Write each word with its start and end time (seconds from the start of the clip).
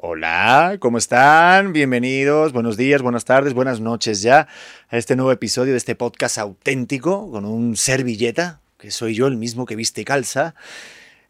Hola, 0.00 0.76
¿cómo 0.78 0.96
están? 0.96 1.72
Bienvenidos, 1.72 2.52
buenos 2.52 2.76
días, 2.76 3.02
buenas 3.02 3.24
tardes, 3.24 3.52
buenas 3.52 3.80
noches 3.80 4.22
ya 4.22 4.46
a 4.90 4.96
este 4.96 5.16
nuevo 5.16 5.32
episodio 5.32 5.72
de 5.72 5.76
este 5.76 5.96
podcast 5.96 6.38
auténtico 6.38 7.28
con 7.32 7.44
un 7.44 7.76
servilleta, 7.76 8.60
que 8.78 8.92
soy 8.92 9.16
yo 9.16 9.26
el 9.26 9.36
mismo 9.36 9.66
que 9.66 9.74
viste 9.74 10.04
calza. 10.04 10.54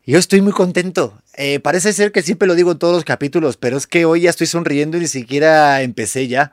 Yo 0.04 0.18
estoy 0.18 0.42
muy 0.42 0.52
contento. 0.52 1.18
Eh, 1.38 1.60
parece 1.60 1.94
ser 1.94 2.12
que 2.12 2.20
siempre 2.20 2.46
lo 2.46 2.54
digo 2.54 2.72
en 2.72 2.78
todos 2.78 2.94
los 2.94 3.06
capítulos, 3.06 3.56
pero 3.56 3.78
es 3.78 3.86
que 3.86 4.04
hoy 4.04 4.20
ya 4.20 4.30
estoy 4.30 4.46
sonriendo 4.46 4.98
y 4.98 5.00
ni 5.00 5.06
siquiera 5.06 5.80
empecé 5.80 6.28
ya. 6.28 6.52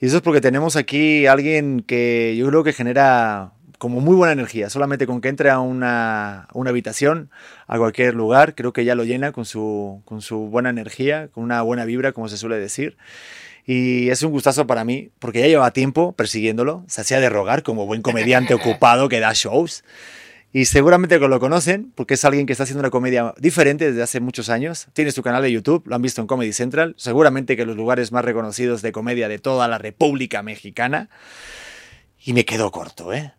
Y 0.00 0.06
eso 0.06 0.16
es 0.16 0.22
porque 0.22 0.42
tenemos 0.42 0.76
aquí 0.76 1.24
a 1.24 1.32
alguien 1.32 1.80
que 1.80 2.36
yo 2.36 2.46
creo 2.46 2.62
que 2.62 2.74
genera 2.74 3.53
como 3.78 4.00
muy 4.00 4.16
buena 4.16 4.32
energía. 4.32 4.70
Solamente 4.70 5.06
con 5.06 5.20
que 5.20 5.28
entre 5.28 5.50
a 5.50 5.60
una, 5.60 6.48
una, 6.52 6.70
habitación, 6.70 7.30
a 7.66 7.78
cualquier 7.78 8.14
lugar, 8.14 8.54
creo 8.54 8.72
que 8.72 8.84
ya 8.84 8.94
lo 8.94 9.04
llena 9.04 9.32
con 9.32 9.44
su, 9.44 10.02
con 10.04 10.22
su 10.22 10.48
buena 10.48 10.70
energía, 10.70 11.28
con 11.28 11.44
una 11.44 11.62
buena 11.62 11.84
vibra, 11.84 12.12
como 12.12 12.28
se 12.28 12.36
suele 12.36 12.58
decir. 12.58 12.96
Y 13.66 14.10
es 14.10 14.22
un 14.22 14.30
gustazo 14.30 14.66
para 14.66 14.84
mí, 14.84 15.10
porque 15.18 15.40
ya 15.40 15.46
lleva 15.46 15.70
tiempo 15.72 16.12
persiguiéndolo. 16.12 16.84
Se 16.86 17.00
hacía 17.00 17.20
de 17.20 17.28
rogar 17.28 17.62
como 17.62 17.86
buen 17.86 18.02
comediante 18.02 18.54
ocupado 18.54 19.08
que 19.08 19.20
da 19.20 19.32
shows. 19.32 19.84
Y 20.52 20.66
seguramente 20.66 21.18
que 21.18 21.26
lo 21.26 21.40
conocen, 21.40 21.90
porque 21.96 22.14
es 22.14 22.24
alguien 22.24 22.46
que 22.46 22.52
está 22.52 22.62
haciendo 22.62 22.80
una 22.80 22.90
comedia 22.90 23.34
diferente 23.38 23.86
desde 23.86 24.02
hace 24.02 24.20
muchos 24.20 24.50
años. 24.50 24.86
Tiene 24.92 25.10
su 25.10 25.22
canal 25.22 25.42
de 25.42 25.50
YouTube, 25.50 25.82
lo 25.86 25.96
han 25.96 26.02
visto 26.02 26.20
en 26.20 26.28
Comedy 26.28 26.52
Central, 26.52 26.94
seguramente 26.96 27.56
que 27.56 27.66
los 27.66 27.76
lugares 27.76 28.12
más 28.12 28.24
reconocidos 28.24 28.80
de 28.80 28.92
comedia 28.92 29.28
de 29.28 29.40
toda 29.40 29.66
la 29.66 29.78
República 29.78 30.44
Mexicana. 30.44 31.08
Y 32.24 32.34
me 32.34 32.44
quedo 32.44 32.70
corto, 32.70 33.12
¿eh? 33.12 33.32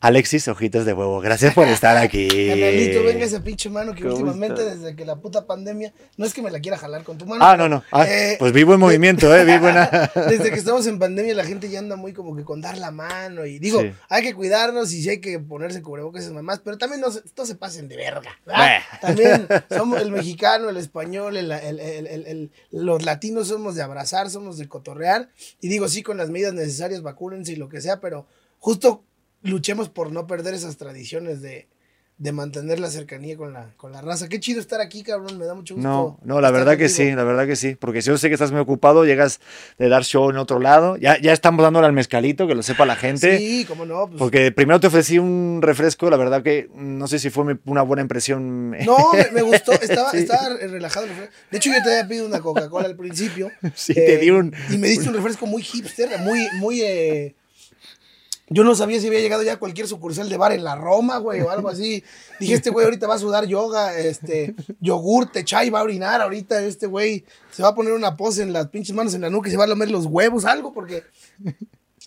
Alexis 0.00 0.48
Ojitos 0.48 0.86
de 0.86 0.94
Huevo, 0.94 1.20
gracias 1.20 1.52
por 1.52 1.68
estar 1.68 1.96
aquí. 1.98 2.26
Canalito, 2.26 3.02
venga 3.04 3.26
ese 3.26 3.40
pinche 3.40 3.68
mano 3.68 3.94
que 3.94 4.06
últimamente 4.06 4.64
desde 4.64 4.96
que 4.96 5.04
la 5.04 5.16
puta 5.16 5.46
pandemia, 5.46 5.92
no 6.16 6.24
es 6.24 6.32
que 6.32 6.40
me 6.40 6.50
la 6.50 6.60
quiera 6.60 6.78
jalar 6.78 7.04
con 7.04 7.18
tu 7.18 7.26
mano. 7.26 7.44
Ah, 7.44 7.54
no, 7.56 7.68
no. 7.68 7.84
Ah, 7.92 8.06
eh, 8.08 8.36
pues 8.38 8.52
vivo 8.52 8.72
en 8.72 8.80
movimiento, 8.80 9.34
eh, 9.36 9.44
vivo 9.44 9.68
en... 9.68 9.74
desde 10.28 10.50
que 10.50 10.58
estamos 10.58 10.86
en 10.86 10.98
pandemia 10.98 11.34
la 11.34 11.44
gente 11.44 11.68
ya 11.68 11.80
anda 11.80 11.96
muy 11.96 12.14
como 12.14 12.34
que 12.34 12.44
con 12.44 12.62
dar 12.62 12.78
la 12.78 12.90
mano 12.90 13.44
y 13.44 13.58
digo, 13.58 13.82
hay 14.08 14.22
que 14.22 14.34
cuidarnos 14.34 14.90
y 14.94 15.02
sí 15.02 15.10
hay 15.10 15.20
que 15.20 15.38
ponerse 15.38 15.82
cubrebocas 15.82 16.26
y 16.26 16.30
mamás, 16.30 16.60
pero 16.60 16.78
también 16.78 17.02
no, 17.02 17.08
no 17.08 17.46
se 17.46 17.54
pasen 17.56 17.86
de 17.88 17.96
verga. 17.96 18.30
También 19.02 19.46
somos 19.70 20.00
el 20.00 20.10
mexicano, 20.12 20.70
el 20.70 20.78
español, 20.78 21.36
el, 21.36 21.52
el, 21.52 22.50
los 22.70 23.04
latinos 23.04 23.48
somos 23.48 23.74
de 23.74 23.82
abrazar, 23.82 24.30
somos 24.30 24.56
de 24.56 24.66
cotorrear 24.66 25.28
y 25.60 25.68
digo, 25.68 25.88
sí, 25.88 26.02
con 26.02 26.16
las 26.16 26.30
medidas 26.30 26.54
necesarias, 26.54 27.02
vacúnense 27.02 27.52
y 27.52 27.56
lo 27.56 27.68
que 27.68 27.82
sea, 27.82 28.00
pero 28.00 28.26
justo 28.58 29.04
luchemos 29.42 29.88
por 29.88 30.12
no 30.12 30.26
perder 30.26 30.54
esas 30.54 30.76
tradiciones 30.76 31.42
de, 31.42 31.68
de 32.20 32.32
mantener 32.32 32.78
la 32.78 32.90
cercanía 32.90 33.34
con 33.34 33.54
la, 33.54 33.72
con 33.78 33.92
la 33.92 34.02
raza. 34.02 34.28
Qué 34.28 34.38
chido 34.40 34.60
estar 34.60 34.82
aquí, 34.82 35.02
cabrón, 35.02 35.38
me 35.38 35.46
da 35.46 35.54
mucho 35.54 35.74
gusto. 35.74 35.88
No, 35.88 36.18
no, 36.22 36.42
la 36.42 36.50
verdad 36.50 36.76
que 36.76 36.90
sí, 36.90 37.12
la 37.12 37.24
verdad 37.24 37.46
que 37.46 37.56
sí, 37.56 37.76
porque 37.76 38.02
si 38.02 38.08
yo 38.08 38.18
sé 38.18 38.28
que 38.28 38.34
estás 38.34 38.52
muy 38.52 38.60
ocupado, 38.60 39.06
llegas 39.06 39.40
de 39.78 39.88
dar 39.88 40.04
show 40.04 40.28
en 40.28 40.36
otro 40.36 40.60
lado, 40.60 40.98
ya, 40.98 41.18
ya 41.18 41.32
estamos 41.32 41.62
dándole 41.62 41.86
al 41.86 41.94
mezcalito, 41.94 42.46
que 42.46 42.54
lo 42.54 42.62
sepa 42.62 42.84
la 42.84 42.94
gente. 42.94 43.38
Sí, 43.38 43.64
cómo 43.66 43.86
no. 43.86 44.06
Pues. 44.06 44.18
Porque 44.18 44.52
primero 44.52 44.78
te 44.80 44.88
ofrecí 44.88 45.18
un 45.18 45.60
refresco, 45.62 46.10
la 46.10 46.18
verdad 46.18 46.42
que 46.42 46.68
no 46.74 47.08
sé 47.08 47.18
si 47.18 47.30
fue 47.30 47.58
una 47.64 47.80
buena 47.80 48.02
impresión. 48.02 48.72
No, 48.72 48.98
me, 49.32 49.40
gustó, 49.40 49.72
estaba, 49.80 50.10
estaba 50.10 50.56
relajado. 50.58 51.06
De 51.50 51.56
hecho, 51.56 51.70
yo 51.70 51.82
te 51.82 51.90
había 51.90 52.06
pedido 52.06 52.26
una 52.26 52.40
Coca-Cola 52.40 52.86
al 52.86 52.96
principio. 52.96 53.50
Sí, 53.74 53.94
te 53.94 54.18
di 54.18 54.30
un... 54.30 54.52
Y 54.68 54.76
me 54.76 54.88
diste 54.88 55.08
un 55.08 55.14
refresco 55.14 55.46
muy 55.46 55.62
hipster, 55.62 56.18
muy, 56.18 56.46
muy... 56.58 56.82
Eh, 56.82 57.34
yo 58.52 58.64
no 58.64 58.74
sabía 58.74 59.00
si 59.00 59.06
había 59.06 59.20
llegado 59.20 59.44
ya 59.44 59.54
a 59.54 59.58
cualquier 59.58 59.86
sucursal 59.86 60.28
de 60.28 60.36
bar 60.36 60.50
en 60.50 60.64
la 60.64 60.74
Roma, 60.74 61.18
güey, 61.18 61.40
o 61.40 61.50
algo 61.50 61.68
así. 61.68 62.02
Dije, 62.40 62.54
este 62.54 62.70
güey 62.70 62.84
ahorita 62.84 63.06
va 63.06 63.14
a 63.14 63.18
sudar 63.18 63.46
yoga, 63.46 63.96
este, 63.96 64.56
yogurte, 64.80 65.44
chai, 65.44 65.70
va 65.70 65.80
a 65.80 65.84
orinar 65.84 66.20
ahorita, 66.20 66.60
este 66.62 66.88
güey 66.88 67.24
se 67.52 67.62
va 67.62 67.68
a 67.68 67.74
poner 67.76 67.92
una 67.92 68.16
pose 68.16 68.42
en 68.42 68.52
las 68.52 68.66
pinches 68.66 68.94
manos 68.94 69.14
en 69.14 69.20
la 69.20 69.30
nuca 69.30 69.48
y 69.48 69.52
se 69.52 69.56
va 69.56 69.64
a 69.64 69.68
lamer 69.68 69.92
los 69.92 70.04
huevos, 70.06 70.44
algo, 70.44 70.72
porque 70.72 71.04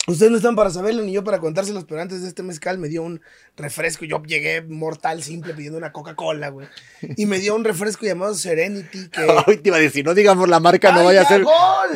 Ustedes 0.05 0.31
no 0.31 0.37
están 0.37 0.57
para 0.57 0.69
saberlo 0.69 1.01
ni 1.01 1.13
yo 1.13 1.23
para 1.23 1.39
contárselos, 1.39 1.85
pero 1.85 2.01
antes 2.01 2.23
de 2.23 2.27
este 2.27 2.43
mezcal 2.43 2.77
me 2.77 2.89
dio 2.89 3.03
un 3.03 3.21
refresco. 3.55 4.03
Yo 4.03 4.21
llegué 4.23 4.61
mortal, 4.61 5.23
simple, 5.23 5.53
pidiendo 5.53 5.77
una 5.77 5.93
Coca-Cola, 5.93 6.49
güey. 6.49 6.67
Y 7.15 7.25
me 7.25 7.39
dio 7.39 7.55
un 7.55 7.63
refresco 7.63 8.05
llamado 8.05 8.35
Serenity. 8.35 9.07
Que... 9.07 9.21
Hoy 9.47 9.57
te 9.59 9.69
iba 9.69 9.77
a 9.77 9.79
decir, 9.79 10.03
no 10.03 10.13
digamos 10.13 10.49
la 10.49 10.59
marca, 10.59 10.91
no 10.91 11.05
vaya 11.05 11.21
a 11.21 11.25
ser. 11.25 11.45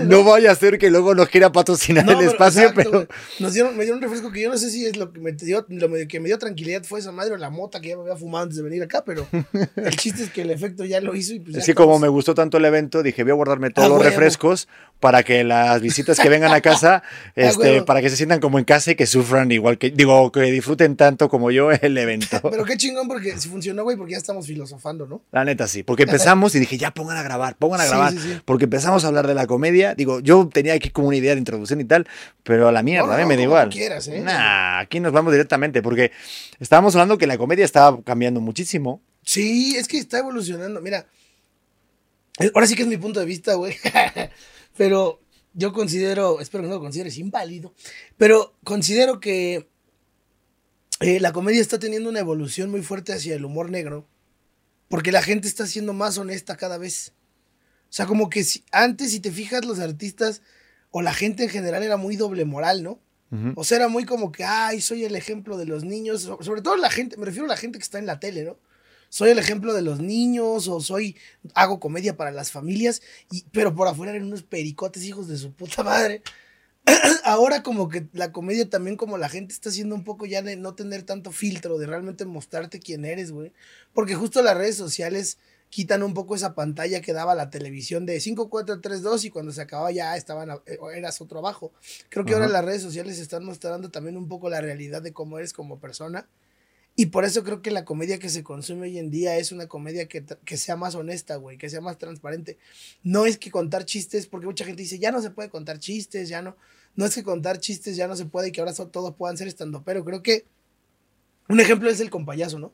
No 0.04 0.24
vaya 0.24 0.52
a 0.52 0.56
ser 0.56 0.78
que 0.78 0.90
luego 0.90 1.16
nos 1.16 1.28
quiera 1.28 1.52
patrocinar 1.52 2.10
el 2.10 2.22
espacio, 2.22 2.72
pero. 2.74 3.08
Nos 3.40 3.54
dieron, 3.54 3.76
me 3.76 3.84
dieron 3.84 3.98
un 3.98 4.04
refresco 4.04 4.32
que 4.32 4.42
yo 4.42 4.50
no 4.50 4.58
sé 4.58 4.70
si 4.70 4.86
es 4.86 4.96
lo 4.96 5.12
que 5.12 5.20
me 5.20 5.34
dio, 5.34 5.66
lo 5.68 5.90
que 6.08 6.20
me 6.22 6.30
dio 6.30 6.38
tranquilidad 6.38 6.86
fue 6.86 7.02
esa 7.02 7.12
madre 7.12 7.34
o 7.34 7.38
la 7.38 7.50
mota 7.50 7.82
que 7.82 7.90
ya 7.90 7.98
me 7.98 8.04
había 8.04 8.16
fumado 8.16 8.44
antes 8.44 8.56
de 8.56 8.64
venir 8.64 8.84
acá, 8.84 9.04
pero 9.04 9.28
el 9.76 9.96
chiste 9.98 10.24
es 10.24 10.30
que 10.30 10.44
el 10.44 10.52
efecto 10.52 10.86
ya 10.86 11.02
lo 11.02 11.14
hizo. 11.14 11.34
Y 11.34 11.42
pues 11.42 11.58
Así 11.58 11.74
como 11.74 12.00
me 12.00 12.08
gustó 12.08 12.34
tanto 12.34 12.56
el 12.58 12.64
evento, 12.64 13.04
dije, 13.04 13.24
voy 13.24 13.32
a 13.32 13.36
guardarme 13.36 13.70
todos 13.70 13.90
los 13.90 14.02
refrescos 14.02 14.70
para 15.00 15.24
que 15.24 15.44
las 15.44 15.82
visitas 15.82 16.20
que 16.20 16.30
vengan 16.30 16.54
a 16.54 16.62
casa, 16.62 17.04
este, 17.36 17.82
para 17.84 17.97
que 18.02 18.10
se 18.10 18.16
sientan 18.16 18.40
como 18.40 18.60
en 18.60 18.66
casa 18.66 18.92
y 18.92 18.96
que 18.96 19.06
sufran 19.06 19.52
igual 19.52 19.78
que, 19.78 19.92
digo, 19.92 20.32
que 20.32 20.42
disfruten 20.42 20.96
tanto 20.96 21.30
como 21.30 21.52
yo 21.52 21.72
el 21.72 21.98
evento. 21.98 22.40
Pero 22.50 22.66
qué 22.66 22.78
chingón 22.78 23.08
porque 23.08 23.38
si 23.38 23.50
funcionó, 23.50 23.84
güey, 23.84 23.98
porque 23.98 24.14
ya 24.14 24.18
estamos 24.18 24.48
filosofando, 24.48 25.08
¿no? 25.08 25.22
La 25.32 25.46
neta 25.46 25.68
sí, 25.68 25.84
porque 25.84 26.04
empezamos 26.04 26.56
y 26.56 26.60
dije, 26.60 26.78
ya 26.78 26.92
pongan 26.92 27.18
a 27.18 27.24
grabar, 27.24 27.56
pongan 27.58 27.82
a 27.82 27.86
grabar, 27.86 28.14
porque 28.46 28.66
empezamos 28.66 29.04
a 29.04 29.08
hablar 29.08 29.28
de 29.28 29.34
la 29.34 29.48
comedia, 29.48 29.96
digo, 29.96 30.20
yo 30.20 30.50
tenía 30.52 30.74
aquí 30.74 30.90
como 30.90 31.08
una 31.08 31.18
idea 31.18 31.34
de 31.34 31.40
introducción 31.40 31.82
y 31.82 31.86
tal, 31.86 32.08
pero 32.44 32.68
a 32.68 32.72
la 32.72 32.84
mierda, 32.84 33.16
a 33.16 33.18
mí 33.18 33.26
me 33.26 33.36
da 33.36 33.44
igual. 33.44 33.70
Quieras, 33.70 34.08
¿eh? 34.08 34.22
Nah, 34.22 34.80
aquí 34.80 35.00
nos 35.00 35.12
vamos 35.12 35.32
directamente, 35.32 35.82
porque 35.82 36.12
estábamos 36.60 36.96
hablando 36.96 37.18
que 37.18 37.28
la 37.28 37.38
comedia 37.38 37.66
estaba 37.66 38.02
cambiando 38.04 38.42
muchísimo. 38.42 39.02
Sí, 39.24 39.76
es 39.76 39.88
que 39.88 39.98
está 39.98 40.20
evolucionando, 40.20 40.82
mira. 40.82 41.06
Ahora 42.54 42.68
sí 42.68 42.76
que 42.76 42.84
es 42.84 42.88
mi 42.88 42.98
punto 42.98 43.20
de 43.20 43.26
vista, 43.26 43.56
güey. 43.56 43.76
Pero 44.78 45.20
yo 45.58 45.74
considero, 45.74 46.40
espero 46.40 46.64
que 46.64 46.70
no 46.70 46.76
lo 46.76 46.82
consideres 46.82 47.18
inválido, 47.18 47.74
pero 48.16 48.56
considero 48.64 49.20
que 49.20 49.68
eh, 51.00 51.20
la 51.20 51.34
comedia 51.34 51.60
está 51.60 51.80
teniendo 51.80 52.10
una 52.10 52.20
evolución 52.20 52.70
muy 52.70 52.84
fuerte 52.84 53.12
hacia 53.12 53.34
el 53.34 53.44
humor 53.44 53.72
negro, 53.72 54.08
porque 54.88 55.12
la 55.12 55.24
gente 55.24 55.48
está 55.48 55.66
siendo 55.66 55.94
más 55.94 56.20
honesta 56.20 56.58
cada 56.58 56.78
vez. 56.78 57.14
O 57.90 57.94
sea, 57.94 58.06
como 58.06 58.30
que 58.30 58.44
si, 58.44 58.64
antes, 58.72 59.10
si 59.10 59.20
te 59.20 59.32
fijas, 59.32 59.66
los 59.66 59.80
artistas 59.80 60.44
o 60.92 61.02
la 61.02 61.14
gente 61.14 61.44
en 61.44 61.50
general 61.50 61.82
era 61.82 61.98
muy 61.98 62.16
doble 62.16 62.46
moral, 62.46 62.84
¿no? 62.84 63.00
O 63.56 63.66
sea, 63.66 63.78
era 63.78 63.88
muy 63.90 64.06
como 64.06 64.32
que, 64.32 64.46
ay, 64.46 64.80
soy 64.80 65.04
el 65.04 65.16
ejemplo 65.16 65.58
de 65.58 65.66
los 65.66 65.84
niños, 65.84 66.22
sobre 66.22 66.62
todo 66.62 66.78
la 66.78 66.90
gente, 66.90 67.18
me 67.18 67.26
refiero 67.26 67.46
a 67.46 67.50
la 67.50 67.58
gente 67.58 67.78
que 67.78 67.84
está 67.84 68.00
en 68.00 68.06
la 68.06 68.22
tele, 68.22 68.46
¿no? 68.46 68.58
Soy 69.10 69.30
el 69.30 69.40
ejemplo 69.40 69.74
de 69.74 69.82
los 69.82 70.00
niños 70.00 70.68
o 70.68 70.82
soy 70.82 71.16
hago 71.54 71.80
comedia 71.80 72.18
para 72.18 72.32
las 72.32 72.52
familias, 72.52 73.02
y, 73.32 73.44
pero 73.52 73.76
por 73.76 73.88
afuera 73.88 74.14
eran 74.14 74.28
unos 74.28 74.44
pericotes 74.44 75.04
hijos 75.04 75.28
de 75.28 75.38
su 75.38 75.52
puta 75.52 75.84
madre. 75.84 76.22
Ahora 77.24 77.64
como 77.64 77.90
que 77.90 78.08
la 78.14 78.32
comedia 78.32 78.70
también 78.70 78.96
como 78.96 79.18
la 79.18 79.30
gente 79.30 79.54
está 79.54 79.70
haciendo 79.70 79.96
un 79.96 80.04
poco 80.04 80.26
ya 80.26 80.42
de 80.42 80.56
no 80.56 80.74
tener 80.76 81.04
tanto 81.04 81.32
filtro, 81.32 81.78
de 81.78 81.88
realmente 81.88 82.26
mostrarte 82.26 82.80
quién 82.80 83.06
eres, 83.06 83.32
güey. 83.32 83.52
Porque 83.94 84.16
justo 84.16 84.42
las 84.42 84.58
redes 84.58 84.78
sociales 84.78 85.38
quitan 85.70 86.04
un 86.04 86.14
poco 86.14 86.36
esa 86.36 86.56
pantalla 86.56 87.02
que 87.02 87.14
daba 87.14 87.36
la 87.36 87.50
televisión 87.50 88.06
de 88.06 88.20
5, 88.20 88.50
4, 88.50 88.80
3, 88.80 89.02
2 89.02 89.26
y 89.26 89.30
cuando 89.30 89.52
se 89.52 89.62
acababa 89.62 89.92
ya 89.92 90.16
estaban, 90.16 90.50
eh, 90.66 90.78
eras 90.96 91.20
otro 91.20 91.40
abajo. 91.40 91.74
Creo 92.10 92.26
que 92.26 92.34
ahora 92.34 92.48
las 92.48 92.64
redes 92.64 92.82
sociales 92.82 93.20
están 93.20 93.44
mostrando 93.44 93.90
también 93.90 94.18
un 94.18 94.28
poco 94.28 94.50
la 94.50 94.62
realidad 94.62 95.02
de 95.02 95.12
cómo 95.12 95.38
eres 95.40 95.54
como 95.54 95.80
persona 95.80 96.28
y 97.00 97.06
por 97.06 97.26
eso 97.26 97.44
creo 97.44 97.62
que 97.62 97.70
la 97.70 97.86
comedia 97.86 98.18
que 98.18 98.28
se 98.28 98.44
consume 98.44 98.88
hoy 98.88 98.98
en 98.98 99.12
día 99.12 99.38
es 99.38 99.52
una 99.52 99.68
comedia 99.68 100.08
que, 100.08 100.58
sea 100.58 100.76
más 100.76 100.96
honesta, 100.96 101.36
güey, 101.36 101.56
que 101.56 101.70
sea 101.70 101.80
más 101.80 102.00
transparente. 102.00 102.58
No 103.04 103.28
es 103.28 103.38
que 103.38 103.52
contar 103.52 103.86
chistes, 103.86 104.26
porque 104.26 104.48
mucha 104.48 104.66
gente 104.66 104.82
dice, 104.82 104.98
ya 104.98 105.12
no 105.12 105.22
se 105.22 105.30
puede 105.30 105.48
contar 105.50 105.78
chistes, 105.78 106.28
ya 106.28 106.42
no. 106.42 106.58
No 106.96 107.06
es 107.06 107.14
que 107.14 107.22
contar 107.22 107.60
chistes 107.60 107.98
ya 107.98 108.08
no 108.08 108.16
se 108.16 108.26
puede 108.26 108.48
y 108.48 108.52
que 108.52 108.62
ahora 108.62 108.74
todos 108.74 109.14
puedan 109.16 109.38
ser 109.38 109.48
estando, 109.48 109.84
pero 109.84 110.04
creo 110.04 110.24
que 110.24 110.46
un 111.48 111.60
ejemplo 111.60 111.88
es 111.88 112.00
el 112.00 112.10
compayazo, 112.10 112.58
¿no? 112.58 112.74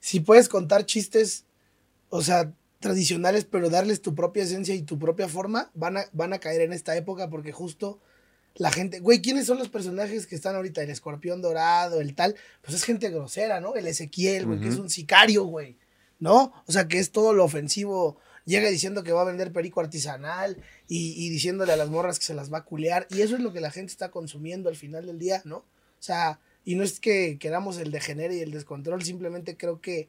Si 0.00 0.18
puedes 0.18 0.48
contar 0.48 0.84
chistes, 0.84 1.44
o 2.08 2.22
sea, 2.22 2.52
tradicionales, 2.80 3.44
pero 3.44 3.70
darles 3.70 4.02
tu 4.02 4.16
propia 4.16 4.42
esencia 4.42 4.74
y 4.74 4.82
tu 4.82 4.98
propia 4.98 5.28
forma, 5.28 5.70
van 5.74 5.98
a, 5.98 6.06
van 6.12 6.32
a 6.32 6.40
caer 6.40 6.62
en 6.62 6.72
esta 6.72 6.96
época 6.96 7.30
porque 7.30 7.52
justo 7.52 8.00
la 8.56 8.70
gente, 8.70 9.00
güey, 9.00 9.22
¿quiénes 9.22 9.46
son 9.46 9.58
los 9.58 9.68
personajes 9.68 10.26
que 10.26 10.34
están 10.34 10.56
ahorita? 10.56 10.82
El 10.82 10.90
escorpión 10.90 11.40
dorado, 11.40 12.00
el 12.00 12.14
tal, 12.14 12.36
pues 12.62 12.74
es 12.74 12.84
gente 12.84 13.08
grosera, 13.10 13.60
¿no? 13.60 13.74
El 13.74 13.86
Ezequiel, 13.86 14.46
güey, 14.46 14.60
que 14.60 14.68
es 14.68 14.76
un 14.76 14.90
sicario, 14.90 15.44
güey, 15.44 15.78
¿no? 16.18 16.52
O 16.66 16.72
sea, 16.72 16.88
que 16.88 16.98
es 16.98 17.12
todo 17.12 17.32
lo 17.32 17.44
ofensivo. 17.44 18.18
Llega 18.44 18.68
diciendo 18.68 19.02
que 19.02 19.12
va 19.12 19.22
a 19.22 19.24
vender 19.24 19.52
perico 19.52 19.80
artesanal 19.80 20.56
y, 20.88 21.30
diciéndole 21.30 21.72
a 21.72 21.76
las 21.76 21.88
morras 21.88 22.18
que 22.18 22.24
se 22.24 22.34
las 22.34 22.52
va 22.52 22.58
a 22.58 22.64
culear. 22.64 23.06
Y 23.10 23.22
eso 23.22 23.36
es 23.36 23.42
lo 23.42 23.52
que 23.52 23.60
la 23.60 23.70
gente 23.70 23.92
está 23.92 24.10
consumiendo 24.10 24.68
al 24.68 24.76
final 24.76 25.06
del 25.06 25.18
día, 25.18 25.42
¿no? 25.44 25.58
O 25.58 26.02
sea, 26.02 26.40
y 26.64 26.74
no 26.74 26.82
es 26.82 27.00
que 27.00 27.38
queramos 27.38 27.78
el 27.78 27.90
degenere 27.90 28.36
y 28.36 28.40
el 28.40 28.50
descontrol, 28.50 29.02
simplemente 29.02 29.56
creo 29.56 29.80
que 29.80 30.08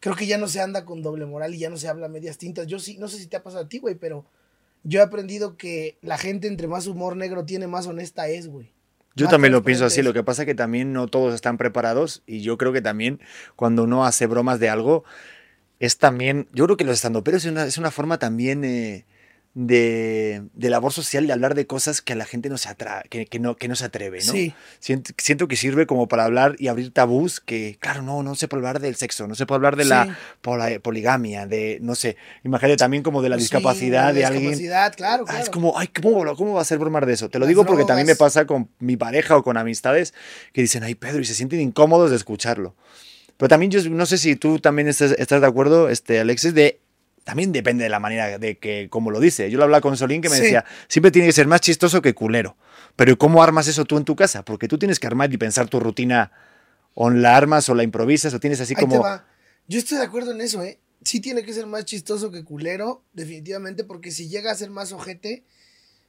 creo 0.00 0.16
que 0.16 0.26
ya 0.26 0.36
no 0.36 0.48
se 0.48 0.60
anda 0.60 0.84
con 0.84 1.00
doble 1.00 1.24
moral 1.24 1.54
y 1.54 1.58
ya 1.58 1.70
no 1.70 1.78
se 1.78 1.88
habla 1.88 2.08
medias 2.08 2.36
tintas. 2.36 2.66
Yo 2.66 2.78
sí, 2.78 2.98
no 2.98 3.08
sé 3.08 3.18
si 3.18 3.26
te 3.26 3.36
ha 3.36 3.42
pasado 3.42 3.64
a 3.64 3.68
ti, 3.68 3.78
güey, 3.78 3.94
pero 3.94 4.26
yo 4.84 5.00
he 5.00 5.02
aprendido 5.02 5.56
que 5.56 5.98
la 6.02 6.18
gente 6.18 6.46
entre 6.46 6.68
más 6.68 6.86
humor 6.86 7.16
negro 7.16 7.44
tiene, 7.44 7.66
más 7.66 7.86
honesta 7.86 8.28
es, 8.28 8.48
güey. 8.48 8.70
Yo 9.16 9.28
también 9.28 9.52
lo 9.52 9.62
pienso 9.62 9.84
así, 9.84 10.02
lo 10.02 10.12
que 10.12 10.24
pasa 10.24 10.42
es 10.42 10.46
que 10.46 10.56
también 10.56 10.92
no 10.92 11.06
todos 11.06 11.34
están 11.34 11.56
preparados 11.56 12.22
y 12.26 12.40
yo 12.40 12.58
creo 12.58 12.72
que 12.72 12.82
también 12.82 13.20
cuando 13.54 13.84
uno 13.84 14.04
hace 14.04 14.26
bromas 14.26 14.58
de 14.58 14.68
algo, 14.68 15.04
es 15.78 15.98
también, 15.98 16.48
yo 16.52 16.64
creo 16.64 16.76
que 16.76 16.84
los 16.84 16.96
estandoperos 16.96 17.44
es 17.44 17.50
una, 17.52 17.64
es 17.64 17.78
una 17.78 17.92
forma 17.92 18.18
también 18.18 18.64
eh, 18.64 19.06
de, 19.54 20.42
de, 20.52 20.68
labor 20.68 20.92
social 20.92 21.28
de 21.28 21.32
hablar 21.32 21.54
de 21.54 21.66
cosas 21.66 22.02
que 22.02 22.12
a 22.12 22.16
la 22.16 22.24
gente 22.24 22.48
no 22.48 22.58
se, 22.58 22.68
atra 22.68 23.04
que, 23.08 23.26
que, 23.26 23.38
no, 23.38 23.56
que 23.56 23.68
no 23.68 23.76
se 23.76 23.84
atreve, 23.84 24.18
¿no? 24.18 24.32
Sí. 24.32 24.52
Siento, 24.80 25.12
siento, 25.16 25.46
que 25.46 25.54
sirve 25.54 25.86
como 25.86 26.08
para 26.08 26.24
hablar 26.24 26.56
y 26.58 26.66
abrir 26.66 26.92
tabús 26.92 27.38
que, 27.38 27.78
claro, 27.80 28.02
no, 28.02 28.24
no 28.24 28.34
se 28.34 28.48
puede 28.48 28.60
hablar 28.60 28.80
del 28.80 28.96
sexo, 28.96 29.28
no 29.28 29.36
se 29.36 29.46
puede 29.46 29.58
hablar 29.58 29.76
de 29.76 29.84
sí. 29.84 29.90
la 29.90 30.16
poligamia, 30.82 31.46
de, 31.46 31.78
no 31.80 31.94
sé, 31.94 32.16
imagínate 32.42 32.76
también 32.76 33.04
como 33.04 33.22
de 33.22 33.28
la 33.28 33.36
discapacidad 33.36 34.08
sí, 34.08 34.16
de, 34.16 34.20
la 34.22 34.28
alguien. 34.28 34.50
Discapacidad, 34.50 34.94
claro, 34.96 35.24
claro. 35.24 35.38
Ah, 35.38 35.42
es 35.42 35.50
como, 35.50 35.78
ay, 35.78 35.86
¿cómo, 35.86 36.34
¿cómo 36.34 36.54
va 36.54 36.60
a 36.60 36.64
ser 36.64 36.78
bromar 36.78 37.06
de 37.06 37.12
eso? 37.12 37.28
Te 37.28 37.38
lo 37.38 37.44
Las 37.44 37.48
digo 37.50 37.62
porque 37.62 37.82
drogas. 37.82 37.86
también 37.86 38.06
me 38.08 38.16
pasa 38.16 38.46
con 38.46 38.68
mi 38.80 38.96
pareja 38.96 39.36
o 39.36 39.44
con 39.44 39.56
amistades 39.56 40.14
que 40.52 40.62
dicen, 40.62 40.82
ay, 40.82 40.96
Pedro, 40.96 41.20
y 41.20 41.24
se 41.24 41.34
sienten 41.34 41.60
incómodos 41.60 42.10
de 42.10 42.16
escucharlo. 42.16 42.74
Pero 43.36 43.48
también 43.48 43.70
yo 43.70 43.88
no 43.90 44.06
sé 44.06 44.18
si 44.18 44.36
tú 44.36 44.58
también 44.58 44.88
estás, 44.88 45.12
estás 45.12 45.40
de 45.40 45.46
acuerdo, 45.46 45.88
este, 45.88 46.20
Alexis, 46.20 46.54
de 46.54 46.80
también 47.24 47.52
depende 47.52 47.84
de 47.84 47.90
la 47.90 48.00
manera 48.00 48.38
de 48.38 48.58
que, 48.58 48.88
como 48.90 49.10
lo 49.10 49.18
dice. 49.18 49.50
Yo 49.50 49.58
lo 49.58 49.64
hablaba 49.64 49.80
con 49.80 49.96
Solín 49.96 50.20
que 50.22 50.28
me 50.28 50.36
sí. 50.36 50.42
decía, 50.42 50.64
siempre 50.88 51.10
tiene 51.10 51.26
que 51.26 51.32
ser 51.32 51.46
más 51.46 51.60
chistoso 51.60 52.02
que 52.02 52.14
culero. 52.14 52.56
Pero 52.96 53.18
¿cómo 53.18 53.42
armas 53.42 53.66
eso 53.66 53.84
tú 53.84 53.96
en 53.96 54.04
tu 54.04 54.14
casa? 54.14 54.44
Porque 54.44 54.68
tú 54.68 54.78
tienes 54.78 55.00
que 55.00 55.06
armar 55.06 55.32
y 55.32 55.38
pensar 55.38 55.68
tu 55.68 55.80
rutina, 55.80 56.30
o 56.94 57.10
la 57.10 57.36
armas 57.36 57.68
o 57.68 57.74
la 57.74 57.82
improvisas, 57.82 58.32
o 58.34 58.40
tienes 58.40 58.60
así 58.60 58.74
Ahí 58.76 58.82
como... 58.82 58.92
Te 58.92 58.98
va. 59.00 59.26
Yo 59.66 59.78
estoy 59.78 59.98
de 59.98 60.04
acuerdo 60.04 60.32
en 60.32 60.42
eso, 60.42 60.62
¿eh? 60.62 60.78
Sí 61.02 61.20
tiene 61.20 61.42
que 61.42 61.52
ser 61.52 61.66
más 61.66 61.86
chistoso 61.86 62.30
que 62.30 62.44
culero, 62.44 63.02
definitivamente, 63.14 63.84
porque 63.84 64.10
si 64.10 64.28
llega 64.28 64.52
a 64.52 64.54
ser 64.54 64.70
más 64.70 64.92
ojete, 64.92 65.42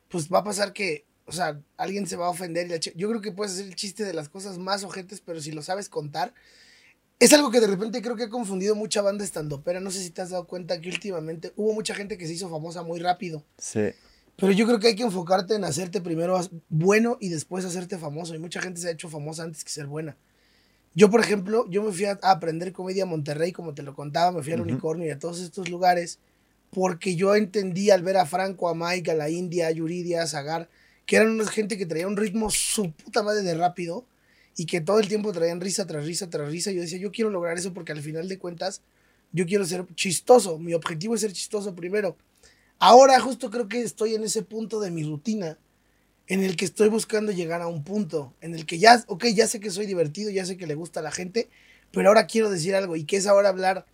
pues 0.09 0.29
va 0.29 0.39
a 0.39 0.43
pasar 0.43 0.73
que, 0.73 1.05
o 1.25 1.31
sea, 1.31 1.59
alguien 1.77 2.07
se 2.07 2.17
va 2.17 2.27
a 2.27 2.29
ofender. 2.29 2.67
Yo 2.95 3.09
creo 3.09 3.21
que 3.21 3.31
puedes 3.31 3.53
hacer 3.53 3.65
el 3.65 3.75
chiste 3.75 4.03
de 4.03 4.13
las 4.13 4.29
cosas 4.29 4.57
más 4.57 4.83
ojetes, 4.83 5.21
pero 5.25 5.41
si 5.41 5.51
lo 5.51 5.61
sabes 5.61 5.89
contar, 5.89 6.33
es 7.19 7.33
algo 7.33 7.49
que 7.49 7.61
de 7.61 7.67
repente 7.67 8.01
creo 8.01 8.15
que 8.15 8.23
ha 8.23 8.29
confundido 8.29 8.75
mucha 8.75 9.01
banda 9.01 9.23
estandopera. 9.23 9.79
No 9.79 9.91
sé 9.91 10.01
si 10.01 10.09
te 10.09 10.21
has 10.21 10.31
dado 10.31 10.47
cuenta 10.47 10.79
que 10.81 10.89
últimamente 10.89 11.53
hubo 11.55 11.73
mucha 11.73 11.95
gente 11.95 12.17
que 12.17 12.27
se 12.27 12.33
hizo 12.33 12.49
famosa 12.49 12.83
muy 12.83 12.99
rápido. 12.99 13.43
Sí. 13.57 13.91
Pero 14.35 14.51
yo 14.51 14.65
creo 14.65 14.79
que 14.79 14.87
hay 14.87 14.95
que 14.95 15.03
enfocarte 15.03 15.55
en 15.55 15.63
hacerte 15.63 16.01
primero 16.01 16.37
bueno 16.67 17.17
y 17.21 17.29
después 17.29 17.63
hacerte 17.63 17.97
famoso. 17.97 18.35
Y 18.35 18.39
mucha 18.39 18.61
gente 18.61 18.81
se 18.81 18.89
ha 18.89 18.91
hecho 18.91 19.09
famosa 19.09 19.43
antes 19.43 19.63
que 19.63 19.69
ser 19.69 19.87
buena. 19.87 20.17
Yo, 20.93 21.09
por 21.09 21.19
ejemplo, 21.19 21.65
yo 21.69 21.83
me 21.83 21.91
fui 21.91 22.05
a 22.05 22.19
aprender 22.21 22.71
comedia 22.71 23.03
a 23.03 23.05
Monterrey, 23.05 23.51
como 23.51 23.73
te 23.73 23.83
lo 23.83 23.93
contaba, 23.93 24.31
me 24.31 24.43
fui 24.43 24.53
al 24.53 24.61
uh 24.61 24.63
-huh. 24.63 24.71
Unicornio 24.71 25.07
y 25.07 25.11
a 25.11 25.19
todos 25.19 25.41
estos 25.41 25.69
lugares, 25.69 26.19
porque 26.69 27.15
yo 27.15 27.35
entendí 27.35 27.91
al 27.91 28.01
ver 28.01 28.15
a 28.17 28.25
Franco, 28.25 28.69
a 28.69 28.75
Mike, 28.75 29.11
a 29.11 29.15
la 29.15 29.29
India, 29.29 29.67
a 29.67 29.71
Yuridia, 29.71 30.23
a 30.23 30.27
Zagar, 30.27 30.69
que 31.05 31.17
eran 31.17 31.31
una 31.31 31.47
gente 31.47 31.77
que 31.77 31.85
traía 31.85 32.07
un 32.07 32.15
ritmo 32.15 32.49
su 32.49 32.91
puta 32.91 33.23
madre 33.23 33.41
de 33.43 33.55
rápido 33.55 34.05
y 34.57 34.65
que 34.65 34.81
todo 34.81 34.99
el 34.99 35.07
tiempo 35.07 35.31
traían 35.33 35.61
risa 35.61 35.85
tras 35.85 36.05
risa 36.05 36.29
tras 36.29 36.49
risa. 36.49 36.71
Yo 36.71 36.81
decía, 36.81 36.97
yo 36.97 37.11
quiero 37.11 37.29
lograr 37.29 37.57
eso 37.57 37.73
porque 37.73 37.91
al 37.91 38.01
final 38.01 38.27
de 38.27 38.37
cuentas 38.37 38.81
yo 39.31 39.45
quiero 39.45 39.65
ser 39.65 39.85
chistoso. 39.95 40.57
Mi 40.57 40.73
objetivo 40.73 41.15
es 41.15 41.21
ser 41.21 41.33
chistoso 41.33 41.75
primero. 41.75 42.15
Ahora 42.79 43.19
justo 43.19 43.49
creo 43.49 43.67
que 43.67 43.81
estoy 43.81 44.15
en 44.15 44.23
ese 44.23 44.41
punto 44.41 44.79
de 44.79 44.91
mi 44.91 45.03
rutina 45.03 45.57
en 46.27 46.43
el 46.43 46.55
que 46.55 46.65
estoy 46.65 46.89
buscando 46.89 47.31
llegar 47.31 47.61
a 47.61 47.67
un 47.67 47.83
punto 47.83 48.33
en 48.41 48.55
el 48.55 48.65
que 48.65 48.79
ya, 48.79 49.03
ok, 49.07 49.25
ya 49.27 49.47
sé 49.47 49.59
que 49.59 49.69
soy 49.69 49.85
divertido, 49.85 50.31
ya 50.31 50.45
sé 50.45 50.57
que 50.57 50.67
le 50.67 50.75
gusta 50.75 50.99
a 50.99 51.03
la 51.03 51.11
gente, 51.11 51.49
pero 51.91 52.09
ahora 52.09 52.25
quiero 52.25 52.49
decir 52.49 52.75
algo 52.75 52.95
y 52.95 53.03
que 53.03 53.17
es 53.17 53.27
ahora 53.27 53.49
hablar, 53.49 53.85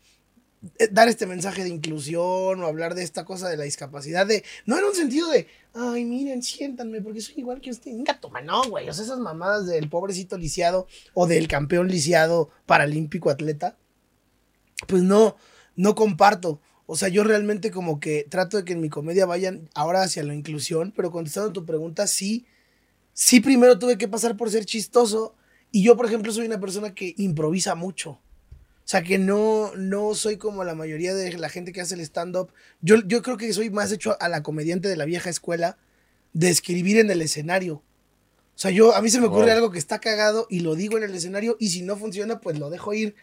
dar 0.92 1.08
este 1.08 1.26
mensaje 1.26 1.64
de 1.64 1.70
inclusión 1.70 2.62
o 2.62 2.68
hablar 2.68 2.94
de 2.94 3.04
esta 3.04 3.26
cosa 3.26 3.50
de 3.50 3.58
la 3.58 3.64
discapacidad, 3.64 4.28
de, 4.28 4.44
no 4.66 4.78
en 4.78 4.86
un 4.86 4.94
sentido 4.94 5.30
de, 5.30 5.48
ay, 5.74 6.06
miren, 6.06 6.44
siéntanme, 6.44 7.02
porque 7.02 7.22
soy 7.22 7.36
igual 7.38 7.62
que 7.62 7.72
usted. 7.72 7.92
Gato, 8.04 8.32
no, 8.44 8.64
güey. 8.66 8.88
O 8.88 8.94
sea, 8.94 9.04
esas 9.04 9.20
mamadas 9.20 9.66
del 9.66 9.90
pobrecito 9.90 10.38
lisiado 10.38 10.88
o 11.14 11.26
del 11.26 11.48
campeón 11.48 11.88
lisiado 11.88 12.50
paralímpico 12.66 13.30
atleta, 13.30 13.78
pues 14.88 15.02
no, 15.02 15.36
no 15.76 15.96
comparto. 15.96 16.62
O 16.86 16.96
sea, 16.96 17.08
yo 17.08 17.24
realmente 17.24 17.72
como 17.72 18.00
que 18.00 18.28
trato 18.30 18.58
de 18.58 18.66
que 18.66 18.74
en 18.74 18.82
mi 18.82 18.90
comedia 18.90 19.26
vayan 19.26 19.70
ahora 19.74 20.04
hacia 20.04 20.24
la 20.24 20.36
inclusión, 20.36 20.94
pero 20.96 21.12
contestando 21.12 21.54
tu 21.54 21.66
pregunta, 21.66 22.06
sí, 22.06 22.46
sí 23.14 23.40
primero 23.40 23.80
tuve 23.80 23.98
que 23.98 24.08
pasar 24.08 24.38
por 24.38 24.52
ser 24.52 24.66
chistoso. 24.66 25.36
Y 25.72 25.84
yo, 25.84 25.96
por 25.96 26.06
ejemplo, 26.06 26.32
soy 26.32 26.46
una 26.46 26.60
persona 26.60 26.94
que 26.94 27.16
improvisa 27.18 27.76
mucho. 27.76 28.20
O 28.92 28.94
sea, 28.94 29.04
que 29.04 29.18
no, 29.18 29.72
no 29.78 30.14
soy 30.16 30.36
como 30.36 30.66
la 30.66 30.76
mayoría 30.76 31.14
de 31.14 31.38
la 31.38 31.48
gente 31.48 31.72
que 31.72 31.80
hace 31.80 31.96
el 31.96 32.02
stand-up. 32.02 32.52
Yo, 32.82 32.98
yo 33.06 33.22
creo 33.22 33.38
que 33.38 33.54
soy 33.54 33.70
más 33.70 33.90
hecho 33.94 34.18
a 34.20 34.28
la 34.28 34.44
comediante 34.44 34.90
de 34.90 34.98
la 34.98 35.06
vieja 35.06 35.30
escuela 35.30 35.78
de 36.34 36.50
escribir 36.50 36.98
en 36.98 37.10
el 37.10 37.22
escenario. 37.22 37.76
O 37.76 37.84
sea, 38.54 38.70
yo, 38.70 38.94
a 38.94 39.02
mí 39.02 39.10
se 39.10 39.22
me 39.22 39.28
ocurre 39.28 39.46
wow. 39.46 39.54
algo 39.54 39.72
que 39.72 39.80
está 39.80 40.00
cagado 40.00 40.46
y 40.50 40.60
lo 40.60 40.76
digo 40.76 40.98
en 40.98 41.06
el 41.06 41.16
escenario 41.16 41.56
y 41.58 41.70
si 41.70 41.84
no 41.84 41.96
funciona, 41.96 42.42
pues 42.42 42.60
lo 42.60 42.70
dejo 42.70 42.94
ir 42.94 43.16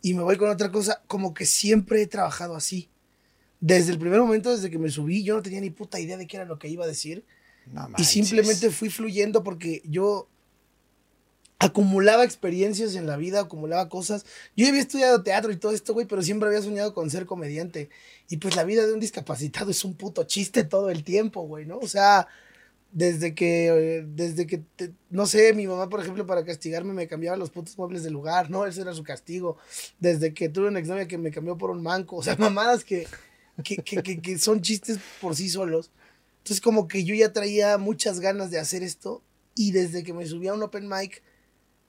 y 0.00 0.14
me 0.14 0.22
voy 0.22 0.36
con 0.36 0.48
otra 0.48 0.70
cosa. 0.70 1.02
Como 1.08 1.34
que 1.34 1.44
siempre 1.44 2.02
he 2.02 2.06
trabajado 2.06 2.54
así. 2.54 2.88
Desde 3.58 3.90
el 3.90 3.98
primer 3.98 4.20
momento, 4.20 4.52
desde 4.52 4.70
que 4.70 4.78
me 4.78 4.90
subí, 4.90 5.24
yo 5.24 5.34
no 5.34 5.42
tenía 5.42 5.60
ni 5.60 5.70
puta 5.70 5.98
idea 5.98 6.16
de 6.16 6.28
qué 6.28 6.36
era 6.36 6.46
lo 6.46 6.60
que 6.60 6.68
iba 6.68 6.84
a 6.84 6.88
decir. 6.88 7.24
No 7.66 7.90
y 7.98 8.04
simplemente 8.04 8.70
fui 8.70 8.90
fluyendo 8.90 9.42
porque 9.42 9.82
yo 9.86 10.28
acumulaba 11.58 12.24
experiencias 12.24 12.94
en 12.96 13.06
la 13.06 13.16
vida, 13.16 13.40
acumulaba 13.40 13.88
cosas. 13.88 14.26
Yo 14.56 14.68
había 14.68 14.80
estudiado 14.80 15.22
teatro 15.22 15.52
y 15.52 15.56
todo 15.56 15.72
esto, 15.72 15.94
güey, 15.94 16.06
pero 16.06 16.22
siempre 16.22 16.48
había 16.48 16.62
soñado 16.62 16.94
con 16.94 17.10
ser 17.10 17.26
comediante. 17.26 17.88
Y 18.28 18.36
pues 18.38 18.56
la 18.56 18.64
vida 18.64 18.86
de 18.86 18.92
un 18.92 19.00
discapacitado 19.00 19.70
es 19.70 19.84
un 19.84 19.94
puto 19.94 20.24
chiste 20.24 20.64
todo 20.64 20.90
el 20.90 21.04
tiempo, 21.04 21.42
güey, 21.42 21.64
¿no? 21.64 21.78
O 21.78 21.88
sea, 21.88 22.28
desde 22.92 23.34
que, 23.34 24.04
desde 24.08 24.46
que, 24.46 24.58
te, 24.76 24.92
no 25.10 25.26
sé, 25.26 25.52
mi 25.54 25.66
mamá, 25.66 25.88
por 25.88 26.00
ejemplo, 26.00 26.26
para 26.26 26.44
castigarme 26.44 26.92
me 26.92 27.08
cambiaba 27.08 27.36
los 27.36 27.50
putos 27.50 27.76
muebles 27.78 28.02
del 28.02 28.12
lugar, 28.12 28.50
¿no? 28.50 28.66
Ese 28.66 28.82
era 28.82 28.92
su 28.92 29.02
castigo. 29.02 29.56
Desde 29.98 30.34
que 30.34 30.48
tuve 30.48 30.68
una 30.68 30.78
exnovia 30.78 31.08
que 31.08 31.18
me 31.18 31.30
cambió 31.30 31.56
por 31.56 31.70
un 31.70 31.82
manco, 31.82 32.16
o 32.16 32.22
sea, 32.22 32.36
mamadas 32.38 32.84
que, 32.84 33.06
que, 33.64 33.76
que, 33.76 34.02
que, 34.02 34.20
que 34.20 34.38
son 34.38 34.60
chistes 34.60 34.98
por 35.20 35.34
sí 35.34 35.48
solos. 35.48 35.90
Entonces 36.38 36.60
como 36.60 36.86
que 36.86 37.02
yo 37.02 37.14
ya 37.14 37.32
traía 37.32 37.76
muchas 37.76 38.20
ganas 38.20 38.52
de 38.52 38.60
hacer 38.60 38.84
esto 38.84 39.22
y 39.56 39.72
desde 39.72 40.04
que 40.04 40.12
me 40.12 40.26
subí 40.26 40.46
a 40.46 40.54
un 40.54 40.62
open 40.62 40.88
mic, 40.88 41.22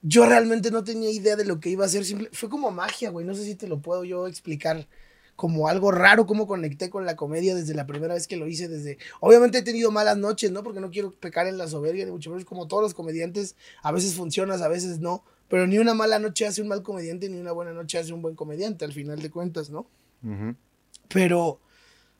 yo 0.02 0.26
realmente 0.26 0.72
no 0.72 0.84
tenía 0.84 1.10
idea 1.12 1.36
de 1.36 1.46
lo 1.46 1.60
que 1.60 1.70
iba 1.70 1.84
a 1.84 1.88
hacer. 1.88 2.06
Simple, 2.06 2.30
fue 2.32 2.50
como 2.50 2.72
magia, 2.72 3.10
güey. 3.10 3.26
No 3.26 3.34
sé 3.34 3.44
si 3.44 3.56
te 3.56 3.68
lo 3.68 3.82
puedo 3.82 4.04
yo 4.04 4.28
explicar 4.28 4.88
como 5.36 5.68
algo 5.68 5.92
raro, 5.92 6.26
cómo 6.26 6.48
conecté 6.48 6.90
con 6.90 7.06
la 7.06 7.16
comedia 7.16 7.54
desde 7.54 7.76
la 7.76 7.86
primera 7.86 8.16
vez 8.16 8.28
que 8.28 8.38
lo 8.38 8.48
hice. 8.48 8.68
Desde, 8.68 8.98
obviamente 9.20 9.60
he 9.60 9.62
tenido 9.62 9.92
malas 9.92 10.18
noches, 10.18 10.52
¿no? 10.52 10.64
Porque 10.64 10.80
no 10.80 10.90
quiero 10.90 11.14
pecar 11.14 11.48
en 11.48 11.58
la 11.58 11.68
soberbia, 11.68 12.06
ni 12.06 12.12
mucho 12.12 12.32
menos 12.32 12.46
como 12.46 12.68
todos 12.68 12.84
los 12.84 12.94
comediantes. 12.94 13.56
A 13.84 13.92
veces 13.92 14.16
funcionas, 14.16 14.62
a 14.62 14.68
veces 14.68 15.00
no. 15.00 15.24
Pero 15.48 15.68
ni 15.68 15.78
una 15.78 15.94
mala 15.94 16.20
noche 16.20 16.46
hace 16.46 16.62
un 16.62 16.68
mal 16.68 16.84
comediante, 16.84 17.30
ni 17.30 17.40
una 17.40 17.52
buena 17.52 17.72
noche 17.72 17.98
hace 17.98 18.14
un 18.14 18.22
buen 18.22 18.36
comediante, 18.36 18.84
al 18.84 18.94
final 18.94 19.22
de 19.22 19.30
cuentas, 19.30 19.70
¿no? 19.70 19.88
Uh 20.24 20.28
-huh. 20.28 20.56
Pero, 21.10 21.60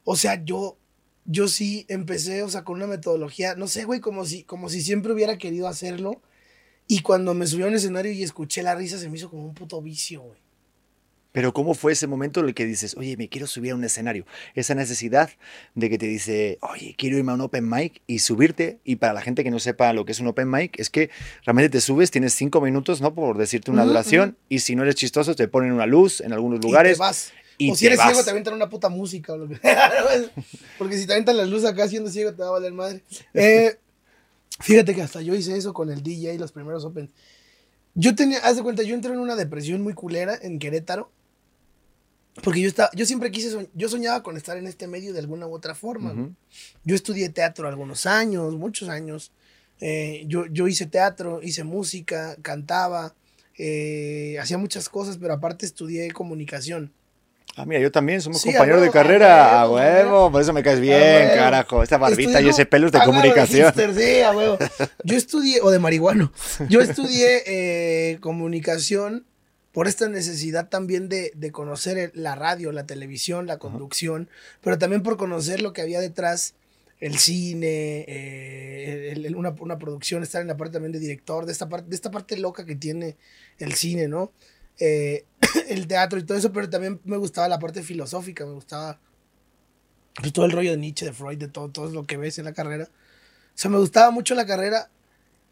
o 0.04 0.16
sea, 0.16 0.44
yo, 0.46 0.78
yo 1.26 1.48
sí 1.48 1.86
empecé, 1.90 2.44
o 2.44 2.50
sea, 2.50 2.64
con 2.64 2.76
una 2.76 2.88
metodología, 2.88 3.56
no 3.56 3.68
sé, 3.68 3.84
güey, 3.84 4.00
como 4.00 4.26
si, 4.26 4.44
como 4.44 4.70
si 4.70 4.82
siempre 4.82 5.12
hubiera 5.12 5.38
querido 5.38 5.68
hacerlo. 5.68 6.22
Y 6.88 7.02
cuando 7.02 7.34
me 7.34 7.46
subí 7.48 7.64
a 7.64 7.68
un 7.68 7.76
escenario 7.76 8.12
y 8.12 8.24
escuché 8.24 8.64
la 8.64 8.76
risa, 8.76 8.98
se 8.98 9.10
me 9.10 9.18
hizo 9.18 9.30
como 9.30 9.46
un 9.46 9.54
puto 9.54 9.82
vicio, 9.82 10.22
güey. 10.22 10.40
Pero 11.34 11.54
¿cómo 11.54 11.76
fue 11.76 11.92
ese 11.92 12.08
momento 12.08 12.40
en 12.40 12.48
el 12.48 12.56
que 12.56 12.66
dices, 12.66 12.96
oye, 12.98 13.16
me 13.16 13.30
quiero 13.30 13.46
subir 13.46 13.74
a 13.74 13.76
un 13.76 13.84
escenario? 13.84 14.26
Esa 14.56 14.74
necesidad 14.74 15.30
de 15.76 15.88
que 15.88 16.00
te 16.00 16.08
dice, 16.08 16.58
oye, 16.62 16.96
quiero 16.98 17.16
irme 17.18 17.32
a 17.32 17.36
un 17.36 17.42
open 17.42 17.70
mic 17.70 18.02
y 18.08 18.20
subirte. 18.20 18.80
Y 18.84 18.96
para 18.96 19.14
la 19.14 19.22
gente 19.22 19.44
que 19.44 19.52
no 19.52 19.60
sepa 19.60 19.94
lo 19.94 20.04
que 20.04 20.14
es 20.14 20.20
un 20.20 20.26
open 20.26 20.50
mic, 20.50 20.80
es 20.80 20.90
que 20.90 21.12
realmente 21.46 21.70
te 21.70 21.82
subes, 21.82 22.10
tienes 22.10 22.34
cinco 22.34 22.60
minutos, 22.60 23.02
¿no? 23.02 23.14
Por 23.14 23.38
decirte 23.38 23.70
una 23.70 23.84
uh 23.84 23.86
-huh, 23.86 23.90
duración. 23.90 24.30
Uh 24.30 24.32
-huh. 24.34 24.46
Y 24.50 24.60
si 24.60 24.76
no 24.76 24.82
eres 24.82 24.96
chistoso, 24.96 25.36
te 25.36 25.48
ponen 25.48 25.74
una 25.74 25.86
luz 25.86 26.22
en 26.22 26.34
algunos 26.34 26.60
lugares. 26.64 26.94
Y 26.94 26.96
te 26.96 27.00
vas. 27.00 27.34
Y 27.60 27.72
o 27.72 27.76
si 27.76 27.86
eres 27.86 28.00
vas. 28.00 28.08
ciego, 28.08 28.24
te 28.24 28.30
avientan 28.32 28.56
una 28.56 28.70
puta 28.70 28.90
música. 28.90 29.34
Porque 30.80 30.98
si 30.98 31.06
te 31.06 31.14
avientan 31.14 31.38
la 31.38 31.46
luz 31.46 31.66
acá 31.66 31.88
siendo 31.88 32.10
ciego, 32.10 32.34
te 32.34 32.42
va 32.42 32.48
a 32.48 32.52
valer 32.52 32.74
madre. 32.74 33.04
Eh, 33.36 33.78
fíjate 34.60 34.96
que 34.96 35.02
hasta 35.02 35.22
yo 35.22 35.36
hice 35.36 35.58
eso 35.58 35.74
con 35.74 35.90
el 35.92 36.04
DJ, 36.04 36.38
los 36.38 36.52
primeros 36.52 36.86
Open. 36.86 37.12
Yo 37.96 38.16
tenía, 38.16 38.40
haz 38.40 38.58
de 38.58 38.64
cuenta, 38.64 38.84
yo 38.84 38.94
entré 38.94 39.12
en 39.12 39.20
una 39.20 39.36
depresión 39.36 39.82
muy 39.82 39.94
culera 39.94 40.38
en 40.42 40.60
Querétaro. 40.60 41.12
Porque 42.44 42.62
yo 42.62 42.68
estaba, 42.68 42.92
yo 42.94 43.06
siempre 43.08 43.32
quise, 43.32 43.50
soñ 43.50 43.68
yo 43.74 43.90
soñaba 43.90 44.22
con 44.22 44.38
estar 44.38 44.58
en 44.58 44.68
este 44.68 44.86
medio 44.86 45.12
de 45.12 45.20
alguna 45.20 45.48
u 45.48 45.54
otra 45.56 45.74
forma. 45.74 46.14
Uh 46.14 46.16
-huh. 46.16 46.36
Yo 46.84 46.96
estudié 46.96 47.30
teatro 47.30 47.68
algunos 47.68 48.06
años, 48.06 48.56
muchos 48.56 48.90
años. 48.90 49.32
Eh, 49.80 50.24
yo, 50.28 50.46
yo 50.46 50.68
hice 50.68 50.86
teatro, 50.86 51.42
hice 51.42 51.64
música, 51.64 52.36
cantaba, 52.44 53.16
eh, 53.58 54.38
hacía 54.40 54.58
muchas 54.60 54.90
cosas, 54.90 55.18
pero 55.18 55.34
aparte 55.34 55.66
estudié 55.66 56.12
comunicación. 56.12 56.94
Ah, 57.60 57.66
mira, 57.66 57.82
yo 57.82 57.92
también, 57.92 58.22
somos 58.22 58.40
sí, 58.40 58.50
compañeros 58.50 58.84
de 58.84 58.92
carrera, 58.92 59.60
a 59.60 59.68
huevo, 59.68 59.80
a 59.80 60.04
huevo, 60.04 60.32
por 60.32 60.42
eso 60.44 60.54
me 60.54 60.62
caes 60.62 60.80
bien, 60.80 61.30
carajo. 61.30 61.82
Esta 61.82 61.98
barbita 61.98 62.40
y 62.40 62.50
ese 62.50 62.68
pelo 62.68 62.86
es 62.86 62.92
de 62.92 63.00
comunicación. 63.04 63.74
Hipster, 63.74 63.96
sí, 63.96 64.22
a 64.22 64.32
huevo. 64.32 64.60
Yo 65.04 65.18
estudié, 65.18 65.62
o 65.64 65.72
de 65.72 65.80
marihuano, 65.80 66.32
yo 66.70 66.82
estudié 66.82 67.42
eh, 67.48 68.20
comunicación 68.20 69.26
por 69.72 69.88
esta 69.88 70.08
necesidad 70.08 70.70
también 70.70 71.10
de, 71.10 71.32
de, 71.34 71.52
conocer 71.52 72.12
la 72.14 72.36
radio, 72.36 72.72
la 72.72 72.86
televisión, 72.86 73.48
la 73.48 73.58
conducción, 73.58 74.22
uh 74.22 74.26
-huh. 74.26 74.60
pero 74.62 74.78
también 74.78 75.02
por 75.02 75.18
conocer 75.18 75.60
lo 75.60 75.74
que 75.74 75.82
había 75.82 76.00
detrás, 76.00 76.54
el 77.00 77.18
cine, 77.18 78.06
eh, 78.08 79.14
el, 79.16 79.26
el, 79.26 79.36
una, 79.36 79.56
una, 79.60 79.80
producción, 79.80 80.22
estar 80.22 80.44
en 80.44 80.48
la 80.48 80.58
parte 80.58 80.74
también 80.74 80.92
de 80.92 81.00
director, 81.00 81.48
de 81.48 81.54
esta 81.54 81.68
parte, 81.68 81.90
de 81.90 81.96
esta 81.96 82.12
parte 82.12 82.38
loca 82.38 82.66
que 82.66 82.76
tiene 82.76 83.18
el 83.58 83.74
cine, 83.74 84.08
¿no? 84.08 84.32
Eh, 84.80 85.26
el 85.70 85.88
teatro 85.88 86.20
y 86.20 86.24
todo 86.24 86.38
eso, 86.38 86.52
pero 86.52 86.70
también 86.70 87.00
me 87.04 87.18
gustaba 87.18 87.48
la 87.48 87.60
parte 87.60 87.84
filosófica, 87.84 88.46
me 88.46 88.54
gustaba 88.54 89.00
pues, 90.22 90.34
todo 90.34 90.46
el 90.46 90.52
rollo 90.52 90.72
de 90.72 90.78
Nietzsche, 90.78 91.06
de 91.06 91.14
Freud, 91.14 91.38
de 91.38 91.48
todo, 91.48 91.70
todo 91.70 91.90
lo 91.90 92.06
que 92.06 92.18
ves 92.18 92.40
en 92.40 92.46
la 92.46 92.54
carrera. 92.54 92.86
O 92.86 93.60
sea, 93.60 93.72
me 93.72 93.78
gustaba 93.78 94.12
mucho 94.12 94.36
la 94.36 94.46
carrera, 94.46 94.90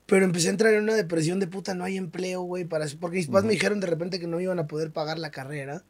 pero 0.05 0.25
empecé 0.25 0.47
a 0.47 0.51
entrar 0.51 0.73
en 0.73 0.83
una 0.83 0.95
depresión 0.95 1.39
de 1.39 1.47
puta, 1.47 1.73
no 1.73 1.83
hay 1.83 1.97
empleo, 1.97 2.41
güey, 2.41 2.65
para 2.65 2.85
porque 2.99 3.17
mis 3.17 3.27
papás 3.27 3.45
me 3.45 3.53
dijeron 3.53 3.79
de 3.79 3.87
repente 3.87 4.19
que 4.19 4.27
no 4.27 4.39
iban 4.39 4.59
a 4.59 4.67
poder 4.67 4.91
pagar 4.91 5.17
la 5.17 5.31
carrera. 5.31 5.83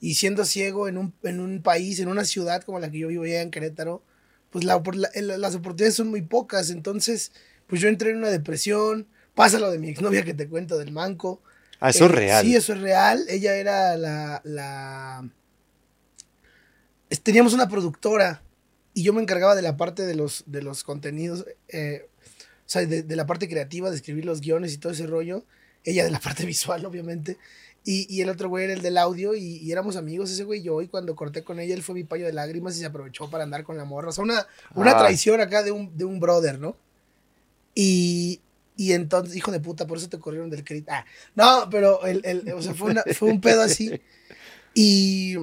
Y 0.00 0.14
siendo 0.14 0.44
ciego 0.44 0.86
en 0.86 0.96
un, 0.96 1.12
en 1.24 1.40
un 1.40 1.60
país, 1.60 1.98
en 1.98 2.08
una 2.08 2.24
ciudad 2.24 2.62
como 2.62 2.78
la 2.78 2.90
que 2.90 2.98
yo 2.98 3.08
vivo 3.08 3.24
allá 3.24 3.42
en 3.42 3.50
Querétaro, 3.50 4.02
pues 4.50 4.64
la, 4.64 4.80
las 5.14 5.54
oportunidades 5.56 5.96
son 5.96 6.08
muy 6.08 6.22
pocas. 6.22 6.70
Entonces, 6.70 7.32
pues 7.66 7.80
yo 7.80 7.88
entré 7.88 8.10
en 8.10 8.18
una 8.18 8.30
depresión. 8.30 9.08
Pasa 9.34 9.58
lo 9.58 9.70
de 9.70 9.78
mi 9.78 9.88
exnovia 9.88 10.24
que 10.24 10.34
te 10.34 10.48
cuento 10.48 10.78
del 10.78 10.92
manco. 10.92 11.42
Ah, 11.80 11.90
eso 11.90 12.06
es 12.06 12.10
eh, 12.10 12.14
real. 12.14 12.44
Sí, 12.44 12.56
eso 12.56 12.72
es 12.72 12.80
real. 12.80 13.24
Ella 13.28 13.54
era 13.54 13.96
la, 13.96 14.40
la... 14.44 15.28
Teníamos 17.22 17.54
una 17.54 17.68
productora 17.68 18.42
y 18.94 19.02
yo 19.02 19.12
me 19.12 19.22
encargaba 19.22 19.54
de 19.54 19.62
la 19.62 19.76
parte 19.76 20.04
de 20.06 20.14
los, 20.14 20.42
de 20.46 20.60
los 20.60 20.82
contenidos, 20.82 21.46
eh, 21.68 22.08
o 22.26 22.68
sea, 22.70 22.84
de, 22.84 23.16
la 23.16 23.26
parte 23.26 23.48
creativa, 23.48 23.90
de 23.90 23.96
escribir 23.96 24.24
los 24.24 24.40
guiones 24.40 24.72
y 24.74 24.78
todo 24.78 24.92
ese 24.92 25.06
rollo. 25.06 25.44
Ella 25.84 26.04
de 26.04 26.10
la 26.10 26.18
parte 26.18 26.44
visual, 26.46 26.84
obviamente. 26.84 27.38
Y, 27.84 28.12
y 28.14 28.22
el 28.22 28.28
otro 28.28 28.48
güey 28.48 28.64
era 28.64 28.72
el 28.72 28.82
del 28.82 28.98
audio 28.98 29.34
y, 29.34 29.70
éramos 29.70 29.96
amigos 29.96 30.30
ese 30.30 30.44
güey 30.44 30.60
y 30.60 30.64
yo. 30.64 30.82
Y 30.82 30.88
cuando 30.88 31.14
corté 31.14 31.44
con 31.44 31.60
ella, 31.60 31.74
él 31.74 31.82
fue 31.82 31.94
mi 31.94 32.04
payo 32.04 32.26
de 32.26 32.32
lágrimas 32.32 32.76
y 32.76 32.80
se 32.80 32.86
aprovechó 32.86 33.30
para 33.30 33.44
andar 33.44 33.62
con 33.62 33.76
la 33.76 33.84
morra. 33.84 34.08
O 34.08 34.12
sea, 34.12 34.24
una, 34.24 34.46
una 34.74 34.90
ah. 34.90 34.98
traición 34.98 35.40
acá 35.40 35.62
de 35.62 35.70
un, 35.70 35.96
de 35.96 36.04
un 36.04 36.18
brother, 36.18 36.58
¿no? 36.58 36.76
Y, 37.74 38.40
y 38.78 38.92
entonces, 38.92 39.34
hijo 39.34 39.50
de 39.50 39.58
puta, 39.58 39.88
por 39.88 39.98
eso 39.98 40.08
te 40.08 40.20
corrieron 40.20 40.50
del 40.50 40.62
crédito. 40.62 40.92
Ah, 40.92 41.04
no, 41.34 41.68
pero 41.68 42.06
el, 42.06 42.22
el, 42.24 42.52
o 42.52 42.62
sea, 42.62 42.74
fue, 42.74 42.94
fue 43.12 43.28
un 43.28 43.40
pedo 43.40 43.60
así. 43.60 44.00
Y, 44.72 45.34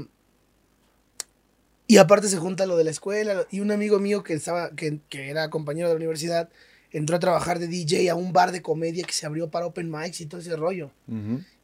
y 1.86 1.98
aparte 1.98 2.30
se 2.30 2.38
junta 2.38 2.66
lo 2.66 2.78
de 2.78 2.86
la 2.86 2.92
escuela. 2.92 3.46
Y 3.52 3.60
un 3.60 3.72
amigo 3.72 4.00
mío 4.00 4.24
que, 4.24 4.36
estaba, 4.36 4.74
que, 4.74 5.02
que 5.10 5.30
era 5.30 5.50
compañero 5.50 5.90
de 5.90 5.96
la 5.96 5.98
universidad 5.98 6.50
entró 6.92 7.18
a 7.18 7.20
trabajar 7.20 7.60
de 7.60 7.68
DJ 7.68 8.10
a 8.10 8.16
un 8.16 8.32
bar 8.32 8.54
de 8.54 8.62
comedia 8.62 9.04
que 9.04 9.12
se 9.12 9.26
abrió 9.26 9.52
para 9.52 9.66
open 9.66 9.92
mics 9.92 10.22
y 10.22 10.28
todo 10.28 10.40
ese 10.40 10.56
rollo. 10.56 10.92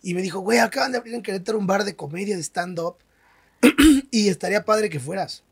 Y 0.03 0.13
me 0.13 0.21
dijo, 0.21 0.41
güey, 0.41 0.59
acaban 0.59 0.91
de 0.91 0.97
abrir 0.97 1.15
en 1.15 1.21
Querétaro 1.21 1.57
un 1.57 1.67
bar 1.67 1.85
de 1.85 1.95
comedia, 1.95 2.35
de 2.35 2.43
stand-up. 2.43 2.97
y 4.11 4.27
estaría 4.27 4.65
padre 4.65 4.89
que 4.89 4.99
fueras. 4.99 5.45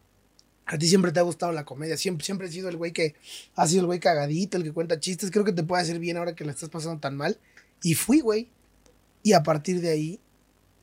A 0.72 0.78
ti 0.78 0.88
siempre 0.88 1.12
te 1.12 1.20
ha 1.20 1.24
gustado 1.24 1.52
la 1.52 1.66
comedia. 1.66 1.98
Siempre, 1.98 2.24
siempre 2.24 2.48
has 2.48 2.54
sido 2.54 2.70
el 2.70 2.78
güey 2.78 2.92
que 2.92 3.16
ha 3.56 3.68
sido 3.68 3.82
el 3.82 3.86
güey 3.88 4.00
cagadito, 4.00 4.56
el 4.56 4.64
que 4.64 4.72
cuenta 4.72 5.00
chistes. 5.00 5.32
Creo 5.32 5.44
que 5.44 5.52
te 5.52 5.64
puede 5.64 5.82
hacer 5.82 5.98
bien 5.98 6.18
ahora 6.18 6.36
que 6.36 6.46
la 6.46 6.52
estás 6.52 6.70
pasando 6.70 7.00
tan 7.00 7.18
mal. 7.18 7.40
Y 7.82 7.96
fui, 7.96 8.20
güey. 8.20 8.50
Y 9.24 9.34
a 9.34 9.42
partir 9.42 9.82
de 9.82 9.90
ahí 9.90 10.20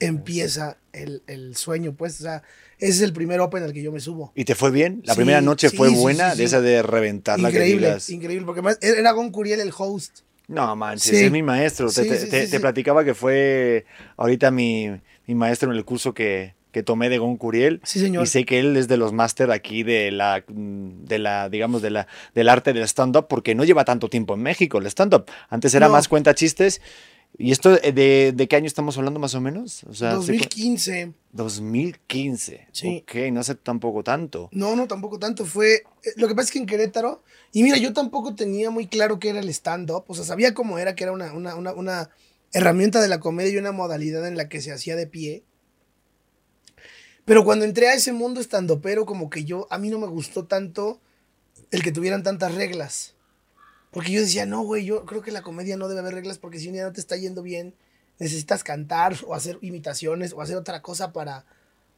empieza 0.00 0.76
el, 0.92 1.54
sueño, 1.54 1.94
pues. 1.94 2.18
O 2.20 2.24
sea, 2.24 2.42
ese 2.78 2.90
es 2.90 3.00
el 3.02 3.12
primer 3.12 3.38
Open 3.40 3.62
al 3.62 3.72
que 3.72 3.80
yo 3.80 3.92
me 3.92 4.00
subo. 4.00 4.32
¿Y 4.34 4.44
te 4.44 4.56
fue 4.56 4.72
bien? 4.72 5.02
¿La 5.04 5.14
primera 5.14 5.40
noche 5.40 5.70
fue 5.70 5.88
buena? 5.90 6.34
de 6.34 6.42
esa 6.42 6.60
de 6.60 6.82
reventar 6.82 7.38
increíble, 7.38 7.88
la 7.88 7.98
Increíble, 8.08 8.44
porque 8.44 8.76
era 8.80 9.12
Gon 9.12 9.30
Curiel 9.30 9.60
el 9.60 9.72
host. 9.76 10.22
No, 10.48 10.74
manches, 10.74 11.12
es 11.12 11.30
mi 11.30 11.44
maestro. 11.44 11.92
te, 11.92 12.46
te, 12.48 12.60
platicaba 12.60 13.04
que 13.04 13.14
fue 13.14 13.86
ahorita 14.16 14.50
mi, 14.50 14.90
mi 15.28 15.34
maestro 15.36 15.70
en 15.70 15.76
el 15.76 15.84
curso 15.84 16.12
que, 16.12 16.55
que 16.76 16.83
tomé 16.83 17.09
de 17.09 17.16
Gon 17.16 17.38
Curiel. 17.38 17.80
Sí, 17.85 18.00
señor. 18.00 18.25
Y 18.25 18.26
sé 18.26 18.45
que 18.45 18.59
él 18.59 18.76
es 18.76 18.87
de 18.87 18.99
los 18.99 19.14
máster 19.14 19.50
aquí 19.50 19.83
de 19.83 20.11
la, 20.11 20.45
de 20.47 21.18
la, 21.18 21.49
digamos, 21.49 21.80
de 21.80 21.88
la, 21.88 22.06
del 22.35 22.50
arte 22.50 22.75
del 22.75 22.83
stand-up, 22.83 23.28
porque 23.28 23.54
no 23.54 23.64
lleva 23.64 23.87
tanto 23.87 24.11
tiempo 24.11 24.35
en 24.35 24.42
México 24.42 24.76
el 24.76 24.85
stand-up. 24.85 25.25
Antes 25.49 25.75
era 25.75 25.88
más 25.88 26.06
cuenta 26.06 26.35
chistes. 26.35 26.83
¿Y 27.38 27.50
esto 27.50 27.83
eh, 27.83 27.92
de, 27.92 28.35
de, 28.37 28.47
qué 28.47 28.56
año 28.56 28.66
estamos 28.66 28.99
hablando 28.99 29.18
más 29.18 29.35
o 29.35 29.40
menos? 29.40 29.85
O 29.85 29.95
sea, 29.95 30.12
2015. 30.16 31.14
2015. 31.33 32.68
Sí. 32.73 33.02
Ok, 33.02 33.14
no 33.33 33.40
hace 33.40 33.54
tampoco 33.54 34.02
tanto. 34.02 34.50
No, 34.52 34.76
no, 34.76 34.87
tampoco 34.87 35.18
tanto. 35.18 35.47
Fue. 35.47 35.76
Eh, 35.76 35.83
lo 36.16 36.28
que 36.28 36.35
pasa 36.35 36.49
es 36.49 36.52
que 36.52 36.59
en 36.59 36.66
Querétaro. 36.66 37.23
Y 37.54 37.62
mira, 37.62 37.78
yo 37.78 37.95
tampoco 37.95 38.35
tenía 38.35 38.68
muy 38.68 38.87
claro 38.87 39.18
qué 39.18 39.30
era 39.30 39.40
el 39.40 39.49
stand-up. 39.49 40.04
O 40.09 40.14
sea, 40.14 40.26
sabía 40.26 40.52
cómo 40.52 40.78
era, 40.78 40.95
que 40.95 41.04
era 41.04 41.12
una, 41.14 41.33
una, 41.33 41.54
una, 41.54 41.73
una 41.73 42.11
herramienta 42.52 43.00
de 43.00 43.09
la 43.09 43.18
comedia 43.18 43.54
y 43.54 43.56
una 43.56 43.73
modalidad 43.73 44.28
en 44.28 44.37
la 44.37 44.50
que 44.50 44.61
se 44.61 44.73
hacía 44.73 44.95
de 44.95 45.06
pie. 45.06 45.42
Pero 47.26 47.45
cuando 47.45 47.64
entré 47.64 47.88
a 47.88 47.95
ese 47.95 48.12
mundo 48.12 48.40
estando 48.40 48.80
pero 48.80 49.04
como 49.04 49.28
que 49.28 49.45
yo, 49.45 49.66
a 49.68 49.78
mí 49.78 49.90
no 49.90 49.99
me 49.99 50.06
gustó 50.06 50.45
tanto 50.47 51.00
el 51.73 51.83
que 51.83 51.92
tuvieran 51.92 52.23
tantas 52.23 52.54
reglas. 52.54 53.14
Porque 53.90 54.12
yo 54.12 54.21
decía, 54.21 54.47
no, 54.47 54.62
güey, 54.62 54.85
yo 54.85 55.04
creo 55.04 55.23
que 55.23 55.33
la 55.33 55.42
comedia 55.42 55.76
no 55.76 55.88
debe 55.88 56.00
haber 56.00 56.14
reglas 56.14 56.38
porque 56.38 56.61
si 56.61 56.68
un 56.68 56.75
día 56.75 56.85
no 56.85 56.92
te 56.92 57.00
está 57.00 57.16
yendo 57.16 57.42
bien, 57.42 57.75
necesitas 58.21 58.62
cantar 58.62 59.16
o 59.26 59.35
hacer 59.35 59.59
imitaciones 59.61 60.33
o 60.33 60.40
hacer 60.40 60.56
otra 60.56 60.80
cosa 60.83 61.12
para... 61.12 61.45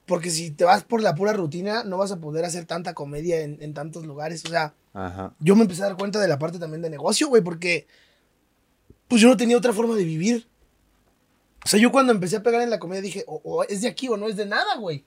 Porque 0.06 0.30
si 0.30 0.50
te 0.50 0.64
vas 0.64 0.82
por 0.82 1.02
la 1.02 1.14
pura 1.14 1.34
rutina, 1.34 1.84
no 1.84 1.98
vas 1.98 2.10
a 2.10 2.16
poder 2.20 2.46
hacer 2.46 2.64
tanta 2.64 2.94
comedia 2.94 3.40
en, 3.40 3.74
tantos 3.74 4.06
lugares. 4.06 4.42
O 4.46 4.48
sea, 4.48 4.72
yo 5.40 5.54
me 5.54 5.62
empecé 5.62 5.82
a 5.82 5.86
dar 5.88 5.98
cuenta 5.98 6.18
de 6.18 6.28
la 6.28 6.38
parte 6.38 6.58
también 6.58 6.80
de 6.80 6.88
negocio, 6.88 7.28
güey, 7.28 7.42
porque 7.42 7.86
pues 9.06 9.20
yo 9.20 9.28
no 9.28 9.36
tenía 9.36 9.58
otra 9.58 9.74
forma 9.74 9.94
de 9.94 10.04
vivir. 10.04 10.48
O 11.62 11.68
sea, 11.68 11.78
yo 11.78 11.92
cuando 11.92 12.12
empecé 12.12 12.36
a 12.36 12.42
pegar 12.42 12.62
en 12.62 12.70
la 12.70 12.78
comedia 12.78 13.02
dije, 13.02 13.24
o 13.26 13.64
es 13.64 13.82
de 13.82 13.88
aquí 13.88 14.08
o 14.08 14.16
no 14.16 14.28
es 14.28 14.36
de 14.36 14.46
nada, 14.46 14.76
güey. 14.76 15.04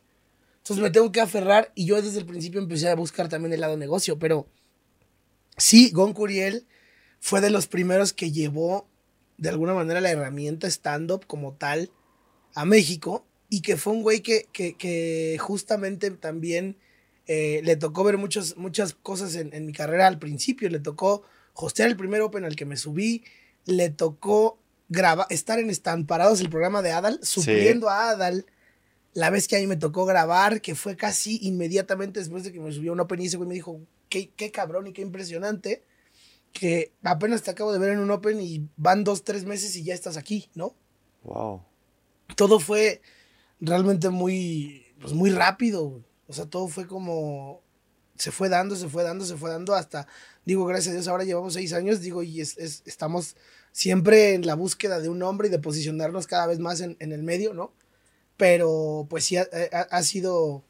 Entonces 0.62 0.84
me 0.84 0.91
tengo 0.91 1.12
que 1.12 1.22
aferrar 1.22 1.72
y 1.74 1.86
yo 1.86 2.00
desde 2.01 2.20
el 2.20 2.25
principio 2.25 2.62
empecé 2.62 2.88
a 2.88 2.96
buscar 2.96 3.30
también 3.30 3.51
el 3.51 3.62
lado 3.62 3.77
negocio, 3.77 4.20
pero 4.20 4.48
sí, 5.58 5.89
Gon 5.89 6.13
Curiel 6.13 6.68
fue 7.20 7.41
de 7.41 7.50
los 7.50 7.65
primeros 7.68 8.13
que 8.13 8.32
llevó 8.32 8.88
de 9.38 9.50
alguna 9.50 9.74
manera 9.74 10.01
la 10.01 10.12
herramienta 10.12 10.68
stand-up 10.68 11.25
como 11.25 11.53
tal 11.53 11.89
a 12.53 12.65
México 12.65 13.25
y 13.50 13.62
que 13.62 13.75
fue 13.75 13.94
un 13.94 14.03
güey 14.03 14.22
que, 14.22 14.46
que, 14.53 15.38
justamente 15.39 16.12
también 16.12 16.77
eh, 17.25 17.62
le 17.63 17.75
tocó 17.75 18.03
ver 18.03 18.20
muchos, 18.20 18.56
muchas 18.56 18.94
cosas 18.94 19.36
en, 19.36 19.65
mi 19.65 19.74
carrera 19.74 20.06
al 20.06 20.20
principio, 20.20 20.70
le 20.70 20.80
tocó 20.80 21.24
hostear 21.53 21.89
el 21.89 21.98
primer 21.98 22.22
Open 22.22 22.46
al 22.46 22.56
que 22.56 22.65
me 22.65 22.77
subí, 22.77 23.24
le 23.65 23.89
tocó 23.89 24.60
grabar, 24.89 25.25
estar 25.32 25.58
en 25.58 25.72
Estamparados, 25.72 26.39
el 26.39 26.50
programa 26.50 26.84
de 26.84 26.91
Adal, 26.91 27.20
supliendo 27.24 27.89
a 27.89 28.12
Adal 28.12 28.46
la 29.13 29.30
vez 29.30 29.48
que 29.48 29.58
a 29.58 29.60
mí 29.60 29.68
me 29.68 29.77
tocó 29.77 30.06
grabar, 30.06 30.62
que 30.62 30.75
fue 30.75 30.96
casi 30.96 31.39
inmediatamente 31.41 32.20
después 32.20 32.44
de 32.44 32.51
que 32.51 32.60
me 32.60 32.72
subió 32.72 32.94
un 32.94 33.00
Open 33.00 33.22
y 33.22 33.25
ese 33.25 33.38
güey 33.38 33.50
me 33.50 33.56
dijo, 33.56 33.82
qué, 34.10 34.32
qué 34.36 34.51
cabrón 34.51 34.88
y 34.88 34.94
qué 34.94 35.01
impresionante, 35.01 35.84
que 36.53 36.94
apenas 37.03 37.41
te 37.44 37.51
acabo 37.51 37.74
de 37.74 37.80
ver 37.80 37.91
en 37.91 38.00
un 38.00 38.12
Open 38.12 38.39
y 38.41 38.70
van 38.77 39.03
dos, 39.03 39.24
tres 39.24 39.46
meses 39.46 39.75
y 39.75 39.84
ya 39.84 39.94
estás 39.94 40.18
aquí, 40.18 40.50
¿no? 40.56 40.75
Wow. 41.24 41.63
Todo 42.36 42.60
fue 42.60 43.01
realmente 43.60 44.10
muy, 44.10 44.86
pues 45.00 45.13
muy 45.13 45.30
rápido, 45.30 46.01
o 46.27 46.34
sea, 46.34 46.46
todo 46.46 46.68
fue 46.68 46.88
como, 46.88 47.62
se 48.15 48.32
fue 48.32 48.48
dando, 48.48 48.75
se 48.75 48.88
fue 48.88 49.03
dando, 49.03 49.25
se 49.25 49.36
fue 49.36 49.50
dando 49.50 49.75
hasta, 49.75 50.08
digo, 50.46 50.65
gracias 50.65 50.89
a 50.89 50.94
Dios, 50.94 51.08
ahora 51.10 51.25
llevamos 51.25 51.53
seis 51.53 51.74
años, 51.74 52.00
digo, 52.00 52.24
y 52.24 52.39
es, 52.39 52.58
estamos 52.86 53.36
siempre 53.74 54.34
en 54.34 54.46
la 54.46 54.56
búsqueda 54.56 55.00
de 55.00 55.10
un 55.10 55.22
hombre 55.24 55.50
y 55.50 55.51
de 55.51 55.60
posicionarnos 55.60 56.27
cada 56.27 56.48
vez 56.48 56.60
más 56.60 56.80
en, 56.80 56.96
en 57.00 57.12
el 57.12 57.24
medio, 57.24 57.53
¿no? 57.53 57.74
Pero 58.41 59.05
pues 59.07 59.25
sí 59.25 59.38
ha, 59.38 60.01
sido, 60.01 60.63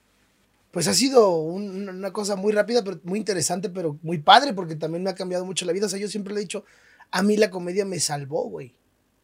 pues 0.72 0.90
ha 0.90 0.94
sido 0.94 1.38
una 1.38 2.12
cosa 2.12 2.36
muy 2.36 2.52
rápida, 2.52 2.84
pero 2.84 3.00
muy 3.04 3.18
interesante, 3.18 3.70
pero 3.70 3.98
muy 4.02 4.18
padre, 4.18 4.52
porque 4.54 4.76
también 4.76 5.04
me 5.04 5.10
ha 5.10 5.16
cambiado 5.16 5.46
mucho 5.46 5.64
la 5.64 5.72
vida. 5.72 5.86
O 5.86 5.90
sea, 5.90 5.98
yo 5.98 6.10
siempre 6.10 6.34
le 6.34 6.42
he 6.42 6.44
dicho, 6.44 6.66
a 7.12 7.24
mí 7.24 7.38
la 7.38 7.50
comedia 7.50 7.86
me 7.86 8.02
salvó, 8.02 8.44
güey. 8.50 8.76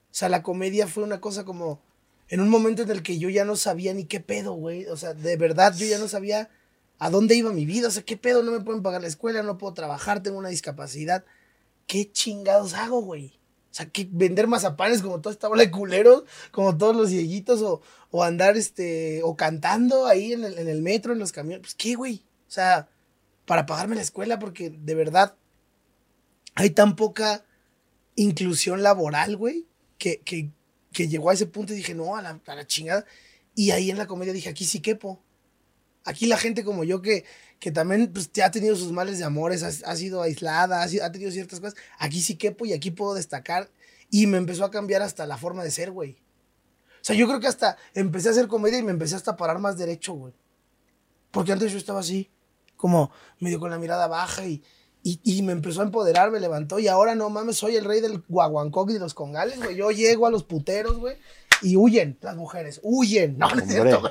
O 0.10 0.14
sea, 0.14 0.30
la 0.30 0.44
comedia 0.44 0.88
fue 0.88 1.04
una 1.04 1.20
cosa 1.20 1.44
como, 1.44 1.82
en 2.30 2.40
un 2.40 2.48
momento 2.48 2.84
en 2.84 2.92
el 2.92 3.04
que 3.04 3.20
yo 3.20 3.28
ya 3.28 3.44
no 3.44 3.58
sabía 3.58 3.94
ni 3.94 4.06
qué 4.06 4.22
pedo, 4.22 4.54
güey. 4.54 4.86
O 4.86 4.96
sea, 4.96 5.14
de 5.14 5.36
verdad, 5.36 5.76
yo 5.76 5.86
ya 5.86 6.00
no 6.00 6.08
sabía 6.08 6.50
a 7.00 7.10
dónde 7.10 7.36
iba 7.36 7.52
mi 7.52 7.66
vida. 7.66 7.90
O 7.90 7.92
sea, 7.92 8.04
qué 8.04 8.16
pedo, 8.16 8.44
no 8.44 8.54
me 8.54 8.62
pueden 8.62 8.82
pagar 8.82 9.02
la 9.02 9.10
escuela, 9.10 9.44
no 9.44 9.58
puedo 9.58 9.74
trabajar, 9.74 10.24
tengo 10.24 10.38
una 10.38 10.48
discapacidad. 10.48 11.26
¿Qué 11.86 12.10
chingados 12.10 12.76
hago, 12.76 13.02
güey? 13.02 13.38
Sea, 13.78 13.90
que 13.92 14.08
vender 14.12 14.48
mazapanes 14.48 15.04
como 15.04 15.22
toda 15.22 15.34
esta 15.34 15.48
bola 15.48 15.62
de 15.62 15.70
culeros, 15.70 16.24
como 16.52 16.76
todos 16.76 16.96
los 16.96 17.12
viejitos, 17.12 17.62
o, 17.62 17.82
o 18.10 18.24
andar, 18.24 18.58
este, 18.58 19.22
o 19.22 19.36
cantando 19.36 20.08
ahí 20.08 20.34
en 20.34 20.44
el, 20.44 20.58
en 20.58 20.68
el 20.68 20.82
metro, 20.82 21.14
en 21.14 21.20
los 21.20 21.32
camiones. 21.32 21.62
Pues, 21.62 21.76
¿qué, 21.76 21.94
güey? 21.94 22.24
O 22.48 22.52
sea, 22.52 22.90
para 23.46 23.68
pagarme 23.68 23.96
la 23.96 24.02
escuela, 24.02 24.40
porque 24.40 24.72
de 24.72 24.96
verdad 24.96 25.36
hay 26.56 26.72
tan 26.72 26.96
poca 26.96 27.46
inclusión 28.16 28.82
laboral, 28.82 29.38
güey, 29.38 29.68
que, 30.00 30.22
que, 30.22 30.50
que, 30.92 31.08
llegó 31.08 31.30
a 31.30 31.36
ese 31.36 31.46
punto 31.46 31.74
y 31.74 31.76
dije, 31.76 31.94
no, 31.94 32.16
a 32.16 32.24
la, 32.24 32.42
a 32.48 32.56
la 32.56 32.66
chingada. 32.66 33.06
Y 33.54 33.70
ahí 33.70 33.92
en 33.92 34.00
la 34.00 34.08
comedia 34.08 34.34
dije, 34.34 34.50
aquí 34.50 34.66
sí 34.66 34.80
quepo. 34.80 35.22
Aquí 36.08 36.26
la 36.26 36.38
gente 36.38 36.64
como 36.64 36.86
yo 36.86 37.02
que, 37.02 37.26
que 37.60 37.70
también 37.70 38.14
pues, 38.14 38.32
ha 38.42 38.50
tenido 38.50 38.78
sus 38.78 38.94
males 38.94 39.20
de 39.20 39.26
amores, 39.26 39.62
ha, 39.62 39.96
sido 39.98 40.22
aislada, 40.22 40.82
ha, 40.82 41.12
tenido 41.12 41.32
ciertas 41.32 41.60
cosas. 41.60 41.78
Aquí 42.00 42.22
sí 42.22 42.38
quepo 42.38 42.66
y 42.66 42.72
aquí 42.72 42.92
puedo 42.92 43.14
destacar. 43.14 43.70
Y 44.10 44.26
me 44.26 44.38
empezó 44.38 44.64
a 44.64 44.72
cambiar 44.72 45.02
hasta 45.02 45.28
la 45.28 45.36
forma 45.36 45.66
de 45.66 45.72
ser, 45.72 45.92
güey. 45.92 46.12
O 46.12 47.04
sea, 47.08 47.14
yo 47.14 47.28
creo 47.28 47.42
que 47.42 47.48
hasta 47.48 47.76
empecé 47.94 48.30
a 48.30 48.32
hacer 48.32 48.48
comedia 48.48 48.80
y 48.80 48.84
me 48.84 48.92
empecé 48.92 49.18
hasta 49.18 49.32
a 49.32 49.36
parar 49.36 49.60
más 49.60 49.78
derecho, 49.78 50.14
güey. 50.14 50.34
Porque 51.30 51.52
antes 51.52 51.74
yo 51.74 51.78
estaba 51.78 52.00
así, 52.00 52.32
como 52.78 53.12
medio 53.40 53.60
con 53.60 53.70
la 53.70 53.78
mirada 53.78 54.08
baja 54.08 54.46
y, 54.46 54.64
y, 55.04 55.42
me 55.42 55.52
empezó 55.52 55.82
a 55.82 55.84
empoderar, 55.84 56.32
me 56.32 56.40
levantó. 56.40 56.80
Y 56.80 56.88
ahora 56.88 57.16
no 57.16 57.30
mames, 57.30 57.58
soy 57.58 57.76
el 57.76 57.84
rey 57.84 58.00
del 58.00 58.24
guaguancoc 58.30 58.90
y 58.92 58.94
de 58.94 59.00
los 59.00 59.14
congales, 59.14 59.58
güey. 59.62 59.76
Yo 59.76 59.92
llego 59.92 60.26
a 60.26 60.32
los 60.32 60.46
puteros, 60.46 60.98
güey, 61.00 61.18
y 61.62 61.76
huyen 61.76 62.18
las 62.22 62.38
mujeres, 62.38 62.80
huyen. 62.82 63.38
No, 63.38 63.54
no 63.54 63.62
es 63.62 63.68
cierto. 63.68 64.10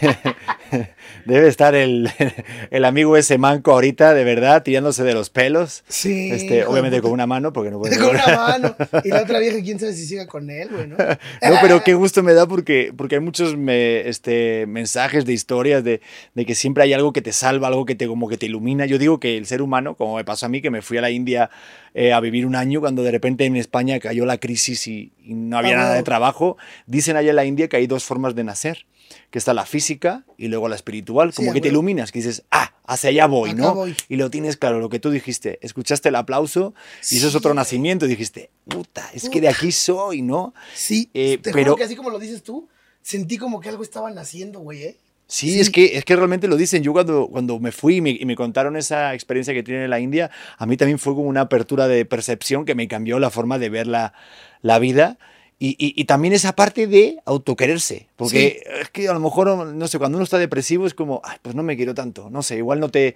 Debe 1.26 1.48
estar 1.48 1.74
el, 1.74 2.10
el 2.70 2.84
amigo 2.84 3.16
ese 3.16 3.38
manco 3.38 3.72
ahorita, 3.72 4.14
de 4.14 4.24
verdad, 4.24 4.62
tirándose 4.62 5.04
de 5.04 5.14
los 5.14 5.30
pelos. 5.30 5.84
Sí. 5.88 6.30
Este, 6.32 6.64
obviamente 6.64 6.96
puta. 6.98 7.02
con 7.02 7.12
una 7.12 7.26
mano, 7.26 7.52
porque 7.52 7.70
no 7.70 7.78
puede 7.78 7.96
Con 8.02 8.10
una 8.16 8.26
mano. 8.36 8.76
Y 9.04 9.08
la 9.08 9.22
otra 9.22 9.38
vieja, 9.38 9.58
quién 9.62 9.78
sabe 9.78 9.92
si 9.92 10.06
siga 10.06 10.26
con 10.26 10.50
él, 10.50 10.68
güey, 10.70 10.86
¿no? 10.88 10.96
No, 10.96 11.56
pero 11.60 11.82
qué 11.84 11.94
gusto 11.94 12.22
me 12.22 12.34
da 12.34 12.46
porque, 12.46 12.92
porque 12.96 13.16
hay 13.16 13.20
muchos 13.20 13.56
me- 13.56 14.08
este, 14.08 14.66
mensajes 14.66 15.24
de 15.24 15.32
historias 15.32 15.84
de, 15.84 16.00
de 16.34 16.46
que 16.46 16.54
siempre 16.54 16.82
hay 16.84 16.92
algo 16.92 17.12
que 17.12 17.22
te 17.22 17.32
salva, 17.32 17.68
algo 17.68 17.84
que 17.84 17.94
te, 17.94 18.06
como 18.06 18.28
que 18.28 18.36
te 18.36 18.46
ilumina. 18.46 18.86
Yo 18.86 18.98
digo 18.98 19.20
que 19.20 19.36
el 19.36 19.46
ser 19.46 19.62
humano, 19.62 19.94
como 19.96 20.16
me 20.16 20.24
pasó 20.24 20.46
a 20.46 20.48
mí, 20.48 20.60
que 20.62 20.70
me 20.70 20.82
fui 20.82 20.98
a 20.98 21.00
la 21.02 21.10
India 21.10 21.50
eh, 21.94 22.12
a 22.12 22.20
vivir 22.20 22.46
un 22.46 22.54
año, 22.56 22.80
cuando 22.80 23.02
de 23.02 23.10
repente 23.10 23.44
en 23.44 23.56
España 23.56 23.98
cayó 24.00 24.24
la 24.26 24.38
crisis 24.38 24.86
y, 24.86 25.12
y 25.24 25.34
no 25.34 25.58
había 25.58 25.74
Ah, 25.74 25.82
nada 25.82 25.94
de 25.94 26.02
trabajo, 26.02 26.56
dicen 26.86 27.16
allá 27.16 27.30
en 27.30 27.36
la 27.36 27.44
India 27.44 27.68
que 27.68 27.76
hay 27.76 27.86
dos 27.86 28.04
formas 28.04 28.34
de 28.34 28.44
nacer, 28.44 28.86
que 29.32 29.38
está 29.38 29.52
la 29.54 29.66
física 29.66 30.24
y 30.36 30.46
luego 30.46 30.68
la 30.68 30.76
espiritual, 30.76 31.32
como 31.34 31.52
que 31.52 31.60
te 31.60 31.68
iluminas, 31.68 32.12
que 32.12 32.20
dices, 32.20 32.44
ah, 32.52 32.74
hacia 32.86 33.10
allá 33.10 33.26
voy, 33.26 33.50
Acá 33.50 33.62
¿no? 33.62 33.74
voy. 33.74 33.96
Y 34.08 34.16
lo 34.16 34.30
tienes 34.30 34.56
claro, 34.56 34.78
lo 34.78 34.88
que 34.88 35.00
tú 35.00 35.10
dijiste, 35.10 35.58
escuchaste 35.62 36.10
el 36.10 36.14
aplauso 36.16 36.74
y 37.10 37.16
eso 37.16 37.26
es 37.28 37.34
otro 37.34 37.54
nacimiento 37.54 38.04
y 38.06 38.08
dijiste, 38.10 38.50
puta, 38.68 39.10
es 39.14 39.28
que 39.28 39.40
de 39.40 39.48
aquí 39.48 39.72
soy, 39.72 40.22
¿no? 40.22 40.54
Sí, 40.74 41.10
Eh, 41.14 41.38
te 41.42 41.50
pero- 41.50 41.64
juro 41.72 41.76
que 41.76 41.84
así 41.84 41.96
como 41.96 42.10
lo 42.10 42.18
dices 42.20 42.42
tú, 42.44 42.68
sentí 43.00 43.38
como 43.38 43.58
que 43.60 43.68
algo 43.70 43.82
estaba 43.82 44.10
naciendo, 44.12 44.60
güey, 44.60 44.82
¿eh? 44.84 44.96
Sí, 45.26 45.50
Sí. 45.54 45.60
Es, 45.60 45.70
que, 45.70 45.96
es 45.96 46.04
que 46.04 46.14
realmente 46.14 46.46
lo 46.46 46.56
dicen. 46.56 46.82
Yo 46.82 46.92
cuando, 46.92 47.26
cuando 47.28 47.58
me 47.58 47.72
fui 47.72 47.96
y 47.96 48.00
me, 48.02 48.10
y 48.10 48.26
me 48.26 48.36
contaron 48.36 48.76
esa 48.76 49.14
experiencia 49.14 49.54
que 49.54 49.62
tienen 49.62 49.84
en 49.84 49.88
la 49.90 49.98
India, 49.98 50.30
a 50.58 50.66
mí 50.66 50.76
también 50.76 50.98
fue 50.98 51.14
como 51.14 51.26
una 51.26 51.40
apertura 51.42 51.88
de 51.88 52.04
percepción 52.04 52.66
que 52.66 52.74
me 52.74 52.86
cambió 52.86 53.18
la 53.18 53.30
forma 53.30 53.58
de 53.58 53.70
ver 53.70 53.86
la, 53.86 54.12
la 54.60 54.78
vida. 54.78 55.16
Y, 55.64 55.76
y- 55.78 55.94
y 55.94 56.04
también 56.06 56.34
esa 56.34 56.54
parte 56.56 56.88
de 56.88 57.18
autoquererse. 57.24 58.08
Porque 58.16 58.64
es 58.80 58.88
que 58.90 59.06
a 59.08 59.12
lo 59.12 59.20
mejor, 59.20 59.46
no 59.66 59.86
sé, 59.86 59.98
cuando 59.98 60.18
uno 60.18 60.24
está 60.24 60.38
depresivo 60.38 60.88
es 60.88 60.94
como, 60.94 61.20
ay, 61.24 61.36
pues 61.40 61.54
no 61.54 61.62
me 61.62 61.76
quiero 61.76 61.94
tanto. 61.94 62.30
No 62.30 62.42
sé, 62.42 62.56
igual 62.56 62.80
no, 62.80 62.88
te, 62.88 63.14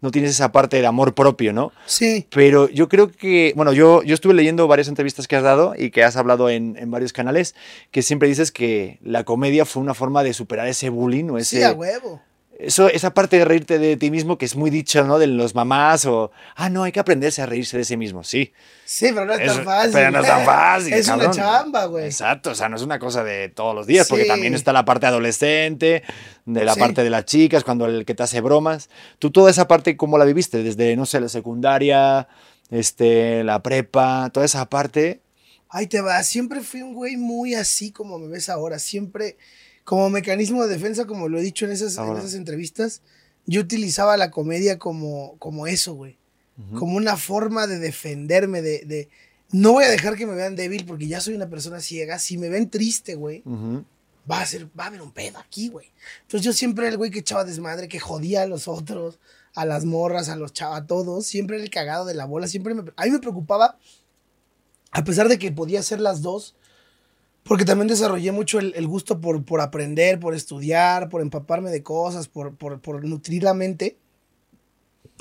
no 0.00 0.10
tienes 0.10 0.32
esa 0.32 0.50
parte 0.50 0.76
del 0.76 0.86
amor 0.86 1.14
propio, 1.14 1.52
¿no? 1.52 1.70
Sí. 1.86 2.26
Pero 2.30 2.68
yo 2.68 2.88
creo 2.88 3.12
que, 3.12 3.52
bueno, 3.54 3.72
yo, 3.72 4.02
yo 4.02 4.12
estuve 4.14 4.34
leyendo 4.34 4.66
varias 4.66 4.88
entrevistas 4.88 5.28
que 5.28 5.36
has 5.36 5.44
dado 5.44 5.74
y 5.78 5.90
que 5.92 6.02
has 6.02 6.16
hablado 6.16 6.50
en, 6.50 6.76
en 6.78 6.90
varios 6.90 7.12
canales, 7.12 7.54
que 7.92 8.02
siempre 8.02 8.26
dices 8.28 8.50
que 8.50 8.98
la 9.02 9.22
comedia 9.22 9.64
fue 9.64 9.80
una 9.80 9.94
forma 9.94 10.24
de 10.24 10.32
superar 10.34 10.66
ese 10.66 10.88
bullying 10.88 11.30
o 11.30 11.38
ese... 11.38 11.58
Sí, 11.58 11.62
a 11.62 11.72
huevo. 11.74 12.20
Eso, 12.56 12.88
esa 12.88 13.12
parte 13.12 13.36
de 13.38 13.44
reírte 13.44 13.78
de 13.80 13.96
ti 13.96 14.10
mismo 14.12 14.38
que 14.38 14.44
es 14.44 14.54
muy 14.54 14.70
dicha, 14.70 15.02
¿no? 15.02 15.18
De 15.18 15.26
los 15.26 15.54
mamás 15.56 16.06
o, 16.06 16.30
ah, 16.54 16.70
no, 16.70 16.84
hay 16.84 16.92
que 16.92 17.00
aprenderse 17.00 17.42
a 17.42 17.46
reírse 17.46 17.76
de 17.76 17.84
sí 17.84 17.96
mismo, 17.96 18.22
sí. 18.22 18.52
Sí, 18.84 19.06
pero 19.12 19.24
no 19.26 19.32
es, 19.32 19.40
Es- 19.40 19.54
tan 19.56 19.64
fácil. 19.64 19.90
pero 19.92 20.10
no 20.12 20.20
es 20.20 20.26
tan 20.26 20.44
fácil, 20.44 20.92
es 20.94 21.06
cabrón. 21.06 21.26
una 21.26 21.34
chamba, 21.36 21.84
güey. 21.86 22.04
Exacto, 22.04 22.50
o 22.50 22.54
sea, 22.54 22.68
no 22.68 22.76
es 22.76 22.82
una 22.82 23.00
cosa 23.00 23.24
de 23.24 23.48
todos 23.48 23.74
los 23.74 23.86
días, 23.88 24.06
porque 24.08 24.22
Sí. 24.24 24.28
también 24.28 24.54
está 24.54 24.72
la 24.72 24.84
parte 24.84 25.06
adolescente, 25.06 26.04
de 26.44 26.64
la 26.64 26.74
Sí. 26.74 26.80
parte 26.80 27.02
de 27.02 27.10
las 27.10 27.24
chicas, 27.24 27.64
cuando 27.64 27.86
el 27.86 28.04
que 28.04 28.14
te 28.14 28.22
hace 28.22 28.40
bromas. 28.40 28.88
Tú 29.18 29.32
toda 29.32 29.50
esa 29.50 29.66
parte, 29.66 29.96
¿cómo 29.96 30.16
la 30.16 30.24
viviste? 30.24 30.62
Desde, 30.62 30.94
no 30.94 31.06
sé, 31.06 31.20
la 31.20 31.28
secundaria, 31.28 32.28
este, 32.70 33.42
la 33.44 33.62
prepa, 33.62 34.30
toda 34.32 34.46
esa 34.46 34.68
parte. 34.68 35.20
Ahí 35.70 35.88
te 35.88 36.00
va. 36.00 36.22
Siempre 36.22 36.60
fui 36.60 36.82
un 36.82 36.94
güey 36.94 37.16
muy 37.16 37.54
así 37.54 37.90
como 37.90 38.18
me 38.20 38.28
ves 38.28 38.48
ahora. 38.48 38.78
Siempre, 38.78 39.36
como 39.84 40.08
mecanismo 40.10 40.62
de 40.66 40.72
defensa, 40.74 41.06
como 41.06 41.28
lo 41.28 41.38
he 41.38 41.42
dicho 41.42 41.64
en 41.66 41.72
esas, 41.72 41.94
en 41.96 42.04
Ahora. 42.04 42.20
esas 42.20 42.34
entrevistas, 42.34 43.02
yo 43.46 43.60
utilizaba 43.60 44.16
la 44.16 44.30
comedia 44.30 44.78
como, 44.78 45.36
como 45.38 45.66
eso, 45.66 45.94
güey. 45.94 46.18
Como 46.78 46.96
una 46.96 47.16
forma 47.16 47.66
de 47.66 47.78
defenderme, 47.80 48.62
de, 48.62 48.84
de... 48.84 49.08
No 49.50 49.72
voy 49.72 49.84
a 49.84 49.90
dejar 49.90 50.14
que 50.16 50.24
me 50.24 50.34
vean 50.36 50.54
débil 50.54 50.84
porque 50.86 51.08
ya 51.08 51.20
soy 51.20 51.34
una 51.34 51.48
persona 51.50 51.80
ciega. 51.80 52.18
Si 52.20 52.38
me 52.38 52.48
ven 52.48 52.70
triste, 52.70 53.16
güey, 53.16 53.42
Ujú. 53.44 53.84
va 54.30 54.40
a 54.40 54.46
ser, 54.46 54.66
va 54.78 54.84
a 54.84 54.86
haber 54.86 55.02
un 55.02 55.10
pedo 55.10 55.38
aquí, 55.38 55.68
güey. 55.68 55.88
Entonces 56.22 56.44
yo 56.44 56.52
siempre 56.52 56.84
era 56.86 56.92
el 56.92 56.96
güey 56.96 57.10
que 57.10 57.18
echaba 57.18 57.44
desmadre, 57.44 57.88
que 57.88 57.98
jodía 57.98 58.42
a 58.42 58.46
los 58.46 58.68
otros, 58.68 59.18
a 59.54 59.64
las 59.64 59.84
morras, 59.84 60.28
a 60.28 60.36
los 60.36 60.52
chavos, 60.52 60.78
a 60.78 60.86
todos. 60.86 61.26
Siempre 61.26 61.56
era 61.56 61.64
el 61.64 61.70
cagado 61.70 62.04
de 62.04 62.14
la 62.14 62.24
bola. 62.24 62.46
Siempre 62.46 62.72
me, 62.74 62.84
a 62.96 63.04
mí 63.04 63.10
me 63.10 63.18
preocupaba, 63.18 63.76
a 64.92 65.02
pesar 65.04 65.28
de 65.28 65.38
que 65.40 65.50
podía 65.50 65.80
hacer 65.80 66.00
las 66.00 66.22
dos, 66.22 66.54
porque 67.44 67.66
también 67.66 67.88
desarrollé 67.88 68.32
mucho 68.32 68.58
el, 68.58 68.86
gusto 68.86 69.20
por, 69.20 69.44
por 69.44 69.60
aprender, 69.60 70.18
por 70.18 70.34
estudiar, 70.34 71.10
por 71.10 71.20
empaparme 71.20 71.70
de 71.70 71.82
cosas, 71.82 72.26
por, 72.26 72.56
por, 72.56 73.04
nutrir 73.04 73.42
la 73.42 73.52
mente. 73.52 73.98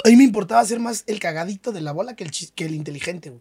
A 0.06 0.10
mí 0.10 0.16
me 0.16 0.24
importaba 0.24 0.64
ser 0.64 0.80
más 0.80 1.04
el 1.08 1.20
cagadito 1.20 1.74
de 1.74 1.82
la 1.82 1.92
bola 1.92 2.16
que 2.16 2.24
el, 2.24 2.32
que 2.56 2.66
el 2.66 2.76
inteligente. 2.76 3.34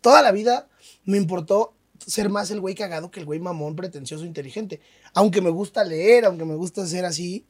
Toda 0.00 0.22
la 0.22 0.30
vida 0.30 0.68
me 1.04 1.16
importó 1.16 1.74
ser 1.98 2.28
más 2.28 2.52
el 2.52 2.60
güey 2.60 2.76
cagado 2.76 3.10
que 3.10 3.18
el 3.18 3.26
güey 3.26 3.40
mamón, 3.40 3.74
pretencioso, 3.74 4.24
inteligente. 4.24 4.80
Aunque 5.12 5.40
me 5.40 5.50
gusta 5.50 5.82
leer, 5.82 6.24
aunque 6.24 6.44
me 6.44 6.54
gusta 6.54 6.86
ser 6.86 7.04
así. 7.04 7.44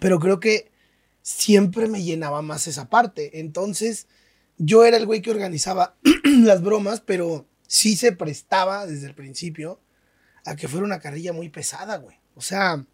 Pero 0.00 0.20
creo 0.20 0.38
que 0.38 0.70
siempre 1.20 1.88
me 1.88 2.04
llenaba 2.04 2.42
más 2.42 2.68
esa 2.68 2.88
parte. 2.88 3.40
Entonces, 3.40 4.06
yo 4.56 4.84
era 4.84 4.96
el 4.96 5.06
güey 5.06 5.20
que 5.20 5.32
organizaba 5.32 5.96
las 6.24 6.62
bromas, 6.62 7.00
pero 7.00 7.48
sí 7.72 7.96
se 7.96 8.12
prestaba 8.12 8.86
desde 8.86 9.06
el 9.06 9.14
principio 9.14 9.80
a 10.44 10.56
que 10.56 10.68
fuera 10.68 10.84
una 10.84 11.00
carrilla 11.00 11.32
muy 11.32 11.48
pesada, 11.48 11.96
güey. 11.96 12.14
O 12.34 12.42
sea, 12.42 12.84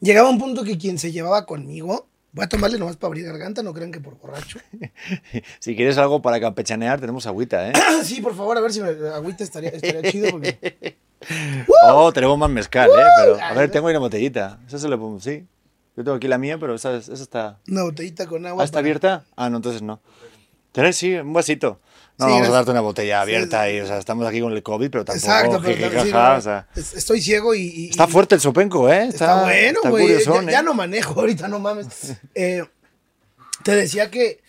llegaba 0.00 0.28
un 0.28 0.38
punto 0.40 0.64
que 0.64 0.76
quien 0.76 0.98
se 0.98 1.12
llevaba 1.12 1.46
conmigo, 1.46 2.08
voy 2.32 2.44
a 2.44 2.48
tomarle 2.48 2.76
nomás 2.76 2.96
para 2.96 3.10
abrir 3.10 3.26
garganta, 3.26 3.62
no 3.62 3.72
crean 3.72 3.92
que 3.92 4.00
por 4.00 4.18
borracho. 4.18 4.58
Si 5.60 5.76
quieres 5.76 5.96
algo 5.96 6.20
para 6.20 6.40
campechanear, 6.40 6.98
tenemos 7.00 7.24
agüita, 7.28 7.68
¿eh? 7.68 7.72
sí, 8.04 8.20
por 8.20 8.34
favor, 8.34 8.58
a 8.58 8.62
ver 8.62 8.72
si 8.72 8.80
me 8.80 8.88
agüita 8.88 9.44
estaría, 9.44 9.70
estaría 9.70 10.10
chido 10.10 10.30
porque... 10.32 10.98
Oh, 11.84 12.10
tenemos 12.12 12.36
más 12.38 12.50
mezcal, 12.50 12.88
¿eh? 12.90 13.04
Pero, 13.20 13.40
a 13.40 13.52
ver, 13.52 13.70
tengo 13.70 13.86
ahí 13.86 13.92
una 13.92 14.00
botellita. 14.00 14.58
Esa 14.66 14.78
se 14.78 14.88
la 14.88 14.96
pongo, 14.96 15.20
sí. 15.20 15.46
Yo 15.94 16.02
tengo 16.02 16.14
aquí 16.14 16.26
la 16.26 16.38
mía, 16.38 16.56
pero 16.58 16.74
esa, 16.74 16.96
esa 16.96 17.12
está... 17.12 17.60
Una 17.68 17.82
botellita 17.82 18.26
con 18.26 18.46
agua. 18.46 18.62
¿Ah, 18.62 18.64
está 18.64 18.76
para- 18.76 18.80
abierta? 18.80 19.24
Ah, 19.36 19.50
no, 19.50 19.58
entonces 19.58 19.82
no. 19.82 20.00
¿Tenés? 20.72 20.96
Sí, 20.96 21.14
un 21.16 21.34
vasito. 21.34 21.78
No, 22.20 22.26
Sí, 22.26 22.32
vamos 22.32 22.48
a 22.48 22.52
darte 22.52 22.70
una 22.70 22.80
botella 22.80 23.20
abierta 23.22 23.64
sí. 23.66 23.72
y, 23.72 23.80
o 23.80 23.86
sea, 23.86 23.98
estamos 23.98 24.26
aquí 24.26 24.40
con 24.40 24.52
el 24.52 24.62
COVID, 24.62 24.90
pero 24.90 25.04
tampoco 25.04 25.26
Exacto, 25.26 25.60
pero 25.64 25.76
jeje, 25.90 26.10
jaja, 26.12 26.32
no, 26.32 26.38
o 26.38 26.40
sea, 26.40 26.68
es- 26.76 26.94
estoy 26.94 27.20
ciego 27.20 27.54
y... 27.54 27.62
y- 27.62 27.90
está 27.90 28.06
fuerte 28.06 28.34
el 28.36 28.40
sopenco, 28.40 28.88
¿eh? 28.90 29.06
Está, 29.08 29.42
bueno, 29.42 29.80
güey. 29.88 30.08
Ya, 30.24 30.42
ya 30.50 30.60
¿eh? 30.60 30.62
no 30.62 30.74
manejo 30.74 31.14
ahorita, 31.20 31.48
no 31.48 31.58
mames. 31.58 31.86
Eh, 32.34 32.64
te 33.64 33.74
decía 33.74 34.10
que... 34.10 34.40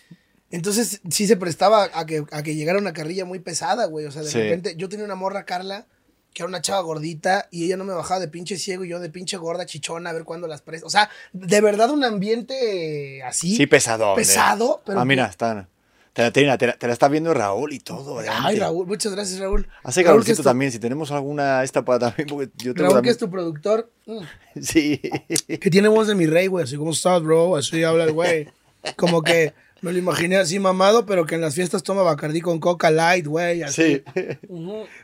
Entonces 0.50 1.00
sí 1.10 1.26
se 1.26 1.36
prestaba 1.38 1.88
a 1.94 2.04
que, 2.04 2.24
a 2.30 2.42
que 2.42 2.54
llegara 2.54 2.78
una 2.78 2.92
carrilla 2.92 3.24
muy 3.24 3.38
pesada, 3.38 3.86
güey. 3.86 4.04
O 4.06 4.10
sea, 4.10 4.22
de 4.22 4.28
Sí. 4.30 4.38
repente 4.38 4.74
yo 4.76 4.88
tenía 4.90 5.04
una 5.06 5.14
morra, 5.14 5.44
Carla, 5.46 5.86
que 6.34 6.42
era 6.42 6.48
una 6.48 6.60
chava 6.60 6.80
gordita 6.82 7.48
y 7.50 7.64
ella 7.64 7.78
no 7.78 7.84
me 7.84 7.94
bajaba 7.94 8.20
de 8.20 8.28
pinche 8.28 8.58
ciego 8.58 8.84
y 8.84 8.88
yo 8.90 9.00
de 9.00 9.08
pinche 9.08 9.38
gorda 9.38 9.64
chichona 9.64 10.10
a 10.10 10.12
ver 10.12 10.24
cuándo 10.24 10.46
las 10.48 10.60
presto. 10.60 10.86
O 10.86 10.90
sea, 10.90 11.08
de 11.32 11.60
verdad 11.62 11.90
un 11.90 12.04
ambiente 12.04 13.22
así. 13.22 13.56
Sí, 13.56 13.66
pesado. 13.66 14.14
pesado, 14.14 14.82
pero 14.84 15.00
Ah, 15.00 15.04
mira, 15.06 15.24
que- 15.24 15.30
está... 15.30 15.68
Te 16.12 16.22
la, 16.22 16.30
te 16.30 16.42
la- 16.44 16.58
te 16.58 16.66
la- 16.66 16.72
te 16.74 16.86
la 16.86 16.92
está 16.92 17.08
viendo 17.08 17.32
Raúl 17.32 17.72
y 17.72 17.78
todo. 17.78 18.18
Ay. 18.30 18.56
Raúl, 18.58 18.86
muchas 18.86 19.12
gracias, 19.14 19.40
Raúl. 19.40 19.66
Hace 19.82 20.04
calorcito 20.04 20.38
tu- 20.38 20.42
también, 20.42 20.70
si 20.70 20.78
tenemos 20.78 21.10
alguna 21.10 21.64
esta 21.64 21.84
para 21.84 21.98
también, 22.10 22.28
porque 22.28 22.50
yo 22.58 22.74
tengo 22.74 22.90
Raúl, 22.90 23.02
que 23.02 23.10
es 23.10 23.16
tu 23.18 23.30
productor. 23.30 23.90
mm, 24.06 24.18
Sí. 24.60 25.00
Que 25.48 25.70
tiene 25.70 25.88
voz 25.88 26.08
de 26.08 26.14
mi 26.14 26.26
rey, 26.26 26.48
güey. 26.48 26.64
Así 26.64 26.76
como 26.76 26.90
estás, 26.92 27.22
bro. 27.22 27.56
Así 27.56 27.82
habla 27.82 28.04
el 28.04 28.12
güey. 28.12 28.48
Como 28.96 29.22
que 29.22 29.54
me 29.80 29.90
lo 29.92 29.98
imaginé 29.98 30.36
así 30.36 30.58
mamado, 30.58 31.06
pero 31.06 31.24
que 31.24 31.34
en 31.36 31.40
las 31.40 31.54
fiestas 31.54 31.82
toma 31.82 32.02
Bacardí 32.02 32.40
con 32.42 32.60
Coca 32.60 32.90
Light, 32.90 33.26
güey. 33.26 33.62
Así. 33.62 34.02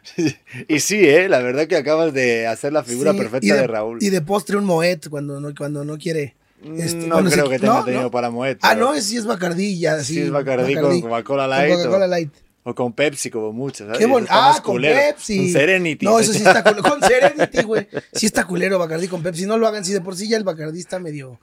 Sí. 0.02 0.36
Y 0.68 0.80
sí, 0.80 1.08
¿eh? 1.08 1.28
La 1.28 1.38
verdad 1.40 1.66
que 1.66 1.76
acabas 1.76 2.12
de 2.12 2.46
hacer 2.46 2.72
la 2.72 2.84
figura 2.84 3.12
Sí, 3.12 3.18
perfecta 3.18 3.54
de, 3.54 3.66
Raúl. 3.66 3.98
Y 4.02 4.10
de 4.10 4.20
postre 4.20 4.56
un 4.56 4.64
Moet 4.66 5.08
cuando 5.08 5.40
no, 5.40 5.54
cuando 5.56 5.84
no 5.84 5.96
quiere. 5.96 6.34
Este, 6.76 7.06
no 7.06 7.14
bueno, 7.16 7.30
creo 7.30 7.48
que 7.48 7.58
tenga 7.58 7.74
no, 7.78 7.84
tenido 7.84 8.02
no. 8.04 8.10
para 8.10 8.30
Moet. 8.30 8.58
Ah, 8.62 8.74
no, 8.74 8.94
sí 9.00 9.16
es 9.16 9.24
Bacardí 9.26 9.78
ya. 9.78 10.02
Sí, 10.02 10.14
Sí, 10.14 10.20
es 10.22 10.30
Bacardí 10.30 10.74
con 10.74 11.00
Coca-Cola 11.00 11.44
Con 11.44 11.50
Light 11.50 11.72
o- 11.72 11.76
Coca-Cola 11.78 12.06
Light. 12.06 12.32
O 12.64 12.74
con 12.74 12.92
Pepsi, 12.92 13.30
como 13.30 13.50
muchos. 13.52 13.86
¿sabes? 13.86 13.98
Qué 13.98 14.04
bon- 14.04 14.26
Ah, 14.28 14.52
con 14.62 14.74
culero. 14.74 14.94
Pepsi. 14.98 15.38
Un 15.38 15.52
Serenity. 15.52 16.04
No, 16.04 16.18
eso 16.18 16.32
sí 16.34 16.38
está 16.40 16.62
culero. 16.62 16.82
Con 16.82 17.00
Serenity, 17.02 17.62
güey. 17.62 17.88
Sí 18.12 18.26
está 18.26 18.44
culero 18.44 18.78
Bacardí 18.78 19.08
con 19.08 19.22
Pepsi. 19.22 19.46
No 19.46 19.56
lo 19.56 19.66
hagan. 19.66 19.86
Si 19.86 19.92
de 19.94 20.02
por 20.02 20.16
sí 20.16 20.28
ya 20.28 20.36
el 20.36 20.44
Bacardí 20.44 20.78
está 20.80 20.98
medio. 20.98 21.40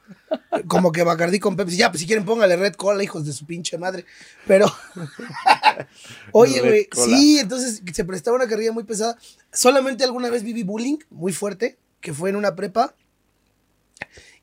Como 0.68 0.92
que 0.92 1.02
Bacardí 1.02 1.40
con 1.40 1.56
Pepsi. 1.56 1.78
Ya, 1.78 1.90
pues 1.90 2.02
si 2.02 2.06
quieren 2.06 2.26
póngale 2.26 2.56
Red 2.58 2.74
Cola, 2.76 3.04
hijos 3.04 3.26
de 3.26 3.34
su 3.34 3.48
pinche 3.48 3.78
madre. 3.80 4.06
Pero. 4.46 4.72
Oye, 6.32 6.60
güey. 6.62 6.88
Sí, 6.94 7.40
entonces 7.40 7.82
se 7.92 8.06
prestaba 8.06 8.38
una 8.38 8.48
carrilla 8.48 8.72
muy 8.72 8.84
pesada. 8.84 9.18
Solamente 9.52 10.04
alguna 10.04 10.30
vez 10.30 10.44
viví 10.44 10.64
bullying 10.64 10.98
muy 11.10 11.34
fuerte, 11.34 11.78
que 12.02 12.14
fue 12.14 12.30
en 12.30 12.36
una 12.36 12.56
prepa. 12.56 12.94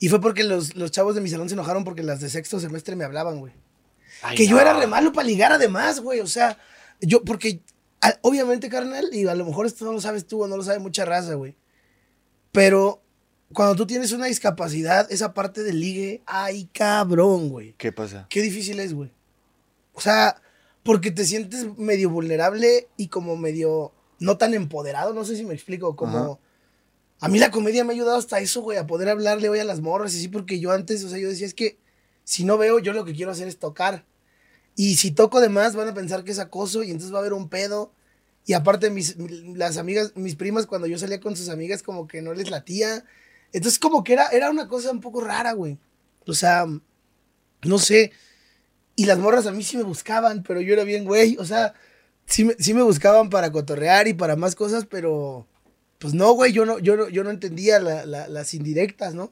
Y 0.03 0.09
fue 0.09 0.21
porque 0.21 0.43
los, 0.43 0.75
los 0.75 0.91
chavos 0.91 1.15
de 1.15 1.21
mi 1.21 1.29
salón 1.29 1.49
se 1.49 1.55
enojaron 1.55 1.85
porque 1.85 2.03
las 2.03 2.21
de 2.21 2.29
sexto 2.29 2.59
semestre 2.59 2.97
me 2.97 3.05
hablaban, 3.05 3.39
güey. 3.39 3.53
Ay, 4.21 4.37
Que 4.37 4.49
yo 4.49 4.59
era 4.61 4.73
re 4.77 4.89
malo 4.89 5.13
para 5.13 5.29
ligar 5.29 5.53
además, 5.53 6.01
güey. 6.01 6.19
O 6.19 6.27
sea, 6.27 6.59
yo, 7.01 7.23
porque 7.23 7.61
a- 8.01 8.19
obviamente, 8.23 8.69
carnal, 8.69 9.09
y 9.13 9.29
a 9.29 9.35
lo 9.37 9.45
mejor 9.45 9.65
esto 9.65 9.85
no 9.85 9.93
lo 9.93 10.01
sabes 10.01 10.27
tú 10.27 10.43
o 10.43 10.49
no 10.49 10.57
lo 10.57 10.65
sabe 10.65 10.81
mucha 10.81 11.05
raza, 11.05 11.35
güey. 11.35 11.55
Pero 12.51 13.01
cuando 13.53 13.77
tú 13.77 13.87
tienes 13.87 14.11
una 14.11 14.27
discapacidad, 14.27 15.07
esa 15.13 15.35
parte 15.35 15.63
del 15.63 15.79
ligue, 15.81 16.23
ay, 16.27 16.69
cabrón, 16.73 17.49
güey. 17.49 17.75
¿Qué 17.79 17.93
pasa? 17.93 18.27
Qué 18.29 18.43
difícil 18.43 18.81
es, 18.81 18.95
güey. 18.95 19.13
O 19.95 20.01
sea, 20.01 20.43
porque 20.83 21.13
te 21.13 21.25
sientes 21.25 21.79
medio 21.79 22.11
vulnerable 22.11 22.89
y 22.97 23.07
como 23.07 23.37
medio 23.37 23.93
no 24.19 24.37
tan 24.37 24.55
empoderado, 24.55 25.15
no 25.15 25.25
sé 25.25 25.37
si 25.37 25.45
me 25.45 25.55
explico, 25.55 25.95
como... 25.95 26.19
Ajá. 26.19 26.39
A 27.23 27.29
mí 27.29 27.39
la 27.39 27.53
comedia 27.53 27.85
me 27.85 27.93
ha 27.93 27.95
ayudado 27.95 28.19
hasta 28.19 28.41
eso, 28.41 28.63
güey, 28.63 28.79
a 28.79 28.89
poder 28.89 29.09
hablarle 29.09 29.49
hoy 29.49 29.61
a 29.61 29.65
las 29.65 29.81
morras 29.81 30.13
y 30.13 30.17
así, 30.17 30.27
porque 30.27 30.59
yo 30.59 30.73
antes, 30.73 31.05
o 31.05 31.09
sea, 31.09 31.21
yo 31.21 31.29
decía, 31.29 31.47
es 31.47 31.55
que 31.55 31.79
si 32.25 32.45
no 32.45 32.59
veo, 32.59 32.81
yo 32.81 32.93
lo 32.93 33.05
que 33.05 33.15
quiero 33.15 33.31
hacer 33.31 33.47
es 33.47 33.61
tocar. 33.61 34.05
Y 34.75 34.97
si 34.97 35.13
toco 35.13 35.41
de 35.41 35.49
más, 35.49 35.77
van 35.77 35.87
a 35.87 35.95
pensar 35.95 36.25
que 36.25 36.33
es 36.33 36.41
acoso 36.41 36.83
y 36.83 36.91
entonces 36.91 37.13
va 37.13 37.19
a 37.19 37.21
haber 37.21 37.33
un 37.33 37.49
pedo. 37.49 37.93
Y 38.45 38.55
aparte, 38.55 38.91
mis, 38.91 39.17
las 39.55 39.77
amigas, 39.77 40.17
mis 40.17 40.35
primas, 40.35 40.67
cuando 40.67 40.89
yo 40.89 40.99
salía 40.99 41.21
con 41.21 41.37
sus 41.37 41.49
amigas, 41.49 41.85
como 41.85 42.09
que 42.09 42.23
no 42.23 42.35
les 42.35 42.51
latía. 42.51 43.05
Entonces, 43.53 43.79
como 43.79 44.03
que 44.03 44.15
era, 44.15 44.27
era 44.31 44.51
una 44.51 44.67
cosa 44.67 44.91
un 44.91 45.01
poco 45.01 45.21
rara, 45.21 45.53
güey. 45.53 45.79
O 46.27 46.35
sea, 46.35 46.67
no 47.63 47.79
sé. 47.79 48.11
Y 48.97 49.05
las 49.05 49.19
morras 49.19 49.47
a 49.47 49.53
mí 49.53 49.63
sí 49.63 49.77
me 49.77 49.85
buscaban, 49.85 50.43
pero 50.43 50.61
yo 50.61 50.73
era 50.73 50.83
bien, 50.83 51.05
güey. 51.05 51.37
O 51.39 51.45
sea, 51.45 51.75
sí 52.27 52.51
sí 52.59 52.75
me 52.75 52.83
buscaban 52.83 53.31
para 53.31 53.53
cotorrear 53.53 54.09
y 54.09 54.15
para 54.15 54.35
más 54.35 54.57
cosas, 54.57 54.87
pero 54.87 55.47
pues 56.03 56.15
no, 56.15 56.33
güey, 56.33 56.53
yo 56.53 56.67
no, 56.67 56.81
yo 56.81 56.97
no, 56.97 57.09
yo 57.09 57.23
no 57.23 57.31
entendía 57.31 57.79
las 57.79 58.55
indirectas, 58.55 59.15
¿no? 59.15 59.31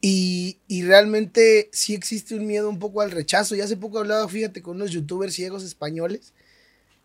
Y, 0.00 0.58
y, 0.68 0.82
realmente 0.84 1.68
sí 1.72 1.94
existe 1.94 2.36
un 2.36 2.46
miedo 2.46 2.68
un 2.68 2.78
poco 2.78 3.00
al 3.00 3.10
rechazo. 3.10 3.56
Y 3.56 3.60
hace 3.60 3.76
poco 3.76 3.98
hablaba, 3.98 4.28
fíjate, 4.28 4.62
con 4.62 4.76
unos 4.76 4.90
youtubers 4.92 5.34
ciegos 5.34 5.64
españoles. 5.64 6.32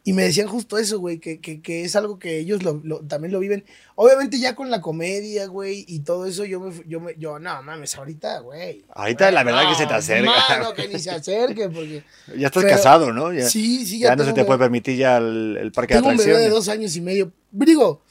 Y 0.03 0.13
me 0.13 0.23
decían 0.23 0.47
justo 0.47 0.77
eso, 0.77 0.99
güey, 0.99 1.17
que, 1.17 1.39
que, 1.39 1.61
que, 1.61 1.83
es 1.83 1.95
algo 1.95 2.19
que 2.19 2.37
ellos 2.37 2.61
lo, 2.61 2.99
también 3.07 3.31
lo 3.31 3.39
viven. 3.39 3.65
Obviamente 3.95 4.39
ya 4.39 4.53
con 4.53 4.69
la 4.69 4.81
comedia, 4.81 5.47
güey, 5.47 5.85
y 5.87 6.01
todo 6.01 6.25
eso, 6.25 6.45
yo 6.45 6.59
me, 6.59 6.73
yo 6.87 6.99
me, 6.99 7.15
yo, 7.17 7.39
no 7.39 7.63
mames, 7.63 7.95
ahorita, 7.95 8.39
güey. 8.39 8.85
Ahorita 8.89 9.31
la 9.31 9.43
verdad 9.43 9.69
que 9.69 9.75
se 9.75 9.87
te 9.87 9.93
acerca. 9.93 10.59
No, 10.59 10.73
que 10.73 10.87
ni 10.89 10.99
se 10.99 11.09
acerque, 11.09 11.69
porque. 11.69 12.03
Ya 12.37 12.47
estás 12.47 12.65
casado, 12.65 13.13
¿no? 13.13 13.33
Ya, 13.33 13.49
sí, 13.49 13.85
sí, 13.85 13.99
ya. 13.99 14.09
Ya 14.09 14.15
no 14.17 14.25
se 14.25 14.33
te 14.33 14.45
puede 14.45 14.59
permitir 14.59 14.97
ya 14.97 15.17
el, 15.17 15.57
el 15.59 15.71
parque 15.71 15.95
tengo 15.95 16.09
de 16.09 16.13
atracciones. 16.13 16.35
un 16.35 16.41
bebé 16.41 16.49
de 16.49 16.55
dos 16.55 16.69
años 16.69 16.95
y 16.95 17.01
medio. 17.01 17.31
Digo, 17.51 18.03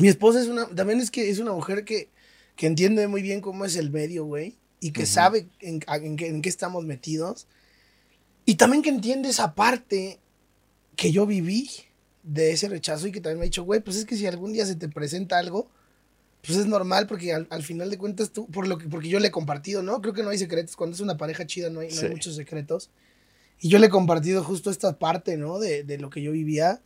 mi 0.00 0.08
esposa 0.08 0.40
es 0.40 0.48
una, 0.48 0.66
también 0.68 1.00
es 1.00 1.10
que 1.10 1.30
es 1.30 1.38
una 1.38 1.52
mujer 1.52 1.84
que 1.84 2.08
que 2.60 2.66
entiende 2.66 3.08
muy 3.08 3.22
bien 3.22 3.40
cómo 3.40 3.64
es 3.64 3.74
el 3.76 3.90
medio, 3.90 4.26
güey, 4.26 4.58
y 4.80 4.92
que 4.92 5.06
sabe 5.06 5.48
en, 5.60 5.82
en, 5.88 6.42
qué 6.42 6.48
estamos 6.50 6.84
metidos. 6.84 7.46
Y 8.44 8.56
también 8.56 8.82
que 8.82 8.90
entiende 8.90 9.30
esa 9.30 9.54
parte 9.54 10.18
que 10.94 11.10
yo 11.10 11.24
viví 11.24 11.70
de 12.22 12.52
ese 12.52 12.68
rechazo 12.68 13.06
y 13.06 13.12
que 13.12 13.22
también 13.22 13.38
me 13.38 13.44
ha 13.44 13.46
dicho, 13.46 13.64
güey, 13.64 13.80
pues 13.80 13.96
es 13.96 14.04
que 14.04 14.14
si 14.14 14.26
algún 14.26 14.52
día 14.52 14.66
se 14.66 14.74
te 14.74 14.90
presenta 14.90 15.38
algo, 15.38 15.70
pues 16.46 16.58
es 16.58 16.66
normal 16.66 17.06
porque 17.06 17.32
al, 17.32 17.62
final 17.62 17.88
de 17.88 17.96
cuentas 17.96 18.30
tú, 18.30 18.46
por 18.48 18.68
lo 18.68 18.76
que, 18.76 18.90
porque 18.90 19.08
yo 19.08 19.20
le 19.20 19.28
he 19.28 19.30
compartido, 19.30 19.82
¿no? 19.82 20.02
Creo 20.02 20.12
que 20.12 20.22
no 20.22 20.28
hay 20.28 20.36
secretos, 20.36 20.76
cuando 20.76 20.94
es 20.94 21.00
una 21.00 21.16
pareja 21.16 21.46
chida 21.46 21.70
no 21.70 21.80
hay, 21.80 21.88
no 21.88 22.02
hay 22.02 22.10
muchos 22.10 22.36
secretos. 22.36 22.90
Y 23.58 23.70
yo 23.70 23.78
le 23.78 23.86
he 23.86 23.90
compartido 23.90 24.44
justo 24.44 24.70
esta 24.70 24.98
parte, 24.98 25.38
¿no? 25.38 25.58
De, 25.58 25.82
de, 25.82 25.96
lo 25.96 26.10
que 26.10 26.20
yo 26.20 26.32
vivía. 26.32 26.82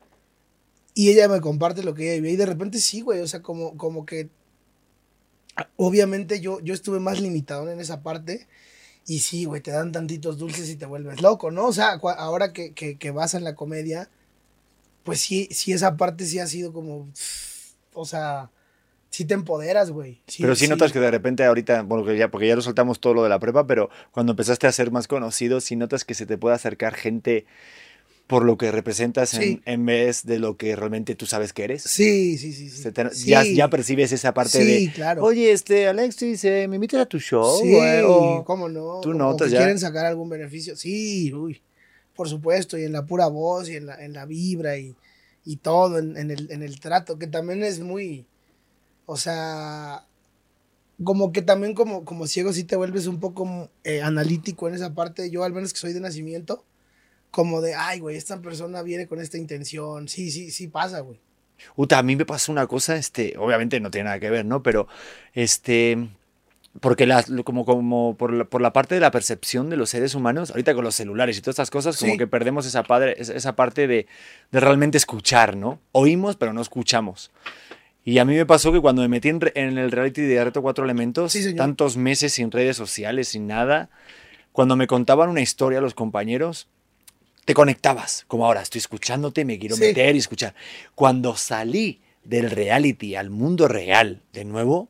Y 0.94 1.10
ella 1.10 1.28
me 1.28 1.40
comparte 1.40 1.82
lo 1.82 1.94
que 1.94 2.04
ella 2.04 2.14
vivía. 2.14 2.32
Y 2.32 2.36
de 2.36 2.46
repente 2.46 2.78
sí, 2.78 3.00
güey, 3.00 3.20
o 3.20 3.26
sea, 3.26 3.42
como, 3.42 3.76
como 3.76 4.06
que 4.06 4.30
obviamente 5.76 6.40
yo, 6.40 6.60
yo 6.60 6.74
estuve 6.74 7.00
más 7.00 7.20
limitado 7.20 7.70
en 7.70 7.80
esa 7.80 8.02
parte. 8.02 8.46
Y 9.06 9.18
sí, 9.18 9.44
güey, 9.44 9.60
te 9.60 9.70
dan 9.70 9.92
tantitos 9.92 10.38
dulces 10.38 10.70
y 10.70 10.76
te 10.76 10.86
vuelves 10.86 11.20
loco, 11.20 11.50
¿no? 11.50 11.66
O 11.66 11.72
sea, 11.72 12.00
ahora 12.16 12.52
que, 12.52 12.72
que, 12.72 13.10
vas 13.10 13.34
en 13.34 13.44
la 13.44 13.54
comedia, 13.54 14.08
pues 15.02 15.20
sí, 15.20 15.46
sí, 15.50 15.72
esa 15.72 15.96
parte 15.98 16.24
sí 16.24 16.38
ha 16.38 16.46
sido 16.46 16.72
como. 16.72 17.10
O 17.92 18.06
sea, 18.06 18.50
sí 19.10 19.26
te 19.26 19.34
empoderas, 19.34 19.90
güey. 19.90 20.22
pero 20.38 20.56
sí, 20.56 20.68
notas 20.68 20.90
que 20.90 21.00
de 21.00 21.10
repente 21.10 21.44
ahorita, 21.44 21.82
bueno, 21.82 22.10
ya, 22.14 22.30
porque 22.30 22.48
ya 22.48 22.56
lo 22.56 22.62
soltamos 22.62 22.98
todo 22.98 23.12
lo 23.12 23.22
de 23.22 23.28
la 23.28 23.38
prueba, 23.38 23.66
pero 23.66 23.90
cuando 24.10 24.32
empezaste 24.32 24.66
a 24.66 24.72
ser 24.72 24.90
más 24.90 25.06
conocido, 25.06 25.60
sí 25.60 25.76
notas 25.76 26.04
que 26.04 26.14
se 26.14 26.24
te 26.24 26.38
puede 26.38 26.54
acercar 26.54 26.94
gente 26.94 27.44
por 28.26 28.44
lo 28.44 28.56
que 28.56 28.72
representas 28.72 29.34
en, 29.34 29.86
vez 29.86 30.24
de 30.24 30.38
lo 30.38 30.56
que 30.56 30.74
realmente 30.76 31.14
tú 31.14 31.26
sabes 31.26 31.52
que 31.52 31.64
eres. 31.64 31.82
Sí, 31.82 32.38
sí, 32.38 32.52
sí. 32.52 32.90
Ya, 33.26 33.44
ya, 33.44 33.68
percibes 33.68 34.12
esa 34.12 34.32
parte 34.32 34.64
sí, 34.64 34.86
de, 34.86 34.92
claro. 34.92 35.22
oye, 35.22 35.52
este, 35.52 35.88
Alexis, 35.88 36.42
eh, 36.44 36.66
me 36.66 36.76
invitas 36.76 37.02
a 37.02 37.06
tu 37.06 37.18
show. 37.18 37.60
Sí, 37.60 37.76
cómo 38.44 38.68
no. 38.68 39.00
Tú 39.02 39.12
notas 39.12 39.50
ya. 39.50 39.58
quieren 39.58 39.78
sacar 39.78 40.06
algún 40.06 40.30
beneficio. 40.30 40.74
Sí, 40.74 41.32
uy, 41.34 41.60
por 42.16 42.28
supuesto, 42.28 42.78
y 42.78 42.84
en 42.84 42.92
la 42.92 43.04
pura 43.04 43.26
voz 43.26 43.68
y 43.68 43.76
en 43.76 43.86
la, 43.86 44.02
en 44.02 44.14
la 44.14 44.24
vibra 44.24 44.78
y, 44.78 44.96
y 45.44 45.56
todo, 45.56 45.98
en, 45.98 46.16
en, 46.16 46.30
el, 46.30 46.50
en 46.50 46.62
el 46.62 46.80
trato, 46.80 47.18
que 47.18 47.26
también 47.26 47.62
es 47.62 47.80
muy, 47.80 48.24
o 49.04 49.18
sea, 49.18 50.06
como 51.02 51.30
que 51.30 51.42
también 51.42 51.74
como, 51.74 52.06
como 52.06 52.26
ciego 52.26 52.54
sí 52.54 52.64
te 52.64 52.76
vuelves 52.76 53.06
un 53.06 53.20
poco 53.20 53.68
eh, 53.82 54.00
analítico 54.00 54.66
en 54.66 54.76
esa 54.76 54.94
parte. 54.94 55.30
Yo 55.30 55.44
al 55.44 55.52
menos 55.52 55.74
que 55.74 55.78
soy 55.78 55.92
de 55.92 56.00
nacimiento 56.00 56.64
como 57.34 57.60
de, 57.60 57.74
ay, 57.74 57.98
güey, 57.98 58.16
esta 58.16 58.40
persona 58.40 58.82
viene 58.82 59.08
con 59.08 59.20
esta 59.20 59.36
intención. 59.36 60.08
Sí, 60.08 60.30
sí, 60.30 60.52
sí 60.52 60.68
pasa, 60.68 61.00
güey. 61.00 61.18
Uta, 61.74 61.98
a 61.98 62.02
mí 62.04 62.14
me 62.14 62.24
pasó 62.24 62.52
una 62.52 62.66
cosa, 62.68 62.96
este, 62.96 63.34
obviamente 63.38 63.80
no 63.80 63.90
tiene 63.90 64.04
nada 64.04 64.20
que 64.20 64.30
ver, 64.30 64.44
¿no? 64.44 64.62
Pero, 64.62 64.86
este, 65.32 66.08
porque 66.80 67.06
las, 67.06 67.30
como, 67.44 67.64
como 67.64 68.16
por, 68.16 68.32
la, 68.32 68.44
por 68.44 68.60
la 68.60 68.72
parte 68.72 68.94
de 68.94 69.00
la 69.00 69.10
percepción 69.10 69.68
de 69.68 69.76
los 69.76 69.90
seres 69.90 70.14
humanos, 70.14 70.50
ahorita 70.50 70.74
con 70.74 70.84
los 70.84 70.94
celulares 70.94 71.36
y 71.36 71.40
todas 71.40 71.54
estas 71.54 71.70
cosas, 71.70 71.98
como 71.98 72.16
que 72.16 72.28
perdemos 72.28 72.66
esa, 72.66 72.84
padre, 72.84 73.16
esa 73.18 73.56
parte 73.56 73.88
de, 73.88 74.06
de, 74.52 74.60
realmente 74.60 74.96
escuchar, 74.96 75.56
¿no? 75.56 75.80
Oímos, 75.90 76.36
pero 76.36 76.52
no 76.52 76.60
escuchamos. 76.60 77.32
Y 78.04 78.18
a 78.18 78.24
mí 78.24 78.36
me 78.36 78.46
pasó 78.46 78.72
que 78.72 78.80
cuando 78.80 79.02
me 79.02 79.08
metí 79.08 79.28
en, 79.28 79.40
en 79.54 79.78
el 79.78 79.90
reality 79.90 80.22
de 80.22 80.44
Reto 80.44 80.62
Cuatro 80.62 80.84
Elementos, 80.84 81.36
tantos 81.56 81.96
meses 81.96 82.34
sin 82.34 82.52
redes 82.52 82.76
sociales, 82.76 83.28
sin 83.28 83.48
nada, 83.48 83.88
cuando 84.52 84.76
me 84.76 84.86
contaban 84.86 85.30
una 85.30 85.40
historia 85.40 85.80
los 85.80 85.94
compañeros, 85.94 86.68
te 87.44 87.54
conectabas, 87.54 88.24
como 88.26 88.46
ahora 88.46 88.62
estoy 88.62 88.78
escuchándote, 88.78 89.44
me 89.44 89.58
quiero 89.58 89.76
meter 89.76 90.14
y 90.14 90.18
escuchar. 90.18 90.54
Cuando 90.94 91.36
salí 91.36 92.00
del 92.24 92.50
reality 92.50 93.16
al 93.16 93.30
mundo 93.30 93.68
real 93.68 94.22
de 94.32 94.44
nuevo, 94.44 94.88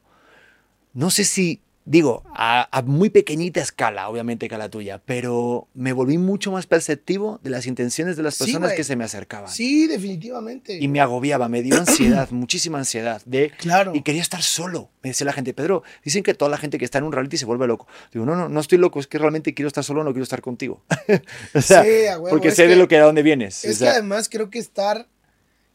no 0.93 1.11
sé 1.11 1.25
si 1.25 1.61
digo, 1.85 2.23
a, 2.35 2.83
muy 2.87 3.11
pequeñita 3.11 3.61
escala, 3.61 4.09
obviamente 4.09 4.49
que 4.49 4.55
a 4.55 4.59
la 4.59 4.71
tuya, 4.71 5.03
pero 5.05 5.69
me 5.75 5.93
volví 5.93 6.17
mucho 6.17 6.51
más 6.51 6.67
perceptivo 6.67 7.41
de 7.43 7.51
las 7.51 7.67
intenciones 7.67 8.17
de 8.17 8.23
las 8.23 8.39
personas 8.39 8.73
que 8.73 8.85
se 8.85 8.97
me 8.97 9.05
acercaban. 9.05 9.51
Sí, 9.51 9.87
definitivamente. 9.87 10.79
Y 10.81 10.89
me 10.89 11.01
agobiaba, 11.01 11.49
me 11.49 11.63
dio 11.63 11.77
ansiedad, 11.77 12.29
muchísima 12.33 12.79
ansiedad. 12.79 13.21
De, 13.27 13.51
claro. 13.59 13.93
Y 13.95 14.03
quería 14.03 14.23
estar 14.23 14.43
solo. 14.43 14.91
Me 15.03 15.11
decía 15.11 15.27
la 15.27 15.33
gente, 15.33 15.53
Pedro, 15.53 15.83
dicen 16.03 16.23
que 16.23 16.35
toda 16.35 16.51
la 16.51 16.57
gente 16.57 16.79
que 16.79 16.85
está 16.85 16.99
en 16.99 17.05
un 17.05 17.13
reality 17.13 17.37
se 17.37 17.45
vuelve 17.45 17.67
loco. 17.67 17.87
Digo, 18.13 18.25
no, 18.25 18.35
no, 18.35 18.49
no 18.49 18.61
estoy 18.61 18.79
loco, 18.79 18.99
es 18.99 19.07
que 19.07 19.19
realmente 19.19 19.53
quiero 19.53 19.69
estar 19.69 19.85
solo, 19.85 20.03
no 20.05 20.13
quiero 20.13 20.25
estar 20.25 20.41
contigo. 20.41 20.83
o 21.55 21.61
sea, 21.61 21.85
porque 22.31 22.51
sé 22.51 22.67
de 22.67 22.77
lo 22.77 22.89
que 22.89 22.97
a 22.97 23.05
dónde 23.05 23.23
vienes. 23.23 23.65
Es 23.65 23.79
que 23.79 23.89
además 23.89 24.29
creo 24.31 24.49
que 24.49 24.59
estar 24.59 25.07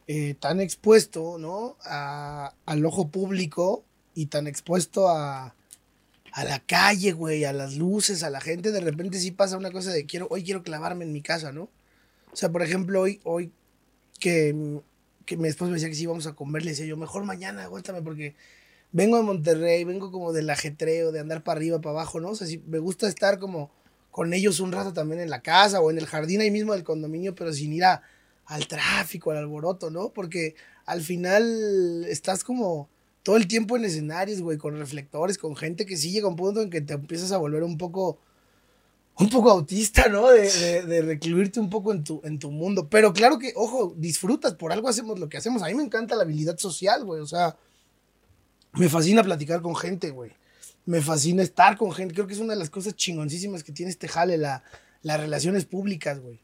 eh, 0.08 0.36
tan 0.40 0.60
expuesto, 0.60 1.38
¿no? 1.38 1.78
A, 1.86 2.56
al 2.66 2.86
ojo 2.86 3.10
público 3.10 3.86
y 4.16 4.26
tan 4.26 4.48
expuesto 4.48 5.08
a 5.08 5.54
a 6.32 6.44
la 6.44 6.60
calle, 6.60 7.12
güey, 7.12 7.46
a 7.46 7.54
las 7.54 7.76
luces, 7.76 8.24
a 8.24 8.30
la 8.30 8.42
gente, 8.42 8.72
de 8.72 8.82
repente 8.82 9.20
sí 9.20 9.32
pasa 9.32 9.58
una 9.58 9.72
cosa 9.72 9.92
de 9.92 10.06
quiero, 10.06 10.28
hoy 10.30 10.44
quiero 10.44 10.64
clavarme 10.64 11.06
en 11.06 11.12
mi 11.12 11.22
casa, 11.22 11.52
¿no? 11.52 11.70
O 12.32 12.36
sea, 12.36 12.50
por 12.52 12.62
ejemplo, 12.62 13.02
hoy, 13.02 13.20
hoy 13.24 13.52
que, 14.20 14.82
que 15.26 15.38
mi 15.38 15.48
esposo 15.48 15.70
me 15.70 15.76
decía 15.76 15.90
que 15.90 15.96
sí 15.96 16.04
íbamos 16.04 16.28
a 16.28 16.36
comer, 16.36 16.64
le 16.64 16.72
decía 16.72 16.86
yo, 16.86 16.98
mejor 16.98 17.24
mañana, 17.24 17.64
aguántame, 17.64 18.02
porque 18.02 18.36
vengo 18.92 19.18
de 19.18 19.24
Monterrey, 19.24 19.84
vengo 19.84 20.12
como 20.12 20.34
del 20.34 20.50
ajetreo, 20.50 21.12
de 21.12 21.20
andar 21.20 21.44
para 21.44 21.58
arriba, 21.58 21.82
para 21.82 21.92
abajo, 21.92 22.20
¿no? 22.20 22.30
O 22.30 22.36
sea, 22.36 22.48
sí, 22.48 22.64
me 22.68 22.80
gusta 22.80 23.08
estar 23.08 23.40
como 23.40 23.72
con 24.12 24.34
ellos 24.34 24.60
un 24.60 24.72
rato 24.72 24.94
también 24.94 25.22
en 25.22 25.30
la 25.30 25.42
casa 25.42 25.82
o 25.82 25.92
en 25.92 25.98
el 25.98 26.06
jardín 26.06 26.42
ahí 26.42 26.52
mismo 26.52 26.74
del 26.74 26.84
condominio, 26.84 27.36
pero 27.36 27.54
sin 27.54 27.74
ir 27.74 27.86
a, 27.86 28.04
al 28.46 28.68
tráfico, 28.68 29.32
al 29.32 29.38
alboroto, 29.38 29.90
¿no? 29.90 30.10
Porque 30.10 30.56
al 30.86 31.02
final 31.02 32.06
estás 32.08 32.44
como 32.44 32.90
todo 33.30 33.38
el 33.38 33.48
tiempo 33.48 33.78
en 33.78 33.86
escenarios, 33.86 34.42
güey, 34.42 34.58
con 34.58 34.76
reflectores, 34.76 35.38
con 35.38 35.56
gente 35.56 35.86
que 35.86 35.96
sí 35.96 36.10
llega 36.10 36.28
un 36.28 36.36
punto 36.36 36.64
en 36.64 36.72
que 36.72 36.82
te 36.82 36.96
empiezas 36.96 37.32
a 37.32 37.38
volver 37.38 37.62
un 37.62 37.78
poco, 37.78 38.18
un 39.20 39.30
poco 39.30 39.52
autista, 39.52 40.08
¿no? 40.10 40.30
De, 40.30 40.82
de, 40.82 41.02
recluirte 41.04 41.60
un 41.60 41.70
poco 41.70 41.94
en 41.94 42.04
tu, 42.04 42.22
en 42.24 42.40
tu 42.40 42.50
mundo. 42.50 42.90
Pero 42.90 43.14
claro 43.14 43.38
que, 43.38 43.54
ojo, 43.56 43.94
disfrutas, 43.96 44.56
por 44.56 44.72
algo 44.72 44.90
hacemos 44.90 45.20
lo 45.20 45.30
que 45.30 45.38
hacemos. 45.38 45.62
A 45.62 45.68
mí 45.68 45.76
me 45.76 45.84
encanta 45.84 46.16
la 46.16 46.24
habilidad 46.24 46.58
social, 46.58 47.06
güey, 47.06 47.22
o 47.22 47.28
sea, 47.28 47.56
me 48.74 48.90
fascina 48.90 49.22
platicar 49.22 49.62
con 49.62 49.76
gente, 49.76 50.10
güey. 50.10 50.32
Me 50.88 51.00
fascina 51.00 51.44
estar 51.44 51.78
con 51.78 51.92
gente. 51.92 52.16
Creo 52.16 52.26
que 52.26 52.34
es 52.34 52.40
una 52.40 52.54
de 52.54 52.60
las 52.60 52.72
cosas 52.72 52.96
chingoncísimas 52.96 53.64
que 53.64 53.72
tiene 53.72 53.92
este 53.92 54.08
jale, 54.08 54.40
la, 54.40 54.64
las 55.04 55.20
relaciones 55.20 55.66
públicas, 55.66 56.20
güey. 56.20 56.40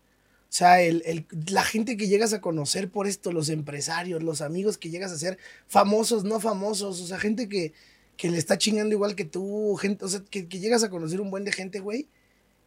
O 0.56 0.58
sea, 0.58 0.82
el, 0.82 1.26
la 1.50 1.66
gente 1.66 1.98
que 1.98 2.08
llegas 2.08 2.32
a 2.32 2.40
conocer 2.40 2.88
por 2.88 3.08
esto, 3.08 3.34
los 3.34 3.50
empresarios, 3.50 4.24
los 4.24 4.40
amigos 4.40 4.78
que 4.78 4.90
llegas 4.90 5.12
a 5.12 5.18
ser 5.18 5.38
famosos, 5.68 6.24
no 6.24 6.40
famosos, 6.40 7.02
o 7.02 7.08
sea, 7.08 7.20
gente 7.20 7.50
que, 7.50 7.74
que 8.16 8.32
le 8.32 8.38
está 8.38 8.58
chingando 8.58 8.96
igual 8.96 9.16
que 9.16 9.26
tú, 9.26 9.76
gente, 9.76 10.06
o 10.06 10.08
sea, 10.08 10.22
que, 10.30 10.48
llegas 10.48 10.82
a 10.86 10.90
conocer 10.90 11.20
un 11.20 11.30
buen 11.30 11.44
de 11.44 11.52
gente, 11.52 11.82
güey, 11.82 12.08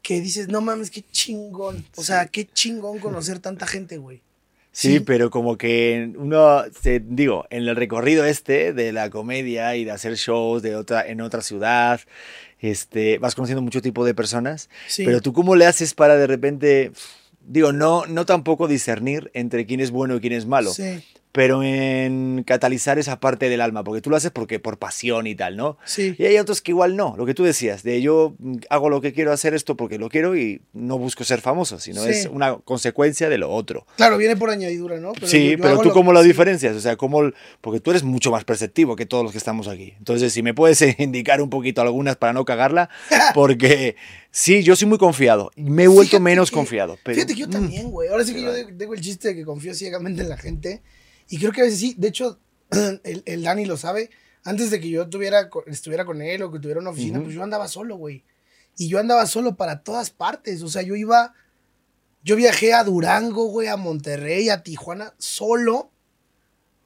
que 0.03 0.21
dices, 0.21 0.49
no 0.49 0.61
mames, 0.61 0.91
qué 0.91 1.01
chingón. 1.01 1.83
O 1.97 2.03
sea, 2.03 2.27
qué 2.27 2.47
chingón 2.47 2.99
conocer 2.99 3.39
tanta 3.39 3.67
gente, 3.67 3.97
güey. 3.97 4.21
Sí, 4.71 5.01
pero 5.01 5.31
como 5.31 5.57
que 5.57 6.13
uno, 6.19 6.65
se, 6.83 7.01
digo, 7.01 7.47
en 7.49 7.67
el 7.69 7.75
recorrido 7.75 8.27
este 8.27 8.75
de 8.75 8.93
la 8.93 9.09
comedia 9.09 9.77
y 9.77 9.87
de 9.87 9.93
hacer 9.93 10.17
shows 10.17 10.61
de 10.61 10.77
otra, 10.77 11.07
en 11.07 11.23
otra 11.23 11.41
ciudad, 11.41 12.03
este, 12.61 13.17
vas 13.17 13.35
conociendo 13.35 13.63
mucho 13.63 13.81
tipo 13.81 14.05
de 14.05 14.13
personas, 14.13 14.69
pero 14.99 15.23
tú 15.23 15.33
cómo 15.33 15.57
le 15.57 15.65
haces 15.65 15.95
para 15.95 16.17
de 16.17 16.27
repente 16.27 16.93
digo, 17.49 17.73
no, 17.73 18.07
no 18.07 18.27
tampoco 18.27 18.69
discernir 18.69 19.31
entre 19.35 19.67
quién 19.67 19.81
es 19.81 19.91
bueno 19.91 20.17
y 20.17 20.21
quién 20.21 20.35
es 20.35 20.47
malo. 20.47 20.71
Pero 21.33 21.63
en 21.63 22.43
catalizar 22.47 22.99
esa 22.99 23.21
parte 23.21 23.49
del 23.49 23.61
alma, 23.61 23.85
porque 23.85 24.01
tú 24.01 24.11
lo 24.11 24.17
haces 24.17 24.31
porque 24.31 24.59
por 24.59 24.79
pasión 24.79 25.27
y 25.27 25.35
tal, 25.35 25.57
¿no? 25.57 25.77
Sí. 25.85 26.15
Y 26.19 26.25
hay 26.25 26.39
otros 26.39 26.61
que 26.63 26.71
igual 26.73 26.97
no, 26.97 27.15
lo 27.17 27.27
que 27.27 27.35
tú 27.35 27.45
decías, 27.45 27.83
de 27.83 28.01
yo 28.01 28.35
mm, 28.39 28.57
hago 28.71 28.89
lo 28.91 29.01
que 29.01 29.13
quiero 29.13 29.33
hacer 29.33 29.55
esto 29.55 29.77
porque 29.77 29.99
lo 29.99 30.09
quiero 30.09 30.37
y 30.37 30.63
no 30.73 30.99
busco 30.99 31.25
ser 31.25 31.41
famoso, 31.41 31.79
sino 31.81 32.03
Sí. 32.03 32.11
es 32.11 32.27
una 32.27 32.57
consecuencia 32.59 33.29
de 33.29 33.39
lo 33.39 33.51
otro. 33.51 33.87
Claro, 33.97 34.17
viene 34.17 34.37
por 34.37 34.51
añadidura, 34.51 34.99
¿no? 34.99 35.13
sí, 35.25 35.51
yo- 35.51 35.57
yo 35.57 35.63
pero 35.63 35.79
tú 35.79 35.89
lo 35.89 35.95
cómo 35.95 36.13
lo 36.13 36.23
diferencias, 36.23 36.75
o 36.77 36.81
sea, 36.81 36.97
cómo, 36.97 37.31
porque 37.61 37.81
tú 37.81 37.91
eres 37.91 38.03
mucho 38.03 38.31
más 38.31 38.45
perceptivo 38.45 38.97
que 38.97 39.07
todos 39.07 39.23
los 39.23 39.33
que 39.33 39.39
estamos 39.39 39.69
aquí. 39.69 39.95
Entonces, 39.99 40.33
si 40.33 40.43
me 40.43 40.55
puedes 40.55 40.81
indicar 40.99 41.43
un 41.43 41.51
poquito 41.51 41.83
algunas 41.83 42.17
para 42.17 42.33
no 42.33 42.45
cagarla, 42.45 42.89
porque 43.35 43.97
sí, 44.31 44.63
yo 44.63 44.77
soy 44.77 44.89
muy 44.89 44.99
confiado, 44.99 45.51
me 45.57 45.85
he 45.85 45.89
vuelto 45.89 46.11
Fíjate 46.13 46.21
menos 46.25 46.51
que- 46.51 46.57
confiado. 46.57 46.99
Pero, 47.05 47.15
Fíjate 47.17 47.35
que 47.35 47.41
yo 47.41 47.49
mm, 47.49 47.51
también, 47.51 47.91
güey. 47.91 48.09
Ahora 48.09 48.25
sí 48.25 48.35
que 48.35 48.43
yo 48.43 48.51
tengo 48.77 48.95
el 48.95 49.01
chiste 49.01 49.29
de 49.29 49.35
que 49.37 49.45
confío 49.45 49.75
ciegamente 49.75 50.23
en 50.23 50.29
la 50.29 50.37
gente. 50.37 50.83
Y 51.29 51.39
creo 51.39 51.53
que 51.53 51.61
a 51.61 51.65
veces 51.65 51.81
sí. 51.81 51.95
De 51.97 52.09
hecho, 52.09 52.39
el, 52.71 53.23
el 53.25 53.43
Dani 53.43 53.65
lo 53.65 53.77
sabe. 53.77 54.11
Antes 54.45 54.71
de 54.71 54.81
que 54.81 54.89
yo 54.89 55.09
tuviera, 55.09 55.51
estuviera 55.67 56.05
con 56.05 56.23
él 56.23 56.43
o 56.43 56.51
que 56.51 56.59
tuviera 56.59 56.81
una 56.81 56.91
oficina, 56.91 57.21
pues 57.21 57.35
yo 57.35 57.43
andaba 57.43 57.69
solo, 57.69 57.97
güey. 57.97 58.25
Y 58.77 58.89
yo 58.89 58.99
andaba 58.99 59.27
solo 59.27 59.57
para 59.57 59.83
todas 59.83 60.11
partes. 60.11 60.63
O 60.63 60.69
sea, 60.69 60.83
yo 60.83 60.97
iba. 60.97 61.35
Yo 62.23 62.37
viajé 62.37 62.73
a 62.73 62.85
Durango, 62.85 63.45
güey, 63.47 63.69
a 63.69 63.77
Monterrey, 63.77 64.49
a 64.49 64.63
Tijuana, 64.63 65.15
solo, 65.19 65.91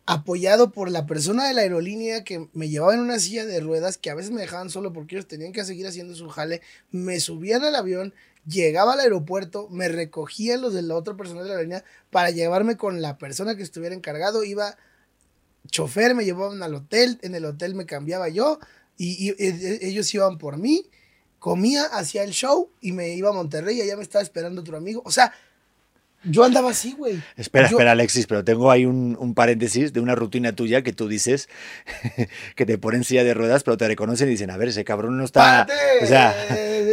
apoyado 0.05 0.73
por 0.73 0.91
la 0.91 1.07
persona 1.07 1.49
de 1.49 1.55
la 1.55 1.63
aerolínea 1.63 2.23
que 2.23 2.49
me 2.53 2.69
llevaba 2.69 2.95
en 2.95 3.01
una 3.01 3.19
silla 3.19 3.47
de 3.47 3.61
ruedas, 3.61 3.97
que 3.97 4.11
a 4.11 4.15
veces 4.15 4.31
me 4.31 4.41
dejaban 4.41 4.69
solo 4.69 4.93
porque 4.93 5.15
ellos 5.17 5.27
tenían 5.27 5.53
que 5.53 5.65
seguir 5.65 5.87
haciendo 5.87 6.15
su 6.15 6.29
jale. 6.29 6.61
Me 6.91 7.19
subían 7.19 7.65
al 7.65 7.75
avión, 7.75 8.15
llegaba 8.47 8.95
al 8.95 9.01
aeropuerto, 9.01 9.69
me 9.71 9.89
recogían 9.89 10.61
los 10.63 10.75
de 10.75 10.83
la 10.83 10.97
otra 10.97 11.17
persona 11.17 11.43
de 11.43 11.49
la 11.49 11.55
aerolínea 11.55 11.85
para 12.11 12.31
llevarme 12.31 12.77
con 12.77 13.03
la 13.03 13.19
persona 13.19 13.57
que 13.57 13.63
estuviera 13.63 13.95
encargado. 13.95 14.45
Iba 14.45 14.77
chofer, 15.71 16.15
me 16.15 16.25
llevaban 16.25 16.63
al 16.63 16.75
hotel, 16.75 17.19
en 17.23 17.35
el 17.35 17.45
hotel 17.45 17.75
me 17.75 17.87
cambiaba 17.87 18.29
yo 18.29 18.59
y- 18.97 19.35
ellos 19.39 20.13
iban 20.15 20.39
por 20.39 20.59
mí. 20.59 20.91
Comía, 21.39 21.85
hacía 21.87 22.23
el 22.23 22.31
show 22.33 22.71
y 22.81 22.93
me 22.93 23.15
iba 23.15 23.31
a 23.31 23.33
Monterrey 23.33 23.79
y 23.79 23.83
allá 23.83 23.97
me 23.97 24.03
estaba 24.03 24.23
esperando 24.23 24.61
otro 24.61 24.77
amigo. 24.77 25.03
O 25.05 25.11
sea, 25.11 25.33
yo 26.25 26.45
andaba 26.45 26.71
así, 26.71 26.93
güey. 26.93 27.23
Espera, 27.37 27.69
Yo- 27.69 27.77
espera, 27.77 27.93
Alexis, 27.93 28.27
pero 28.27 28.45
tengo 28.45 28.71
ahí 28.71 28.87
un, 28.87 29.17
un 29.19 29.35
paréntesis 29.35 29.93
de 29.93 30.01
una 30.01 30.15
rutina 30.15 30.55
tuya 30.55 30.83
que 30.83 30.93
tú 30.93 31.09
dices 31.09 31.49
que 32.57 32.67
te 32.67 32.79
ponen 32.79 33.05
silla 33.05 33.25
de 33.25 33.35
ruedas, 33.35 33.63
pero 33.65 33.77
te 33.77 33.87
reconocen 33.89 34.29
y 34.29 34.33
dicen, 34.33 34.51
a 34.51 34.57
ver, 34.57 34.69
ese 34.69 34.85
cabrón 34.85 35.17
no 35.17 35.25
está... 35.25 35.67
¡Párate! 35.67 36.05
O 36.05 36.07
sea, 36.07 36.35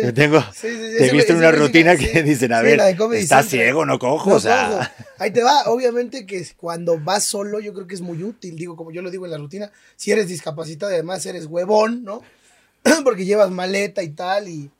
yo 0.04 0.14
tengo... 0.14 0.42
Sí, 0.54 0.68
sí, 0.70 0.92
sí, 0.92 0.98
te 0.98 1.08
he 1.08 1.12
visto 1.12 1.34
en 1.34 1.40
una 1.40 1.52
rutina 1.52 1.96
que 1.96 2.24
dicen, 2.24 2.54
a 2.54 2.62
ver, 2.62 2.80
está 3.14 3.44
ciego, 3.44 3.86
no 3.86 4.00
cojo, 4.00 4.30
No 4.30 4.36
o 4.36 4.40
sea... 4.40 4.70
cojo. 4.70 5.06
Ahí 5.20 5.32
te 5.32 5.44
va. 5.44 5.64
Obviamente 5.66 6.26
que 6.26 6.46
cuando 6.56 6.98
vas 7.00 7.24
solo, 7.26 7.60
yo 7.60 7.74
creo 7.74 7.86
que 7.88 7.96
es 7.96 8.02
muy 8.02 8.24
útil. 8.24 8.56
Digo, 8.56 8.76
como 8.76 8.92
yo 8.92 9.02
lo 9.02 9.12
digo 9.12 9.26
en 9.26 9.32
la 9.32 9.38
rutina, 9.38 9.72
si 9.96 10.12
eres 10.12 10.28
discapacitado, 10.30 10.92
además 10.94 11.26
eres 11.26 11.46
huevón, 11.46 12.04
¿no? 12.04 12.22
Porque 13.04 13.26
llevas 13.26 13.52
maleta 13.52 14.02
y 14.02 14.10
tal, 14.10 14.48
y, 14.48 14.72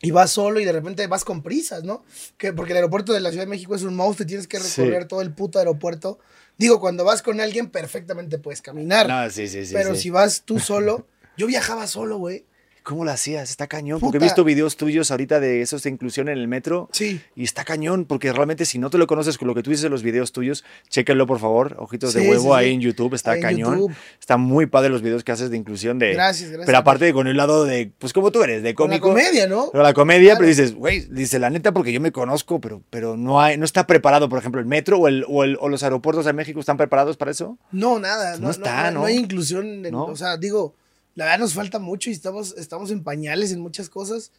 y 0.00 0.10
vas 0.10 0.30
solo 0.30 0.60
y 0.60 0.64
de 0.64 0.72
repente 0.72 1.06
vas 1.06 1.24
con 1.24 1.42
prisas, 1.42 1.84
¿no? 1.84 2.04
Que, 2.36 2.52
porque 2.52 2.72
el 2.72 2.76
aeropuerto 2.78 3.12
de 3.12 3.20
la 3.20 3.30
Ciudad 3.30 3.44
de 3.44 3.50
México 3.50 3.74
es 3.74 3.82
un 3.82 3.94
monstruo 3.96 4.24
y 4.24 4.28
tienes 4.28 4.46
que 4.46 4.60
Sí. 4.60 4.82
recorrer 4.82 5.06
todo 5.08 5.22
el 5.22 5.32
puto 5.32 5.58
aeropuerto. 5.58 6.18
Digo, 6.56 6.80
cuando 6.80 7.04
vas 7.04 7.22
con 7.22 7.40
alguien, 7.40 7.68
perfectamente 7.70 8.38
puedes 8.38 8.62
caminar. 8.62 9.08
No, 9.08 9.28
sí, 9.30 9.48
sí, 9.48 9.64
sí. 9.66 9.74
pero 9.74 9.94
sí. 9.94 10.02
si 10.02 10.10
vas 10.10 10.42
tú 10.44 10.58
solo, 10.58 11.06
yo 11.36 11.46
viajaba 11.46 11.86
solo, 11.86 12.18
güey. 12.18 12.44
¿Cómo 12.82 13.04
lo 13.04 13.10
hacías? 13.10 13.50
Está 13.50 13.66
cañón. 13.66 14.00
Porque 14.00 14.16
he 14.16 14.20
Puta. 14.20 14.26
visto 14.26 14.44
videos 14.44 14.76
tuyos 14.76 15.10
ahorita 15.10 15.40
de 15.40 15.60
esos 15.62 15.82
de 15.82 15.90
inclusión 15.90 16.28
en 16.28 16.38
el 16.38 16.48
metro. 16.48 16.88
Sí. 16.92 17.20
Y 17.36 17.44
está 17.44 17.64
cañón, 17.64 18.04
porque 18.06 18.32
realmente 18.32 18.64
si 18.64 18.78
no 18.78 18.88
te 18.90 18.96
lo 18.98 19.06
conoces 19.06 19.36
con 19.38 19.46
lo 19.48 19.54
que 19.54 19.62
tú 19.62 19.70
dices 19.70 19.84
en 19.84 19.90
los 19.90 20.02
videos 20.02 20.32
tuyos, 20.32 20.64
chéquenlo 20.88 21.26
por 21.26 21.38
favor. 21.38 21.76
Ojitos 21.78 22.14
de 22.14 22.22
Sí, 22.22 22.28
huevo 22.28 22.54
sí, 22.54 22.58
ahí 22.58 22.68
sí. 22.68 22.74
en 22.74 22.80
YouTube, 22.80 23.14
está 23.14 23.32
Ahí 23.32 23.40
cañón. 23.40 23.74
YouTube. 23.78 23.94
Está 24.20 24.36
muy 24.36 24.66
padre 24.66 24.88
los 24.90 25.02
videos 25.02 25.22
que 25.24 25.32
haces 25.32 25.50
de 25.50 25.56
inclusión 25.56 25.98
de. 25.98 26.12
Gracias, 26.14 26.48
gracias. 26.50 26.66
Pero 26.66 26.78
aparte 26.78 27.12
con 27.12 27.26
el 27.28 27.36
lado 27.36 27.64
de, 27.64 27.90
pues 27.98 28.12
como 28.12 28.30
tú 28.30 28.42
eres, 28.42 28.62
de 28.62 28.74
Con 28.74 28.90
la 28.90 28.98
cómico. 29.00 29.08
comedia, 29.18 29.46
¿no? 29.46 29.68
Pero 29.70 29.82
la 29.84 29.92
comedia, 29.94 30.30
Claro. 30.30 30.38
pero 30.38 30.48
dices, 30.48 30.74
güey, 30.74 31.00
dice 31.10 31.38
la 31.38 31.50
neta 31.50 31.72
porque 31.72 31.92
yo 31.92 32.00
me 32.00 32.12
conozco, 32.12 32.60
pero, 32.60 32.82
pero 32.90 33.16
no 33.16 33.40
hay, 33.40 33.58
no 33.58 33.64
está 33.64 33.86
preparado, 33.86 34.28
por 34.28 34.38
ejemplo, 34.38 34.60
el 34.60 34.66
metro 34.66 34.98
o, 34.98 35.08
el, 35.08 35.24
o, 35.28 35.44
el- 35.44 35.58
o 35.60 35.68
los 35.68 35.82
aeropuertos 35.82 36.24
de 36.24 36.32
México 36.32 36.58
están 36.60 36.76
preparados 36.76 37.16
para 37.16 37.30
eso. 37.30 37.58
No, 37.72 37.98
nada. 37.98 38.36
No 38.36 38.44
No, 38.46 38.50
está, 38.50 38.84
no, 38.86 38.92
no 38.92 39.00
¿no? 39.00 39.06
hay 39.06 39.16
inclusión. 39.16 39.84
en-. 39.84 39.94
O 39.94 40.16
sea, 40.16 40.36
digo, 40.36 40.74
la 41.18 41.24
verdad 41.24 41.40
nos 41.40 41.54
falta 41.54 41.80
mucho 41.80 42.10
y 42.10 42.12
estamos, 42.12 42.54
estamos 42.56 42.92
en 42.92 43.02
pañales 43.02 43.50
en 43.50 43.58
muchas 43.58 43.90
cosas. 43.90 44.30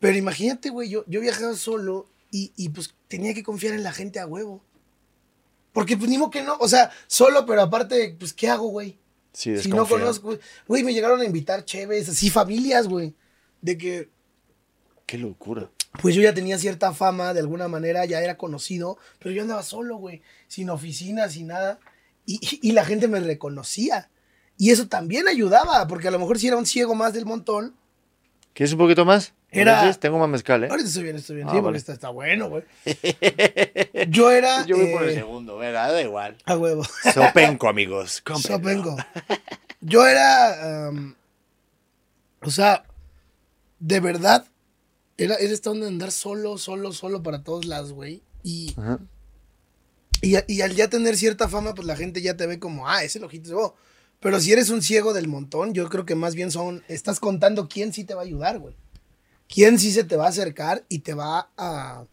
Pero 0.00 0.18
imagínate, 0.18 0.68
güey, 0.68 0.88
yo, 0.88 1.04
yo 1.06 1.20
viajaba 1.20 1.54
solo 1.54 2.08
y, 2.32 2.50
y, 2.56 2.70
pues 2.70 2.92
tenía 3.06 3.34
que 3.34 3.44
confiar 3.44 3.74
en 3.74 3.84
la 3.84 3.92
gente 3.92 4.18
a 4.18 4.26
huevo. 4.26 4.60
Porque 5.72 5.96
pues 5.96 6.10
ni 6.10 6.18
modo 6.18 6.30
que 6.30 6.42
no. 6.42 6.56
O 6.58 6.66
sea, 6.66 6.90
solo, 7.06 7.46
pero 7.46 7.62
aparte, 7.62 8.16
pues, 8.18 8.32
¿qué 8.32 8.48
hago, 8.48 8.66
güey? 8.66 8.98
Sí, 9.32 9.56
Si 9.58 9.68
no 9.68 9.86
conozco, 9.86 10.26
güey. 10.26 10.40
Güey, 10.66 10.82
me 10.82 10.92
llegaron 10.92 11.20
a 11.20 11.24
invitar 11.24 11.64
chéves, 11.64 12.08
así 12.08 12.30
familias, 12.30 12.88
güey. 12.88 13.14
De 13.62 13.78
que, 13.78 14.10
Qué 15.06 15.18
locura. 15.18 15.70
pues 16.02 16.16
yo 16.16 16.22
ya 16.22 16.34
tenía 16.34 16.58
cierta 16.58 16.92
fama, 16.92 17.32
de 17.32 17.38
alguna 17.38 17.68
manera, 17.68 18.04
ya 18.06 18.20
era 18.20 18.36
conocido, 18.36 18.98
pero 19.20 19.30
yo 19.30 19.42
andaba 19.42 19.62
solo, 19.62 19.98
güey, 19.98 20.22
sin 20.48 20.68
oficina, 20.68 21.28
sin 21.28 21.46
nada, 21.46 21.78
y, 22.26 22.40
y 22.60 22.72
la 22.72 22.84
gente 22.84 23.06
me 23.06 23.20
reconocía. 23.20 24.10
Y 24.58 24.70
eso 24.70 24.88
también 24.88 25.28
ayudaba, 25.28 25.86
porque 25.86 26.08
a 26.08 26.10
lo 26.10 26.18
mejor 26.18 26.38
si 26.38 26.48
era 26.48 26.56
un 26.56 26.66
ciego 26.66 26.94
más 26.94 27.14
del 27.14 27.24
montón, 27.24 27.74
¿Quieres 28.58 28.72
un 28.72 28.78
poquito 28.80 29.04
más? 29.04 29.34
Era-? 29.52 29.92
Tengo 29.94 30.18
más 30.18 30.28
mezcal, 30.28 30.64
¿eh? 30.64 30.68
ahorita 30.68 30.88
estoy 30.88 31.04
bien, 31.04 31.14
estoy 31.14 31.36
bien, 31.36 31.48
Ah, 31.48 31.52
sí, 31.52 31.60
porque 31.62 31.78
está, 31.78 31.92
está 31.92 32.08
bueno, 32.08 32.48
güey. 32.48 32.64
Yo 34.08 34.32
era... 34.32 34.66
Yo 34.66 34.76
voy 34.76 34.92
por 34.92 35.04
el 35.04 35.10
eh, 35.10 35.14
segundo, 35.14 35.58
venga, 35.58 35.92
da 35.92 36.02
igual. 36.02 36.36
a 36.44 36.56
huevo. 36.56 36.82
Sopenco, 37.14 37.68
amigos. 37.68 38.20
cómprenlo. 38.26 38.58
Sopengo. 38.58 38.96
Yo 39.80 40.04
era. 40.08 40.88
am, 40.88 41.14
o 42.42 42.50
sea, 42.50 42.84
de 43.78 44.00
verdad, 44.00 44.44
era, 45.16 45.36
era 45.36 45.52
esta 45.52 45.70
onda 45.70 45.86
de 45.86 45.92
andar 45.92 46.10
solo, 46.10 46.58
solo, 46.58 46.92
solo 46.92 47.22
para 47.22 47.44
todos 47.44 47.64
lados, 47.64 47.92
güey. 47.92 48.22
Y, 48.42 48.74
Ajá. 48.76 48.98
y, 50.20 50.34
y 50.52 50.62
al 50.62 50.74
ya 50.74 50.90
tener 50.90 51.16
cierta 51.16 51.48
fama, 51.48 51.76
pues 51.76 51.86
la 51.86 51.94
gente 51.94 52.22
ya 52.22 52.36
te 52.36 52.48
ve 52.48 52.58
como, 52.58 52.88
ah, 52.88 53.04
ese 53.04 53.22
ojito 53.22 53.54
vos. 53.54 53.72
Pero 54.20 54.40
si 54.40 54.52
eres 54.52 54.70
un 54.70 54.82
ciego 54.82 55.12
del 55.12 55.28
montón, 55.28 55.74
yo 55.74 55.88
creo 55.88 56.04
que 56.04 56.14
más 56.14 56.34
bien 56.34 56.50
son. 56.50 56.82
Estás 56.88 57.20
contando 57.20 57.68
quién 57.68 57.92
sí 57.92 58.04
te 58.04 58.14
va 58.14 58.22
a 58.22 58.24
ayudar, 58.24 58.58
güey. 58.58 58.74
Quién 59.48 59.78
sí 59.78 59.92
se 59.92 60.04
te 60.04 60.16
va 60.16 60.26
a 60.26 60.30
acercar 60.30 60.84
y 60.88 61.00
te 61.00 61.14
va 61.14 61.50
a. 61.56 62.04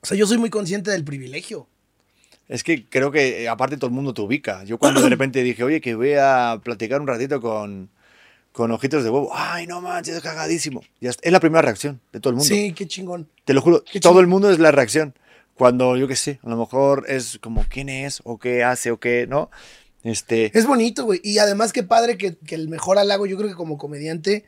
O 0.00 0.06
sea, 0.06 0.16
yo 0.16 0.26
soy 0.26 0.38
muy 0.38 0.50
consciente 0.50 0.90
del 0.90 1.04
privilegio. 1.04 1.68
Es 2.48 2.64
que 2.64 2.86
creo 2.86 3.12
que 3.12 3.44
eh, 3.44 3.48
aparte 3.48 3.76
todo 3.76 3.86
el 3.86 3.94
mundo 3.94 4.14
te 4.14 4.20
ubica. 4.20 4.64
Yo 4.64 4.78
cuando 4.78 5.00
de 5.00 5.08
repente 5.08 5.42
dije, 5.42 5.62
oye, 5.62 5.80
que 5.80 5.94
voy 5.94 6.14
a 6.14 6.60
platicar 6.62 7.00
un 7.00 7.06
ratito 7.06 7.40
con, 7.40 7.88
con 8.52 8.70
ojitos 8.72 9.04
de 9.04 9.10
huevo. 9.10 9.30
Ay, 9.32 9.66
no 9.66 9.80
manches, 9.80 10.16
es 10.16 10.22
cagadísimo. 10.22 10.82
Ya 11.00 11.10
está. 11.10 11.26
Es 11.26 11.32
la 11.32 11.40
primera 11.40 11.62
reacción 11.62 12.00
de 12.12 12.20
todo 12.20 12.30
el 12.30 12.36
mundo. 12.36 12.52
Sí, 12.52 12.72
qué 12.72 12.86
chingón. 12.86 13.28
Te 13.44 13.54
lo 13.54 13.60
juro, 13.60 13.84
Qué 13.84 14.00
todo 14.00 14.20
el 14.20 14.26
mundo 14.26 14.50
es 14.50 14.58
la 14.58 14.72
reacción. 14.72 15.14
Cuando, 15.54 15.96
yo 15.96 16.08
qué 16.08 16.16
sé, 16.16 16.40
a 16.42 16.48
lo 16.48 16.56
mejor 16.56 17.04
es 17.08 17.38
como 17.40 17.64
quién 17.68 17.88
es 17.88 18.20
o 18.24 18.38
qué 18.38 18.64
hace 18.64 18.90
o 18.90 18.98
qué, 18.98 19.26
¿no? 19.28 19.50
Este, 20.02 20.56
Es 20.56 20.66
bonito, 20.66 21.04
güey. 21.04 21.20
Y 21.22 21.38
además, 21.38 21.72
qué 21.72 21.82
padre 21.82 22.18
que, 22.18 22.36
que 22.36 22.54
el 22.54 22.68
mejor 22.68 22.98
halago, 22.98 23.26
yo 23.26 23.36
creo 23.36 23.48
que 23.48 23.54
como 23.54 23.78
comediante, 23.78 24.44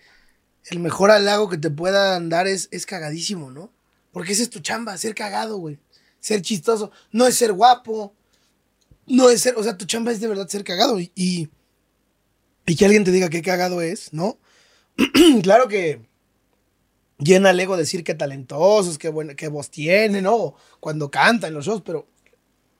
el 0.67 0.81
mejor 0.81 1.11
halago 1.11 1.49
que 1.49 1.59
te 1.59 1.71
puedan 1.71 2.29
dar 2.29 2.47
es, 2.47 2.69
es 2.71 2.87
cagadísimo, 2.87 3.51
¿no? 3.51 3.71
Porque 4.13 4.33
esa 4.33 4.43
es 4.43 4.51
tu 4.51 4.61
chamba, 4.61 4.97
ser 4.97 5.15
cagado, 5.15 5.59
güey. 5.59 5.79
Ser 6.21 6.41
chistoso. 6.41 6.91
No 7.13 7.27
es 7.27 7.35
ser 7.35 7.53
guapo. 7.53 8.15
No 9.07 9.29
es 9.29 9.43
ser, 9.43 9.57
o 9.57 9.63
sea, 9.63 9.77
tu 9.77 9.85
chamba 9.85 10.13
es 10.13 10.21
de 10.21 10.29
verdad 10.29 10.49
ser 10.49 10.65
cagado. 10.65 10.99
Y, 10.99 11.13
y, 11.15 11.49
que 12.77 12.85
alguien 12.85 13.05
te 13.05 13.11
diga 13.11 13.29
qué 13.29 13.43
cagado 13.43 13.83
es, 13.83 14.13
¿no? 14.13 14.39
claro 15.43 15.69
que 15.69 16.01
llena 17.19 17.51
el 17.51 17.61
ego 17.61 17.77
decir 17.77 18.05
que 18.05 18.15
talentosos, 18.15 18.99
que, 18.99 19.09
bueno, 19.09 19.35
que 19.37 19.49
voz 19.49 19.71
tienen, 19.71 20.25
¿no? 20.25 20.55
Cuando 20.81 21.11
cantan 21.11 21.49
en 21.49 21.55
los 21.55 21.67
shows, 21.67 21.83
pero, 21.85 22.09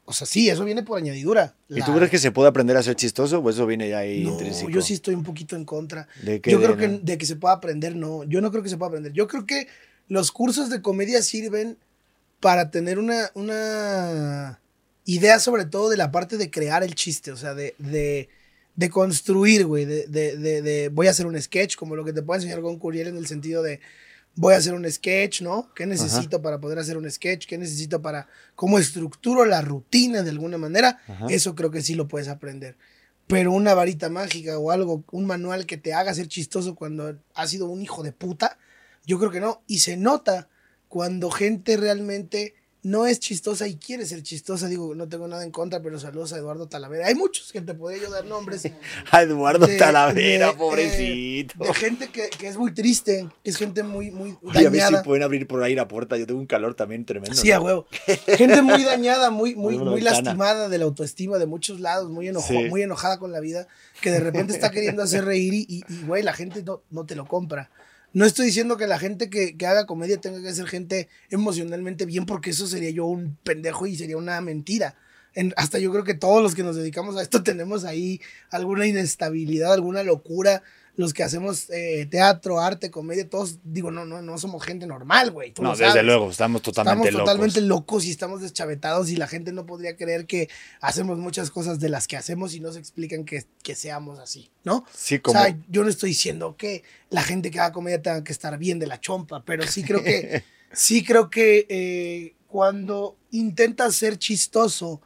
o 0.07 0.13
sea, 0.13 0.27
sí, 0.27 0.51
eso 0.51 0.65
viene 0.65 0.83
por 0.83 0.99
añadidura. 0.99 1.55
¿Y 1.69 1.81
tú 1.83 1.95
crees 1.95 2.11
que 2.11 2.19
se 2.19 2.31
puede 2.31 2.49
aprender 2.49 2.77
a 2.77 2.83
ser 2.83 2.95
chistoso 2.95 3.39
o 3.39 3.51
eso 3.51 3.67
viene 3.67 3.89
ya 3.89 3.99
ahí 3.99 4.25
no, 4.25 4.33
intrínseco? 4.33 4.71
yo 4.71 4.83
sí 4.83 4.95
estoy 4.95 5.15
un 5.15 5.25
poquito 5.25 5.57
en 5.57 5.65
contra. 5.65 6.09
¿De 6.23 6.41
qué 6.41 6.51
Yo 6.51 6.61
creo 6.61 6.77
que 6.77 6.89
de 6.89 7.19
que 7.19 7.27
se 7.27 7.37
pueda 7.37 7.55
aprender, 7.55 7.97
no. 7.97 8.25
Yo 8.25 8.41
no 8.41 8.51
creo 8.51 8.63
que 8.63 8.69
se 8.69 8.77
pueda 8.77 8.89
aprender. 8.89 9.13
Yo 9.13 9.27
creo 9.27 9.47
que 9.47 9.67
los 10.09 10.31
cursos 10.31 10.69
de 10.69 10.83
comedia 10.83 11.23
sirven 11.23 11.79
para 12.41 12.71
tener 12.71 12.99
una, 12.99 13.31
una 13.35 14.61
idea 15.07 15.39
sobre 15.39 15.65
todo 15.65 15.89
de 15.89 15.97
la 15.97 16.11
parte 16.11 16.37
de 16.37 16.51
crear 16.51 16.83
el 16.83 16.95
chiste, 16.95 17.33
o 17.33 17.37
sea, 17.37 17.55
de, 17.55 17.75
de, 17.79 18.29
de 18.77 18.91
construir, 18.91 19.65
güey, 19.65 19.87
de, 19.87 20.07
de, 20.07 20.37
de, 20.37 20.61
de 20.61 20.89
voy 20.91 21.07
a 21.07 21.11
hacer 21.11 21.27
un 21.27 21.41
sketch, 21.41 21.77
como 21.77 21.97
lo 21.97 22.05
que 22.05 22.13
te 22.13 22.23
puede 22.23 22.43
enseñar 22.43 22.61
con 22.61 22.79
Curiel 22.79 23.09
en 23.09 23.17
el 23.17 23.27
sentido 23.27 23.63
de 23.63 23.81
voy 24.37 24.55
a 24.55 24.59
hacer 24.59 24.75
un 24.75 24.91
sketch, 24.91 25.43
¿no? 25.43 25.73
¿Qué 25.75 25.87
necesito 25.87 26.43
para 26.43 26.61
poder 26.61 26.79
hacer 26.79 26.97
un 26.97 27.11
sketch? 27.11 27.47
¿Qué 27.47 27.59
necesito 27.59 28.03
para 28.03 28.29
cómo 28.55 28.79
estructuro 28.79 29.45
la 29.45 29.61
rutina 29.61 30.23
de 30.23 30.31
alguna 30.31 30.59
manera? 30.59 31.01
Ajá. 31.07 31.27
Eso 31.29 31.55
creo 31.55 31.71
que 31.71 31.83
sí 31.83 31.95
lo 31.95 32.09
puedes 32.09 32.29
aprender. 32.29 32.77
Pero 33.27 33.53
una 33.53 33.75
varita 33.75 34.09
mágica 34.11 34.59
o 34.59 34.71
algo, 34.71 35.05
un 35.13 35.27
manual 35.27 35.67
que 35.67 35.77
te 35.77 35.95
haga 35.95 36.13
ser 36.13 36.29
chistoso 36.29 36.75
cuando 36.75 37.17
has 37.35 37.51
sido 37.51 37.69
un 37.69 37.81
hijo 37.81 38.03
de 38.03 38.13
puta, 38.13 38.59
yo 39.07 39.19
creo 39.19 39.31
que 39.31 39.41
no. 39.41 39.63
Y 39.67 39.79
se 39.79 39.97
nota 39.97 40.49
cuando 40.89 41.31
gente 41.31 41.77
realmente 41.77 42.55
no 42.85 43.07
es 43.07 43.19
chistosa 43.19 43.67
y 43.67 43.77
quiere 43.77 44.07
ser 44.07 44.23
chistosa. 44.23 44.69
Digo, 44.69 44.95
no 44.95 45.09
tengo 45.09 45.27
nada 45.27 45.43
en 45.43 45.51
contra, 45.51 45.83
pero 45.83 45.99
saludos 45.99 46.33
a 46.33 46.39
Eduardo 46.39 46.69
Talavera. 46.69 47.09
Hay 47.09 47.15
muchos 47.17 47.51
que 47.51 47.61
te 47.61 47.75
podría 47.75 48.03
yo 48.03 48.11
dar 48.11 48.25
nombres. 48.27 48.63
A 49.11 49.23
Eduardo 49.23 49.67
de- 49.67 49.77
Talavera, 49.77 50.49
de, 50.49 50.53
pobrecito. 50.55 51.65
eh, 51.65 51.67
de 51.69 51.75
gente 51.75 52.09
que, 52.09 52.29
que 52.31 52.47
es 52.49 52.57
muy 52.57 52.73
triste, 52.73 53.27
que 53.43 53.51
es 53.51 53.57
gente 53.57 53.83
muy, 53.83 54.11
muy 54.11 54.37
Oye, 54.43 54.67
a 54.67 54.71
ver 54.71 54.73
si 54.73 54.79
dañada. 54.79 55.03
pueden 55.03 55.23
abrir 55.23 55.47
por 55.47 55.63
ahí 55.63 55.75
la 55.75 55.89
puerta. 55.89 56.17
Yo 56.17 56.27
tengo 56.27 56.39
un 56.41 56.47
calor 56.47 56.75
también 56.75 57.05
tremendo. 57.05 57.35
Sí, 57.35 57.49
¿no? 57.49 57.57
a 57.57 57.61
huevo. 57.61 57.87
Gente 58.37 58.63
muy 58.63 58.85
dañada, 58.85 59.31
muy, 59.31 59.55
muy, 59.55 59.79
muy 59.79 60.01
lastimada 60.01 60.69
de 60.69 60.79
la 60.79 60.85
autoestima 60.85 61.39
de 61.39 61.47
muchos 61.47 61.81
lados, 61.81 62.11
muy, 62.11 62.29
enojo, 62.29 62.49
Sí. 62.49 62.69
muy 62.69 62.83
enojada 62.83 63.19
con 63.19 63.33
la 63.33 63.41
vida, 63.41 63.67
que 64.03 64.11
de 64.11 64.21
repente 64.21 64.53
está 64.53 64.71
queriendo 64.71 65.03
hacer 65.03 65.25
reír 65.25 65.55
y, 65.55 65.67
y, 65.69 65.85
y, 65.89 66.03
güey, 66.07 66.23
la 66.23 66.33
gente 66.35 66.63
no, 66.63 66.83
no 66.91 67.07
te 67.07 67.15
lo 67.17 67.27
compra. 67.27 67.71
No 68.15 68.25
estoy 68.25 68.47
diciendo 68.47 68.77
que 68.77 68.87
la 68.87 68.99
gente 68.99 69.29
que, 69.29 69.57
que 69.57 69.67
haga 69.67 69.87
comedia 69.87 70.21
tenga 70.21 70.41
que 70.41 70.55
ser 70.55 70.67
gente 70.67 71.09
emocionalmente 71.31 72.07
bien, 72.07 72.27
porque 72.27 72.51
eso 72.51 72.67
sería 72.67 72.91
yo 72.91 73.07
un 73.07 73.37
pendejo 73.43 73.87
y 73.87 73.97
sería 73.97 74.17
una 74.17 74.41
mentira. 74.41 74.97
En- 75.35 75.53
hasta 75.57 75.79
yo 75.81 75.91
creo 75.91 76.05
que 76.05 76.15
todos 76.15 76.41
los 76.43 76.55
que 76.55 76.63
nos 76.63 76.77
dedicamos 76.77 77.17
a 77.17 77.23
esto 77.23 77.43
tenemos 77.45 77.85
ahí 77.85 78.21
alguna 78.51 78.87
inestabilidad, 78.87 79.73
alguna 79.75 80.03
locura. 80.05 80.63
Los 80.97 81.13
que 81.13 81.25
hacemos 81.25 81.69
eh, 81.71 82.07
teatro, 82.09 82.61
arte, 82.61 82.91
comedia, 82.91 83.29
todos, 83.29 83.59
digo, 83.65 83.91
no, 83.91 84.05
no, 84.05 84.23
no 84.23 84.39
somos 84.39 84.63
gente 84.63 84.87
normal, 84.87 85.33
güey. 85.33 85.53
No, 85.61 85.71
desde 85.73 85.87
sabes. 85.89 86.05
luego, 86.05 86.31
estamos 86.31 86.63
totalmente 86.63 87.09
Estamos 87.09 87.27
totalmente 87.29 87.61
locos. 87.63 88.05
y 88.05 88.11
estamos 88.13 88.43
deschavetados 88.43 89.11
y 89.11 89.17
la 89.17 89.27
gente 89.27 89.51
no 89.53 89.67
podría 89.67 89.97
creer 89.97 90.27
que 90.27 90.49
hacemos 90.81 91.19
muchas 91.19 91.51
cosas 91.51 91.81
de 91.81 91.89
las 91.89 92.07
que 92.07 92.17
hacemos 92.17 92.55
y 92.55 92.61
no 92.61 92.73
se 92.73 92.79
explican 92.79 93.25
que, 93.25 93.45
que 93.65 93.75
seamos 93.75 94.21
así, 94.21 94.51
¿no? 94.63 94.85
Sí, 94.97 95.17
O 95.17 95.23
como. 95.23 95.41
sea, 95.41 95.59
yo 95.69 95.83
no 95.83 95.91
estoy 95.91 96.11
diciendo 96.11 96.57
que 96.57 96.85
la 97.11 97.23
gente 97.23 97.51
que 97.51 97.59
haga 97.59 97.73
comedia 97.73 98.01
tenga 98.01 98.23
que 98.23 98.33
estar 98.33 98.57
bien 98.57 98.79
de 98.79 98.87
la 98.87 99.01
chompa, 99.01 99.45
pero 99.45 99.67
sí 99.67 99.83
creo 99.83 100.03
que, 100.05 100.45
sí 100.73 101.03
creo 101.05 101.29
que 101.29 101.67
eh, 101.69 102.35
cuando 102.47 103.17
intentas 103.33 103.97
ser 103.97 104.17
chistoso, 104.17 105.03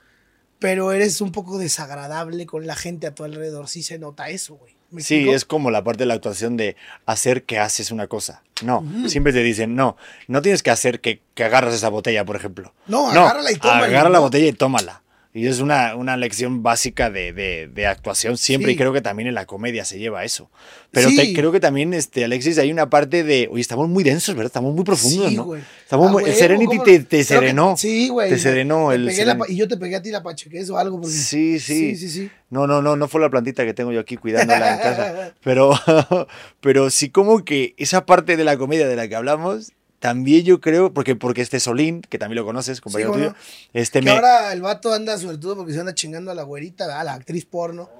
pero 0.58 0.92
eres 0.92 1.22
un 1.22 1.32
poco 1.32 1.56
desagradable 1.56 2.44
con 2.44 2.66
la 2.66 2.74
gente 2.76 3.06
a 3.06 3.14
tu 3.14 3.24
alrededor, 3.24 3.68
sí 3.68 3.82
se 3.82 3.98
nota 3.98 4.28
eso, 4.28 4.56
güey. 4.56 4.76
¿Me 4.90 5.02
Sí, 5.02 5.28
es 5.28 5.44
como 5.44 5.70
la 5.70 5.84
parte 5.84 6.00
de 6.04 6.06
la 6.06 6.14
actuación 6.14 6.56
de 6.56 6.76
hacer 7.04 7.44
que 7.44 7.58
haces 7.58 7.90
una 7.90 8.06
cosa. 8.06 8.42
No, 8.64 8.84
siempre 9.06 9.32
te 9.32 9.42
dicen, 9.42 9.76
no, 9.76 9.96
no 10.26 10.42
tienes 10.42 10.62
que 10.62 10.70
hacer 10.70 11.00
que, 11.00 11.20
que 11.34 11.44
agarras 11.44 11.74
esa 11.74 11.90
botella, 11.90 12.24
por 12.24 12.36
ejemplo. 12.36 12.72
No, 12.86 13.08
agárrala 13.10 13.52
y 13.52 13.56
tómala, 13.56 13.84
Agarra 13.86 14.08
la 14.08 14.18
¿no? 14.18 14.22
botella 14.24 14.46
y 14.48 14.52
tómala. 14.52 15.02
Y 15.38 15.46
es 15.46 15.60
una, 15.60 15.94
una 15.96 16.16
lección 16.16 16.62
básica 16.62 17.10
de, 17.10 17.32
de- 17.32 17.68
de 17.72 17.86
actuación 17.86 18.36
siempre, 18.36 18.70
Sí. 18.70 18.74
y 18.74 18.76
creo 18.76 18.92
que 18.92 19.00
también 19.00 19.28
en 19.28 19.34
la 19.34 19.46
comedia 19.46 19.84
se 19.84 19.98
lleva 19.98 20.24
eso. 20.24 20.50
Pero 20.90 21.08
Sí. 21.10 21.16
te- 21.16 21.32
creo 21.34 21.52
que 21.52 21.60
también, 21.60 21.94
este, 21.94 22.24
Alexis, 22.24 22.58
hay 22.58 22.72
una 22.72 22.90
parte 22.90 23.22
de, 23.24 23.48
oye, 23.50 23.60
estamos 23.60 23.88
muy 23.88 24.02
densos, 24.04 24.34
¿verdad? 24.34 24.46
Estamos 24.48 24.74
muy 24.74 24.84
profundos, 24.84 25.28
Sí, 25.28 25.36
¿no? 25.36 25.44
güey. 25.44 25.62
Estamos 25.84 26.08
Ah, 26.08 26.12
muy- 26.12 26.22
el 26.24 26.28
huevo, 26.30 26.38
Serenity 26.40 26.78
te, 26.78 26.84
te 26.84 27.06
Creo 27.06 27.08
que- 27.18 27.24
serenó. 27.24 27.76
sí, 27.76 28.08
güey. 28.08 28.30
Te 28.30 28.38
serenó 28.38 28.88
Te 28.90 28.96
el 28.96 29.06
pegué 29.06 29.24
la 29.24 29.38
y 29.48 29.56
yo 29.56 29.68
te 29.68 29.76
pegué 29.76 29.96
a 29.96 30.02
ti 30.02 30.10
la 30.10 30.22
pachequez 30.22 30.68
o 30.70 30.78
algo. 30.78 31.00
Porque, 31.00 31.14
Sí, 31.16 31.58
sí. 31.60 31.94
Sí, 31.94 31.96
sí, 31.96 32.08
sí. 32.10 32.30
No, 32.50 32.66
no, 32.66 32.80
no, 32.82 32.96
no 32.96 33.08
fue 33.08 33.20
la 33.20 33.28
plantita 33.30 33.64
que 33.66 33.74
tengo 33.74 33.92
yo 33.92 34.00
aquí 34.00 34.16
cuidándola 34.16 34.74
en 34.74 34.78
casa. 34.80 35.34
Pero, 35.44 35.72
pero 36.60 36.90
sí 36.90 37.10
como 37.10 37.44
que 37.44 37.74
esa 37.76 38.06
parte 38.06 38.36
de 38.36 38.44
la 38.44 38.56
comedia 38.56 38.88
de 38.88 38.96
la 38.96 39.08
que 39.08 39.14
hablamos, 39.16 39.72
también 39.98 40.44
yo 40.44 40.60
creo, 40.60 40.92
porque, 40.92 41.16
porque 41.16 41.42
este 41.42 41.60
Solín, 41.60 42.02
que 42.02 42.18
también 42.18 42.36
lo 42.36 42.44
conoces, 42.44 42.80
compañero 42.80 43.12
tuyo, 43.12 43.30
no. 43.30 43.36
este 43.72 44.00
Que 44.00 44.06
me... 44.06 44.10
ahora 44.12 44.52
el 44.52 44.62
vato 44.62 44.92
anda 44.92 45.18
suertudo 45.18 45.56
porque 45.56 45.72
se 45.72 45.80
anda 45.80 45.94
chingando 45.94 46.30
a 46.30 46.34
la 46.34 46.42
güerita, 46.44 47.00
a 47.00 47.04
la 47.04 47.14
actriz 47.14 47.44
porno. 47.44 47.90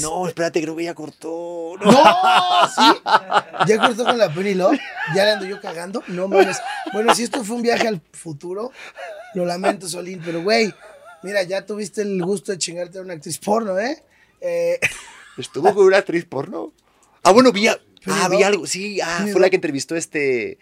No, 0.00 0.26
espérate, 0.26 0.62
creo 0.62 0.74
que 0.74 0.84
ya 0.84 0.94
cortó. 0.94 1.74
¡No! 1.78 1.90
¿Sí? 1.92 3.00
Ya 3.66 3.78
cortó 3.78 4.04
con 4.04 4.16
la 4.16 4.32
Penny 4.32 4.54
Love. 4.54 4.78
Ya 5.14 5.24
le 5.24 5.32
ando 5.32 5.44
yo 5.44 5.60
cagando. 5.60 6.02
No 6.08 6.28
mames. 6.28 6.58
Bueno, 6.92 7.14
si 7.14 7.24
esto 7.24 7.44
fue 7.44 7.56
un 7.56 7.62
viaje 7.62 7.86
al 7.86 8.00
futuro, 8.12 8.72
lo 9.34 9.44
lamento, 9.44 9.86
Solín. 9.86 10.22
Pero, 10.24 10.42
güey, 10.42 10.72
mira, 11.22 11.42
ya 11.42 11.66
tuviste 11.66 12.02
el 12.02 12.22
gusto 12.22 12.52
de 12.52 12.58
chingarte 12.58 12.98
a 12.98 13.02
una 13.02 13.14
actriz 13.14 13.38
porno, 13.38 13.78
¿eh? 13.78 14.02
eh 14.40 14.80
¿Estuvo 15.36 15.74
con 15.74 15.84
una 15.84 15.98
actriz 15.98 16.24
porno? 16.24 16.72
Ah, 17.22 17.32
bueno, 17.32 17.52
vi, 17.52 17.68
a- 17.68 17.78
ah, 18.06 18.28
vi 18.30 18.42
algo, 18.42 18.66
sí, 18.66 19.00
ah, 19.02 19.26
fue 19.30 19.40
la 19.40 19.50
que 19.50 19.56
entrevistó 19.56 19.96
este... 19.96 20.58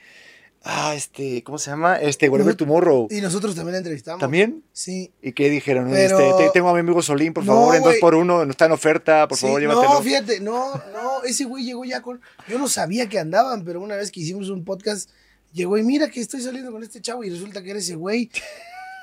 Ah, 0.67 0.95
este, 0.95 1.43
¿cómo 1.43 1.59
se 1.59 1.71
llama? 1.71 1.97
Este, 1.97 2.29
Whatever 2.31 2.55
Tomorrow. 2.55 3.09
y 3.11 3.21
nosotros 3.21 3.55
también 3.55 3.73
la 3.73 3.79
entrevistamos. 3.79 4.19
¿También? 4.21 4.63
Sí. 4.73 5.13
¿Y 5.21 5.33
qué 5.33 5.51
dijeron? 5.51 5.91
Pero- 5.91 6.19
Este, 6.19 6.45
te- 6.45 6.51
tengo 6.53 6.71
a 6.71 6.73
mi 6.73 6.81
amigo 6.81 7.03
Solín, 7.03 7.35
por 7.35 7.45
No, 7.45 7.53
favor, 7.53 7.77
en 7.77 7.83
dos 7.83 7.97
por 8.01 8.15
uno, 8.15 8.45
no 8.47 8.51
está 8.51 8.65
en 8.65 8.73
oferta, 8.73 9.29
por 9.29 9.37
Sí, 9.37 9.43
favor, 9.45 9.61
llévatelo. 9.61 9.93
No, 9.95 10.01
fíjate, 10.03 10.41
no, 10.41 10.75
no, 10.95 11.23
ese 11.25 11.45
güey 11.45 11.65
llegó 11.67 11.85
ya 11.85 12.01
con. 12.01 12.19
Yo 12.49 12.59
no 12.59 12.67
sabía 12.69 13.09
que 13.11 13.19
andaban, 13.19 13.63
pero 13.65 13.81
una 13.83 13.97
vez 13.97 14.11
que 14.11 14.21
hicimos 14.21 14.49
un 14.49 14.65
podcast, 14.65 15.11
llegó 15.53 15.77
y 15.77 15.83
mira 15.83 16.09
que 16.11 16.21
estoy 16.21 16.41
saliendo 16.41 16.73
con 16.73 16.83
este 16.83 17.01
chavo 17.03 17.23
y 17.25 17.31
resulta 17.31 17.63
que 17.63 17.69
era 17.71 17.79
ese 17.79 17.95
güey. 17.97 18.31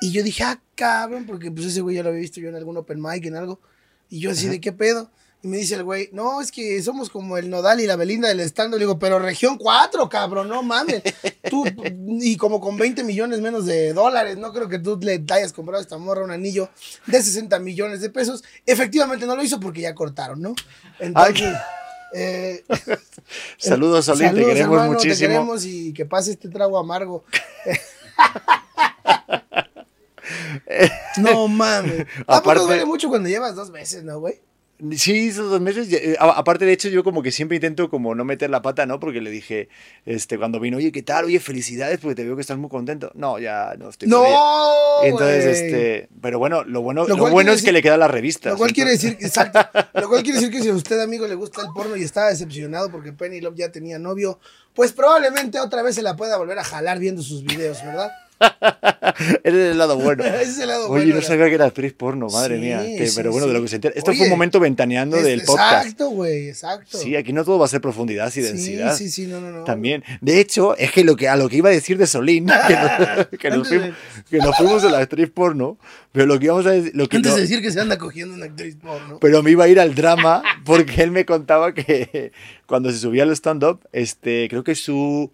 Y 0.00 0.10
yo 0.10 0.24
dije, 0.24 0.42
ah, 0.42 0.60
cabrón, 0.74 1.26
porque 1.26 1.52
pues 1.52 1.66
ese 1.66 1.80
güey 1.80 1.94
ya 1.94 2.02
lo 2.02 2.08
había 2.08 2.22
visto 2.22 2.40
yo 2.40 2.48
en 2.48 2.56
algún 2.56 2.76
open 2.76 3.00
mic, 3.00 3.24
en 3.24 3.36
algo. 3.36 3.60
Y 4.10 4.18
yo 4.18 4.32
así, 4.32 4.48
¿de 4.48 4.60
qué 4.60 4.72
pedo? 4.72 5.12
Y 5.44 5.48
me 5.48 5.56
dice 5.56 5.74
el 5.74 5.82
güey, 5.82 6.08
no, 6.12 6.40
es 6.40 6.52
que 6.52 6.80
somos 6.82 7.10
como 7.10 7.36
el 7.36 7.50
Nodal 7.50 7.80
y 7.80 7.86
la 7.86 7.96
Belinda 7.96 8.28
del 8.28 8.38
estando. 8.38 8.76
Le 8.76 8.84
digo, 8.84 9.00
pero 9.00 9.18
región 9.18 9.58
4, 9.58 10.08
cabrón, 10.08 10.48
no 10.48 10.62
mames. 10.62 11.02
Tú, 11.50 11.64
y 12.20 12.36
como 12.36 12.60
con 12.60 12.76
20 12.76 13.02
millones 13.02 13.40
menos 13.40 13.66
de 13.66 13.92
dólares, 13.92 14.38
no 14.38 14.52
creo 14.52 14.68
que 14.68 14.78
tú 14.78 15.00
le 15.02 15.24
hayas 15.30 15.52
comprado 15.52 15.80
a 15.80 15.82
esta 15.82 15.98
morra 15.98 16.22
un 16.22 16.30
anillo 16.30 16.68
de 17.06 17.20
60 17.20 17.58
millones 17.58 18.00
de 18.00 18.10
pesos. 18.10 18.44
Efectivamente 18.66 19.26
no 19.26 19.34
lo 19.34 19.42
hizo 19.42 19.58
porque 19.58 19.80
ya 19.80 19.96
cortaron, 19.96 20.40
¿no? 20.40 20.54
Entonces, 21.00 21.56
eh, 22.12 22.64
Saludos, 23.56 24.04
Solín, 24.04 24.20
te 24.20 24.26
saludos, 24.28 24.46
queremos 24.46 24.74
hermano, 24.74 24.92
muchísimo. 24.92 25.14
Te 25.14 25.26
queremos 25.26 25.64
y 25.64 25.92
que 25.92 26.06
pase 26.06 26.30
este 26.30 26.50
trago 26.50 26.78
amargo. 26.78 27.24
no 31.16 31.48
mames. 31.48 32.06
Aparte, 32.28 32.62
duele 32.62 32.84
mucho 32.84 33.08
cuando 33.08 33.28
llevas 33.28 33.56
dos 33.56 33.70
meses, 33.70 34.04
¿no, 34.04 34.20
güey? 34.20 34.40
Sí, 34.96 35.28
esos 35.28 35.48
dos 35.48 35.60
meses. 35.60 35.92
eh, 35.92 36.16
aparte, 36.18 36.64
de 36.64 36.72
hecho, 36.72 36.88
yo 36.88 37.04
como 37.04 37.22
que 37.22 37.30
siempre 37.30 37.56
intento 37.56 37.88
como 37.88 38.14
no 38.14 38.24
meter 38.24 38.50
la 38.50 38.62
pata, 38.62 38.84
¿no? 38.84 38.98
Porque 38.98 39.20
le 39.20 39.30
dije, 39.30 39.68
este, 40.06 40.38
cuando 40.38 40.58
vino, 40.58 40.78
oye, 40.78 40.90
¿qué 40.90 41.02
tal? 41.02 41.26
Oye, 41.26 41.38
felicidades 41.38 42.00
porque 42.00 42.16
te 42.16 42.24
veo 42.24 42.34
que 42.34 42.40
estás 42.40 42.58
muy 42.58 42.68
contento. 42.68 43.12
No, 43.14 43.38
ya 43.38 43.74
no 43.78 43.90
estoy. 43.90 44.08
No, 44.08 44.24
Entonces, 45.04 45.60
este, 45.60 46.08
pero 46.20 46.40
bueno, 46.40 46.64
lo 46.64 46.82
bueno, 46.82 47.06
Lo 47.06 47.16
bueno 47.16 47.52
es 47.52 47.62
que 47.62 47.70
le 47.70 47.80
queda 47.80 47.96
la 47.96 48.08
revista. 48.08 48.50
Lo 48.50 48.56
cual 48.56 48.72
quiere 48.72 48.90
decir, 48.92 49.16
exacto, 49.20 49.60
lo 49.94 50.08
cual 50.08 50.22
quiere 50.24 50.40
decir 50.40 50.52
que 50.52 50.60
si 50.60 50.68
a 50.68 50.74
usted, 50.74 51.00
amigo, 51.00 51.28
le 51.28 51.36
gusta 51.36 51.62
el 51.62 51.68
porno 51.72 51.96
y 51.96 52.02
está 52.02 52.28
decepcionado 52.28 52.90
porque 52.90 53.12
Penny 53.12 53.40
Love 53.40 53.54
ya 53.56 53.70
tenía 53.70 54.00
novio, 54.00 54.40
pues 54.74 54.92
probablemente 54.92 55.60
otra 55.60 55.82
vez 55.82 55.94
se 55.94 56.02
la 56.02 56.16
pueda 56.16 56.36
volver 56.36 56.58
a 56.58 56.64
jalar 56.64 56.98
viendo 56.98 57.22
sus 57.22 57.44
videos, 57.44 57.84
¿verdad? 57.84 58.10
Ese 59.44 59.66
es 59.66 59.70
el 59.72 59.78
lado 59.78 59.98
bueno. 59.98 60.24
Ese 60.42 60.66
lado 60.66 60.84
Oye, 60.88 61.04
bueno 61.04 61.14
no 61.14 61.20
de 61.20 61.26
sabía 61.26 61.46
que 61.46 61.54
era 61.54 61.66
actriz 61.66 61.92
porno, 61.92 62.28
madre 62.28 62.56
Sí, 62.56 62.60
mía. 62.62 62.80
que- 62.82 63.06
sí, 63.06 63.12
pero 63.16 63.30
bueno, 63.30 63.46
de 63.46 63.52
sí. 63.52 63.56
lo 63.58 63.62
que 63.62 63.68
se 63.68 63.74
entera. 63.76 63.94
Esto 63.96 64.06
fue 64.12 64.14
Oye, 64.14 64.24
un 64.24 64.30
momento 64.30 64.58
ventaneando 64.60 65.16
Es- 65.18 65.24
del 65.24 65.42
podcast. 65.42 65.82
Exacto, 65.84 66.10
güey, 66.10 66.48
exacto. 66.48 66.98
Sí, 66.98 67.14
aquí 67.16 67.32
no 67.32 67.44
todo 67.44 67.58
va 67.58 67.66
a 67.66 67.68
ser 67.68 67.80
profundidad 67.80 68.28
y 68.28 68.30
sí, 68.32 68.40
densidad. 68.42 68.96
sí, 68.96 69.10
sí, 69.10 69.26
no, 69.26 69.40
no, 69.40 69.50
no. 69.50 69.64
También. 69.64 70.02
De 70.20 70.40
hecho, 70.40 70.76
es 70.76 70.90
que, 70.92 71.04
lo 71.04 71.16
que 71.16 71.28
a 71.28 71.36
lo 71.36 71.48
que 71.48 71.56
iba 71.56 71.68
a 71.68 71.72
decir 71.72 71.98
de 71.98 72.06
Solín, 72.06 72.46
que, 72.68 72.74
nos, 72.74 73.26
que 73.38 73.50
nos 73.50 73.68
de- 73.70 73.78
fuimos, 73.78 73.96
que 74.30 74.38
nos 74.38 74.56
fuimos 74.56 74.84
a 74.84 74.90
la 74.90 74.98
actriz 74.98 75.30
porno, 75.30 75.78
pero 76.12 76.26
lo 76.26 76.38
que 76.38 76.46
íbamos 76.46 76.66
a 76.66 76.70
decir. 76.70 76.92
Lo 76.94 77.08
que 77.08 77.16
Antes 77.16 77.32
no- 77.32 77.36
de 77.36 77.42
decir 77.42 77.62
que 77.62 77.70
se 77.70 77.80
anda 77.80 77.98
cogiendo 77.98 78.34
una 78.34 78.46
actriz 78.46 78.76
porno. 78.76 79.18
pero 79.20 79.42
me 79.42 79.50
iba 79.50 79.64
a 79.64 79.68
ir 79.68 79.78
al 79.80 79.94
drama 79.94 80.42
porque 80.64 81.02
él 81.02 81.10
me 81.10 81.24
contaba 81.24 81.74
que 81.74 82.32
cuando 82.66 82.90
se 82.90 82.98
subía 82.98 83.22
al 83.24 83.30
stand-up, 83.32 83.80
este, 83.92 84.48
creo 84.48 84.64
que 84.64 84.74
su. 84.74 85.30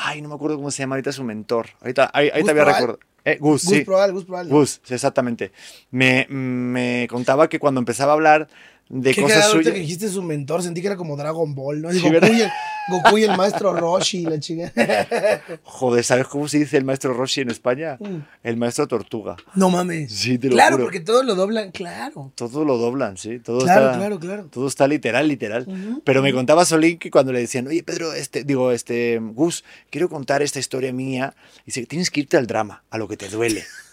Ay, 0.00 0.22
no 0.22 0.28
me 0.28 0.36
acuerdo 0.36 0.56
cómo 0.56 0.70
se 0.70 0.82
llama 0.82 0.94
ahorita 0.94 1.10
su 1.10 1.24
mentor. 1.24 1.66
Ahorita, 1.80 2.08
ahí, 2.14 2.30
ahí 2.32 2.44
te 2.44 2.52
voy 2.52 2.60
a 2.60 2.64
Proal. 2.64 2.80
recordar. 2.80 3.06
Eh, 3.24 3.36
Gus, 3.40 3.64
Gus 3.64 3.74
sí. 3.78 3.84
Proal, 3.84 4.12
Gus 4.12 4.24
Proal. 4.24 4.48
Gus, 4.48 4.80
exactamente. 4.88 5.50
Me, 5.90 6.26
me 6.30 7.06
contaba 7.10 7.48
que 7.48 7.58
cuando 7.58 7.80
empezaba 7.80 8.12
a 8.12 8.14
hablar 8.14 8.48
de 8.88 9.12
Qué 9.14 9.20
cosas 9.22 9.50
suyas. 9.50 9.72
que 9.72 9.80
dijiste 9.80 10.08
su 10.08 10.22
mentor, 10.22 10.62
sentí 10.62 10.80
que 10.80 10.86
era 10.86 10.96
como 10.96 11.16
Dragon 11.16 11.54
Ball, 11.54 11.82
¿no? 11.82 11.92
Sí, 11.92 12.00
Goku, 12.00 12.26
y 12.26 12.40
el, 12.40 12.50
Goku 12.88 13.18
y 13.18 13.24
el 13.24 13.36
maestro 13.36 13.74
Roshi, 13.74 14.22
la 14.24 14.40
chingada. 14.40 14.72
Joder, 15.62 16.02
¿sabes 16.04 16.26
cómo 16.26 16.48
se 16.48 16.58
dice 16.58 16.78
el 16.78 16.84
maestro 16.84 17.12
Roshi 17.12 17.42
en 17.42 17.50
España? 17.50 17.98
Mm. 18.00 18.16
El 18.42 18.56
maestro 18.56 18.88
Tortuga. 18.88 19.36
No 19.54 19.68
mames. 19.68 20.10
Sí, 20.12 20.38
te 20.38 20.48
lo 20.48 20.54
claro, 20.54 20.76
juro. 20.76 20.84
porque 20.86 21.00
todos 21.00 21.24
lo 21.24 21.34
doblan, 21.34 21.70
claro. 21.70 22.32
Todo 22.34 22.64
lo 22.64 22.78
doblan, 22.78 23.18
sí. 23.18 23.38
Todo 23.40 23.60
Claro, 23.60 23.86
está, 23.86 23.98
claro, 23.98 24.18
claro. 24.18 24.44
Todo 24.46 24.66
está 24.66 24.88
literal, 24.88 25.28
literal. 25.28 25.64
Ujú, 25.68 26.02
Pero 26.04 26.22
me 26.22 26.32
contaba 26.32 26.64
Solín 26.64 26.98
que 26.98 27.10
cuando 27.10 27.32
le 27.32 27.40
decían, 27.40 27.66
oye, 27.66 27.82
Pedro, 27.82 28.14
este, 28.14 28.44
digo, 28.44 28.72
este, 28.72 29.18
Gus, 29.18 29.64
quiero 29.90 30.08
contar 30.08 30.40
esta 30.42 30.58
historia 30.58 30.92
mía. 30.94 31.34
Dice, 31.66 31.84
tienes 31.86 32.10
que 32.10 32.20
irte 32.20 32.36
al 32.38 32.46
drama, 32.46 32.84
a 32.90 32.96
lo 32.96 33.06
que 33.06 33.16
te 33.18 33.28
duele. 33.28 33.64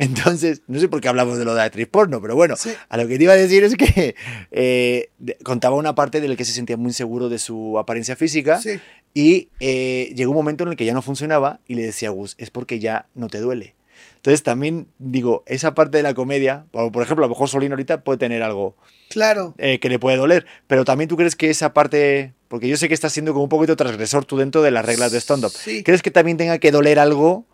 Entonces, 0.00 0.62
no 0.66 0.80
sé 0.80 0.88
por 0.88 1.00
qué 1.00 1.08
hablamos 1.08 1.38
de 1.38 1.44
lo 1.44 1.52
de 1.52 1.58
la 1.58 1.64
actriz 1.64 1.86
porno, 1.86 2.20
pero 2.20 2.34
bueno, 2.34 2.56
Sí. 2.56 2.70
a 2.88 2.96
lo 2.96 3.06
que 3.06 3.18
te 3.18 3.24
iba 3.24 3.34
a 3.34 3.36
decir 3.36 3.62
es 3.64 3.76
que 3.76 4.14
eh, 4.50 5.10
de- 5.18 5.36
contaba 5.44 5.76
una 5.76 5.94
parte 5.94 6.20
del 6.20 6.36
que 6.36 6.44
se 6.44 6.52
sentía 6.52 6.76
muy 6.76 6.88
inseguro 6.88 7.28
de 7.28 7.38
su 7.38 7.78
apariencia 7.78 8.16
física 8.16 8.60
Sí. 8.60 8.80
y 9.14 9.48
eh, 9.60 10.12
llegó 10.16 10.30
un 10.32 10.36
momento 10.38 10.64
en 10.64 10.70
el 10.70 10.76
que 10.76 10.84
ya 10.86 10.94
no 10.94 11.02
funcionaba 11.02 11.60
y 11.68 11.74
le 11.74 11.82
decía 11.82 12.08
a 12.08 12.12
Gus, 12.12 12.34
es 12.38 12.50
porque 12.50 12.78
ya 12.78 13.06
no 13.14 13.28
te 13.28 13.38
duele. 13.40 13.74
Entonces 14.16 14.42
también 14.42 14.86
digo, 14.98 15.42
esa 15.46 15.74
parte 15.74 15.98
de 15.98 16.02
la 16.02 16.14
comedia, 16.14 16.64
por 16.72 16.90
por 16.92 17.02
ejemplo, 17.02 17.24
a 17.24 17.28
lo 17.28 17.34
mejor 17.34 17.48
Solín 17.48 17.72
ahorita 17.72 18.02
puede 18.02 18.18
tener 18.18 18.42
algo 18.42 18.76
Claro. 19.10 19.54
eh, 19.58 19.78
que 19.80 19.88
le 19.90 19.98
puede 19.98 20.16
doler, 20.16 20.46
pero 20.66 20.84
también 20.84 21.08
tú 21.08 21.16
crees 21.16 21.36
que 21.36 21.50
esa 21.50 21.72
parte, 21.74 22.32
porque 22.48 22.68
yo 22.68 22.76
sé 22.76 22.88
que 22.88 22.94
estás 22.94 23.12
siendo 23.12 23.32
como 23.32 23.44
un 23.44 23.48
poquito 23.50 23.76
transgresor 23.76 24.24
tú 24.24 24.36
dentro 24.38 24.62
de 24.62 24.70
las 24.70 24.84
reglas 24.84 25.12
de 25.12 25.18
stand-up, 25.20 25.50
Sí. 25.50 25.82
¿crees 25.82 26.02
que 26.02 26.10
también 26.10 26.36
tenga 26.38 26.58
que 26.58 26.70
doler 26.70 26.98
algo 26.98 27.46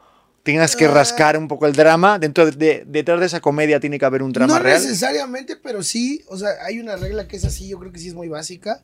tengas 0.47 0.75
que 0.77 0.87
Ah. 0.87 0.93
rascar 0.93 1.37
un 1.37 1.47
poco 1.49 1.67
el 1.67 1.75
drama. 1.75 2.19
Dentro 2.19 2.51
de, 2.51 2.85
detrás 2.87 3.21
de 3.21 3.27
esa 3.27 3.41
comedia 3.41 3.79
tiene 3.81 3.99
que 3.99 4.05
haber 4.07 4.23
un 4.23 4.33
drama 4.33 4.55
no 4.55 4.59
real. 4.63 4.81
necesariamente, 4.83 5.57
pero 5.57 5.83
sí, 5.83 6.25
o 6.29 6.39
sea, 6.39 6.49
hay 6.65 6.79
una 6.81 6.97
regla 6.97 7.29
que 7.29 7.37
es 7.37 7.45
así, 7.45 7.69
yo 7.69 7.79
creo 7.79 7.93
que 7.93 7.99
sí 7.99 8.09
es 8.09 8.15
muy 8.15 8.29
básica. 8.29 8.83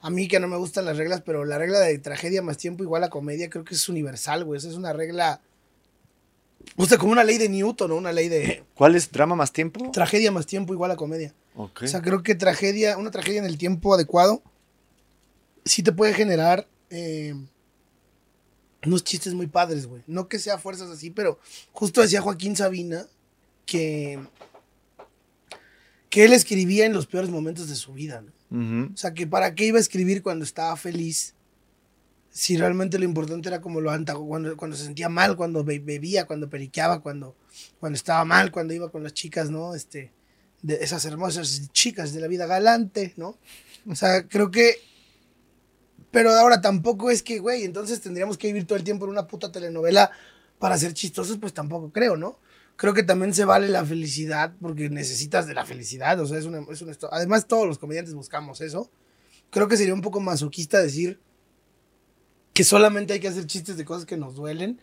A 0.00 0.10
mí 0.10 0.28
que 0.28 0.38
no 0.38 0.46
me 0.48 0.56
gustan 0.56 0.84
las 0.84 0.96
reglas, 0.96 1.22
pero 1.24 1.44
la 1.44 1.58
regla 1.58 1.80
de 1.80 1.98
tragedia 1.98 2.42
más 2.42 2.58
tiempo 2.58 2.82
igual 2.84 3.02
a 3.04 3.10
comedia 3.10 3.48
creo 3.50 3.64
que 3.64 3.74
es 3.74 3.88
universal, 3.88 4.44
güey. 4.44 4.58
O 4.58 4.60
sea, 4.60 4.70
es 4.70 4.76
una 4.76 4.92
regla, 4.92 5.40
o 6.76 6.86
sea, 6.86 6.98
como 6.98 7.12
una 7.12 7.24
ley 7.24 7.38
de 7.38 7.48
Newton, 7.48 7.88
¿no? 7.90 7.96
Una 7.96 8.12
ley 8.12 8.28
de 8.28 8.62
¿Cuál 8.74 8.94
es 8.96 9.10
drama 9.10 9.34
más 9.34 9.52
tiempo? 9.52 9.90
tragedia 9.92 10.30
más 10.30 10.46
tiempo 10.46 10.72
igual 10.72 10.90
a 10.90 10.96
comedia. 10.96 11.32
Ok. 11.54 11.82
O 11.82 11.86
sea, 11.86 12.02
creo 12.02 12.22
que 12.22 12.34
tragedia, 12.34 12.96
una 12.98 13.10
tragedia 13.10 13.38
en 13.40 13.44
el 13.46 13.58
tiempo 13.58 13.94
adecuado, 13.94 14.42
sí 15.64 15.82
te 15.82 15.92
puede 15.92 16.14
generar 16.14 16.66
eh, 16.90 17.34
unos 18.84 19.04
chistes 19.04 19.34
muy 19.34 19.46
padres, 19.46 19.86
güey. 19.86 20.02
No 20.06 20.28
que 20.28 20.38
sea 20.38 20.58
fuerzas 20.58 20.90
así, 20.90 21.10
pero 21.10 21.38
justo 21.72 22.00
decía 22.00 22.20
Joaquín 22.20 22.56
Sabina 22.56 23.06
que, 23.66 24.18
que 26.10 26.24
él 26.24 26.32
escribía 26.32 26.84
en 26.86 26.92
los 26.92 27.06
peores 27.06 27.30
momentos 27.30 27.68
de 27.68 27.76
su 27.76 27.92
vida, 27.92 28.22
¿no? 28.22 28.32
O 28.92 28.96
sea, 28.96 29.14
que 29.14 29.26
para 29.26 29.54
qué 29.54 29.66
iba 29.66 29.78
a 29.78 29.80
escribir 29.80 30.22
cuando 30.22 30.44
estaba 30.44 30.76
feliz, 30.76 31.34
si 32.30 32.56
realmente 32.56 32.98
lo 32.98 33.04
importante 33.04 33.48
era 33.48 33.60
como 33.60 33.80
lo 33.80 33.90
antago, 33.90 34.26
cuando, 34.26 34.56
cuando 34.56 34.76
se 34.76 34.84
sentía 34.84 35.08
mal, 35.08 35.36
cuando 35.36 35.64
be- 35.64 35.78
bebía, 35.78 36.26
cuando 36.26 36.50
periqueaba, 36.50 37.00
cuando, 37.00 37.36
cuando 37.80 37.96
estaba 37.96 38.24
mal, 38.24 38.50
cuando 38.50 38.74
iba 38.74 38.90
con 38.90 39.02
las 39.02 39.14
chicas, 39.14 39.50
¿no? 39.50 39.74
Este, 39.74 40.10
de 40.60 40.74
esas 40.82 41.04
hermosas 41.04 41.70
chicas 41.72 42.12
de 42.12 42.20
la 42.20 42.28
vida 42.28 42.46
galante, 42.46 43.14
¿no? 43.16 43.38
O 43.86 43.94
sea, 43.94 44.26
creo 44.28 44.50
que... 44.50 44.76
Pero 46.12 46.30
ahora 46.30 46.60
tampoco 46.60 47.10
es 47.10 47.22
que, 47.24 47.40
güey, 47.40 47.64
entonces 47.64 48.00
tendríamos 48.00 48.38
que 48.38 48.46
vivir 48.46 48.66
todo 48.66 48.78
el 48.78 48.84
tiempo 48.84 49.06
en 49.06 49.10
una 49.10 49.26
puta 49.26 49.50
telenovela 49.50 50.12
para 50.60 50.78
ser 50.78 50.94
chistosos, 50.94 51.38
pues 51.38 51.52
tampoco 51.52 51.90
creo, 51.90 52.16
¿no? 52.16 52.38
Creo 52.76 52.94
que 52.94 53.02
también 53.02 53.34
se 53.34 53.44
vale 53.44 53.68
la 53.68 53.84
felicidad 53.84 54.54
porque 54.60 54.88
necesitas 54.90 55.46
de 55.48 55.54
la 55.54 55.64
felicidad, 55.66 56.20
o 56.20 56.26
sea, 56.26 56.38
es 56.38 56.44
una, 56.44 56.60
es 56.70 56.82
una- 56.82 56.96
Además, 57.10 57.48
todos 57.48 57.66
los 57.66 57.78
comediantes 57.78 58.14
buscamos 58.14 58.60
eso. 58.60 58.90
Creo 59.50 59.66
que 59.68 59.76
sería 59.76 59.94
un 59.94 60.00
poco 60.02 60.20
masoquista 60.20 60.80
decir 60.80 61.18
que 62.52 62.64
solamente 62.64 63.14
hay 63.14 63.20
que 63.20 63.28
hacer 63.28 63.46
chistes 63.46 63.76
de 63.76 63.84
cosas 63.84 64.04
que 64.06 64.16
nos 64.16 64.34
duelen. 64.34 64.80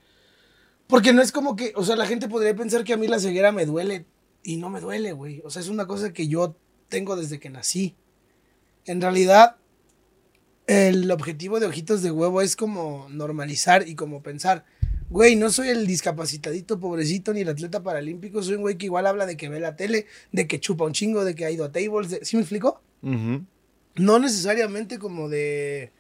Porque 0.88 1.14
no 1.14 1.22
es 1.22 1.32
como 1.32 1.56
que, 1.56 1.72
o 1.76 1.84
sea, 1.84 1.96
la 1.96 2.08
gente 2.08 2.28
podría 2.28 2.56
pensar 2.56 2.84
que 2.84 2.94
a 2.94 2.98
mí 2.98 3.08
la 3.08 3.20
ceguera 3.20 3.52
me 3.52 3.66
duele 3.68 4.06
y 4.44 4.58
no 4.58 4.70
me 4.72 4.82
duele, 4.82 5.12
güey. 5.14 5.42
O 5.46 5.52
sea, 5.52 5.62
es 5.62 5.70
una 5.70 5.86
cosa 5.86 6.12
que 6.14 6.28
yo 6.28 6.56
tengo 6.88 7.16
desde 7.16 7.40
que 7.40 7.52
nací. 7.52 7.96
En 8.86 9.00
realidad, 9.00 9.58
el 10.70 11.10
objetivo 11.10 11.60
de 11.60 11.66
Ojitos 11.66 12.04
de 12.04 12.12
Huevo 12.12 12.42
es 12.42 12.56
como 12.56 13.08
normalizar 13.10 13.88
y 13.88 13.96
como 13.96 14.22
pensar, 14.22 14.66
güey, 15.10 15.36
no 15.36 15.50
soy 15.50 15.70
el 15.70 15.88
discapacitadito 15.88 16.80
pobrecito 16.80 17.34
ni 17.34 17.42
el 17.42 17.50
atleta 17.50 17.82
paralímpico, 17.82 18.44
soy 18.44 18.56
un 18.56 18.62
güey 18.62 18.78
que 18.78 18.86
igual 18.86 19.08
habla 19.08 19.26
de 19.26 19.36
que 19.36 19.50
ve 19.50 19.60
la 19.60 19.76
tele, 19.76 20.06
de 20.32 20.48
que 20.48 20.60
chupa 20.60 20.86
un 20.86 20.94
chingo, 20.94 21.26
de 21.26 21.34
que 21.34 21.46
ha 21.46 21.50
ido 21.52 21.66
a 21.66 21.72
tables, 21.72 22.12
de- 22.12 22.24
¿sí 22.24 22.36
me 22.36 22.44
explico? 22.44 22.82
No 23.02 24.20
necesariamente 24.20 25.00
como 25.00 25.28
de... 25.28 25.92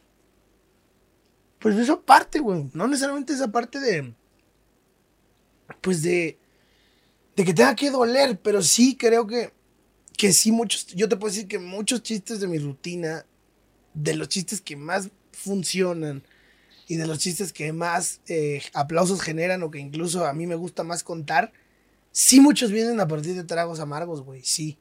Pues 1.57 1.75
esa 1.75 1.99
parte, 1.99 2.39
güey. 2.39 2.69
No 2.73 2.87
necesariamente 2.87 3.33
esa 3.33 3.51
parte 3.51 3.79
de... 3.79 4.13
Pues 5.81 6.01
de... 6.03 6.37
De 7.35 7.43
que 7.43 7.53
tenga 7.53 7.75
que 7.75 7.89
doler, 7.89 8.39
pero 8.39 8.61
sí 8.61 8.95
creo 8.95 9.25
que... 9.25 9.51
Que 10.15 10.31
sí 10.31 10.51
muchos... 10.51 10.87
Yo 10.87 11.09
te 11.09 11.17
puedo 11.17 11.33
decir 11.33 11.47
que 11.47 11.57
muchos 11.59 12.03
chistes 12.03 12.39
de 12.39 12.47
mi 12.47 12.59
rutina, 12.59 13.25
de 13.99 14.15
los 14.15 14.29
chistes 14.29 14.61
que 14.61 14.75
más 14.75 15.09
funcionan 15.33 16.23
y 16.87 16.95
de 16.95 17.05
los 17.05 17.19
chistes 17.19 17.53
que 17.53 17.71
más 17.73 18.21
eh, 18.27 18.63
aplausos 18.73 19.21
generan 19.21 19.61
o 19.61 19.69
que 19.69 19.79
incluso 19.79 20.25
a 20.25 20.33
mí 20.33 20.47
me 20.47 20.55
gusta 20.55 20.83
más 20.83 21.03
contar, 21.03 21.51
sí 22.11 22.39
muchos 22.39 22.71
vienen 22.71 22.99
a 22.99 23.07
partir 23.07 23.35
de 23.35 23.43
tragos 23.43 23.79
amargos, 23.79 24.21
güey, 24.21 24.41
sí. 24.43 24.77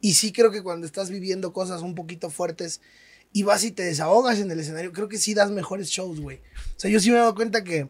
Y 0.00 0.14
sí 0.14 0.32
creo 0.32 0.50
que 0.50 0.62
cuando 0.62 0.86
estás 0.86 1.10
viviendo 1.10 1.52
cosas 1.52 1.82
un 1.82 1.94
poquito 1.94 2.30
fuertes 2.30 2.80
y 3.32 3.42
vas 3.42 3.62
y 3.64 3.70
te 3.70 3.84
desahogas 3.84 4.38
en 4.38 4.50
el 4.50 4.58
escenario, 4.58 4.92
creo 4.92 5.08
que 5.08 5.18
sí 5.18 5.34
das 5.34 5.50
mejores 5.50 5.88
shows, 5.88 6.20
güey. 6.20 6.38
O 6.76 6.80
sea, 6.80 6.90
yo 6.90 6.98
sí 6.98 7.10
me 7.10 7.16
he 7.16 7.20
dado 7.20 7.34
cuenta 7.34 7.62
que, 7.62 7.88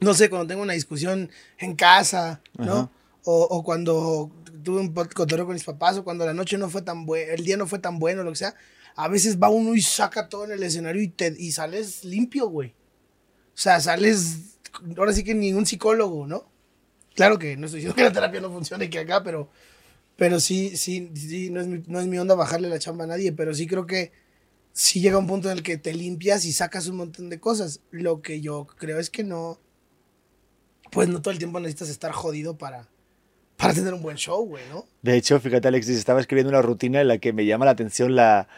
no 0.00 0.14
sé, 0.14 0.30
cuando 0.30 0.48
tengo 0.48 0.62
una 0.62 0.72
discusión 0.72 1.30
en 1.58 1.76
casa, 1.76 2.40
¿no? 2.56 2.90
O, 3.24 3.42
o 3.42 3.62
cuando 3.62 4.30
tuve 4.64 4.80
un 4.80 4.94
cotorreo 4.94 5.44
con 5.44 5.54
mis 5.54 5.64
papás, 5.64 5.98
o 5.98 6.04
cuando 6.04 6.24
la 6.24 6.34
noche 6.34 6.56
no 6.56 6.70
fue 6.70 6.82
tan 6.82 7.04
buena, 7.04 7.34
el 7.34 7.44
día 7.44 7.56
no 7.56 7.66
fue 7.66 7.78
tan 7.78 7.98
bueno, 7.98 8.22
lo 8.22 8.30
que 8.30 8.36
sea, 8.36 8.54
a 8.96 9.08
veces 9.08 9.38
va 9.38 9.48
uno 9.48 9.74
y 9.74 9.82
saca 9.82 10.28
todo 10.28 10.44
en 10.44 10.52
el 10.52 10.62
escenario 10.62 11.02
y, 11.02 11.08
te, 11.08 11.34
y 11.38 11.52
sales 11.52 12.04
limpio, 12.04 12.48
güey. 12.48 12.70
O 13.54 13.62
sea, 13.62 13.80
sales, 13.80 14.58
ahora 14.96 15.12
sí 15.12 15.24
que 15.24 15.34
ningún 15.34 15.66
psicólogo, 15.66 16.26
¿no? 16.26 16.50
Claro 17.14 17.38
que 17.38 17.56
no 17.56 17.66
estoy 17.66 17.80
diciendo 17.80 17.96
que 17.96 18.04
la 18.04 18.12
terapia 18.12 18.40
no 18.40 18.50
funcione 18.50 18.88
que 18.88 18.98
acá, 18.98 19.22
pero, 19.22 19.50
pero 20.16 20.40
sí, 20.40 20.76
sí, 20.76 21.10
sí, 21.14 21.50
no 21.50 21.60
es, 21.60 21.66
mi, 21.66 21.82
no 21.86 22.00
es 22.00 22.06
mi 22.06 22.18
onda 22.18 22.34
bajarle 22.34 22.68
la 22.68 22.78
chamba 22.78 23.04
a 23.04 23.08
nadie, 23.08 23.32
pero 23.32 23.54
sí 23.54 23.66
creo 23.66 23.86
que 23.86 24.12
sí 24.72 25.00
llega 25.00 25.18
un 25.18 25.26
punto 25.26 25.50
en 25.50 25.58
el 25.58 25.62
que 25.62 25.76
te 25.76 25.92
limpias 25.92 26.44
y 26.44 26.52
sacas 26.52 26.86
un 26.86 26.96
montón 26.96 27.28
de 27.28 27.40
cosas. 27.40 27.80
Lo 27.90 28.22
que 28.22 28.40
yo 28.40 28.66
creo 28.66 28.98
es 28.98 29.10
que 29.10 29.24
no, 29.24 29.60
pues 30.90 31.08
no 31.08 31.20
todo 31.20 31.32
el 31.32 31.38
tiempo 31.38 31.60
necesitas 31.60 31.88
estar 31.88 32.12
jodido 32.12 32.56
para, 32.56 32.88
para 33.56 33.74
tener 33.74 33.92
un 33.92 34.02
buen 34.02 34.16
show, 34.16 34.46
güey, 34.46 34.64
¿no? 34.70 34.86
De 35.02 35.16
hecho, 35.16 35.38
fíjate, 35.40 35.68
Alexis, 35.68 35.98
estaba 35.98 36.20
escribiendo 36.20 36.50
una 36.50 36.62
rutina 36.62 37.00
en 37.00 37.08
la 37.08 37.18
que 37.18 37.32
me 37.32 37.44
llama 37.44 37.64
la 37.64 37.72
atención 37.72 38.14
la, 38.14 38.48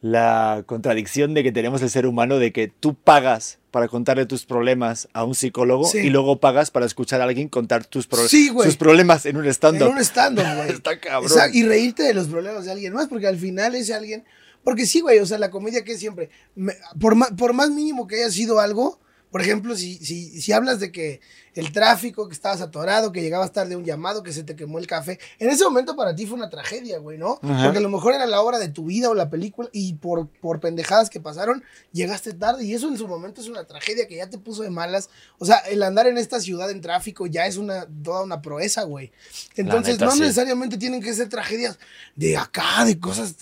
la 0.00 0.62
contradicción 0.66 1.34
de 1.34 1.42
que 1.42 1.52
tenemos 1.52 1.82
el 1.82 1.90
ser 1.90 2.06
humano 2.06 2.38
de 2.38 2.52
que 2.52 2.68
tú 2.68 2.94
pagas 2.94 3.58
para 3.70 3.88
contarle 3.88 4.26
tus 4.26 4.44
problemas 4.46 5.08
a 5.12 5.24
un 5.24 5.34
psicólogo 5.34 5.84
Sí. 5.86 5.98
y 5.98 6.10
luego 6.10 6.38
pagas 6.38 6.70
para 6.70 6.86
escuchar 6.86 7.20
a 7.20 7.24
alguien 7.24 7.48
contar 7.48 7.84
tus 7.84 8.06
pro- 8.06 8.28
Sí, 8.28 8.50
sus 8.62 8.76
problemas 8.76 9.26
en 9.26 9.36
un 9.36 9.44
En 9.44 9.50
stand-up. 9.50 9.88
un 9.90 9.98
stand-up, 9.98 10.44
güey. 10.56 10.70
Está 10.70 10.98
cabrón. 11.00 11.30
Exacto, 11.30 11.56
Y 11.56 11.62
reírte 11.64 12.02
de 12.02 12.14
los 12.14 12.28
problemas 12.28 12.64
de 12.66 12.72
alguien 12.72 12.92
más, 12.92 13.08
porque 13.08 13.26
al 13.26 13.38
final 13.38 13.74
ese 13.74 13.94
alguien. 13.94 14.24
Porque 14.64 14.84
sí, 14.86 15.00
güey, 15.00 15.18
o 15.20 15.26
sea, 15.26 15.38
la 15.38 15.50
comedia 15.50 15.84
que 15.84 15.96
siempre. 15.96 16.28
me- 16.54 16.74
por, 17.00 17.14
más, 17.14 17.30
por 17.32 17.52
más 17.52 17.70
mínimo 17.70 18.06
que 18.06 18.16
haya 18.16 18.30
sido 18.30 18.60
algo, 18.60 19.00
por 19.30 19.40
ejemplo, 19.40 19.76
si, 19.76 19.96
si, 19.98 20.40
si 20.40 20.52
hablas 20.52 20.80
de 20.80 20.92
que 20.92 21.20
el 21.54 21.72
tráfico, 21.72 22.28
que 22.28 22.34
estabas 22.34 22.60
atorado, 22.60 23.12
que 23.12 23.22
llegabas 23.22 23.52
tarde 23.52 23.74
a 23.74 23.78
un 23.78 23.84
llamado, 23.84 24.22
que 24.22 24.32
se 24.32 24.44
te 24.44 24.54
quemó 24.54 24.78
el 24.78 24.86
café, 24.86 25.18
en 25.38 25.48
ese 25.48 25.64
momento 25.64 25.96
para 25.96 26.14
ti 26.14 26.26
fue 26.26 26.36
una 26.36 26.50
tragedia, 26.50 26.98
güey, 26.98 27.16
¿no? 27.16 27.38
Ajá. 27.42 27.64
Porque 27.64 27.78
a 27.78 27.80
lo 27.80 27.88
mejor 27.88 28.14
era 28.14 28.26
la 28.26 28.42
obra 28.42 28.58
de 28.58 28.68
tu 28.68 28.86
vida 28.86 29.08
o 29.08 29.14
la 29.14 29.30
película, 29.30 29.68
y 29.72 29.94
por, 29.94 30.28
por 30.28 30.60
pendejadas 30.60 31.10
que 31.10 31.18
pasaron, 31.18 31.64
llegaste 31.92 32.34
tarde, 32.34 32.64
y 32.64 32.74
eso 32.74 32.88
en 32.88 32.98
su 32.98 33.08
momento 33.08 33.40
es 33.40 33.48
una 33.48 33.64
tragedia 33.64 34.06
que 34.06 34.16
ya 34.16 34.28
te 34.28 34.38
puso 34.38 34.62
de 34.62 34.70
malas. 34.70 35.08
O 35.38 35.46
sea, 35.46 35.56
el 35.58 35.82
andar 35.82 36.06
en 36.06 36.18
esta 36.18 36.40
ciudad 36.40 36.70
en 36.70 36.80
tráfico 36.80 37.26
ya 37.26 37.46
es 37.46 37.56
una, 37.56 37.86
toda 38.02 38.22
una 38.22 38.42
proeza, 38.42 38.82
güey. 38.84 39.12
Entonces, 39.56 39.94
neta, 39.94 40.06
no 40.06 40.10
sí. 40.12 40.20
necesariamente 40.20 40.76
tienen 40.76 41.02
que 41.02 41.14
ser 41.14 41.28
tragedias 41.28 41.78
de 42.14 42.36
acá, 42.36 42.84
de 42.84 43.00
cosas. 43.00 43.34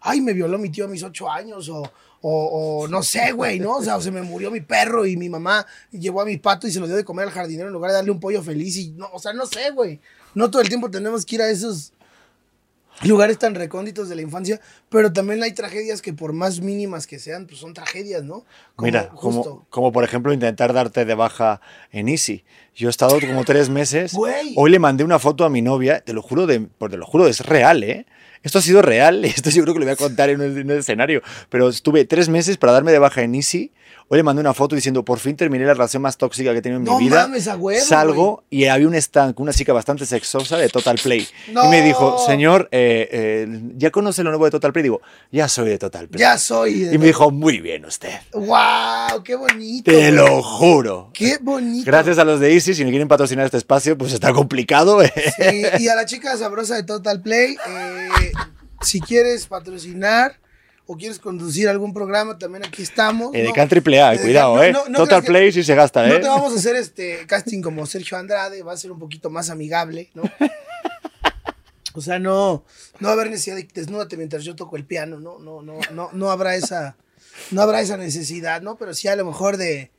Ay, 0.00 0.20
me 0.20 0.34
violó 0.34 0.58
mi 0.58 0.70
tío 0.70 0.84
a 0.84 0.88
mis 0.88 1.02
ocho 1.02 1.30
años, 1.30 1.68
o, 1.70 1.90
o, 2.26 2.84
o 2.84 2.88
no 2.88 3.02
sé, 3.02 3.32
güey, 3.32 3.60
¿no? 3.60 3.76
O 3.76 3.82
sea, 3.82 3.98
o 3.98 4.00
se 4.00 4.10
me 4.10 4.22
murió 4.22 4.50
mi 4.50 4.62
perro 4.62 5.04
y 5.04 5.14
mi 5.14 5.28
mamá 5.28 5.66
llevó 5.90 6.22
a 6.22 6.24
mi 6.24 6.38
pato 6.38 6.66
y 6.66 6.72
se 6.72 6.80
lo 6.80 6.86
dio 6.86 6.96
de 6.96 7.04
comer 7.04 7.26
al 7.26 7.32
jardinero 7.32 7.68
en 7.68 7.74
lugar 7.74 7.90
de 7.90 7.96
darle 7.98 8.10
un 8.12 8.18
pollo 8.18 8.42
feliz. 8.42 8.78
Y 8.78 8.92
no, 8.92 9.10
o 9.12 9.18
sea, 9.18 9.34
no 9.34 9.44
sé, 9.44 9.70
güey. 9.72 10.00
No 10.34 10.50
todo 10.50 10.62
el 10.62 10.68
tiempo 10.68 10.90
tenemos 10.90 11.26
que 11.26 11.34
ir 11.34 11.42
a 11.42 11.50
esos 11.50 11.92
lugares 13.02 13.38
tan 13.38 13.54
recónditos 13.54 14.08
de 14.08 14.16
la 14.16 14.22
infancia, 14.22 14.58
pero 14.88 15.12
también 15.12 15.42
hay 15.42 15.52
tragedias 15.52 16.00
que 16.00 16.14
por 16.14 16.32
más 16.32 16.60
mínimas 16.60 17.06
que 17.06 17.18
sean, 17.18 17.46
pues 17.46 17.58
son 17.60 17.74
tragedias, 17.74 18.24
¿no? 18.24 18.46
Como 18.74 18.86
Mira, 18.86 19.10
justo. 19.12 19.42
como, 19.42 19.66
como 19.68 19.92
por 19.92 20.04
ejemplo 20.04 20.32
intentar 20.32 20.72
darte 20.72 21.04
de 21.04 21.14
baja 21.14 21.60
en 21.92 22.08
Easy. 22.08 22.42
Yo 22.74 22.88
he 22.88 22.90
estado 22.90 23.20
como 23.20 23.44
tres 23.44 23.68
meses. 23.68 24.14
Güey. 24.14 24.54
Hoy 24.56 24.70
le 24.70 24.78
mandé 24.78 25.04
una 25.04 25.18
foto 25.18 25.44
a 25.44 25.50
mi 25.50 25.60
novia, 25.60 26.00
te 26.00 26.14
lo 26.14 26.22
juro, 26.22 26.46
de, 26.46 26.60
pues 26.60 26.90
te 26.90 26.96
lo 26.96 27.04
juro, 27.04 27.26
es 27.26 27.40
real, 27.40 27.84
¿eh? 27.84 28.06
Esto 28.44 28.58
ha 28.58 28.62
sido 28.62 28.82
real, 28.82 29.24
esto 29.24 29.50
yo 29.50 29.62
creo 29.62 29.74
que 29.74 29.80
lo 29.80 29.86
voy 29.86 29.94
a 29.94 29.96
contar 29.96 30.30
en 30.30 30.40
un, 30.40 30.56
en 30.56 30.70
un 30.70 30.78
escenario. 30.78 31.22
Pero 31.48 31.68
estuve 31.68 32.04
tres 32.04 32.28
meses 32.28 32.56
para 32.56 32.72
darme 32.72 32.92
de 32.92 33.00
baja 33.00 33.22
en 33.22 33.34
Easy. 33.34 33.72
Hoy 34.08 34.18
le 34.18 34.22
mandé 34.22 34.40
una 34.40 34.52
foto 34.52 34.74
diciendo, 34.76 35.02
por 35.04 35.18
fin 35.18 35.34
terminé 35.34 35.64
la 35.64 35.72
relación 35.72 36.02
más 36.02 36.18
tóxica 36.18 36.52
que 36.52 36.58
he 36.58 36.62
tenido 36.62 36.78
en 36.78 36.84
No 36.84 36.98
mi 36.98 37.04
vida. 37.06 37.22
mames, 37.22 37.48
a 37.48 37.56
huevo, 37.56 37.84
Salgo 37.84 38.44
y 38.50 38.66
había 38.66 38.86
un 38.86 38.94
stand 38.94 39.34
con 39.34 39.44
una 39.44 39.52
chica 39.54 39.72
bastante 39.72 40.04
sexosa 40.04 40.58
de 40.58 40.68
Total 40.68 40.96
Play. 41.02 41.26
No. 41.52 41.64
Y 41.64 41.68
me 41.68 41.82
dijo, 41.82 42.18
señor, 42.26 42.68
eh, 42.70 43.08
eh, 43.10 43.60
¿ya 43.76 43.90
conoce 43.90 44.22
lo 44.22 44.28
nuevo 44.30 44.44
de 44.44 44.50
Total 44.50 44.72
Play? 44.72 44.82
Digo, 44.82 45.00
ya 45.32 45.48
soy 45.48 45.70
de 45.70 45.78
Total 45.78 46.06
Play. 46.08 46.20
Ya 46.20 46.36
soy. 46.36 46.80
de- 46.80 46.94
Y 46.94 46.98
me 46.98 47.06
dijo, 47.06 47.30
muy 47.30 47.60
bien 47.60 47.86
usted. 47.86 48.12
¡Wow! 48.34 49.22
¡Qué 49.24 49.34
bonito! 49.36 49.90
Te 49.90 50.12
lo 50.12 50.42
juro. 50.42 51.10
¡Qué 51.14 51.38
bonito! 51.40 51.84
Gracias 51.86 52.18
a 52.18 52.24
los 52.24 52.40
de 52.40 52.52
Easy, 52.52 52.74
si 52.74 52.84
me 52.84 52.90
quieren 52.90 53.08
patrocinar 53.08 53.46
este 53.46 53.56
espacio, 53.56 53.96
pues 53.96 54.12
está 54.12 54.32
complicado. 54.34 55.02
¿eh? 55.02 55.12
Sí, 55.38 55.62
y 55.84 55.88
a 55.88 55.94
la 55.94 56.04
chica 56.04 56.36
sabrosa 56.36 56.74
de 56.76 56.82
Total 56.82 57.22
Play, 57.22 57.56
eh, 57.66 58.32
si 58.82 59.00
quieres 59.00 59.46
patrocinar 59.46 60.36
o 60.86 60.96
quieres 60.96 61.18
conducir 61.18 61.68
algún 61.68 61.94
programa, 61.94 62.38
también 62.38 62.64
aquí 62.64 62.82
estamos. 62.82 63.32
No- 63.32 63.82
Play, 63.82 63.98
eh, 64.00 64.18
de 64.18 64.20
cuidado, 64.22 64.56
no- 64.56 64.62
¿eh? 64.62 64.72
no- 64.72 64.88
no 64.88 64.98
Total 64.98 65.22
Play 65.22 65.52
sí 65.52 65.62
se 65.64 65.74
gasta, 65.74 66.06
No 66.06 66.14
¿eh? 66.14 66.18
te 66.20 66.28
vamos 66.28 66.52
a 66.52 66.56
hacer 66.56 66.76
este 66.76 67.26
casting 67.26 67.62
como 67.62 67.86
Sergio 67.86 68.18
Andrade, 68.18 68.62
va 68.62 68.72
a 68.72 68.76
ser 68.76 68.92
un 68.92 68.98
poquito 68.98 69.30
más 69.30 69.50
amigable, 69.50 70.10
¿no? 70.14 70.22
O 71.96 72.00
sea, 72.00 72.18
no, 72.18 72.64
no 72.98 73.06
va 73.06 73.10
a 73.10 73.12
haber 73.12 73.30
necesidad 73.30 73.54
de 73.54 73.68
desnúdate 73.72 74.16
mientras 74.16 74.42
yo 74.42 74.56
toco 74.56 74.76
el 74.76 74.84
piano, 74.84 75.20
¿no? 75.20 75.38
No, 75.38 75.62
no, 75.62 75.78
no, 75.92 76.10
no 76.12 76.30
habrá 76.32 76.56
esa, 76.56 76.96
no 77.52 77.62
habrá 77.62 77.80
esa 77.82 77.96
necesidad, 77.96 78.62
¿no? 78.62 78.76
Pero 78.76 78.94
sí 78.94 79.06
a 79.06 79.14
lo 79.14 79.24
mejor 79.24 79.58
de, 79.58 79.92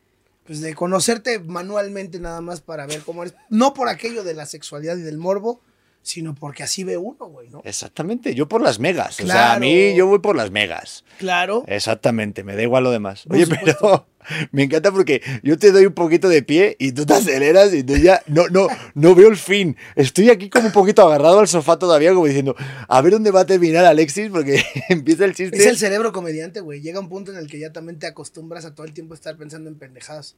pues 0.46 0.60
de 0.60 0.76
conocerte 0.76 1.40
manualmente 1.40 2.20
nada 2.20 2.42
más 2.42 2.60
para 2.60 2.86
ver 2.86 3.00
cómo 3.06 3.24
eres. 3.24 3.34
No 3.50 3.74
por 3.74 3.88
aquello 3.88 4.26
de 4.26 4.34
la 4.34 4.46
sexualidad 4.46 4.98
y 4.98 5.04
del 5.04 5.18
morbo, 5.18 5.62
sino 6.06 6.36
porque 6.36 6.62
así 6.62 6.84
ve 6.84 6.98
uno, 6.98 7.26
güey, 7.26 7.50
¿no? 7.50 7.64
Exactamente, 7.66 8.36
yo 8.36 8.48
por 8.48 8.62
las 8.62 8.80
megas. 8.80 9.20
O 9.20 9.26
sea, 9.26 9.54
a 9.54 9.60
mí 9.60 9.96
yo 9.96 10.06
voy 10.06 10.20
por 10.20 10.36
las 10.36 10.52
megas. 10.52 11.04
Claro. 11.18 11.64
Exactamente, 11.66 12.44
me 12.44 12.56
da 12.56 12.62
igual 12.62 12.84
lo 12.84 12.92
demás. 12.92 13.24
Oye, 13.28 13.48
pero 13.48 14.06
me 14.52 14.64
encanta 14.64 14.92
porque 14.92 15.24
yo 15.42 15.58
te 15.58 15.72
doy 15.72 15.88
un 15.88 15.94
poquito 15.94 16.30
de 16.30 16.44
pie 16.44 16.76
y 16.78 16.92
tú 16.92 17.08
te 17.08 17.16
aceleras 17.16 17.74
y 17.74 17.82
tú 17.82 17.98
ya 17.98 18.22
no, 18.28 18.48
no, 18.50 18.68
no 18.94 19.16
veo 19.16 19.30
el 19.30 19.36
fin. 19.36 19.78
Estoy 19.96 20.30
aquí 20.30 20.48
como 20.48 20.68
un 20.68 20.74
poquito 20.74 21.02
agarrado 21.02 21.40
al 21.40 21.48
sofá 21.48 21.80
todavía, 21.80 22.14
como 22.14 22.28
diciendo, 22.28 22.56
a 22.88 23.02
ver 23.02 23.14
dónde 23.14 23.32
va 23.32 23.40
a 23.40 23.46
terminar 23.48 23.84
Alexis, 23.84 24.30
porque 24.30 24.64
empieza 24.90 25.26
el 25.26 25.34
chiste. 25.34 25.58
Es 25.58 25.66
el 25.66 25.78
cerebro 25.78 26.12
comediante, 26.12 26.60
güey. 26.60 26.82
Llega 26.82 27.00
un 27.00 27.10
punto 27.10 27.32
en 27.32 27.38
el 27.40 27.48
que 27.48 27.58
ya 27.58 27.74
también 27.74 27.98
te 27.98 28.06
acostumbras 28.06 28.64
a 28.66 28.76
todo 28.76 28.86
el 28.86 28.94
tiempo 28.94 29.16
estar 29.16 29.36
pensando 29.38 29.72
en 29.72 29.80
pendejadas. 29.80 30.36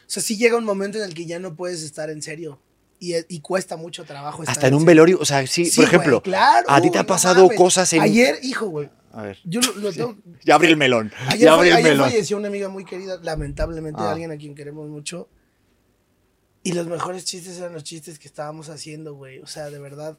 O 0.00 0.12
sea, 0.12 0.22
sí 0.22 0.38
llega 0.38 0.56
un 0.56 0.64
momento 0.64 0.96
en 0.96 1.04
el 1.04 1.12
que 1.12 1.26
ya 1.26 1.38
no 1.38 1.56
puedes 1.56 1.82
estar 1.82 2.08
en 2.08 2.22
serio 2.22 2.58
y, 3.00 3.40
cuesta 3.40 3.76
mucho 3.76 4.04
trabajo. 4.04 4.44
Hasta 4.46 4.68
en 4.68 4.74
un 4.74 4.84
velorio, 4.84 5.18
o 5.20 5.24
sea, 5.24 5.46
sí, 5.46 5.70
por 5.74 5.84
ejemplo, 5.84 6.22
a 6.68 6.80
ti 6.80 6.90
te 6.90 6.98
ha 6.98 7.06
pasado 7.06 7.48
cosas 7.56 7.90
en... 7.94 8.02
Ayer, 8.02 8.38
hijo, 8.42 8.66
güey. 8.66 8.90
A 9.12 9.22
ver. 9.22 9.38
Yo 9.44 9.60
lo, 9.76 9.92
tengo... 9.92 10.16
ya 10.44 10.54
abrí 10.54 10.68
el 10.68 10.76
melón. 10.76 11.10
Ayer, 11.26 11.40
ya 11.40 11.54
abrí 11.54 11.70
el 11.70 11.82
melón. 11.82 12.10
falleció 12.10 12.36
una 12.36 12.48
amiga 12.48 12.68
muy 12.68 12.84
querida, 12.84 13.18
lamentablemente, 13.22 14.00
Ah. 14.02 14.12
alguien 14.12 14.30
a 14.30 14.36
quien 14.36 14.54
queremos 14.54 14.88
mucho. 14.88 15.28
Y 16.62 16.72
los 16.72 16.86
mejores 16.86 17.24
chistes 17.24 17.58
eran 17.58 17.72
los 17.72 17.84
chistes 17.84 18.18
que 18.18 18.28
estábamos 18.28 18.68
haciendo, 18.68 19.14
güey. 19.14 19.38
O 19.40 19.46
sea, 19.46 19.70
de 19.70 19.78
verdad, 19.78 20.18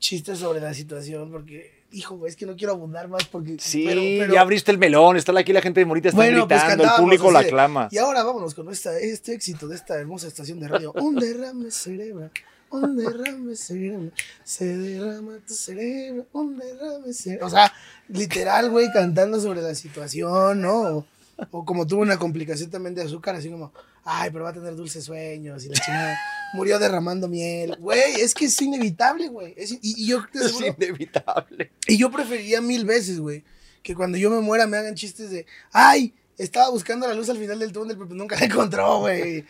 chistes 0.00 0.40
sobre 0.40 0.60
la 0.60 0.74
situación, 0.74 1.30
porque, 1.30 1.73
hijo, 1.96 2.26
es 2.26 2.36
que 2.36 2.46
no 2.46 2.56
quiero 2.56 2.72
abundar 2.74 3.08
más 3.08 3.24
porque... 3.26 3.56
Sí, 3.58 3.84
pero- 3.86 4.00
pero- 4.00 4.34
ya 4.34 4.40
abriste 4.40 4.70
el 4.70 4.78
melón, 4.78 5.16
está 5.16 5.38
aquí 5.38 5.52
la 5.52 5.62
gente 5.62 5.80
de 5.80 5.86
Morita, 5.86 6.08
está 6.08 6.16
Bueno, 6.16 6.46
pues 6.48 6.60
gritando, 6.60 6.84
el 6.84 6.90
público 7.00 7.30
la 7.30 7.38
aclama. 7.40 7.88
Y 7.90 7.98
ahora 7.98 8.22
vámonos 8.22 8.54
con 8.54 8.70
esta, 8.70 8.98
este 8.98 9.32
éxito 9.34 9.68
de 9.68 9.76
esta 9.76 9.94
hermosa 9.98 10.26
estación 10.28 10.60
de 10.60 10.68
radio. 10.68 10.92
Un 10.94 11.14
derrame 11.16 11.70
cerebral, 11.70 12.30
un 12.70 12.96
derrame 12.96 13.54
cerebral, 13.56 14.12
se 14.42 14.76
derrama 14.76 15.38
tu 15.46 15.54
cerebro, 15.54 16.26
un 16.32 16.56
derrame 16.58 17.12
cerebral. 17.12 17.46
O 17.46 17.50
sea, 17.50 17.72
literal, 18.08 18.70
güey, 18.70 18.90
cantando 18.92 19.40
sobre 19.40 19.62
la 19.62 19.74
situación, 19.74 20.60
¿no? 20.62 20.80
O, 20.98 21.06
o 21.50 21.64
como 21.64 21.86
tuvo 21.86 22.02
una 22.02 22.18
complicación 22.18 22.70
también 22.70 22.94
de 22.94 23.02
azúcar, 23.02 23.34
así 23.36 23.48
como, 23.50 23.72
ay, 24.04 24.30
pero 24.30 24.44
va 24.44 24.50
a 24.50 24.52
tener 24.52 24.74
dulces 24.76 25.04
sueños 25.04 25.64
y 25.64 25.68
la 25.68 25.74
chingada. 25.80 26.16
Murió 26.54 26.78
derramando 26.78 27.26
miel. 27.28 27.76
Güey, 27.80 28.20
es 28.20 28.34
que 28.34 28.44
es 28.46 28.62
inevitable, 28.62 29.28
güey. 29.28 29.54
Es- 29.56 29.72
y, 29.72 29.78
y 29.82 30.06
yo 30.06 30.24
te 30.30 30.38
Es 30.38 30.44
aseguro- 30.54 30.74
inevitable. 30.78 31.72
y 31.88 31.96
yo 31.96 32.10
preferiría 32.10 32.60
mil 32.60 32.84
veces, 32.84 33.18
güey, 33.18 33.42
que 33.82 33.94
cuando 33.94 34.16
yo 34.18 34.30
me 34.30 34.40
muera 34.40 34.66
me 34.66 34.76
hagan 34.76 34.94
chistes 34.94 35.30
de, 35.30 35.46
ay, 35.72 36.14
estaba 36.38 36.68
buscando 36.70 37.06
la 37.06 37.14
luz 37.14 37.28
al 37.28 37.38
final 37.38 37.58
del 37.58 37.72
túnel, 37.72 37.96
pero 37.96 38.10
nunca 38.14 38.36
la 38.38 38.46
encontró, 38.46 39.00
güey. 39.00 39.44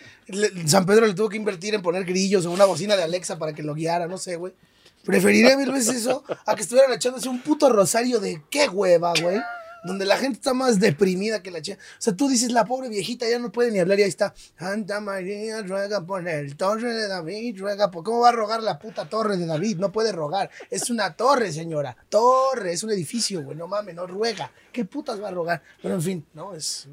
San 0.67 0.85
Pedro 0.87 1.07
le 1.07 1.15
tuvo 1.15 1.29
que 1.29 1.37
invertir 1.37 1.75
en 1.75 1.83
poner 1.83 2.05
grillos 2.05 2.45
o 2.47 2.51
una 2.51 2.65
bocina 2.65 2.97
de 2.97 3.03
Alexa 3.03 3.39
para 3.39 3.53
que 3.55 3.63
lo 3.63 3.75
guiara, 3.75 4.07
no 4.07 4.19
sé, 4.19 4.37
güey. 4.37 4.53
Preferiría 5.05 5.57
mil 5.59 5.71
veces 5.71 5.97
eso 5.97 6.25
a 6.47 6.55
que 6.55 6.63
estuvieran 6.63 6.91
echándose 6.93 7.29
un 7.29 7.41
puto 7.43 7.69
rosario 7.71 8.21
de 8.21 8.43
qué 8.51 8.69
hueva, 8.69 9.13
güey. 9.21 9.39
Donde 9.85 10.07
la 10.07 10.17
gente 10.17 10.39
está 10.39 10.55
más 10.55 10.81
deprimida 10.81 11.43
que 11.43 11.51
la 11.51 11.61
chica. 11.61 11.79
O 11.79 12.03
sea, 12.03 12.17
tú 12.17 12.29
dices, 12.29 12.51
la 12.53 12.65
pobre 12.65 12.89
viejita 12.89 13.29
ya 13.29 13.39
no 13.39 13.53
puede 13.53 13.71
ni 13.71 13.79
hablar 13.79 13.99
y 13.99 14.03
ahí 14.03 14.09
está. 14.09 14.35
Santa 14.59 15.01
María 15.01 15.63
ruega 15.63 16.05
por 16.05 16.27
el 16.27 16.57
torre 16.57 16.95
de 16.95 17.07
David, 17.07 17.61
ruega 17.61 17.91
por... 17.91 18.03
¿Cómo 18.03 18.21
va 18.21 18.31
a 18.31 18.33
rogar 18.33 18.63
la 18.63 18.79
puta 18.79 19.09
torre 19.09 19.37
de 19.37 19.47
David? 19.47 19.79
No 19.79 19.93
puede 19.93 20.11
rogar. 20.13 20.51
Es 20.71 20.91
una 20.91 21.15
torre, 21.15 21.53
señora. 21.53 21.97
Torre, 22.09 22.73
es 22.73 22.83
un 22.83 22.91
edificio, 22.91 23.43
güey. 23.43 23.57
No 23.57 23.69
mames, 23.69 23.95
no 23.95 24.07
ruega. 24.07 24.51
¿Qué 24.73 24.85
putas 24.85 25.23
va 25.23 25.29
a 25.29 25.33
rogar? 25.33 25.63
Pero 25.83 25.95
en 25.95 26.03
fin, 26.03 26.27
no, 26.33 26.55
es... 26.55 26.89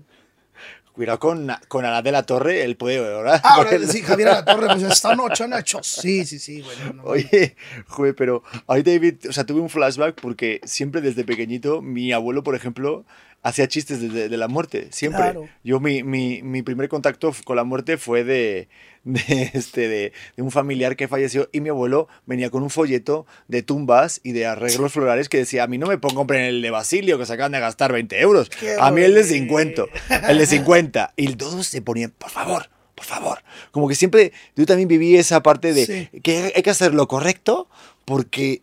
Cuidado 0.94 1.20
con, 1.20 1.50
con 1.68 1.86
Ana 1.86 2.02
de 2.02 2.12
la 2.12 2.24
Torre, 2.24 2.64
él 2.64 2.76
puede 2.76 3.00
orar. 3.00 3.40
Ah, 3.44 3.56
ahora 3.56 3.72
sí, 3.80 4.02
Javier 4.02 4.28
a 4.30 4.34
la 4.34 4.46
torre, 4.46 4.68
pues 4.68 4.84
esta 4.84 5.16
noche 5.16 5.46
han 5.46 5.54
hecho... 5.54 5.80
Sí, 5.82 6.26
sí, 6.26 6.38
sí, 6.38 6.62
güey. 6.62 6.78
no, 6.86 6.94
no, 6.94 7.04
Oye, 7.04 7.56
joder, 7.88 8.14
pero 8.16 8.44
ahorita 8.68 8.92
David, 8.92 9.16
o 9.30 9.34
sea, 9.34 9.46
tuve 9.46 9.62
un 9.62 9.70
flashback 9.70 10.20
porque 10.20 10.60
siempre 10.66 11.00
desde 11.00 11.24
pequeñito 11.24 11.82
mi 11.82 12.12
abuelo, 12.12 12.44
por 12.44 12.56
ejemplo, 12.56 13.06
hacía 13.44 13.68
chistes 13.68 14.00
de, 14.02 14.30
de 14.30 14.38
la 14.38 14.48
muerte, 14.48 14.88
siempre. 14.92 15.22
Claro. 15.22 15.50
Yo 15.64 15.80
mi, 15.80 16.04
mi, 16.04 16.42
mi 16.44 16.62
primer 16.62 16.90
contacto 16.90 17.34
con 17.44 17.56
la 17.56 17.64
muerte 17.64 17.98
fue 17.98 18.24
de, 18.24 18.68
de, 19.04 19.52
este, 19.54 19.88
de, 19.88 20.14
un 20.38 20.52
familiar 20.52 20.96
que 20.96 21.08
falleció 21.08 21.50
y 21.52 21.60
mi 21.62 21.70
abuelo 21.70 22.08
venía 22.26 22.50
con 22.50 22.64
un 22.64 22.70
folleto 22.70 23.26
de 23.48 23.64
tumbas 23.64 24.22
y 24.24 24.32
de 24.34 24.46
arreglos 24.46 24.94
florales 24.94 25.30
que 25.30 25.38
decía, 25.38 25.64
a 25.64 25.68
mí 25.68 25.78
no 25.78 25.88
me 25.88 25.98
pongo 25.98 26.22
compren 26.22 26.44
el 26.44 26.62
de 26.62 26.70
Basilio 26.70 27.18
que 27.18 27.26
se 27.26 27.34
acaban 27.34 27.52
de 27.54 27.60
gastar 27.60 27.92
20 27.92 28.20
euros, 28.22 28.50
Qué 28.50 28.76
a 28.80 28.92
mí 28.92 29.02
el 29.02 29.16
de 29.16 29.22
bonito. 29.48 29.88
50, 30.08 30.30
el 30.32 30.38
de 30.38 30.46
50. 30.46 31.14
Y 31.16 31.36
todos 31.36 31.66
se 31.68 31.82
ponían, 31.82 32.12
por 32.12 32.30
favor. 32.30 32.70
Por 32.94 33.06
favor, 33.08 33.40
como 33.72 33.88
que 33.88 33.96
siempre 33.96 34.32
yo 34.56 34.68
también 34.68 34.88
viví 34.88 35.16
esa 35.16 35.42
parte 35.42 35.74
de 35.74 35.86
Sí. 35.88 36.20
que 36.22 36.54
hay 36.56 36.62
que 36.62 36.70
hacer 36.70 36.94
lo 36.94 37.08
correcto 37.08 37.68
porque, 38.06 38.62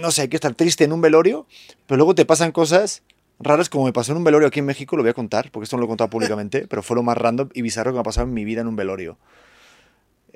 no 0.00 0.10
sé, 0.10 0.22
hay 0.22 0.28
que 0.28 0.36
estar 0.36 0.54
triste 0.56 0.82
en 0.82 0.92
un 0.92 1.00
velorio, 1.00 1.46
pero 1.86 1.98
luego 1.98 2.16
te 2.16 2.24
pasan 2.24 2.50
cosas 2.50 3.02
raras 3.40 3.68
como 3.68 3.86
me 3.86 3.92
pasó 3.92 4.12
en 4.12 4.18
un 4.18 4.24
velorio 4.24 4.46
aquí 4.48 4.60
en 4.60 4.66
México, 4.66 4.96
lo 4.96 5.02
voy 5.02 5.10
a 5.10 5.14
contar, 5.14 5.50
porque 5.50 5.64
esto 5.64 5.76
no 5.76 5.80
lo 5.80 5.86
he 5.86 5.88
contado 5.88 6.10
públicamente, 6.10 6.66
pero 6.68 6.82
fue 6.82 6.94
lo 6.96 7.02
más 7.02 7.16
random 7.18 7.48
y 7.54 7.62
bizarro 7.62 7.90
que 7.90 7.94
me 7.94 8.00
ha 8.00 8.04
pasado 8.04 8.26
en 8.26 8.34
mi 8.34 8.44
vida 8.44 8.60
en 8.60 8.66
un 8.68 8.76
velorio. 8.76 9.18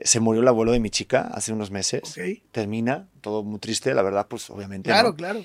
Se 0.03 0.19
murió 0.21 0.43
el 0.43 0.49
abuelo 0.49 0.73
de 0.73 0.81
mi 0.81 0.91
chica 0.91 1.31
hace 1.33 1.53
unos 1.53 1.71
meses. 1.71 2.03
Ok. 2.05 2.43
Termina, 2.51 3.09
todo 3.21 3.45
muy 3.45 3.61
triste, 3.61 3.95
la 3.95 4.03
verdad, 4.03 4.27
pues 4.29 4.51
obviamente. 4.51 4.89
Claro, 4.91 5.11
¿no? 5.11 5.17
claro. 5.17 5.45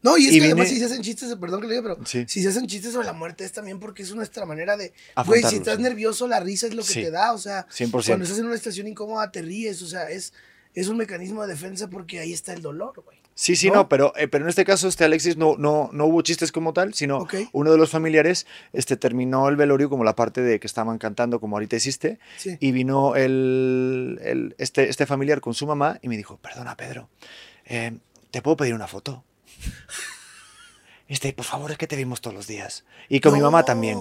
No, 0.00 0.16
y 0.16 0.26
es 0.28 0.34
Y 0.34 0.38
que 0.38 0.44
además 0.44 0.66
viene- 0.66 0.74
si 0.74 0.78
se 0.78 0.84
hacen 0.84 1.02
chistes, 1.02 1.34
perdón 1.34 1.60
que 1.60 1.66
le 1.66 1.74
diga, 1.74 1.82
pero 1.96 2.06
Sí. 2.06 2.24
si 2.28 2.40
se 2.40 2.48
hacen 2.48 2.68
chistes 2.68 2.92
sobre 2.92 3.06
la 3.06 3.12
muerte 3.12 3.44
es 3.44 3.50
también 3.50 3.80
porque 3.80 4.04
es 4.04 4.14
nuestra 4.14 4.46
manera 4.46 4.76
de, 4.76 4.92
güey, 5.26 5.42
si 5.42 5.56
estás 5.56 5.76
sí. 5.78 5.82
nervioso, 5.82 6.28
la 6.28 6.38
risa 6.38 6.68
es 6.68 6.74
lo 6.74 6.82
que 6.82 6.92
Sí. 6.92 7.02
te 7.02 7.10
da, 7.10 7.32
o 7.32 7.38
sea, 7.38 7.66
100%. 7.68 8.12
cuando 8.12 8.24
estás 8.24 8.38
en 8.38 8.46
una 8.46 8.54
estación 8.54 8.86
incómoda 8.86 9.32
te 9.32 9.42
ríes, 9.42 9.82
o 9.82 9.88
sea, 9.88 10.08
es, 10.08 10.32
es 10.74 10.86
un 10.86 10.96
mecanismo 10.98 11.42
de 11.42 11.48
defensa 11.48 11.90
porque 11.90 12.20
ahí 12.20 12.32
está 12.32 12.52
el 12.52 12.62
dolor, 12.62 13.02
güey. 13.04 13.17
Sí, 13.40 13.54
sí, 13.54 13.68
¿No? 13.68 13.74
no, 13.76 13.88
pero, 13.88 14.12
eh, 14.16 14.26
pero 14.26 14.44
en 14.44 14.48
este 14.48 14.64
caso, 14.64 14.88
este 14.88 15.04
Alexis 15.04 15.36
no, 15.36 15.54
no, 15.56 15.90
no 15.92 16.06
hubo 16.06 16.22
chistes 16.22 16.50
como 16.50 16.72
tal, 16.72 16.92
sino 16.94 17.18
Ok. 17.18 17.34
uno 17.52 17.70
de 17.70 17.78
los 17.78 17.88
familiares 17.88 18.48
este, 18.72 18.96
terminó 18.96 19.48
el 19.48 19.54
velorio 19.54 19.88
como 19.88 20.02
la 20.02 20.16
parte 20.16 20.40
de 20.40 20.58
que 20.58 20.66
estaban 20.66 20.98
cantando, 20.98 21.38
como 21.38 21.54
ahorita 21.54 21.76
hiciste, 21.76 22.18
Sí. 22.36 22.56
y 22.58 22.72
vino 22.72 23.14
el, 23.14 24.18
el- 24.24 24.56
este, 24.58 24.88
este 24.88 25.06
familiar 25.06 25.40
con 25.40 25.54
su 25.54 25.68
mamá 25.68 26.00
y 26.02 26.08
me 26.08 26.16
dijo, 26.16 26.36
perdona 26.38 26.76
Pedro, 26.76 27.10
eh, 27.66 27.96
¿te 28.32 28.42
puedo 28.42 28.56
pedir 28.56 28.74
una 28.74 28.88
foto? 28.88 29.22
Este, 31.08 31.32
por 31.32 31.46
favor, 31.46 31.70
es 31.70 31.78
que 31.78 31.86
te 31.86 31.96
vimos 31.96 32.20
todos 32.20 32.34
los 32.36 32.46
días. 32.46 32.84
Y 33.08 33.20
con 33.20 33.32
mi 33.32 33.40
mamá 33.40 33.64
también. 33.64 33.98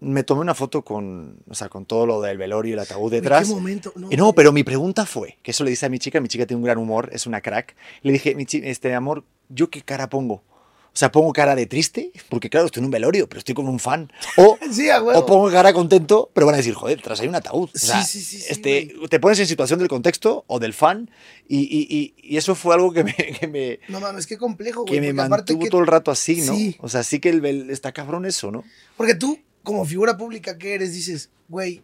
Me 0.00 0.22
tomé 0.22 0.40
una 0.42 0.54
foto 0.54 0.82
con, 0.82 1.38
o 1.48 1.54
sea, 1.54 1.68
con 1.68 1.86
todo 1.86 2.04
lo 2.06 2.20
del 2.20 2.36
velorio 2.36 2.70
y 2.70 2.72
el 2.74 2.78
ataúd 2.80 3.10
detrás. 3.10 3.48
¿Qué 3.48 3.54
momento? 3.54 3.92
No, 3.96 4.08
Y 4.10 4.16
no, 4.16 4.24
güey. 4.24 4.34
pero 4.34 4.52
mi 4.52 4.62
pregunta 4.64 5.06
fue, 5.06 5.38
que 5.42 5.52
eso 5.52 5.64
le 5.64 5.70
dice 5.70 5.86
a 5.86 5.88
mi 5.88 5.98
chica, 5.98 6.20
mi 6.20 6.28
chica 6.28 6.46
tiene 6.46 6.58
un 6.58 6.64
gran 6.64 6.78
humor, 6.78 7.08
es 7.12 7.26
una 7.26 7.40
crack. 7.40 7.74
Le 8.02 8.12
dije, 8.12 8.34
mi 8.34 8.44
este 8.50 8.94
amor, 8.94 9.24
¿yo 9.48 9.70
qué 9.70 9.82
cara 9.82 10.08
pongo? 10.10 10.42
O 10.86 10.96
sea, 10.96 11.10
pongo 11.10 11.32
cara 11.32 11.56
de 11.56 11.66
triste, 11.66 12.12
porque 12.28 12.48
claro, 12.48 12.66
estoy 12.66 12.80
en 12.80 12.84
un 12.84 12.90
velorio, 12.92 13.28
pero 13.28 13.40
estoy 13.40 13.52
con 13.54 13.66
un 13.66 13.80
fan. 13.80 14.12
O, 14.36 14.56
Sí, 14.70 14.88
o 14.90 15.26
pongo 15.26 15.50
cara 15.50 15.72
contento, 15.72 16.30
pero 16.34 16.46
van 16.46 16.54
a 16.54 16.58
decir, 16.58 16.74
joder, 16.74 17.00
tras 17.02 17.18
hay 17.20 17.26
un 17.26 17.34
ataúd. 17.34 17.68
O 17.74 17.78
Sí, 17.78 17.86
sea, 17.86 18.02
sí, 18.04 18.20
sí, 18.20 18.38
sí, 18.40 18.46
este, 18.48 18.94
te 19.08 19.18
pones 19.18 19.40
en 19.40 19.46
situación 19.48 19.80
del 19.80 19.88
contexto 19.88 20.44
o 20.46 20.60
del 20.60 20.72
fan, 20.72 21.10
y, 21.48 21.60
y- 21.62 21.86
y- 21.90 22.14
y 22.22 22.36
eso 22.36 22.54
fue 22.54 22.74
algo 22.74 22.92
que 22.92 23.02
me, 23.04 23.12
que 23.40 23.48
me, 23.48 23.80
No 23.88 23.98
mames, 24.00 24.26
qué 24.26 24.36
complejo, 24.38 24.82
güey. 24.82 24.94
que 24.94 25.00
me 25.00 25.12
mantuvo 25.14 25.60
que- 25.64 25.70
todo 25.70 25.80
el 25.80 25.86
rato 25.88 26.10
así, 26.12 26.42
¿no? 26.42 26.54
Sí. 26.54 26.76
O 26.78 26.88
sea, 26.88 27.02
sí 27.02 27.18
que 27.18 27.30
el, 27.30 27.70
está 27.70 27.90
cabrón 27.90 28.24
eso, 28.26 28.52
¿no? 28.52 28.62
Porque 28.96 29.16
tú, 29.16 29.40
como 29.64 29.84
figura 29.84 30.16
pública 30.16 30.56
que 30.56 30.74
eres, 30.74 30.92
dices, 30.92 31.30
güey, 31.48 31.82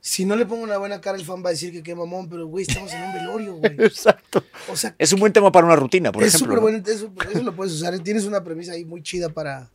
si 0.00 0.24
no 0.24 0.36
le 0.36 0.46
pongo 0.46 0.62
una 0.62 0.78
buena 0.78 1.00
cara, 1.00 1.16
el 1.18 1.24
fan 1.24 1.42
va 1.44 1.48
a 1.48 1.52
decir 1.52 1.72
que 1.72 1.82
qué 1.82 1.94
mamón, 1.94 2.28
pero 2.28 2.46
güey, 2.46 2.64
estamos 2.68 2.92
en 2.92 3.02
un 3.02 3.12
velorio, 3.12 3.54
güey. 3.56 3.74
Exacto. 3.78 4.42
O 4.70 4.76
sea, 4.76 4.94
Es 4.98 5.12
un 5.12 5.20
buen 5.20 5.32
tema 5.32 5.52
para 5.52 5.66
una 5.66 5.76
rutina, 5.76 6.10
por 6.12 6.22
es 6.22 6.34
ejemplo. 6.34 6.56
súper 6.56 6.72
¿no? 6.72 6.80
bueno, 6.80 6.92
eso, 6.92 7.12
eso 7.32 7.42
lo 7.44 7.54
puedes 7.54 7.74
usar. 7.74 7.98
Tienes 8.00 8.24
una 8.24 8.42
premisa 8.42 8.72
ahí 8.72 8.84
muy 8.84 9.02
chida 9.02 9.28
para, 9.28 9.70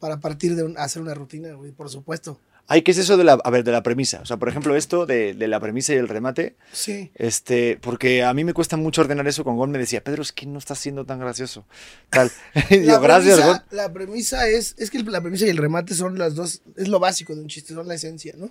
para 0.00 0.18
partir 0.20 0.54
de 0.56 0.64
un- 0.64 0.78
hacer 0.78 1.00
una 1.02 1.14
rutina, 1.14 1.52
güey, 1.54 1.70
por 1.72 1.88
supuesto. 1.90 2.40
Ay, 2.70 2.82
¿qué 2.82 2.90
es 2.90 2.98
eso 2.98 3.16
de 3.16 3.24
la, 3.24 3.32
a 3.32 3.50
ver, 3.50 3.64
de 3.64 3.72
la 3.72 3.82
premisa? 3.82 4.20
O 4.20 4.26
sea, 4.26 4.36
por 4.36 4.48
ejemplo, 4.50 4.76
esto 4.76 5.06
de, 5.06 5.32
de 5.32 5.48
la 5.48 5.58
premisa 5.58 5.94
y 5.94 5.96
el 5.96 6.06
remate, 6.06 6.54
Sí. 6.70 7.10
este, 7.14 7.78
porque 7.80 8.22
a 8.22 8.34
mí 8.34 8.44
me 8.44 8.52
cuesta 8.52 8.76
mucho 8.76 9.00
ordenar 9.00 9.26
eso 9.26 9.42
con 9.42 9.56
Gon, 9.56 9.70
me 9.70 9.78
decía, 9.78 10.04
Pedro, 10.04 10.20
es 10.22 10.32
que 10.32 10.44
no 10.44 10.58
estás 10.58 10.78
siendo 10.78 11.06
tan 11.06 11.18
gracioso. 11.18 11.64
Tal. 12.10 12.30
Y 12.70 12.80
La 12.80 12.92
yo, 12.94 13.00
gracias, 13.00 13.42
Gon. 13.44 13.62
la 13.70 13.90
premisa 13.92 14.46
es, 14.48 14.74
es 14.78 14.90
que 14.90 15.02
la 15.02 15.20
premisa 15.22 15.46
y 15.46 15.48
el 15.48 15.56
remate 15.56 15.94
son 15.94 16.18
las 16.18 16.34
dos, 16.34 16.60
es 16.76 16.88
lo 16.88 16.98
básico 17.00 17.34
de 17.34 17.40
un 17.40 17.48
chiste, 17.48 17.72
son 17.72 17.88
la 17.88 17.94
esencia, 17.94 18.34
¿no? 18.36 18.50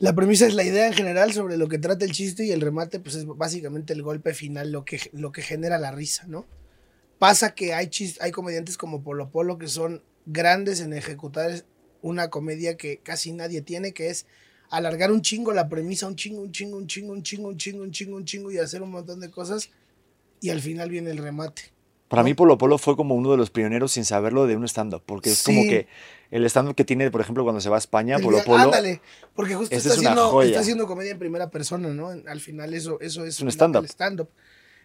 La 0.00 0.14
premisa 0.14 0.46
es 0.48 0.54
la 0.54 0.64
idea 0.64 0.88
en 0.88 0.94
general 0.94 1.32
sobre 1.32 1.56
lo 1.56 1.68
que 1.68 1.78
trata 1.78 2.04
el 2.04 2.10
chiste 2.10 2.44
y 2.44 2.50
el 2.50 2.60
remate, 2.60 2.98
pues 2.98 3.14
es 3.14 3.24
básicamente 3.24 3.92
el 3.92 4.02
golpe 4.02 4.34
final, 4.34 4.72
lo 4.72 4.84
que, 4.84 4.98
lo 5.12 5.30
que 5.30 5.42
genera 5.42 5.78
la 5.78 5.92
risa, 5.92 6.24
¿no? 6.26 6.44
Pasa 7.20 7.54
que 7.54 7.72
hay, 7.72 7.88
hay 8.18 8.32
comediantes 8.32 8.76
como 8.76 9.04
Polo 9.04 9.30
Polo 9.30 9.58
que 9.58 9.68
son 9.68 10.02
grandes 10.26 10.80
en 10.80 10.92
ejecutar 10.92 11.64
una 12.02 12.28
comedia 12.28 12.76
que 12.76 12.98
casi 12.98 13.32
nadie 13.32 13.62
tiene, 13.62 13.92
que 13.92 14.10
es 14.10 14.26
alargar 14.70 15.10
un 15.12 15.22
chingo 15.22 15.52
la 15.52 15.68
premisa, 15.68 16.06
un 16.06 16.16
chingo, 16.16 16.40
un 16.42 16.52
chingo, 16.52 16.76
un 16.76 16.86
chingo, 16.86 17.12
un 17.12 17.22
chingo, 17.22 17.48
un 17.48 17.56
chingo, 17.56 17.82
un 17.82 17.90
chingo, 17.92 18.16
un 18.16 18.24
chingo 18.24 18.50
y 18.52 18.58
hacer 18.58 18.82
un 18.82 18.90
montón 18.90 19.20
de 19.20 19.30
cosas 19.30 19.70
y 20.40 20.50
al 20.50 20.60
final 20.60 20.90
viene 20.90 21.10
el 21.10 21.18
remate. 21.18 21.62
Para 22.08 22.22
mí 22.22 22.34
Polo 22.34 22.58
Polo 22.58 22.76
fue 22.76 22.94
como 22.96 23.14
uno 23.14 23.30
de 23.30 23.38
los 23.38 23.48
pioneros 23.50 23.92
sin 23.92 24.04
saberlo 24.04 24.46
de 24.46 24.56
un 24.56 24.64
stand-up, 24.68 25.02
porque 25.06 25.30
es 25.30 25.42
como 25.42 25.62
Sí. 25.62 25.68
que 25.70 25.86
el 26.30 26.44
stand-up 26.44 26.74
que 26.74 26.84
tiene, 26.84 27.10
por 27.10 27.20
ejemplo, 27.22 27.42
cuando 27.42 27.60
se 27.62 27.70
va 27.70 27.76
a 27.76 27.78
España, 27.78 28.16
El 28.16 28.22
Polo 28.22 28.42
Polo. 28.44 28.64
Ándale, 28.64 29.00
porque 29.34 29.54
justo 29.54 29.74
está 29.74 29.88
es 29.88 29.96
haciendo, 29.98 30.42
está 30.42 30.60
haciendo 30.60 30.86
comedia 30.86 31.12
en 31.12 31.18
primera 31.18 31.48
persona, 31.50 31.88
¿no? 31.88 32.08
Al 32.08 32.40
final 32.40 32.74
eso, 32.74 32.98
eso 33.00 33.24
es, 33.24 33.40
un 33.40 33.46
la- 33.46 33.52
stand-up. 33.52 33.82
el 33.84 33.88
stand-up. 33.88 34.28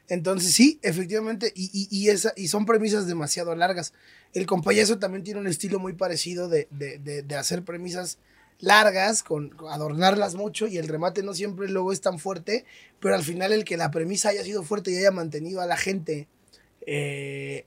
Entonces 0.10 0.54
sí, 0.54 0.80
efectivamente, 0.84 1.52
y, 1.56 1.70
y, 1.74 1.88
y 1.92 2.10
esa, 2.10 2.32
y 2.38 2.48
son 2.48 2.66
premisas 2.66 3.08
demasiado 3.08 3.54
largas. 3.56 3.94
El 4.34 4.46
compayazo 4.46 5.00
también 5.00 5.24
tiene 5.24 5.40
un 5.40 5.48
estilo 5.48 5.80
muy 5.80 5.94
parecido 5.94 6.48
de, 6.48 6.68
de, 6.72 6.98
de, 7.00 7.24
de 7.24 7.36
hacer 7.36 7.64
premisas 7.64 8.18
largas, 8.60 9.22
con, 9.22 9.56
adornarlas 9.70 10.36
mucho, 10.36 10.66
y 10.68 10.78
el 10.78 10.88
remate 10.88 11.24
no 11.24 11.34
siempre 11.34 11.68
luego 11.70 11.92
es 11.92 12.02
tan 12.02 12.20
fuerte, 12.20 12.66
pero 13.00 13.16
al 13.16 13.24
final 13.24 13.52
el 13.52 13.66
que 13.66 13.78
la 13.78 13.92
premisa 13.92 14.30
haya 14.30 14.44
sido 14.44 14.64
fuerte 14.64 14.92
y 14.92 14.98
haya 14.98 15.12
mantenido 15.12 15.62
a 15.62 15.66
la 15.68 15.78
gente 15.78 16.28
eh, 16.86 17.66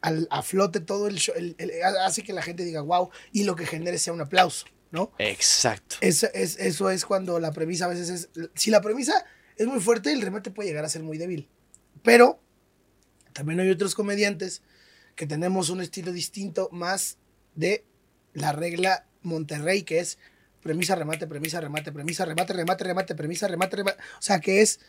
al, 0.00 0.26
a 0.30 0.42
flote 0.42 0.80
todo 0.80 1.08
el 1.08 1.16
show, 1.16 1.34
el- 1.36 1.54
el- 1.58 1.70
hace 2.04 2.22
que 2.22 2.32
la 2.32 2.42
gente 2.42 2.64
diga 2.64 2.80
wow, 2.80 3.10
y 3.32 3.44
lo 3.44 3.56
que 3.56 3.66
genere 3.66 3.98
sea 3.98 4.12
un 4.12 4.20
aplauso, 4.20 4.66
¿no? 4.90 5.12
Exacto. 5.18 5.96
Eso 6.00 6.28
es, 6.32 6.58
eso 6.58 6.90
es 6.90 7.04
cuando 7.04 7.38
la 7.40 7.52
premisa 7.52 7.84
a 7.86 7.88
veces 7.88 8.08
es. 8.08 8.28
Si 8.54 8.70
la 8.70 8.80
premisa 8.80 9.24
es 9.56 9.66
muy 9.66 9.80
fuerte, 9.80 10.12
el 10.12 10.22
remate 10.22 10.50
puede 10.50 10.68
llegar 10.68 10.84
a 10.84 10.88
ser 10.88 11.02
muy 11.02 11.18
débil. 11.18 11.48
Pero 12.02 12.38
también 13.32 13.60
hay 13.60 13.70
otros 13.70 13.94
comediantes 13.94 14.62
que 15.16 15.26
tenemos 15.26 15.68
un 15.70 15.80
estilo 15.80 16.12
distinto, 16.12 16.68
más 16.72 17.16
de 17.54 17.84
la 18.34 18.52
regla 18.52 19.04
Monterrey, 19.22 19.82
que 19.82 19.98
es 20.00 20.18
premisa, 20.62 20.94
remate, 20.94 21.26
premisa, 21.26 21.60
remate, 21.60 21.92
premisa, 21.92 22.24
remate, 22.24 22.52
remate, 22.52 22.84
remate, 22.84 23.14
premisa, 23.14 23.48
remate, 23.48 23.76
remate. 23.76 23.98
O 24.18 24.22
sea, 24.22 24.40
que 24.40 24.62
es. 24.62 24.80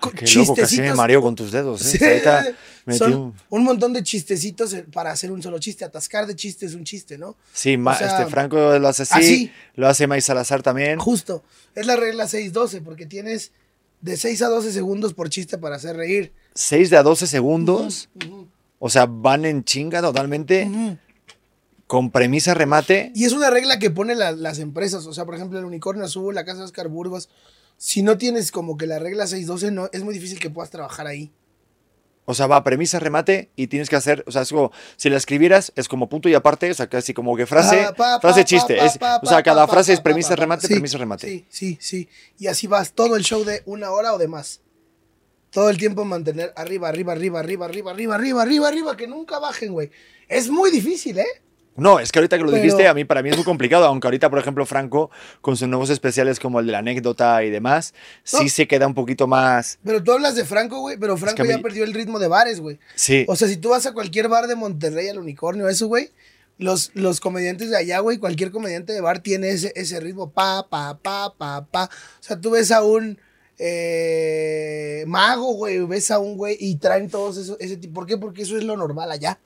co- 0.00 0.10
Qué 0.10 0.26
loco, 0.34 0.54
casi 0.54 0.80
me 0.80 0.94
mareo 0.94 1.20
con 1.22 1.34
tus 1.34 1.50
dedos. 1.50 1.82
¿eh? 1.94 1.98
Sí. 1.98 2.04
Ahorita 2.04 2.46
metí 2.84 2.98
Son 2.98 3.14
un- 3.14 3.34
un 3.48 3.64
montón 3.64 3.92
de 3.92 4.02
chistecitos 4.02 4.76
para 4.92 5.10
hacer 5.10 5.32
un 5.32 5.42
solo 5.42 5.58
chiste. 5.58 5.84
Atascar 5.84 6.26
de 6.26 6.36
chiste 6.36 6.66
es 6.66 6.74
un 6.74 6.84
chiste, 6.84 7.16
¿no? 7.18 7.36
Sí, 7.52 7.76
sea, 7.98 8.18
este 8.20 8.26
Franco 8.30 8.78
lo 8.78 8.88
hace 8.88 9.02
así, 9.04 9.14
así. 9.14 9.52
lo 9.74 9.88
hace 9.88 10.06
May 10.06 10.20
Salazar 10.20 10.62
también. 10.62 10.98
Justo. 10.98 11.42
Es 11.74 11.86
la 11.86 11.96
regla 11.96 12.26
6-12, 12.26 12.82
porque 12.82 13.06
tienes 13.06 13.50
de 14.00 14.16
6 14.16 14.42
a 14.42 14.48
12 14.48 14.72
segundos 14.72 15.14
por 15.14 15.28
chiste 15.28 15.58
para 15.58 15.76
hacer 15.76 15.96
reír. 15.96 16.32
6 16.54 16.90
de 16.90 16.96
a 16.96 17.02
12 17.02 17.26
segundos. 17.26 18.08
O 18.78 18.88
sea, 18.90 19.06
van 19.06 19.44
en 19.44 19.64
chinga 19.64 20.00
totalmente. 20.00 20.98
Con 21.86 22.10
premisa 22.10 22.52
remate. 22.54 23.12
Y 23.14 23.24
es 23.24 23.32
una 23.32 23.48
regla 23.50 23.78
que 23.78 23.90
ponen 23.90 24.18
la- 24.18 24.32
las 24.32 24.58
empresas. 24.58 25.06
O 25.06 25.14
sea, 25.14 25.24
por 25.24 25.34
ejemplo, 25.34 25.58
el 25.58 25.64
Unicornio 25.64 26.04
Azul, 26.04 26.34
la 26.34 26.44
casa 26.44 26.58
de 26.58 26.64
Oscar 26.66 26.88
Burgos. 26.88 27.28
Si 27.78 28.02
no 28.02 28.18
tienes 28.18 28.52
como 28.52 28.76
que 28.76 28.86
la 28.86 28.98
regla 28.98 29.26
6-12, 29.26 29.70
no, 29.72 29.88
es 29.92 30.02
muy 30.04 30.12
difícil 30.12 30.38
que 30.38 30.50
puedas 30.50 30.70
trabajar 30.70 31.06
ahí. 31.06 31.30
O 32.30 32.34
sea, 32.34 32.46
va 32.46 32.62
premisa 32.62 32.98
remate 32.98 33.48
y 33.56 33.68
tienes 33.68 33.88
que 33.88 33.96
hacer. 33.96 34.22
O 34.26 34.30
sea, 34.30 34.42
es 34.42 34.50
como. 34.50 34.70
Si 34.96 35.08
la 35.08 35.16
escribieras, 35.16 35.72
es 35.76 35.88
como 35.88 36.10
punto 36.10 36.28
y 36.28 36.34
aparte. 36.34 36.70
O 36.70 36.74
sea, 36.74 36.86
casi 36.86 37.14
como 37.14 37.34
que 37.36 37.46
frase. 37.46 37.78
Pa, 37.78 37.94
pa, 37.94 38.20
frase 38.20 38.44
chiste. 38.44 38.76
pa, 38.76 38.84
es- 38.84 38.98
pa, 38.98 39.20
o 39.22 39.26
sea, 39.26 39.42
cada 39.42 39.66
frase 39.66 39.94
es 39.94 40.00
premisa 40.02 40.36
remate, 40.36 40.66
Sí, 40.66 40.74
premisa 40.74 40.98
remate. 40.98 41.26
Sí, 41.26 41.46
sí, 41.48 41.78
sí. 41.80 42.08
Y 42.38 42.48
así 42.48 42.66
vas 42.66 42.92
todo 42.92 43.16
el 43.16 43.24
show 43.24 43.44
de 43.44 43.62
una 43.64 43.90
hora 43.92 44.12
o 44.12 44.18
de 44.18 44.28
más. 44.28 44.60
Todo 45.50 45.70
el 45.70 45.78
tiempo 45.78 46.04
mantener 46.04 46.52
arriba, 46.56 46.90
arriba, 46.90 47.12
arriba, 47.12 47.38
arriba, 47.40 47.64
arriba, 47.64 47.90
arriba, 47.92 48.14
arriba, 48.16 48.42
arriba, 48.42 48.68
arriba, 48.68 48.96
que 48.98 49.06
nunca 49.06 49.38
bajen, 49.38 49.72
güey. 49.72 49.90
Es 50.28 50.50
muy 50.50 50.70
difícil, 50.70 51.18
¿eh? 51.18 51.26
No, 51.78 52.00
es 52.00 52.12
que 52.12 52.18
ahorita 52.18 52.36
que 52.36 52.44
lo 52.44 52.50
Pero- 52.50 52.62
dijiste, 52.62 52.86
a 52.88 52.92
mí 52.94 53.04
para 53.04 53.22
mí 53.22 53.30
es 53.30 53.36
muy 53.36 53.44
complicado, 53.44 53.86
aunque 53.86 54.06
ahorita, 54.06 54.28
por 54.28 54.38
ejemplo, 54.38 54.66
Franco, 54.66 55.10
con 55.40 55.56
sus 55.56 55.68
nuevos 55.68 55.90
especiales 55.90 56.38
como 56.40 56.60
el 56.60 56.66
de 56.66 56.72
la 56.72 56.78
anécdota 56.78 57.42
y 57.44 57.50
demás, 57.50 57.94
sí 58.24 58.48
se 58.48 58.66
queda 58.66 58.86
un 58.86 58.94
poquito 58.94 59.26
más. 59.26 59.78
Pero 59.84 60.02
tú 60.02 60.12
hablas 60.12 60.34
de 60.36 60.44
Franco, 60.44 60.80
güey, 60.80 60.96
pero 60.98 61.16
Franco 61.16 61.42
que 61.42 61.48
ya 61.48 61.56
mí- 61.56 61.62
perdió 61.62 61.84
el 61.84 61.94
ritmo 61.94 62.18
de 62.18 62.28
bares, 62.28 62.60
güey. 62.60 62.78
Sí. 62.94 63.24
O 63.28 63.36
sea, 63.36 63.48
si 63.48 63.56
tú 63.56 63.70
vas 63.70 63.86
a 63.86 63.92
cualquier 63.92 64.28
bar 64.28 64.46
de 64.48 64.56
Monterrey, 64.56 65.08
al 65.08 65.18
unicornio, 65.18 65.68
eso, 65.68 65.86
güey, 65.86 66.10
los, 66.58 66.90
los 66.94 67.20
comediantes 67.20 67.70
de 67.70 67.76
allá, 67.76 68.00
güey, 68.00 68.18
cualquier 68.18 68.50
comediante 68.50 68.92
de 68.92 69.00
bar 69.00 69.20
tiene 69.20 69.50
ese, 69.50 69.72
ese 69.76 70.00
ritmo, 70.00 70.30
pa, 70.30 70.66
pa, 70.68 70.98
pa, 71.00 71.32
pa, 71.38 71.64
pa. 71.64 71.84
O 71.84 72.22
sea, 72.22 72.40
tú 72.40 72.50
ves 72.50 72.72
a 72.72 72.82
un 72.82 73.18
eh, 73.60 75.04
mago, 75.06 75.52
güey, 75.54 75.78
ves 75.86 76.10
a 76.10 76.18
un 76.18 76.36
güey 76.36 76.56
y 76.58 76.76
traen 76.76 77.08
todos 77.08 77.36
eso, 77.36 77.56
ese 77.60 77.76
tipo. 77.76 77.94
¿Por 77.94 78.06
qué? 78.06 78.16
Porque 78.16 78.42
eso 78.42 78.56
es 78.56 78.64
lo 78.64 78.76
normal 78.76 79.10
allá. 79.10 79.38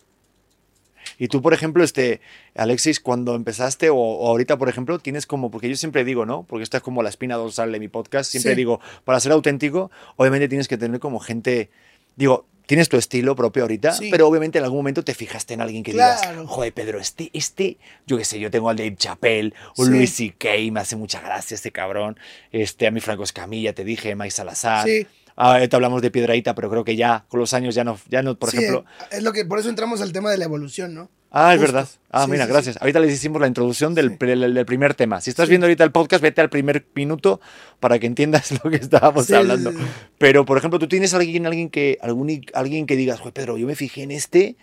Y 1.18 1.28
tú, 1.28 1.42
por 1.42 1.54
ejemplo, 1.54 1.84
este, 1.84 2.20
Alexis, 2.54 3.00
cuando 3.00 3.34
empezaste, 3.34 3.90
o, 3.90 3.96
o 3.96 4.28
ahorita, 4.28 4.58
por 4.58 4.68
ejemplo, 4.68 4.98
tienes 4.98 5.26
como, 5.26 5.50
porque 5.50 5.68
yo 5.68 5.76
siempre 5.76 6.04
digo, 6.04 6.26
¿no? 6.26 6.44
Porque 6.44 6.62
esta 6.64 6.78
es 6.78 6.82
como 6.82 7.02
la 7.02 7.08
espina 7.08 7.36
dorsal 7.36 7.72
de 7.72 7.80
mi 7.80 7.88
podcast, 7.88 8.30
siempre 8.30 8.52
Sí. 8.52 8.56
digo, 8.56 8.80
para 9.04 9.20
ser 9.20 9.32
auténtico, 9.32 9.90
obviamente 10.16 10.48
tienes 10.48 10.68
que 10.68 10.78
tener 10.78 11.00
como 11.00 11.18
gente, 11.20 11.70
digo, 12.16 12.46
tienes 12.66 12.88
tu 12.88 12.96
estilo 12.96 13.34
propio 13.36 13.64
ahorita, 13.64 13.92
Sí. 13.92 14.08
pero 14.10 14.26
obviamente 14.28 14.56
en 14.58 14.64
algún 14.64 14.78
momento 14.78 15.02
te 15.02 15.14
fijaste 15.14 15.52
en 15.54 15.60
alguien 15.60 15.82
que 15.82 15.92
Claro. 15.92 16.30
digas, 16.32 16.46
joder, 16.48 16.72
Pedro, 16.72 17.00
este, 17.00 17.28
este, 17.34 17.76
yo 18.06 18.16
qué 18.16 18.24
sé, 18.24 18.38
yo 18.40 18.50
tengo 18.50 18.70
al 18.70 18.76
Dave 18.76 18.94
Chappelle, 18.96 19.52
o 19.76 19.84
Sí. 19.84 19.90
Luis 19.90 20.14
C.K., 20.14 20.48
me 20.70 20.80
hace 20.80 20.96
mucha 20.96 21.20
gracia 21.20 21.54
este 21.56 21.72
cabrón, 21.72 22.18
este, 22.52 22.86
a 22.86 22.90
mi 22.90 23.00
Franco 23.00 23.24
Escamilla, 23.24 23.74
te 23.74 23.84
dije, 23.84 24.14
Mike 24.14 24.30
Salazar, 24.30 24.86
Sí. 24.86 25.06
Ah, 25.36 25.54
ahorita 25.54 25.76
hablamos 25.76 26.02
de 26.02 26.10
Piedraíta, 26.10 26.54
pero 26.54 26.68
creo 26.70 26.84
que 26.84 26.96
ya 26.96 27.24
con 27.28 27.40
los 27.40 27.54
años 27.54 27.74
ya 27.74 27.84
no, 27.84 27.98
ya 28.08 28.22
no 28.22 28.38
por 28.38 28.50
Sí, 28.50 28.58
ejemplo, 28.58 28.84
Es 29.10 29.22
lo 29.22 29.32
que, 29.32 29.44
por 29.44 29.58
eso 29.58 29.68
entramos 29.70 30.00
al 30.02 30.12
tema 30.12 30.30
de 30.30 30.38
la 30.38 30.44
evolución, 30.44 30.94
¿no? 30.94 31.10
Ah, 31.34 31.54
es 31.54 31.60
verdad. 31.62 31.88
Ah, 32.10 32.26
Sí, 32.26 32.30
mira, 32.30 32.44
sí, 32.44 32.52
gracias. 32.52 32.76
Ahorita 32.78 33.00
les 33.00 33.14
hicimos 33.14 33.40
la 33.40 33.46
introducción 33.46 33.94
del, 33.94 34.10
Sí. 34.10 34.16
del- 34.26 34.52
del 34.52 34.66
primer 34.66 34.92
tema. 34.94 35.22
Si 35.22 35.30
estás 35.30 35.48
viendo 35.48 35.66
ahorita 35.66 35.82
el 35.82 35.90
podcast, 35.90 36.22
vete 36.22 36.42
al 36.42 36.50
primer 36.50 36.86
minuto 36.94 37.40
para 37.80 37.98
que 37.98 38.06
entiendas 38.06 38.50
lo 38.64 38.70
que 38.70 38.76
estábamos 38.76 39.30
hablando. 39.30 39.72
Pero, 40.18 40.44
por 40.44 40.58
ejemplo, 40.58 40.78
tú 40.78 40.88
tienes 40.88 41.14
alguien, 41.14 41.46
alguien 41.46 41.70
que, 41.70 41.96
algún, 42.02 42.44
alguien 42.52 42.86
que 42.86 42.96
digas, 42.96 43.20
güey, 43.20 43.32
Pedro, 43.32 43.56
yo 43.56 43.66
me 43.66 43.74
fijé 43.76 44.02
en 44.02 44.10
este 44.10 44.56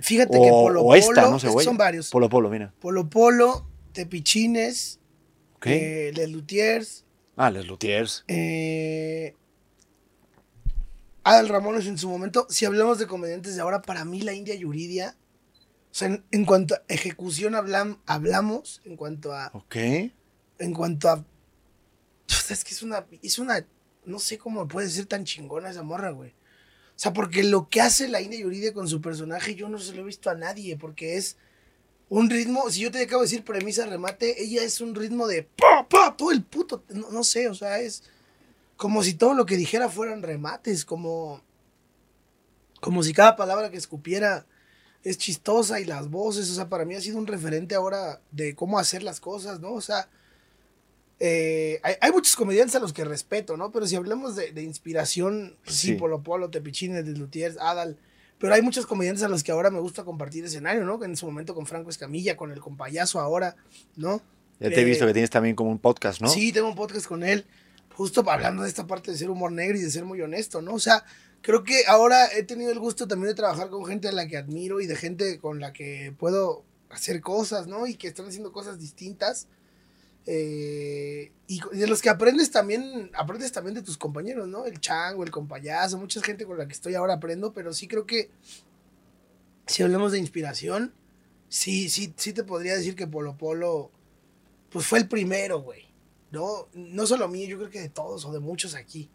Fíjate 0.00 0.36
o, 0.36 0.42
que 0.42 0.48
Polo 0.50 0.82
o 0.82 0.94
esta, 0.96 1.14
Polo, 1.22 1.30
no 1.30 1.38
sé, 1.38 1.48
son 1.64 1.76
varios. 1.78 2.10
Polo 2.10 2.28
Polo, 2.28 2.50
mira. 2.50 2.74
Polo 2.80 3.08
Polo, 3.08 3.64
Tepichines, 3.92 4.98
Ok. 5.54 5.66
eh, 5.68 6.12
Les 6.14 6.28
Lutiers, 6.30 7.04
Ah, 7.36 7.50
Les 7.50 7.66
Lutiers. 7.66 8.24
Eh, 8.28 9.34
Adal 11.28 11.48
Ramones 11.48 11.86
en 11.86 11.98
su 11.98 12.08
momento, 12.08 12.46
si 12.48 12.64
hablamos 12.66 12.98
de 13.00 13.08
comediantes 13.08 13.56
de 13.56 13.60
ahora, 13.62 13.82
para 13.82 14.04
mí 14.04 14.20
la 14.22 14.32
India 14.32 14.54
Yuridia, 14.54 15.16
o 15.90 15.94
sea, 15.94 16.06
en, 16.08 16.24
en 16.30 16.44
cuanto 16.44 16.74
a 16.76 16.82
ejecución 16.88 17.54
hablam- 17.54 17.98
hablamos, 18.06 18.80
en 18.84 18.96
cuanto 18.96 19.32
a, 19.32 19.50
Ok. 19.52 19.74
en 19.76 20.72
cuanto 20.72 21.08
a, 21.08 21.14
o 21.14 21.24
sea, 22.28 22.54
es 22.54 22.62
que 22.62 22.74
es 22.74 22.82
una, 22.82 23.04
es 23.22 23.38
una, 23.40 23.66
no 24.04 24.20
sé 24.20 24.38
cómo 24.38 24.68
puede 24.68 24.88
ser 24.88 25.06
tan 25.06 25.24
chingona 25.24 25.70
esa 25.70 25.82
morra, 25.82 26.10
güey. 26.10 26.30
O 26.30 26.98
sea, 26.98 27.12
porque 27.12 27.42
lo 27.42 27.68
que 27.68 27.80
hace 27.80 28.06
la 28.08 28.20
India 28.20 28.38
Yuridia 28.38 28.72
con 28.72 28.86
su 28.88 29.00
personaje, 29.00 29.56
yo 29.56 29.68
no 29.68 29.78
se 29.80 29.94
lo 29.94 30.02
he 30.02 30.04
visto 30.04 30.30
a 30.30 30.34
nadie, 30.36 30.76
porque 30.76 31.16
es 31.16 31.36
un 32.08 32.30
ritmo, 32.30 32.70
si 32.70 32.82
yo 32.82 32.92
te 32.92 33.02
acabo 33.02 33.22
de 33.22 33.26
decir 33.28 33.42
premisa, 33.44 33.84
remate, 33.84 34.40
ella 34.42 34.62
es 34.62 34.80
un 34.80 34.94
ritmo 34.94 35.26
de 35.26 35.42
pa, 35.42 35.88
pa, 35.88 36.16
todo 36.16 36.30
el 36.30 36.44
puto, 36.44 36.84
no, 36.90 37.10
no 37.10 37.24
sé, 37.24 37.48
o 37.48 37.54
sea, 37.54 37.80
es 37.80 38.04
como 38.76 39.02
si 39.02 39.14
todo 39.14 39.34
lo 39.34 39.46
que 39.46 39.56
dijera 39.56 39.88
fueran 39.88 40.22
remates, 40.22 40.84
como, 40.84 41.42
como 42.80 43.02
si 43.02 43.12
cada 43.12 43.36
palabra 43.36 43.70
que 43.70 43.76
escupiera 43.76 44.46
es 45.02 45.18
chistosa 45.18 45.80
y 45.80 45.84
las 45.84 46.10
voces, 46.10 46.50
o 46.50 46.54
sea, 46.54 46.68
para 46.68 46.84
mí 46.84 46.94
ha 46.94 47.00
sido 47.00 47.18
un 47.18 47.26
referente 47.26 47.74
ahora 47.74 48.20
de 48.32 48.54
cómo 48.54 48.78
hacer 48.78 49.02
las 49.02 49.20
cosas, 49.20 49.60
¿no? 49.60 49.72
O 49.72 49.80
sea, 49.80 50.08
eh, 51.18 51.80
hay, 51.82 51.94
hay 52.00 52.12
muchos 52.12 52.36
comediantes 52.36 52.74
a 52.74 52.80
los 52.80 52.92
que 52.92 53.04
respeto, 53.04 53.56
¿no? 53.56 53.70
Pero 53.72 53.86
si 53.86 53.96
hablamos 53.96 54.36
de, 54.36 54.52
de 54.52 54.62
inspiración, 54.62 55.56
pues 55.64 55.76
sí, 55.76 55.88
Sí. 55.88 55.94
Polo 55.94 56.22
Polo, 56.22 56.50
Tepichines, 56.50 57.06
Lutiers, 57.06 57.56
Adal, 57.58 57.96
pero 58.38 58.52
hay 58.52 58.60
muchos 58.60 58.84
comediantes 58.86 59.22
a 59.24 59.28
los 59.28 59.42
que 59.42 59.52
ahora 59.52 59.70
me 59.70 59.80
gusta 59.80 60.04
compartir 60.04 60.44
escenario, 60.44 60.84
¿no? 60.84 61.02
En 61.02 61.16
su 61.16 61.24
momento 61.24 61.54
con 61.54 61.66
Franco 61.66 61.88
Escamilla, 61.88 62.36
con 62.36 62.50
el 62.52 62.60
compayazo 62.60 63.18
ahora, 63.20 63.56
¿no? 63.96 64.20
Ya 64.60 64.68
te 64.68 64.76
he 64.76 64.80
Eh, 64.82 64.84
visto 64.84 65.06
que 65.06 65.12
tienes 65.14 65.30
también 65.30 65.54
como 65.56 65.70
un 65.70 65.78
podcast, 65.78 66.20
¿no? 66.20 66.28
Sí, 66.28 66.52
tengo 66.52 66.68
un 66.68 66.74
podcast 66.74 67.06
con 67.06 67.22
él, 67.22 67.46
justo 67.96 68.28
hablando 68.30 68.62
de 68.62 68.68
esta 68.68 68.86
parte 68.86 69.10
de 69.10 69.16
ser 69.16 69.30
humor 69.30 69.52
negro 69.52 69.78
y 69.78 69.80
de 69.80 69.90
ser 69.90 70.04
muy 70.04 70.20
honesto, 70.20 70.60
¿no? 70.60 70.74
O 70.74 70.78
sea, 70.78 71.04
creo 71.40 71.64
que 71.64 71.86
ahora 71.86 72.28
he 72.36 72.42
tenido 72.42 72.70
el 72.70 72.78
gusto 72.78 73.08
también 73.08 73.28
de 73.28 73.34
trabajar 73.34 73.70
con 73.70 73.86
gente 73.86 74.08
a 74.08 74.12
la 74.12 74.28
que 74.28 74.36
admiro 74.36 74.82
y 74.82 74.86
de 74.86 74.96
gente 74.96 75.38
con 75.38 75.60
la 75.60 75.72
que 75.72 76.14
puedo 76.18 76.62
hacer 76.90 77.22
cosas, 77.22 77.66
¿no? 77.66 77.86
Y 77.86 77.94
que 77.94 78.06
están 78.06 78.26
haciendo 78.26 78.52
cosas 78.52 78.78
distintas. 78.78 79.48
Eh, 80.26 81.32
y 81.46 81.60
de 81.72 81.86
los 81.86 82.02
que 82.02 82.10
aprendes 82.10 82.50
también, 82.50 83.10
aprendes 83.14 83.52
también 83.52 83.74
de 83.74 83.82
tus 83.82 83.96
compañeros, 83.96 84.46
¿no? 84.46 84.66
El 84.66 84.78
chango, 84.78 85.24
el 85.24 85.30
compayazo, 85.30 85.96
mucha 85.96 86.20
gente 86.20 86.44
con 86.44 86.58
la 86.58 86.66
que 86.66 86.74
estoy 86.74 86.96
ahora 86.96 87.14
aprendo, 87.14 87.54
pero 87.54 87.72
sí 87.72 87.88
creo 87.88 88.04
que 88.04 88.28
si 89.66 89.82
hablamos 89.82 90.12
de 90.12 90.18
inspiración, 90.18 90.92
sí, 91.48 91.88
sí, 91.88 92.12
sí 92.16 92.34
te 92.34 92.44
podría 92.44 92.76
decir 92.76 92.94
que 92.94 93.06
Polo 93.06 93.38
Polo, 93.38 93.90
pues 94.68 94.86
fue 94.86 94.98
el 94.98 95.08
primero, 95.08 95.62
güey. 95.62 95.85
No, 96.36 96.68
no 96.74 97.06
solo 97.06 97.28
mío, 97.28 97.46
yo 97.48 97.56
creo 97.58 97.70
que 97.70 97.80
de 97.80 97.88
todos 97.88 98.24
o 98.26 98.32
de 98.32 98.40
muchos 98.40 98.74
aquí. 98.74 99.08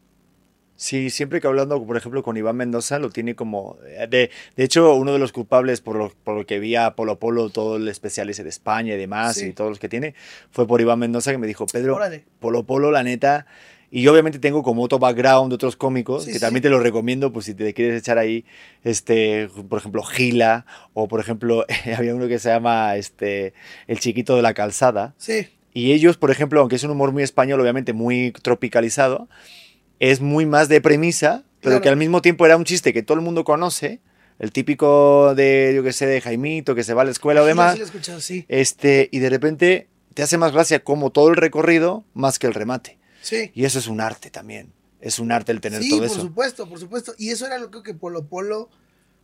Sí, 0.76 1.11
siempre 1.11 1.39
que 1.39 1.45
hablando, 1.45 1.86
por 1.86 1.95
ejemplo, 1.95 2.24
con 2.24 2.38
Iván 2.38 2.55
Mendoza, 2.55 2.97
lo 2.97 3.11
tiene 3.11 3.36
como... 3.36 3.78
eh, 3.86 4.07
De, 4.09 4.32
de 4.55 4.63
hecho, 4.63 4.95
uno 4.95 5.13
de 5.13 5.19
los 5.19 5.32
culpables 5.32 5.80
por 5.80 5.95
lo, 5.95 6.11
por 6.24 6.36
lo 6.36 6.45
que 6.47 6.57
vi 6.59 6.76
a 6.76 6.95
Polo 6.95 7.19
Polo, 7.19 7.49
todo 7.51 7.76
el 7.76 7.88
especial 7.88 8.32
ese 8.32 8.43
de 8.43 8.49
España 8.49 8.95
y 8.95 8.97
demás, 8.97 9.36
Sí. 9.36 9.47
y 9.47 9.53
todos 9.53 9.69
los 9.69 9.78
que 9.80 9.89
tiene, 9.89 10.15
fue 10.49 10.65
por 10.65 10.82
Iván 10.82 10.97
Mendoza 10.97 11.32
que 11.32 11.38
me 11.38 11.45
dijo, 11.45 11.67
Pedro, 11.67 11.95
Órale. 11.97 12.26
Polo 12.39 12.63
Polo, 12.65 12.89
la 12.89 13.03
neta, 13.03 13.45
Y 13.93 14.01
yo 14.03 14.13
obviamente 14.13 14.39
tengo 14.39 14.63
como 14.63 14.82
otro 14.84 14.97
background 14.99 15.49
de 15.51 15.55
otros 15.55 15.76
cómicos, 15.76 16.24
Sí, 16.24 16.30
que 16.32 16.39
sí. 16.39 16.39
también 16.39 16.63
te 16.63 16.69
los 16.69 16.82
recomiendo, 16.82 17.32
pues 17.34 17.45
si 17.45 17.53
te 17.53 17.74
quieres 17.76 17.99
echar 18.01 18.17
ahí, 18.17 18.43
este, 18.84 19.49
por 19.69 19.78
ejemplo, 19.80 20.01
Gila, 20.01 20.65
o 20.93 21.07
por 21.07 21.19
ejemplo, 21.19 21.65
había 21.95 22.15
uno 22.15 22.28
que 22.28 22.39
se 22.39 22.49
llama 22.49 22.95
este, 22.95 23.53
El 23.88 23.99
Chiquito 23.99 24.36
de 24.36 24.41
la 24.41 24.53
Calzada. 24.55 25.13
Sí. 25.17 25.47
Y 25.74 25.93
ellos, 25.93 26.17
por 26.17 26.32
ejemplo, 26.32 26.59
aunque 26.59 26.76
es 26.76 26.84
un 26.84 26.91
humor 26.91 27.11
muy 27.11 27.24
español, 27.24 27.59
obviamente 27.61 27.93
muy 27.93 28.32
tropicalizado, 28.41 29.30
es 29.99 30.19
muy 30.22 30.45
más 30.45 30.67
de 30.69 30.82
premisa, 30.82 31.43
pero 31.61 31.72
Claro. 31.74 31.82
que 31.84 31.89
al 31.89 31.97
mismo 31.97 32.22
tiempo 32.22 32.45
era 32.45 32.57
un 32.57 32.65
chiste 32.65 32.91
que 32.93 33.03
todo 33.03 33.15
el 33.17 33.24
mundo 33.24 33.43
conoce, 33.43 34.01
el 34.39 34.51
típico 34.51 35.36
de, 35.36 35.72
yo 35.76 35.84
que 35.84 35.93
sé, 35.93 36.07
de 36.07 36.19
Jaimito, 36.19 36.74
que 36.76 36.84
se 36.84 36.93
va 36.95 37.03
a 37.03 37.05
la 37.05 37.11
escuela 37.11 37.43
o 37.43 37.45
demás, 37.45 37.74
Sí, 37.74 37.80
lo 37.80 37.86
he 37.86 37.88
escuchado, 37.88 38.19
sí. 38.22 38.45
este, 38.47 39.07
y 39.11 39.19
de 39.19 39.30
repente 39.30 39.88
te 40.15 40.24
hace 40.24 40.38
más 40.38 40.51
gracia 40.51 40.84
como 40.84 41.11
todo 41.11 41.30
el 41.30 41.36
recorrido 41.36 42.03
más 42.13 42.39
que 42.39 42.47
el 42.47 42.53
remate. 42.53 42.97
Sí. 43.22 43.51
Y 43.53 43.65
eso 43.65 43.78
es 43.80 43.88
un 43.88 44.01
arte 44.01 44.30
también. 44.32 44.74
Es 44.99 45.19
un 45.19 45.32
arte 45.32 45.51
el 45.51 45.61
tener 45.61 45.82
Sí, 45.82 45.89
todo 45.89 45.99
por 45.99 46.07
eso. 46.07 46.22
supuesto, 46.22 46.67
por 46.67 46.80
supuesto. 46.80 47.13
Y 47.17 47.30
eso 47.30 47.45
era 47.45 47.57
lo 47.59 47.69
que 47.72 47.93
Polo 47.93 48.24
Polo 48.28 48.69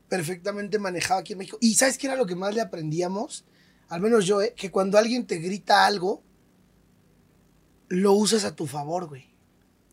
perfectamente 0.07 0.79
manejaba 0.79 1.19
aquí 1.21 1.33
en 1.33 1.39
México. 1.39 1.57
Y 1.61 1.73
¿sabes 1.75 1.97
qué 1.97 2.07
era 2.07 2.15
lo 2.15 2.25
que 2.25 2.35
más 2.35 2.53
le 2.55 2.61
aprendíamos? 2.61 3.43
Al 3.89 4.01
menos 4.01 4.25
yo, 4.25 4.41
¿eh? 4.41 4.53
Que 4.55 4.69
cuando 4.71 4.97
alguien 4.97 5.25
te 5.25 5.37
grita 5.37 5.85
algo, 5.85 6.21
lo 7.89 8.13
usas 8.13 8.45
a 8.45 8.55
tu 8.55 8.67
favor, 8.67 9.07
güey. 9.07 9.25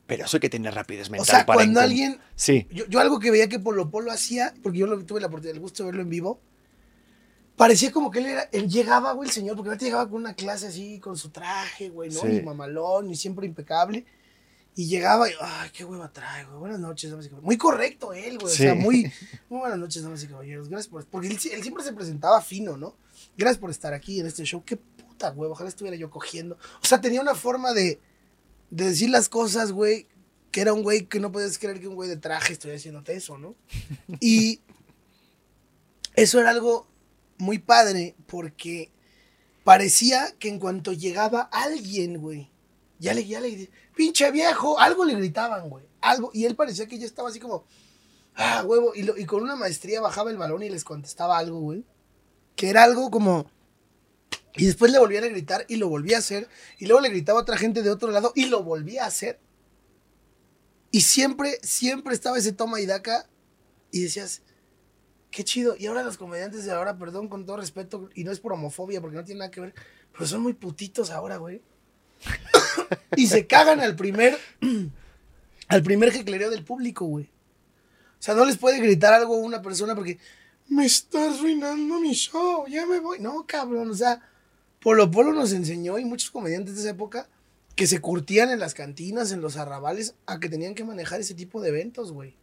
Pero 0.06 0.24
eso 0.24 0.36
hay 0.36 0.40
que 0.40 0.50
tener 0.50 0.74
rapidez 0.74 1.08
O 1.08 1.12
mental 1.12 1.26
sea, 1.26 1.46
para 1.46 1.58
cuando 1.58 1.80
alguien... 1.80 2.18
Sí, 2.34 2.66
Yo, 2.70 2.86
yo 2.86 3.00
algo 3.00 3.18
que 3.18 3.30
veía 3.30 3.48
que 3.48 3.58
Polo 3.58 3.90
Polo 3.90 4.12
hacía, 4.12 4.52
porque 4.62 4.78
yo 4.78 4.86
lo, 4.86 5.02
tuve 5.04 5.20
la 5.20 5.28
oportunidad, 5.28 5.54
el 5.54 5.62
gusto 5.62 5.82
de 5.82 5.86
verlo 5.86 6.02
en 6.02 6.10
vivo, 6.10 6.40
parecía 7.56 7.90
como 7.90 8.10
que 8.10 8.18
él 8.18 8.26
era, 8.26 8.48
él 8.52 8.68
llegaba, 8.68 9.12
güey, 9.12 9.28
el 9.28 9.34
señor, 9.34 9.56
porque 9.56 9.70
antes 9.70 9.86
llegaba 9.86 10.08
con 10.08 10.20
una 10.20 10.34
clase 10.34 10.66
así, 10.66 10.98
con 10.98 11.16
su 11.16 11.30
traje, 11.30 11.88
güey, 11.88 12.10
¿no? 12.10 12.20
Sí. 12.20 12.28
Y 12.28 12.42
mamalón, 12.42 13.10
y 13.10 13.16
siempre 13.16 13.46
impecable. 13.46 14.04
Y 14.76 14.86
llegaba 14.86 15.30
y, 15.30 15.32
ay, 15.40 15.70
qué 15.72 15.84
hueva 15.84 16.12
trae, 16.12 16.44
güey. 16.44 16.58
Buenas 16.58 16.80
noches, 16.80 17.08
damas 17.08 17.26
y 17.26 17.28
caballeros. 17.28 17.46
Muy 17.46 17.56
correcto 17.56 18.12
él, 18.12 18.38
güey. 18.38 18.52
Sí. 18.52 18.64
O 18.64 18.66
sea, 18.66 18.74
muy, 18.74 19.12
muy 19.48 19.60
buenas 19.60 19.78
noches, 19.78 20.02
damas 20.02 20.22
y 20.24 20.26
caballeros. 20.26 20.68
Gracias 20.68 20.88
por... 20.88 21.06
Porque 21.06 21.28
él, 21.28 21.38
él 21.52 21.62
siempre 21.62 21.84
se 21.84 21.92
presentaba 21.92 22.42
fino, 22.42 22.76
¿no? 22.76 22.96
Gracias 23.36 23.58
por 23.58 23.70
estar 23.70 23.94
aquí 23.94 24.18
en 24.18 24.26
este 24.26 24.44
show. 24.44 24.64
Qué 24.64 24.76
puta, 25.14 25.30
güey. 25.30 25.50
Ojalá 25.50 25.68
estuviera 25.68 25.96
yo 25.96 26.10
cogiendo. 26.10 26.56
O 26.82 26.86
sea, 26.86 27.00
tenía 27.00 27.20
una 27.20 27.34
forma 27.34 27.72
de, 27.72 28.00
de 28.70 28.84
decir 28.86 29.10
las 29.10 29.28
cosas, 29.28 29.72
güey, 29.72 30.06
que 30.50 30.60
era 30.60 30.72
un 30.72 30.82
güey 30.82 31.06
que 31.06 31.20
no 31.20 31.32
podías 31.32 31.58
creer 31.58 31.80
que 31.80 31.88
un 31.88 31.94
güey 31.94 32.08
de 32.08 32.16
traje 32.16 32.52
estoy 32.52 32.72
haciéndote 32.72 33.14
eso, 33.14 33.38
¿no? 33.38 33.54
Y 34.20 34.60
eso 36.14 36.40
era 36.40 36.50
algo 36.50 36.86
muy 37.38 37.58
padre 37.58 38.14
porque 38.26 38.90
parecía 39.64 40.34
que 40.38 40.48
en 40.48 40.58
cuanto 40.58 40.92
llegaba 40.92 41.42
alguien, 41.52 42.18
güey, 42.20 42.50
ya 42.98 43.14
le, 43.14 43.26
ya 43.26 43.40
le, 43.40 43.70
pinche 43.96 44.30
viejo, 44.30 44.78
algo 44.78 45.04
le 45.04 45.14
gritaban, 45.16 45.68
güey, 45.68 45.84
algo, 46.00 46.30
y 46.32 46.44
él 46.44 46.54
parecía 46.54 46.86
que 46.86 46.98
ya 46.98 47.06
estaba 47.06 47.30
así 47.30 47.40
como, 47.40 47.64
ah, 48.36 48.62
huevo, 48.64 48.92
y, 48.94 49.02
lo- 49.02 49.16
y 49.16 49.24
con 49.26 49.42
una 49.42 49.56
maestría 49.56 50.00
bajaba 50.00 50.30
el 50.30 50.36
balón 50.36 50.62
y 50.62 50.70
les 50.70 50.84
contestaba 50.84 51.38
algo, 51.38 51.58
güey, 51.60 51.84
que 52.54 52.70
era 52.70 52.84
algo 52.84 53.10
como, 53.10 53.50
y 54.56 54.66
después 54.66 54.92
le 54.92 54.98
volvían 54.98 55.24
a 55.24 55.28
gritar 55.28 55.64
y 55.68 55.76
lo 55.76 55.88
volvía 55.88 56.16
a 56.16 56.20
hacer, 56.20 56.48
y 56.78 56.86
luego 56.86 57.00
le 57.00 57.10
gritaba 57.10 57.40
a 57.40 57.42
otra 57.42 57.56
gente 57.56 57.82
de 57.82 57.90
otro 57.90 58.10
lado 58.10 58.32
y 58.34 58.46
lo 58.46 58.62
volvía 58.62 59.04
a 59.04 59.08
hacer. 59.08 59.40
Y 60.90 61.00
siempre, 61.00 61.58
siempre 61.62 62.14
estaba 62.14 62.38
ese 62.38 62.52
toma 62.52 62.80
y 62.80 62.86
daca 62.86 63.28
y 63.90 64.02
decías, 64.02 64.42
qué 65.30 65.42
chido. 65.42 65.74
Y 65.76 65.86
ahora 65.86 66.04
los 66.04 66.16
comediantes 66.16 66.64
de 66.64 66.72
ahora, 66.72 66.96
perdón, 66.96 67.28
con 67.28 67.44
todo 67.44 67.56
respeto, 67.56 68.10
y 68.14 68.22
no 68.22 68.30
es 68.30 68.38
por 68.38 68.52
homofobia, 68.52 69.00
porque 69.00 69.16
no 69.16 69.24
tiene 69.24 69.40
nada 69.40 69.50
que 69.50 69.60
ver, 69.60 69.74
pero 70.12 70.26
son 70.26 70.40
muy 70.40 70.52
putitos 70.52 71.10
ahora, 71.10 71.36
güey. 71.38 71.60
y 73.16 73.26
se 73.26 73.46
cagan 73.48 73.80
al 73.80 73.96
primer, 73.96 74.38
al 75.68 75.82
primer 75.82 76.12
jeclereo 76.12 76.50
del 76.50 76.64
público, 76.64 77.06
güey. 77.06 77.24
O 77.24 78.22
sea, 78.24 78.34
no 78.34 78.44
les 78.44 78.56
puede 78.56 78.78
gritar 78.78 79.12
algo 79.12 79.34
a 79.34 79.38
una 79.38 79.60
persona 79.60 79.94
porque 79.94 80.18
me 80.68 80.86
estás 80.86 81.38
arruinando 81.38 82.00
mi 82.00 82.12
show, 82.12 82.66
ya 82.66 82.86
me 82.86 83.00
voy. 83.00 83.18
No, 83.20 83.46
cabrón, 83.46 83.90
o 83.90 83.94
sea, 83.94 84.20
Polo 84.80 85.10
Polo 85.10 85.32
nos 85.32 85.52
enseñó 85.52 85.98
y 85.98 86.04
muchos 86.04 86.30
comediantes 86.30 86.74
de 86.74 86.80
esa 86.82 86.90
época 86.90 87.28
que 87.76 87.86
se 87.86 88.00
curtían 88.00 88.50
en 88.50 88.60
las 88.60 88.74
cantinas, 88.74 89.32
en 89.32 89.40
los 89.40 89.56
arrabales, 89.56 90.14
a 90.26 90.38
que 90.38 90.48
tenían 90.48 90.74
que 90.74 90.84
manejar 90.84 91.20
ese 91.20 91.34
tipo 91.34 91.60
de 91.60 91.70
eventos, 91.70 92.12
güey. 92.12 92.36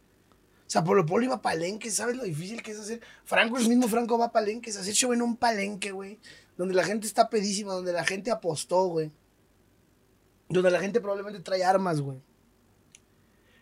O 0.66 0.70
sea, 0.72 0.84
Polo 0.84 1.04
Polo 1.04 1.24
iba 1.24 1.34
a 1.34 1.42
palenques, 1.42 1.94
¿sabes 1.94 2.16
lo 2.16 2.24
difícil 2.24 2.62
que 2.62 2.70
es 2.70 2.78
hacer? 2.78 3.00
Franco, 3.24 3.58
el 3.58 3.68
mismo 3.68 3.88
Franco 3.88 4.18
va 4.18 4.26
a 4.26 4.32
palenques, 4.32 4.76
hacer 4.76 4.94
show 4.94 5.12
en 5.12 5.22
un 5.22 5.36
palenque, 5.36 5.90
güey. 5.90 6.18
Donde 6.56 6.74
la 6.74 6.84
gente 6.84 7.06
está 7.06 7.28
pedísima, 7.28 7.74
donde 7.74 7.92
la 7.92 8.04
gente 8.04 8.30
apostó, 8.30 8.86
güey. 8.86 9.10
Donde 10.48 10.70
la 10.70 10.80
gente 10.80 11.00
probablemente 11.00 11.40
trae 11.40 11.64
armas, 11.64 12.00
güey. 12.00 12.22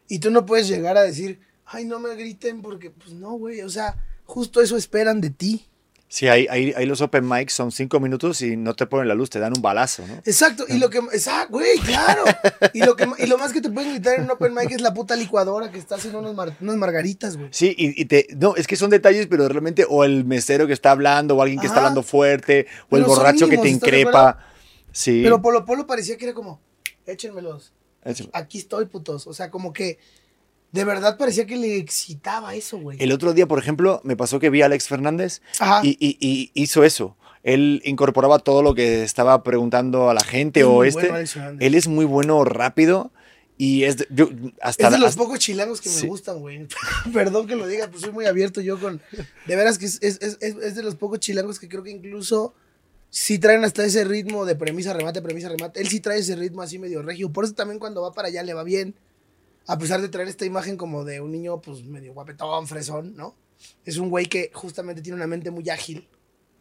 Y 0.09 0.19
tú 0.19 0.31
no 0.31 0.47
puedes 0.47 0.69
llegar 0.69 0.97
a 0.97 1.03
decir, 1.03 1.41
ay, 1.65 1.85
no 1.85 1.99
me 2.01 2.15
griten 2.15 2.63
porque, 2.63 2.91
pues 2.91 3.13
no, 3.13 3.33
güey. 3.33 3.63
O 3.63 3.69
sea, 3.69 3.97
justo 4.31 4.61
eso 4.63 4.77
esperan 4.77 5.21
de 5.21 5.31
ti. 5.31 5.67
sí 6.09 6.27
ahí, 6.29 6.47
ahí, 6.51 6.73
ahí 6.77 6.87
los 6.87 7.01
open 7.03 7.29
mics 7.29 7.53
son 7.53 7.71
cinco 7.73 8.01
minutos 8.01 8.43
y 8.43 8.57
no 8.57 8.75
te 8.75 8.87
ponen 8.87 9.07
la 9.09 9.15
luz, 9.15 9.31
te 9.31 9.39
dan 9.39 9.53
un 9.57 9.63
balazo, 9.63 10.05
¿no? 10.07 10.15
Exacto, 10.25 10.65
y 10.69 10.79
lo 10.79 10.89
que, 10.91 10.99
exacto, 10.99 11.53
güey, 11.53 11.79
claro. 11.79 12.25
Y 12.73 12.81
lo, 12.81 12.95
que, 12.97 13.07
y 13.19 13.27
lo 13.27 13.37
más 13.39 13.53
que 13.53 13.61
te 13.61 13.71
pueden 13.71 13.91
gritar 13.93 14.15
en 14.17 14.25
un 14.25 14.31
open 14.31 14.55
mic 14.55 14.71
es 14.71 14.81
la 14.81 14.93
puta 14.95 15.15
licuadora 15.17 15.71
que 15.71 15.79
está 15.79 15.95
haciendo 15.97 16.21
mar- 16.35 16.57
unas 16.61 16.77
margaritas, 16.77 17.37
güey. 17.37 17.49
Sí, 17.53 17.75
y, 17.77 18.01
y 18.01 18.05
te. 18.07 18.27
No, 18.37 18.55
es 18.57 18.67
que 18.67 18.77
son 18.77 18.91
detalles, 18.91 19.27
pero 19.29 19.49
realmente. 19.49 19.85
O 19.89 20.05
el 20.05 20.25
mesero 20.25 20.67
que 20.67 20.73
está 20.73 20.91
hablando, 20.93 21.37
o 21.37 21.43
alguien 21.43 21.59
que 21.61 21.67
está 21.67 21.79
hablando 21.79 22.03
fuerte, 22.03 22.67
o 22.91 22.97
el 22.97 23.03
Pero 23.05 23.07
borracho 23.15 23.49
que 23.49 23.57
te 23.57 23.63
mínimos, 23.65 23.83
¿estás 23.83 23.91
de 23.93 24.01
increpa. 24.01 24.39
Sí. 24.93 25.21
Pero 25.23 25.41
Polo 25.43 25.65
Polo 25.65 25.87
parecía 25.87 26.17
que 26.17 26.25
era 26.27 26.35
como, 26.35 26.61
échenmelos, 27.07 27.73
Es- 28.05 28.29
aquí 28.33 28.59
estoy, 28.59 28.87
putos. 28.87 29.27
O 29.27 29.33
sea, 29.33 29.51
como 29.51 29.73
que 29.73 29.99
de 30.73 30.85
verdad 30.85 31.19
parecía 31.19 31.47
que 31.47 31.57
le 31.57 31.77
excitaba 31.77 32.55
eso, 32.55 32.79
güey. 32.79 32.97
El 33.01 33.13
otro 33.13 33.33
día, 33.33 33.47
por 33.47 33.59
ejemplo, 33.59 34.01
me 34.05 34.17
pasó 34.17 34.39
que 34.39 34.51
vi 34.51 34.63
a 34.63 34.67
Alex 34.67 34.89
Fernández 34.89 35.43
y, 35.83 35.97
y- 36.01 36.17
y 36.21 36.51
hizo 36.55 36.85
eso. 36.85 37.17
Él 37.43 37.81
incorporaba 37.85 38.39
todo 38.39 38.63
lo 38.63 38.75
que 38.75 39.03
estaba 39.03 39.43
preguntando 39.43 40.11
a 40.11 40.15
la 40.15 40.21
gente 40.23 40.61
Es 40.61 40.67
o 40.67 40.85
este. 40.85 41.09
bueno 41.09 41.57
él 41.59 41.75
es 41.75 41.89
muy 41.89 42.05
bueno 42.05 42.45
rápido 42.45 43.11
y 43.57 43.85
es 43.85 43.97
de, 43.99 44.07
yo, 44.11 44.29
hasta, 44.63 44.87
es 44.87 44.93
de 44.93 44.99
los 44.99 45.09
hasta- 45.11 45.23
pocos 45.23 45.39
chilangos 45.39 45.81
que 45.81 45.89
Sí. 45.89 46.03
me 46.05 46.09
gustan, 46.11 46.39
güey. 46.41 46.67
Perdón 47.13 47.47
que 47.47 47.57
lo 47.57 47.67
diga, 47.67 47.89
pues 47.89 48.03
soy 48.03 48.13
muy 48.13 48.27
abierto 48.27 48.61
yo 48.61 48.79
con... 48.79 49.01
De 49.47 49.57
veras 49.57 49.79
que 49.79 49.87
es, 49.87 49.99
es- 50.03 50.19
es- 50.21 50.39
es- 50.41 50.57
es 50.57 50.75
de 50.77 50.83
los 50.83 50.95
pocos 50.97 51.19
chilangos 51.21 51.59
que 51.59 51.69
creo 51.69 51.83
que 51.83 51.91
incluso 51.91 52.55
sí 53.11 53.39
traen 53.39 53.65
hasta 53.65 53.85
ese 53.85 54.05
ritmo 54.05 54.45
de 54.45 54.55
premisa, 54.55 54.93
remate, 54.93 55.21
premisa, 55.21 55.49
remate. 55.49 55.81
Él 55.81 55.89
sí 55.89 56.01
trae 56.01 56.19
ese 56.21 56.37
ritmo 56.37 56.63
así 56.63 56.79
medio 56.79 57.03
regio. 57.03 57.31
Por 57.33 57.45
eso 57.45 57.55
también 57.55 57.79
cuando 57.81 58.03
va 58.03 58.13
para 58.13 58.29
allá 58.29 58.43
le 58.43 58.55
va 58.55 58.63
bien. 58.65 58.95
A 59.67 59.79
pesar 59.79 60.01
de 60.01 60.09
traer 60.09 60.29
esta 60.29 60.45
imagen 60.45 60.77
como 60.77 61.05
de 61.05 61.21
un 61.21 61.31
niño 61.33 61.61
pues 61.61 61.85
medio 61.85 62.13
guapetón, 62.13 62.67
fresón, 62.67 63.15
¿no? 63.17 63.37
Es 63.85 63.99
un 63.99 64.09
güey 64.11 64.27
que 64.27 64.51
justamente 64.55 65.03
tiene 65.03 65.17
una 65.17 65.27
mente 65.27 65.51
muy 65.51 65.69
ágil. 65.71 66.09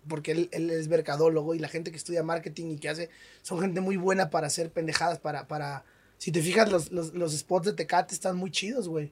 Porque 0.07 0.31
él, 0.31 0.49
él 0.51 0.69
es 0.71 0.87
mercadólogo 0.87 1.53
y 1.55 1.59
la 1.59 1.67
gente 1.67 1.91
que 1.91 1.97
estudia 1.97 2.23
marketing 2.23 2.71
y 2.71 2.77
que 2.77 2.89
hace... 2.89 3.09
Son 3.41 3.59
gente 3.59 3.81
muy 3.81 3.97
buena 3.97 4.29
para 4.29 4.47
hacer 4.47 4.71
pendejadas, 4.71 5.19
para... 5.19 5.47
para 5.47 5.85
si 6.17 6.31
te 6.31 6.41
fijas, 6.41 6.69
los, 6.71 6.91
los, 6.91 7.13
los 7.13 7.37
spots 7.37 7.67
de 7.67 7.73
Tecate 7.73 8.13
están 8.13 8.35
muy 8.35 8.51
chidos, 8.51 8.87
güey. 8.89 9.07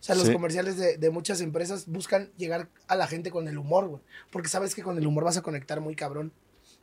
O 0.00 0.02
sea, 0.02 0.14
los 0.14 0.26
Sí. 0.26 0.32
comerciales 0.32 0.76
de, 0.76 0.96
de 0.98 1.10
muchas 1.10 1.40
empresas 1.40 1.86
buscan 1.86 2.30
llegar 2.36 2.68
a 2.88 2.96
la 2.96 3.06
gente 3.06 3.30
con 3.30 3.46
el 3.48 3.58
humor, 3.58 3.86
güey. 3.88 4.02
Porque 4.32 4.48
sabes 4.48 4.74
que 4.74 4.82
con 4.82 4.96
el 4.98 5.06
humor 5.06 5.24
vas 5.24 5.36
a 5.36 5.42
conectar 5.42 5.80
muy 5.80 5.94
cabrón. 5.94 6.32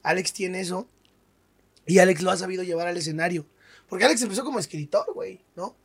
Alex 0.04 0.34
tiene 0.34 0.62
eso. 0.62 0.88
Y 1.86 2.00
Alex 2.00 2.22
lo 2.22 2.32
ha 2.32 2.38
sabido 2.38 2.64
llevar 2.64 2.88
al 2.88 2.98
escenario. 2.98 3.45
Porque 3.89 4.06
Alex 4.06 4.22
empezó 4.22 4.43
como 4.43 4.60
escritor, 4.60 5.06
güey, 5.14 5.41
¿no? 5.56 5.76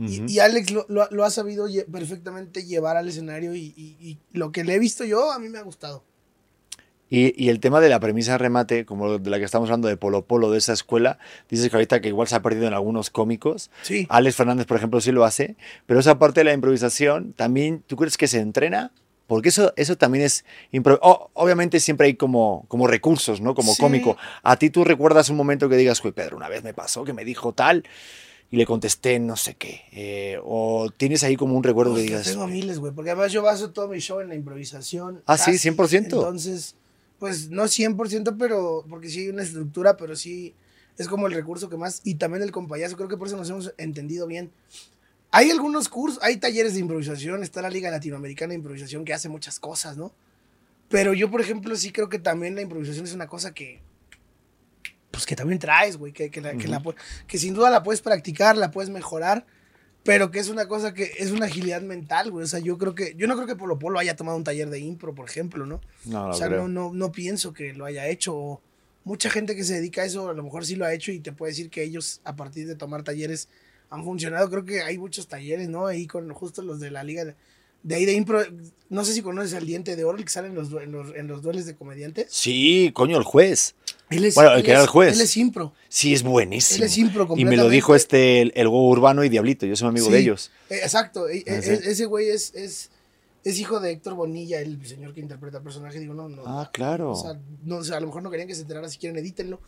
Y- 0.00 0.38
Alex 0.38 0.70
lo, 0.70 0.86
lo- 0.88 1.08
lo 1.10 1.24
ha 1.24 1.30
sabido 1.30 1.68
lle- 1.68 1.84
perfectamente 1.86 2.64
llevar 2.64 2.96
al 2.96 3.08
escenario. 3.08 3.54
Y, 3.54 3.74
y- 3.76 3.96
y 4.00 4.18
lo 4.32 4.52
que 4.52 4.64
le 4.64 4.74
he 4.74 4.78
visto 4.78 5.04
yo, 5.04 5.30
a 5.32 5.38
mí 5.38 5.48
me 5.48 5.58
ha 5.58 5.62
gustado. 5.62 6.04
Y, 7.12 7.48
el 7.48 7.58
tema 7.58 7.80
de 7.80 7.88
la 7.88 7.98
premisa 7.98 8.38
remate, 8.38 8.84
como 8.86 9.18
de 9.18 9.30
la 9.30 9.38
que 9.40 9.44
estamos 9.44 9.68
hablando 9.68 9.88
de 9.88 9.96
Polo 9.96 10.24
Polo, 10.26 10.52
de 10.52 10.58
esa 10.58 10.72
escuela, 10.72 11.18
dices 11.48 11.68
que 11.68 11.74
ahorita 11.76 12.00
que 12.00 12.06
igual 12.06 12.28
se 12.28 12.36
ha 12.36 12.42
perdido 12.42 12.68
en 12.68 12.72
algunos 12.72 13.10
cómicos. 13.10 13.68
Sí. 13.82 14.06
Alex 14.08 14.36
Fernández, 14.36 14.66
por 14.66 14.76
ejemplo, 14.76 15.00
sí 15.00 15.10
lo 15.10 15.24
hace, 15.24 15.56
pero 15.86 15.98
esa 15.98 16.20
parte 16.20 16.40
de 16.40 16.44
la 16.44 16.52
improvisación, 16.52 17.32
también, 17.32 17.82
¿tú 17.88 17.96
crees 17.96 18.16
que 18.16 18.28
se 18.28 18.38
entrena? 18.38 18.92
Porque 19.26 19.48
eso, 19.48 19.72
eso 19.76 19.96
también 19.96 20.24
es... 20.24 20.44
impro- 20.72 21.00
o- 21.02 21.30
obviamente 21.34 21.80
siempre 21.80 22.06
hay 22.06 22.14
como, 22.14 22.64
como 22.68 22.86
recursos, 22.86 23.40
¿no? 23.40 23.56
Como 23.56 23.74
Sí. 23.74 23.80
cómico. 23.80 24.16
A 24.44 24.56
ti 24.56 24.70
tú 24.70 24.84
recuerdas 24.84 25.30
un 25.30 25.36
momento 25.36 25.68
que 25.68 25.76
digas, 25.76 26.04
uy, 26.04 26.12
Pedro, 26.12 26.36
una 26.36 26.48
vez 26.48 26.62
me 26.62 26.74
pasó 26.74 27.02
que 27.04 27.12
me 27.12 27.24
dijo 27.24 27.52
tal 27.52 27.82
y 28.50 28.56
le 28.56 28.66
contesté 28.66 29.18
no 29.20 29.36
sé 29.36 29.54
qué. 29.54 29.82
Eh, 29.92 30.40
o 30.44 30.90
tienes 30.96 31.22
ahí 31.22 31.36
como 31.36 31.56
un 31.56 31.62
recuerdo 31.62 31.94
que 31.94 32.00
Hostia, 32.00 32.18
digas... 32.18 32.32
tengo 32.32 32.46
miles, 32.48 32.78
güey. 32.78 32.92
Porque 32.92 33.10
además 33.10 33.32
yo 33.32 33.42
baso 33.42 33.70
todo 33.70 33.88
mi 33.88 34.00
show 34.00 34.20
en 34.20 34.28
la 34.28 34.34
improvisación. 34.34 35.22
Ah, 35.26 35.38
sí, 35.38 35.52
casi. 35.52 35.70
100%. 35.70 36.04
Entonces, 36.04 36.74
pues 37.18 37.50
no 37.50 37.64
100%, 37.64 38.36
pero 38.38 38.84
porque 38.88 39.08
sí 39.08 39.20
hay 39.20 39.28
una 39.28 39.42
estructura, 39.42 39.96
pero 39.96 40.16
sí 40.16 40.54
es 40.98 41.06
como 41.06 41.28
el 41.28 41.32
recurso 41.32 41.70
que 41.70 41.76
más. 41.76 42.00
Y 42.02 42.16
también 42.16 42.42
el 42.42 42.50
compayazo, 42.50 42.96
creo 42.96 43.08
que 43.08 43.16
por 43.16 43.28
eso 43.28 43.36
nos 43.36 43.48
hemos 43.50 43.72
entendido 43.78 44.26
bien. 44.26 44.50
Hay 45.30 45.50
algunos 45.50 45.88
cursos, 45.88 46.18
hay 46.22 46.38
talleres 46.38 46.74
de 46.74 46.80
improvisación, 46.80 47.44
está 47.44 47.62
la 47.62 47.70
Liga 47.70 47.88
Latinoamericana 47.88 48.50
de 48.50 48.56
Improvisación 48.56 49.04
que 49.04 49.14
hace 49.14 49.28
muchas 49.28 49.60
cosas, 49.60 49.96
¿no? 49.96 50.12
Pero 50.88 51.14
yo, 51.14 51.30
por 51.30 51.40
ejemplo, 51.40 51.76
sí 51.76 51.92
creo 51.92 52.08
que 52.08 52.18
también 52.18 52.56
la 52.56 52.62
improvisación 52.62 53.04
es 53.04 53.14
una 53.14 53.28
cosa 53.28 53.54
que 53.54 53.80
pues 55.10 55.26
que 55.26 55.36
también 55.36 55.58
traes, 55.58 55.96
güey, 55.96 56.12
que, 56.12 56.30
que, 56.30 56.40
la- 56.40 56.54
que 56.56 56.68
la 56.68 56.80
pu- 56.82 56.94
que 57.26 57.38
sin 57.38 57.54
duda 57.54 57.70
la 57.70 57.82
puedes 57.82 58.00
practicar, 58.00 58.56
la 58.56 58.70
puedes 58.70 58.90
mejorar, 58.90 59.44
pero 60.02 60.30
que 60.30 60.38
es 60.38 60.48
una 60.48 60.66
cosa 60.68 60.94
que 60.94 61.12
es 61.18 61.30
una 61.30 61.46
agilidad 61.46 61.82
mental, 61.82 62.30
güey. 62.30 62.44
O 62.44 62.46
sea, 62.48 62.58
yo 62.60 62.78
creo 62.78 62.94
que, 62.94 63.14
yo 63.16 63.26
no 63.26 63.34
creo 63.34 63.46
que 63.46 63.56
Polo 63.56 63.78
Polo 63.78 63.98
haya 63.98 64.16
tomado 64.16 64.36
un 64.36 64.44
taller 64.44 64.70
de 64.70 64.78
impro, 64.78 65.14
por 65.14 65.28
ejemplo, 65.28 65.66
¿no? 65.66 65.80
No, 66.04 66.24
no 66.24 66.30
o 66.30 66.34
sea, 66.34 66.46
creo. 66.48 66.68
no, 66.68 66.88
no, 66.88 66.92
no 66.94 67.12
pienso 67.12 67.52
que 67.52 67.72
lo 67.74 67.84
haya 67.84 68.06
hecho. 68.08 68.34
o 68.36 68.62
mucha 69.04 69.30
gente 69.30 69.56
que 69.56 69.64
se 69.64 69.74
dedica 69.74 70.02
a 70.02 70.04
eso 70.04 70.28
a 70.28 70.34
lo 70.34 70.42
mejor 70.42 70.64
sí 70.66 70.76
lo 70.76 70.84
ha 70.84 70.92
hecho 70.92 71.10
y 71.10 71.20
te 71.20 71.32
puede 71.32 71.52
decir 71.52 71.70
que 71.70 71.82
ellos 71.82 72.20
a 72.24 72.36
partir 72.36 72.66
de 72.68 72.76
tomar 72.76 73.02
talleres 73.02 73.48
han 73.90 74.04
funcionado. 74.04 74.48
Creo 74.50 74.64
que 74.64 74.82
hay 74.82 74.98
muchos 74.98 75.26
talleres, 75.26 75.68
¿no? 75.68 75.86
Ahí 75.86 76.06
con 76.06 76.30
justo 76.32 76.62
los 76.62 76.80
de 76.80 76.90
la 76.90 77.02
liga 77.02 77.34
de, 77.82 77.94
ahí 77.94 78.04
de 78.04 78.12
impro. 78.14 78.42
No 78.88 79.04
sé 79.04 79.14
si 79.14 79.22
conoces 79.22 79.54
al 79.54 79.66
Diente 79.66 79.94
de 79.94 80.04
Oro, 80.04 80.18
el 80.18 80.24
que 80.24 80.30
sale 80.30 80.48
en 80.48 80.54
los, 80.56 80.72
en 80.72 80.90
los, 80.90 81.14
en 81.14 81.28
los 81.28 81.42
dueles 81.42 81.64
de 81.66 81.76
comediantes. 81.76 82.26
Sí, 82.30 82.90
coño, 82.92 83.16
el 83.18 83.22
juez. 83.24 83.74
Él 84.10 84.24
es, 84.24 84.34
Bueno, 84.34 84.50
el 84.50 84.58
él 84.58 84.64
que 84.64 84.70
era 84.72 84.80
es- 84.80 84.84
el 84.86 84.90
juez. 84.90 85.14
Él 85.14 85.20
es 85.20 85.36
impro. 85.36 85.72
Sí, 85.88 86.12
es 86.12 86.24
buenísimo. 86.24 86.78
Él 86.78 86.82
es 86.84 86.98
impro 86.98 87.28
y 87.36 87.44
me 87.44 87.56
lo 87.56 87.68
dijo 87.68 87.94
este, 87.94 88.40
el, 88.42 88.52
el 88.56 88.66
Hugo 88.66 88.88
Urbano 88.88 89.22
y 89.22 89.28
Diablito. 89.28 89.64
Yo 89.66 89.76
soy 89.76 89.88
amigo 89.88 90.06
Sí, 90.06 90.12
de 90.12 90.18
ellos. 90.18 90.50
eh, 90.70 90.80
exacto. 90.82 91.28
e- 91.28 91.38
e- 91.38 91.44
Ah, 91.48 91.54
e- 91.62 91.90
ese 91.90 92.06
güey 92.06 92.28
es, 92.30 92.52
es, 92.56 92.90
es 93.44 93.58
hijo 93.60 93.78
de 93.78 93.92
Héctor 93.92 94.14
Bonilla, 94.14 94.60
el 94.60 94.84
señor 94.84 95.14
que 95.14 95.20
interpreta 95.20 95.58
el 95.58 95.62
personaje. 95.62 96.00
Digo, 96.00 96.14
no, 96.14 96.28
no. 96.28 96.42
Ah, 96.44 96.68
claro. 96.72 97.12
O 97.12 97.14
sea, 97.16 97.38
no, 97.62 97.76
o 97.76 97.84
sea, 97.84 97.98
a 97.98 98.00
lo 98.00 98.08
mejor 98.08 98.24
no 98.24 98.30
querían 98.30 98.48
que 98.48 98.56
se 98.56 98.62
enterara, 98.62 98.88
si 98.88 98.98
quieren 98.98 99.16
edítenlo. 99.18 99.60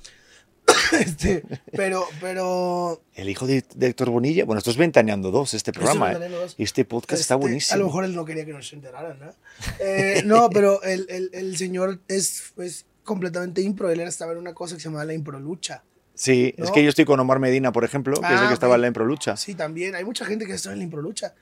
este, 1.00 1.42
pero, 1.72 2.04
pero. 2.20 3.02
El 3.14 3.28
hijo 3.28 3.46
de, 3.46 3.64
de 3.74 3.86
Héctor 3.86 4.10
Bonilla. 4.10 4.44
Bueno, 4.44 4.58
esto 4.58 4.70
es 4.70 4.76
Ventaneando 4.76 5.30
dos, 5.30 5.54
este 5.54 5.72
programa. 5.72 6.12
¿eh? 6.12 6.28
Dos. 6.28 6.54
Y 6.58 6.64
este 6.64 6.84
podcast 6.84 7.20
está 7.20 7.34
este, 7.34 7.42
buenísimo. 7.42 7.74
A 7.74 7.78
lo 7.78 7.86
mejor 7.86 8.04
él 8.04 8.14
no 8.14 8.24
quería 8.24 8.44
que 8.44 8.52
nos 8.52 8.72
enteraran, 8.72 9.18
¿no? 9.18 9.32
Eh, 9.78 10.22
no, 10.24 10.50
pero 10.50 10.82
el, 10.82 11.06
el, 11.08 11.30
el 11.32 11.56
señor 11.56 12.00
es, 12.08 12.52
es 12.58 12.86
completamente 13.04 13.62
impro. 13.62 13.90
Él 13.90 14.00
estaba 14.00 14.32
en 14.32 14.38
una 14.38 14.54
cosa 14.54 14.74
que 14.76 14.80
se 14.80 14.88
llamaba 14.88 15.04
la 15.04 15.14
improlucha. 15.14 15.84
Sí, 16.14 16.54
es 16.56 16.68
¿no? 16.68 16.72
que 16.72 16.82
yo 16.82 16.90
estoy 16.90 17.04
con 17.04 17.18
Omar 17.20 17.38
Medina, 17.38 17.72
por 17.72 17.84
ejemplo, 17.84 18.14
que 18.14 18.26
es 18.26 18.32
el 18.32 18.38
Ah, 18.38 18.48
que 18.48 18.54
estaba 18.54 18.74
en 18.74 18.82
la 18.82 18.86
Improlucha. 18.88 19.36
Sí, 19.36 19.54
también. 19.54 19.94
Hay 19.94 20.04
mucha 20.04 20.24
gente 20.24 20.46
que 20.46 20.52
está 20.52 20.72
en 20.72 20.78
la 20.78 20.84
improlucha. 20.84 21.34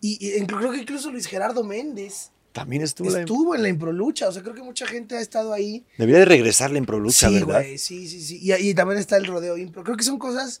Y, 0.00 0.18
y 0.26 0.46
creo 0.46 0.70
que 0.70 0.78
incluso 0.78 1.10
Luis 1.10 1.26
Gerardo 1.26 1.64
Méndez 1.64 2.30
También 2.52 2.82
estuvo 2.82 3.08
en 3.08 3.14
la 3.14 3.20
estuvo 3.20 3.54
en 3.54 3.62
la 3.62 3.68
improlucha. 3.68 4.28
O 4.28 4.32
sea, 4.32 4.42
creo 4.42 4.54
que 4.54 4.62
mucha 4.62 4.86
gente 4.86 5.16
ha 5.16 5.20
estado 5.20 5.52
ahí. 5.52 5.84
Debería 5.96 6.20
de 6.20 6.26
regresar 6.26 6.70
la 6.70 6.78
Improlucha, 6.78 7.28
sí, 7.28 7.34
¿verdad? 7.40 7.62
sí, 7.78 8.06
sí, 8.08 8.20
sí. 8.20 8.38
Y, 8.42 8.52
y 8.52 8.74
también 8.74 8.98
está 8.98 9.16
el 9.16 9.26
rodeo 9.26 9.56
impro. 9.56 9.82
Creo 9.82 9.96
que 9.96 10.04
son 10.04 10.18
cosas 10.18 10.60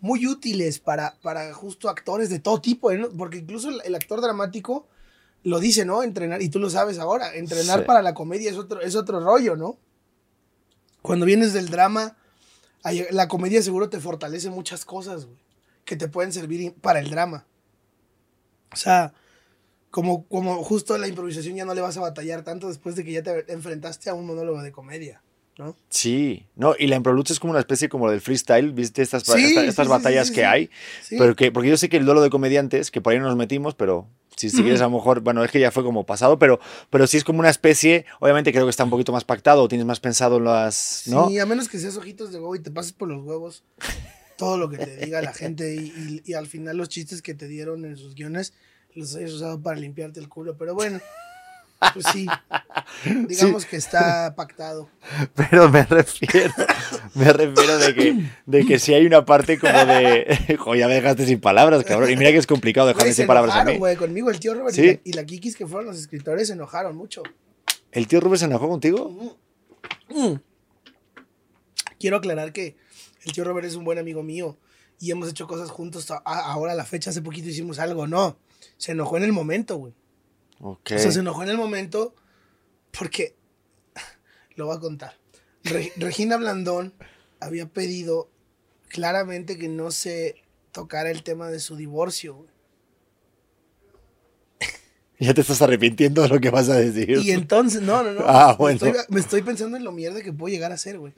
muy 0.00 0.26
útiles 0.26 0.78
para, 0.78 1.16
para 1.20 1.52
justo 1.52 1.88
actores 1.88 2.30
de 2.30 2.38
todo 2.38 2.60
tipo, 2.60 2.90
¿eh? 2.92 3.08
porque 3.16 3.38
incluso 3.38 3.68
el, 3.70 3.80
el 3.84 3.94
actor 3.94 4.20
dramático 4.20 4.86
lo 5.44 5.58
dice, 5.58 5.84
¿no? 5.84 6.02
Entrenar, 6.04 6.40
y 6.42 6.48
tú 6.48 6.58
lo 6.60 6.70
sabes 6.70 6.98
ahora, 6.98 7.34
entrenar 7.34 7.80
Sí. 7.80 7.84
para 7.86 8.02
la 8.02 8.14
comedia 8.14 8.50
es 8.50 8.56
otro, 8.56 8.80
es 8.80 8.94
otro 8.94 9.18
rollo, 9.20 9.56
¿no? 9.56 9.76
Cuando 11.02 11.26
vienes 11.26 11.52
del 11.52 11.68
drama, 11.68 12.16
la 13.10 13.26
comedia 13.28 13.60
seguro 13.62 13.88
te 13.88 13.98
fortalece 13.98 14.50
muchas 14.50 14.84
cosas, 14.84 15.24
güey, 15.26 15.38
que 15.84 15.96
te 15.96 16.06
pueden 16.08 16.32
servir 16.32 16.72
para 16.74 17.00
el 17.00 17.10
drama. 17.10 17.44
O 18.72 18.76
sea, 18.76 19.12
como, 19.92 20.26
como 20.26 20.64
justo 20.64 20.98
la 20.98 21.06
improvisación 21.06 21.54
ya 21.54 21.64
no 21.64 21.74
le 21.74 21.80
vas 21.82 21.96
a 21.96 22.00
batallar 22.00 22.42
tanto 22.42 22.66
después 22.66 22.96
de 22.96 23.04
que 23.04 23.12
ya 23.12 23.22
te 23.22 23.44
enfrentaste 23.52 24.10
a 24.10 24.14
un 24.14 24.26
monólogo 24.26 24.60
de 24.62 24.72
comedia, 24.72 25.22
¿no? 25.58 25.76
Sí, 25.90 26.46
no, 26.56 26.74
y 26.78 26.86
la 26.88 26.96
Improlucha 26.96 27.32
es 27.32 27.38
como 27.38 27.50
una 27.52 27.60
especie 27.60 27.88
como 27.88 28.10
del 28.10 28.20
freestyle, 28.22 28.72
¿viste? 28.72 29.02
Estas, 29.02 29.22
Sí, 29.22 29.32
esta- 29.44 29.64
estas 29.64 29.86
sí, 29.86 29.90
batallas 29.90 30.28
sí, 30.28 30.34
que 30.34 30.44
hay. 30.46 30.70
Pero 31.10 31.36
que, 31.36 31.52
porque 31.52 31.68
yo 31.68 31.76
sé 31.76 31.88
que 31.88 31.98
el 31.98 32.04
duelo 32.06 32.22
de 32.22 32.30
comediantes, 32.30 32.90
que 32.90 33.00
por 33.00 33.12
ahí 33.12 33.18
no 33.20 33.26
nos 33.26 33.36
metimos, 33.36 33.74
pero 33.74 34.08
si, 34.36 34.48
si 34.48 34.62
quieres 34.62 34.80
a 34.80 34.84
lo 34.84 34.90
mejor, 34.90 35.20
bueno, 35.20 35.44
es 35.44 35.50
que 35.50 35.60
ya 35.60 35.70
fue 35.70 35.84
como 35.84 36.06
pasado, 36.06 36.38
pero, 36.38 36.58
pero 36.90 37.06
sí 37.06 37.18
es 37.18 37.24
como 37.24 37.38
una 37.40 37.50
especie, 37.50 38.06
obviamente 38.18 38.50
creo 38.50 38.64
que 38.64 38.70
está 38.70 38.84
un 38.84 38.90
poquito 38.90 39.12
más 39.12 39.24
pactado, 39.24 39.68
tienes 39.68 39.86
más 39.86 40.00
pensado 40.00 40.38
en 40.38 40.44
las, 40.44 41.02
¿no? 41.06 41.28
Sí, 41.28 41.38
a 41.38 41.44
menos 41.46 41.68
que 41.68 41.78
seas 41.78 41.96
ojitos 41.98 42.32
de 42.32 42.38
huevo 42.38 42.56
y 42.56 42.60
te 42.60 42.70
pases 42.70 42.92
por 42.92 43.08
los 43.08 43.22
huevos 43.22 43.62
todo 44.38 44.56
lo 44.56 44.70
que 44.70 44.78
te 44.78 44.96
diga 44.96 45.20
la 45.20 45.34
gente 45.34 45.76
y, 45.76 45.80
y- 45.84 46.22
y 46.24 46.32
al 46.34 46.46
final 46.46 46.78
los 46.78 46.88
chistes 46.88 47.20
que 47.22 47.34
te 47.34 47.46
dieron 47.46 47.84
en 47.84 47.96
sus 47.98 48.14
guiones 48.14 48.54
los 48.94 49.14
hayas 49.16 49.32
usado 49.32 49.60
para 49.60 49.78
limpiarte 49.78 50.20
el 50.20 50.28
culo. 50.28 50.56
Pero 50.56 50.74
bueno, 50.74 51.00
pues 51.94 52.06
sí, 52.12 52.26
digamos 53.28 53.64
que 53.66 53.76
está 53.76 54.34
pactado. 54.34 54.88
Pero 55.34 55.68
me 55.68 55.82
refiero, 55.84 56.52
me 57.14 57.32
refiero 57.32 57.78
de 57.78 57.94
que, 57.94 58.30
de 58.46 58.64
que 58.66 58.78
si 58.78 58.94
hay 58.94 59.04
una 59.06 59.24
parte 59.24 59.58
como 59.58 59.72
de, 59.84 60.56
jo, 60.60 60.74
ya 60.74 60.86
me 60.88 60.94
dejaste 60.94 61.26
sin 61.26 61.40
palabras, 61.40 61.84
cabrón, 61.84 62.10
y 62.10 62.16
mira 62.16 62.30
que 62.30 62.38
es 62.38 62.46
complicado 62.46 62.86
dejarme 62.88 63.12
sin 63.12 63.26
palabras 63.26 63.56
a 63.56 63.64
mí. 63.64 63.78
güey, 63.78 63.96
conmigo 63.96 64.30
el 64.30 64.38
tío 64.40 64.54
Robert 64.54 64.76
y 64.76 64.80
Sí. 64.80 64.86
la- 64.86 65.00
y 65.04 65.12
la 65.12 65.24
Kikis, 65.24 65.56
que 65.56 65.66
fueron 65.66 65.86
los 65.88 65.98
escritores, 65.98 66.46
se 66.48 66.52
enojaron 66.54 66.96
mucho. 66.96 67.22
¿El 67.90 68.06
tío 68.06 68.20
Rubén 68.20 68.38
se 68.38 68.44
enojó 68.46 68.68
contigo? 68.68 69.36
Mm. 70.08 70.34
Quiero 71.98 72.16
aclarar 72.16 72.52
que 72.52 72.76
el 73.24 73.32
tío 73.32 73.44
Robert 73.44 73.66
es 73.66 73.76
un 73.76 73.84
buen 73.84 73.98
amigo 73.98 74.22
mío 74.22 74.56
y 74.98 75.10
hemos 75.10 75.28
hecho 75.28 75.46
cosas 75.46 75.70
juntos 75.70 76.10
ahora 76.24 76.72
a 76.72 76.74
la 76.74 76.84
fecha, 76.84 77.10
hace 77.10 77.22
poquito 77.22 77.48
hicimos 77.48 77.78
algo, 77.78 78.06
no. 78.06 78.36
Se 78.82 78.90
enojó 78.92 79.16
en 79.16 79.22
el 79.22 79.32
momento, 79.32 79.76
güey. 79.76 79.94
Ok. 80.58 80.90
O 80.96 80.98
sea, 80.98 81.12
se 81.12 81.20
enojó 81.20 81.44
en 81.44 81.50
el 81.50 81.56
momento 81.56 82.16
porque, 82.98 83.36
lo 84.56 84.66
voy 84.66 84.76
a 84.76 84.80
contar. 84.80 85.16
Re- 85.62 85.92
Regina 85.96 86.36
Blandón 86.36 86.92
había 87.38 87.66
pedido 87.68 88.28
claramente 88.88 89.56
que 89.56 89.68
no 89.68 89.92
se 89.92 90.34
tocara 90.72 91.12
el 91.12 91.22
tema 91.22 91.48
de 91.48 91.60
su 91.60 91.76
divorcio. 91.76 92.34
güey. 92.34 92.48
Ya 95.20 95.32
te 95.32 95.42
estás 95.42 95.62
arrepintiendo 95.62 96.22
de 96.22 96.28
lo 96.28 96.40
que 96.40 96.50
vas 96.50 96.68
a 96.68 96.74
decir. 96.74 97.10
Y 97.22 97.30
entonces, 97.30 97.80
no, 97.82 98.02
no, 98.02 98.10
no. 98.12 98.24
Ah, 98.26 98.48
me 98.50 98.56
bueno. 98.56 98.84
estoy, 98.84 98.92
me 99.08 99.20
estoy 99.20 99.42
pensando 99.42 99.76
en 99.76 99.84
lo 99.84 99.92
mierda 99.92 100.20
que 100.20 100.32
puedo 100.32 100.52
llegar 100.52 100.72
a 100.72 100.76
ser, 100.76 100.98
güey. 100.98 101.12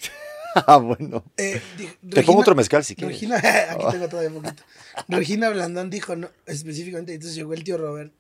Ah, 0.67 0.77
bueno. 0.77 1.25
Eh, 1.37 1.61
Te 2.09 2.23
pongo 2.23 2.41
otro 2.41 2.55
mezcal 2.55 2.85
si 2.85 2.95
quieres. 2.95 3.15
Regina, 3.15 3.37
aquí 3.71 3.85
tengo 3.91 4.09
todavía 4.09 4.31
poquito. 4.41 4.63
Regina 5.09 5.51
Blandón 5.51 5.91
dijo, 5.91 6.15
no, 6.15 6.31
específicamente, 6.47 7.13
entonces 7.13 7.35
llegó 7.35 7.55
el 7.55 7.65
tío 7.65 7.77
Robert 7.77 8.13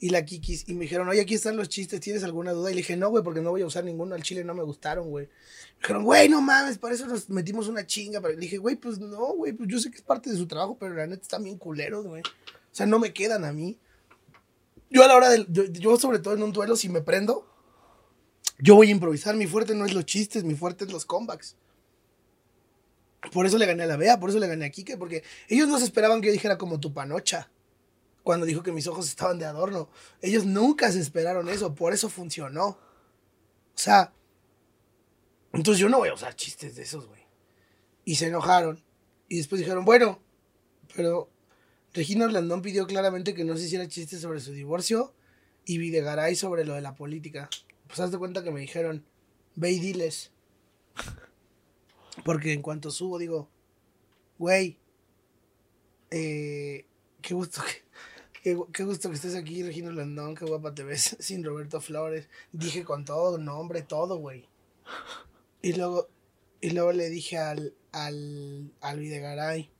y 0.00 0.10
la 0.10 0.24
Kikis 0.24 0.68
y 0.68 0.74
me 0.74 0.82
dijeron, 0.82 1.08
oye, 1.08 1.20
aquí 1.20 1.34
están 1.34 1.56
los 1.56 1.68
chistes, 1.68 2.00
¿tienes 2.00 2.22
alguna 2.22 2.52
duda? 2.52 2.70
Y 2.70 2.74
le 2.74 2.78
dije, 2.78 2.96
no, 2.96 3.08
güey, 3.10 3.24
porque 3.24 3.40
no 3.40 3.50
voy 3.50 3.62
a 3.62 3.66
usar 3.66 3.84
ninguno, 3.84 4.14
al 4.14 4.22
chile 4.22 4.44
no 4.44 4.54
me 4.54 4.62
gustaron, 4.62 5.10
güey. 5.10 5.26
Me 5.26 5.80
dijeron, 5.80 6.04
güey, 6.04 6.28
no 6.28 6.40
mames, 6.40 6.78
para 6.78 6.94
eso 6.94 7.06
nos 7.06 7.28
metimos 7.30 7.68
una 7.68 7.86
chinga. 7.86 8.20
Pero 8.20 8.34
le 8.34 8.40
dije, 8.40 8.58
güey, 8.58 8.76
pues 8.76 8.98
no, 8.98 9.34
güey, 9.34 9.52
pues 9.52 9.68
yo 9.68 9.78
sé 9.80 9.90
que 9.90 9.96
es 9.96 10.02
parte 10.02 10.30
de 10.30 10.36
su 10.36 10.46
trabajo, 10.46 10.76
pero 10.78 10.94
la 10.94 11.06
neta 11.06 11.22
están 11.22 11.42
bien 11.42 11.58
culeros, 11.58 12.06
güey. 12.06 12.22
O 12.22 12.74
sea, 12.78 12.86
no 12.86 12.98
me 12.98 13.12
quedan 13.12 13.44
a 13.44 13.52
mí. 13.52 13.78
Yo 14.90 15.02
a 15.02 15.08
la 15.08 15.16
hora 15.16 15.30
del, 15.30 15.46
yo, 15.50 15.64
yo 15.64 15.96
sobre 15.96 16.18
todo 16.20 16.34
en 16.34 16.42
un 16.42 16.52
duelo, 16.52 16.76
si 16.76 16.88
me 16.88 17.00
prendo, 17.00 17.46
yo 18.60 18.76
voy 18.76 18.88
a 18.88 18.92
improvisar. 18.92 19.34
Mi 19.34 19.46
fuerte 19.46 19.74
no 19.74 19.84
es 19.84 19.94
los 19.94 20.06
chistes, 20.06 20.44
mi 20.44 20.54
fuerte 20.54 20.84
es 20.84 20.92
los 20.92 21.04
comebacks. 21.06 21.56
Por 23.32 23.46
eso 23.46 23.58
le 23.58 23.66
gané 23.66 23.84
a 23.84 23.86
la 23.86 23.96
Bea, 23.96 24.18
por 24.18 24.30
eso 24.30 24.38
le 24.38 24.46
gané 24.46 24.66
a 24.66 24.70
Kike, 24.70 24.96
porque 24.96 25.22
ellos 25.48 25.68
no 25.68 25.78
se 25.78 25.84
esperaban 25.84 26.20
que 26.20 26.28
yo 26.28 26.32
dijera 26.32 26.58
como 26.58 26.80
tu 26.80 26.92
panocha. 26.92 27.50
Cuando 28.22 28.46
dijo 28.46 28.62
que 28.62 28.72
mis 28.72 28.86
ojos 28.86 29.08
estaban 29.08 29.38
de 29.38 29.46
adorno. 29.46 29.88
Ellos 30.20 30.44
nunca 30.44 30.92
se 30.92 31.00
esperaron 31.00 31.48
eso, 31.48 31.74
por 31.74 31.92
eso 31.92 32.08
funcionó. 32.08 32.66
O 32.66 32.78
sea, 33.74 34.12
entonces 35.52 35.80
yo 35.80 35.88
no 35.88 35.98
voy 35.98 36.08
a 36.08 36.14
usar 36.14 36.34
chistes 36.34 36.76
de 36.76 36.82
esos, 36.82 37.06
güey. 37.06 37.22
Y 38.04 38.16
se 38.16 38.26
enojaron. 38.26 38.82
Y 39.28 39.38
después 39.38 39.60
dijeron, 39.60 39.84
bueno, 39.84 40.20
pero 40.94 41.30
Regina 41.92 42.26
Blandón 42.26 42.62
pidió 42.62 42.86
claramente 42.86 43.34
que 43.34 43.44
no 43.44 43.56
se 43.56 43.64
hiciera 43.64 43.88
chistes 43.88 44.20
sobre 44.20 44.40
su 44.40 44.52
divorcio 44.52 45.14
y 45.64 45.78
Videgaray 45.78 46.34
sobre 46.34 46.64
lo 46.64 46.74
de 46.74 46.80
la 46.80 46.94
política. 46.94 47.48
Pues 47.86 48.00
haz 48.00 48.10
de 48.10 48.18
cuenta 48.18 48.42
que 48.42 48.50
me 48.50 48.60
dijeron, 48.60 49.04
ve 49.54 49.72
y 49.72 49.80
diles. 49.80 50.30
Porque 52.24 52.52
en 52.52 52.62
cuanto 52.62 52.90
subo, 52.90 53.18
digo, 53.18 53.48
güey, 54.38 54.78
eh, 56.10 56.86
qué 57.20 57.34
gusto 57.34 57.62
que, 58.42 58.58
qué, 58.72 58.84
gusto 58.84 59.08
que 59.08 59.16
estés 59.16 59.34
aquí, 59.34 59.62
Regina 59.62 59.90
Blandón, 59.90 60.34
qué 60.34 60.44
guapa 60.44 60.74
te 60.74 60.84
ves 60.84 61.16
sin 61.20 61.44
Roberto 61.44 61.80
Flores. 61.80 62.28
Dije 62.52 62.84
con 62.84 63.04
todo, 63.04 63.38
nombre, 63.38 63.82
todo, 63.82 64.18
güey. 64.18 64.48
Y 65.62 65.72
luego, 65.74 66.08
y 66.60 66.70
luego 66.70 66.92
le 66.92 67.08
dije 67.10 67.38
al, 67.38 67.74
al, 67.92 68.72
al 68.80 68.98
Videgaray, 68.98 69.70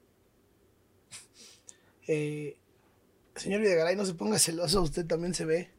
eh, 2.09 2.57
señor 3.37 3.61
Videgaray, 3.61 3.97
no 3.97 4.05
se 4.05 4.15
ponga 4.15 4.39
celoso, 4.39 4.83
usted 4.83 5.07
también 5.07 5.35
se 5.35 5.45
ve, 5.45 5.71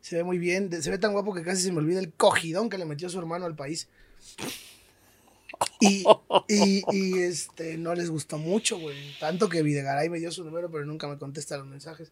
se 0.00 0.16
ve 0.16 0.24
muy 0.24 0.38
bien, 0.38 0.70
se 0.82 0.90
ve 0.90 0.98
tan 0.98 1.12
guapo 1.12 1.34
que 1.34 1.42
casi 1.42 1.62
se 1.62 1.72
me 1.72 1.78
olvida 1.78 2.00
el 2.00 2.12
cogidón 2.12 2.70
que 2.70 2.78
le 2.78 2.84
metió 2.84 3.08
su 3.08 3.18
hermano 3.18 3.46
al 3.46 3.56
país. 3.56 3.88
Y, 5.82 6.04
y, 6.48 6.82
y, 6.92 7.18
este, 7.22 7.76
no 7.76 7.94
les 7.94 8.08
gustó 8.10 8.38
mucho, 8.38 8.78
güey. 8.78 8.96
Tanto 9.18 9.48
que 9.48 9.62
Videgaray 9.62 10.08
me 10.08 10.18
dio 10.18 10.30
su 10.30 10.44
número, 10.44 10.70
pero 10.70 10.84
nunca 10.84 11.08
me 11.08 11.18
contesta 11.18 11.56
los 11.56 11.66
mensajes. 11.66 12.10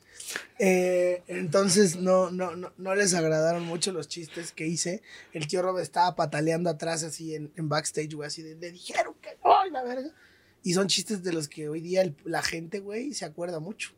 Eh, 0.59 1.23
entonces, 1.29 1.97
no, 1.97 2.31
no, 2.31 2.57
no, 2.57 2.73
no 2.77 2.95
les 2.95 3.15
agradaron 3.15 3.65
mucho 3.65 3.93
los 3.93 4.09
chistes 4.09 4.53
que 4.53 4.67
hice. 4.67 5.03
El 5.33 5.47
tío 5.47 5.63
Robert 5.63 5.83
estaba 5.85 6.17
pataleando 6.17 6.69
atrás, 6.71 7.03
así 7.05 7.35
en, 7.35 7.53
en 7.57 7.69
backstage, 7.69 8.15
güey, 8.15 8.27
así 8.27 8.43
de, 8.43 8.55
le 8.57 8.71
dijeron 8.73 9.15
que 9.21 9.31
no, 9.45 9.67
y 9.67 9.71
la 9.71 9.83
verga. 9.83 10.11
Y 10.63 10.75
son 10.75 10.89
chistes 10.89 11.23
de 11.23 11.33
los 11.33 11.49
que 11.49 11.69
hoy 11.69 11.81
día 11.81 12.03
el- 12.03 12.17
la 12.25 12.43
gente, 12.43 12.81
güey, 12.81 13.15
se 13.15 13.25
acuerda 13.25 13.61
mucho. 13.61 13.93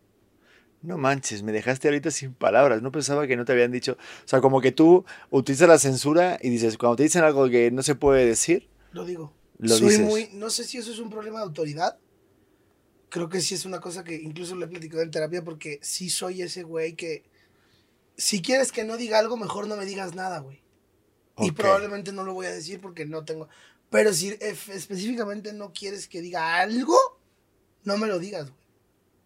No 0.83 0.99
manches, 0.99 1.45
me 1.45 1.53
dejaste 1.53 1.87
ahorita 1.89 2.11
sin 2.11 2.35
palabras. 2.35 2.83
No 2.83 2.91
pensaba 2.91 3.27
que 3.29 3.37
no 3.37 3.45
te 3.45 3.53
habían 3.53 3.71
dicho. 3.71 3.93
O 4.25 4.29
sea, 4.29 4.41
como 4.41 4.61
que 4.61 4.73
tú 4.73 5.05
utilizas 5.31 5.69
la 5.69 5.79
censura 5.79 6.39
y 6.43 6.51
dices, 6.51 6.77
cuando 6.77 6.97
te 6.97 7.05
dicen 7.05 7.23
algo 7.23 7.49
que 7.49 7.71
no 7.71 7.83
se 7.85 7.95
puede 7.95 8.27
decir, 8.27 8.69
Lo 8.93 9.05
digo. 9.05 9.33
Lo 9.63 9.77
soy 9.77 9.91
dices. 9.91 10.07
muy, 10.07 10.29
no 10.33 10.51
sé 10.51 10.65
si 10.65 10.79
eso 10.79 10.91
es 10.91 10.99
un 10.99 11.09
problema 11.09 11.39
de 11.39 11.45
autoridad. 11.45 11.99
Creo 13.09 13.29
que 13.29 13.41
sí 13.41 13.55
es 13.55 13.65
una 13.65 13.81
cosa 13.81 14.03
que 14.05 14.17
incluso 14.17 14.57
le 14.57 14.65
he 14.65 14.69
platicado 14.69 15.03
en 15.03 15.11
terapia 15.11 15.45
porque 15.45 15.79
sí 15.83 16.11
soy 16.11 16.43
ese 16.43 16.63
güey 16.63 16.95
que 16.95 17.25
si 18.17 18.43
quieres 18.43 18.73
que 18.73 18.85
no 18.85 18.97
diga 18.97 19.19
algo, 19.19 19.37
mejor 19.37 19.69
no 19.69 19.77
me 19.77 19.87
digas 19.87 20.15
nada, 20.15 20.41
güey. 20.41 20.63
Y 21.39 21.53
probablemente 21.53 22.13
no 22.13 22.25
lo 22.25 22.35
voy 22.35 22.47
a 22.47 22.53
decir 22.53 22.81
porque 22.81 23.07
no 23.07 23.25
tengo. 23.25 23.49
Pero 23.91 24.13
si 24.13 24.37
específicamente 24.41 25.53
no 25.53 25.73
quieres 25.73 26.09
que 26.09 26.21
diga 26.21 26.57
algo, 26.57 26.97
no 27.85 27.97
me 27.99 28.07
lo 28.07 28.19
digas, 28.19 28.51
güey. 28.51 28.63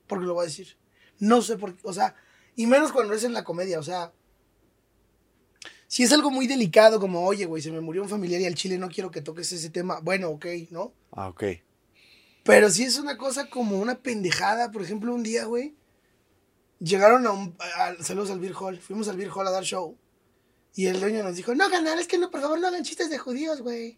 Porque 0.06 0.26
lo 0.26 0.34
voy 0.34 0.44
a 0.44 0.48
decir. 0.48 0.76
No 1.18 1.40
sé 1.42 1.56
por 1.56 1.74
qué, 1.74 1.80
o 1.84 1.92
sea, 1.92 2.14
y 2.54 2.66
menos 2.66 2.92
cuando 2.92 3.14
es 3.14 3.24
en 3.24 3.32
la 3.32 3.44
comedia, 3.44 3.78
o 3.78 3.82
sea. 3.82 4.12
Si 5.88 6.02
es 6.02 6.12
algo 6.12 6.30
muy 6.30 6.46
delicado, 6.46 6.98
como, 7.00 7.24
oye, 7.26 7.44
güey, 7.46 7.62
se 7.62 7.70
me 7.70 7.80
murió 7.80 8.02
un 8.02 8.08
familiar 8.08 8.40
y 8.40 8.46
al 8.46 8.54
chile 8.54 8.76
no 8.78 8.88
quiero 8.88 9.10
que 9.10 9.22
toques 9.22 9.52
ese 9.52 9.70
tema, 9.70 10.00
bueno, 10.00 10.30
ok, 10.30 10.46
¿no? 10.70 10.92
Ah, 11.12 11.28
ok. 11.28 11.44
Pero 12.42 12.70
si 12.70 12.84
es 12.84 12.98
una 12.98 13.16
cosa 13.16 13.48
como 13.50 13.78
una 13.78 13.96
pendejada, 13.96 14.70
por 14.72 14.82
ejemplo, 14.82 15.14
un 15.14 15.22
día, 15.22 15.44
güey, 15.44 15.74
llegaron 16.80 17.26
a 17.26 17.30
un. 17.32 17.56
a- 17.60 18.02
saludos 18.02 18.30
al 18.30 18.40
Beer 18.40 18.54
Hall, 18.58 18.78
fuimos 18.78 19.08
al 19.08 19.16
Beer 19.16 19.30
Hall 19.34 19.46
a 19.46 19.50
dar 19.50 19.64
show. 19.64 19.96
Y 20.74 20.86
el 20.86 21.00
dueño 21.00 21.22
nos 21.22 21.36
dijo: 21.36 21.54
No, 21.54 21.68
ganar, 21.70 21.98
es 21.98 22.06
que 22.06 22.18
no, 22.18 22.30
por 22.30 22.40
favor, 22.40 22.60
no 22.60 22.66
hagan 22.68 22.84
chistes 22.84 23.08
de 23.10 23.18
judíos, 23.18 23.62
güey. 23.62 23.96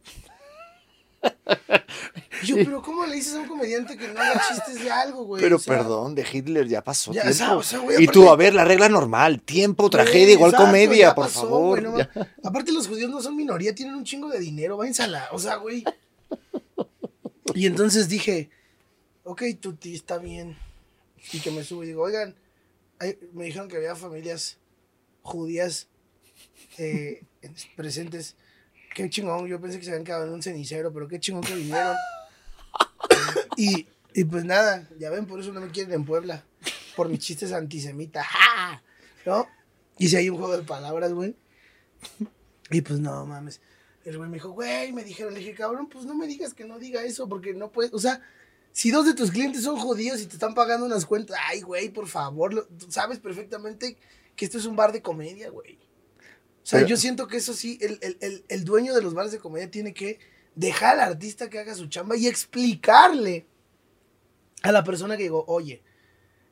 Yo, 2.45 2.57
pero 2.57 2.83
¿cómo 2.83 3.05
le 3.07 3.17
dices 3.17 3.35
a 3.35 3.39
un 3.41 3.49
comediante 3.49 3.97
que 3.97 4.09
no 4.09 4.21
haga 4.21 4.41
chistes 4.49 4.83
de 4.83 4.91
algo, 4.91 5.25
güey? 5.25 5.43
Pero 5.43 5.57
O 5.57 5.59
sea, 5.59 5.79
perdón, 5.79 6.15
de 6.15 6.27
Hitler 6.31 6.67
ya 6.69 6.83
pasó 6.83 7.13
ya, 7.13 7.23
tiempo. 7.23 7.57
o 7.57 7.63
sea, 7.63 7.79
güey, 7.81 8.03
y 8.03 8.07
tú, 8.09 8.29
a 8.31 8.37
ver, 8.37 8.55
la 8.55 8.65
regla 8.65 8.89
normal, 8.89 9.41
tiempo, 9.43 9.85
güey, 9.85 9.91
tragedia, 9.91 10.33
igual 10.35 10.51
exacto, 10.51 10.67
comedia, 10.67 11.15
por 11.15 11.25
pasó, 11.27 11.41
favor. 11.43 11.91
güey, 11.91 12.07
no. 12.15 12.27
Aparte, 12.45 12.73
los 12.73 12.87
judíos 12.89 13.11
no 13.11 13.21
son 13.23 13.37
minoría, 13.37 13.75
tienen 13.75 13.95
un 13.95 14.05
chingo 14.05 14.29
de 14.29 14.39
dinero, 14.41 14.77
váyanse 14.77 15.03
a 15.03 15.07
la. 15.09 15.29
O 15.33 15.39
sea, 15.39 15.57
güey. 15.57 15.85
Y 17.55 17.67
entonces 17.67 18.09
dije, 18.09 18.51
ok, 19.25 19.43
Tuti, 19.61 19.95
está 19.95 20.19
bien. 20.19 20.57
Y 21.33 21.41
que 21.41 21.51
me 21.51 21.65
subo 21.65 21.83
y 21.85 21.89
digo, 21.89 22.03
oigan, 22.03 22.35
hay- 22.99 23.19
me 23.33 23.45
dijeron 23.45 23.69
que 23.69 23.77
había 23.77 23.97
familias 23.97 24.59
judías 25.23 25.89
eh, 26.79 27.23
presentes. 27.77 28.37
Qué 28.95 29.09
chingón, 29.11 29.47
yo 29.47 29.61
pensé 29.61 29.79
que 29.79 29.85
se 29.85 29.91
habían 29.91 30.05
quedado 30.05 30.25
en 30.27 30.33
un 30.33 30.43
cenicero, 30.43 30.93
pero 30.93 31.07
qué 31.09 31.21
chingón 31.21 31.43
que 31.43 31.55
vinieron. 31.55 31.97
Y, 33.57 33.87
y 34.15 34.25
pues 34.25 34.45
nada, 34.45 34.89
ya 34.99 35.11
ven, 35.11 35.27
por 35.27 35.41
eso 35.41 35.53
no 35.53 35.61
me 35.61 35.69
quieren 35.69 35.93
en 35.93 36.05
Puebla. 36.05 36.45
Por 36.97 37.09
mis 37.09 37.21
chistes 37.21 37.53
antisemitas. 37.53 38.27
¡Ja! 38.27 38.83
¿No? 39.27 39.49
Hice 39.99 40.17
ahí 40.17 40.31
un 40.31 40.39
juego 40.39 40.57
de 40.57 40.63
palabras, 40.65 41.13
güey. 41.13 41.35
Y 42.71 42.81
pues 42.83 43.01
no 43.01 43.25
mames. 43.27 43.61
El 44.05 44.17
güey 44.17 44.29
me 44.29 44.37
dijo, 44.37 44.51
güey, 44.51 44.93
me 44.93 45.05
dijeron, 45.05 45.35
le 45.35 45.41
dije, 45.41 45.55
cabrón, 45.55 45.89
pues 45.89 46.05
no 46.05 46.15
me 46.15 46.27
digas 46.27 46.55
que 46.55 46.65
no 46.65 46.79
diga 46.79 47.03
eso, 47.05 47.29
porque 47.29 47.53
no 47.55 47.71
puedes, 47.71 47.93
o 47.93 47.99
sea, 47.99 48.23
si 48.73 48.91
dos 48.91 49.05
de 49.07 49.15
tus 49.15 49.31
clientes 49.31 49.65
son 49.65 49.77
judíos 49.79 50.21
y 50.21 50.27
te 50.27 50.35
están 50.35 50.55
pagando 50.55 50.87
unas 50.87 51.05
cuentas, 51.05 51.37
ay, 51.49 51.61
güey, 51.63 51.89
por 51.91 52.07
favor, 52.07 52.55
lo- 52.55 52.67
sabes 52.89 53.19
perfectamente 53.19 53.97
que 54.37 54.45
esto 54.45 54.57
es 54.59 54.65
un 54.67 54.77
bar 54.77 54.93
de 54.93 55.03
comedia, 55.03 55.51
güey. 55.51 55.75
O 56.63 56.67
sea, 56.71 56.79
Pero- 56.81 56.89
yo 56.91 56.97
siento 56.97 57.27
que 57.27 57.39
eso 57.39 57.53
sí, 57.55 57.79
el, 57.83 57.99
el- 58.01 58.17
el- 58.21 58.45
el 58.49 58.65
dueño 58.65 58.95
de 58.95 59.03
los 59.03 59.15
bares 59.15 59.33
de 59.33 59.39
comedia 59.39 59.71
tiene 59.71 59.93
que 59.93 60.19
dejar 60.59 60.99
al 60.99 61.13
artista 61.13 61.49
que 61.49 61.61
haga 61.61 61.75
su 61.75 61.87
chamba 61.87 62.17
y 62.17 62.27
explicarle 62.27 63.47
a 64.63 64.73
la 64.73 64.83
persona 64.83 65.17
que 65.17 65.23
digo, 65.23 65.45
oye, 65.47 65.83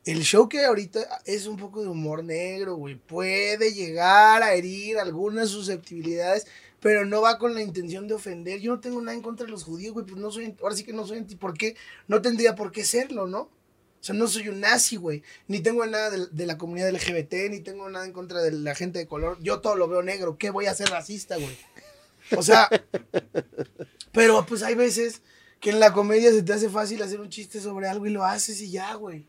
el 0.05 0.23
show 0.23 0.49
que 0.49 0.65
ahorita 0.65 1.23
es 1.25 1.47
un 1.47 1.57
poco 1.57 1.83
de 1.83 1.89
humor 1.89 2.23
negro, 2.23 2.77
güey, 2.77 2.95
puede 2.95 3.73
llegar 3.73 4.45
a 4.45 4.55
herir 4.55 4.99
algunas 4.99 5.49
susceptibilidades, 5.49 6.47
pero 6.79 7.05
no 7.05 7.21
va 7.21 7.37
con 7.39 7.55
la 7.55 7.63
intención 7.63 8.07
de 8.07 8.15
ofender. 8.15 8.61
Yo 8.61 8.77
no 8.77 8.81
tengo 8.81 9.03
nada 9.03 9.17
en 9.17 9.23
contra 9.23 9.45
de 9.45 9.51
los 9.51 9.65
judíos, 9.65 9.93
güey, 9.93 10.07
pues 10.07 10.21
no 10.21 10.31
soy, 10.31 10.55
ahora 10.63 10.77
sí 10.77 10.85
que 10.85 10.93
no 10.93 11.05
soy 11.05 11.19
anti, 11.19 11.35
¿por 11.35 11.59
qué? 11.59 11.75
No 12.07 12.23
tendría 12.23 12.55
por 12.55 12.71
qué 12.71 12.85
serlo, 12.85 13.27
¿no? 13.27 13.41
O 13.41 14.05
sea, 14.07 14.15
no 14.15 14.29
soy 14.29 14.49
un 14.49 14.61
nazi, 14.61 14.95
güey. 14.95 15.25
Ni 15.49 15.59
tengo 15.59 15.85
nada 15.85 16.11
de, 16.11 16.29
de 16.31 16.47
la 16.47 16.59
comunidad 16.59 16.93
LGBT, 16.93 17.51
ni 17.51 17.59
tengo 17.59 17.91
nada 17.91 18.07
en 18.07 18.13
contra 18.13 18.41
de 18.41 18.53
la 18.53 18.77
gente 18.77 19.01
de 19.01 19.09
color. 19.09 19.37
Yo 19.41 19.61
todo 19.61 19.75
lo 19.75 19.89
veo 19.89 20.03
negro. 20.03 20.39
¿Qué 20.39 20.51
voy 20.51 20.67
a 20.67 20.75
ser 20.75 20.91
racista, 20.91 21.35
güey? 21.35 21.57
O 22.37 22.43
sea, 22.43 22.69
pero 24.17 24.47
pues 24.47 24.63
hay 24.63 24.75
veces 24.75 25.21
que 25.61 25.69
en 25.69 25.79
la 25.79 25.93
comedia 25.93 26.31
se 26.31 26.43
te 26.43 26.55
hace 26.55 26.71
fácil 26.71 27.03
hacer 27.03 27.21
un 27.21 27.29
chiste 27.29 27.61
sobre 27.61 27.87
algo 27.87 28.07
y 28.07 28.11
lo 28.11 28.25
haces 28.25 28.63
y 28.63 28.71
ya, 28.71 28.95
güey. 28.95 29.27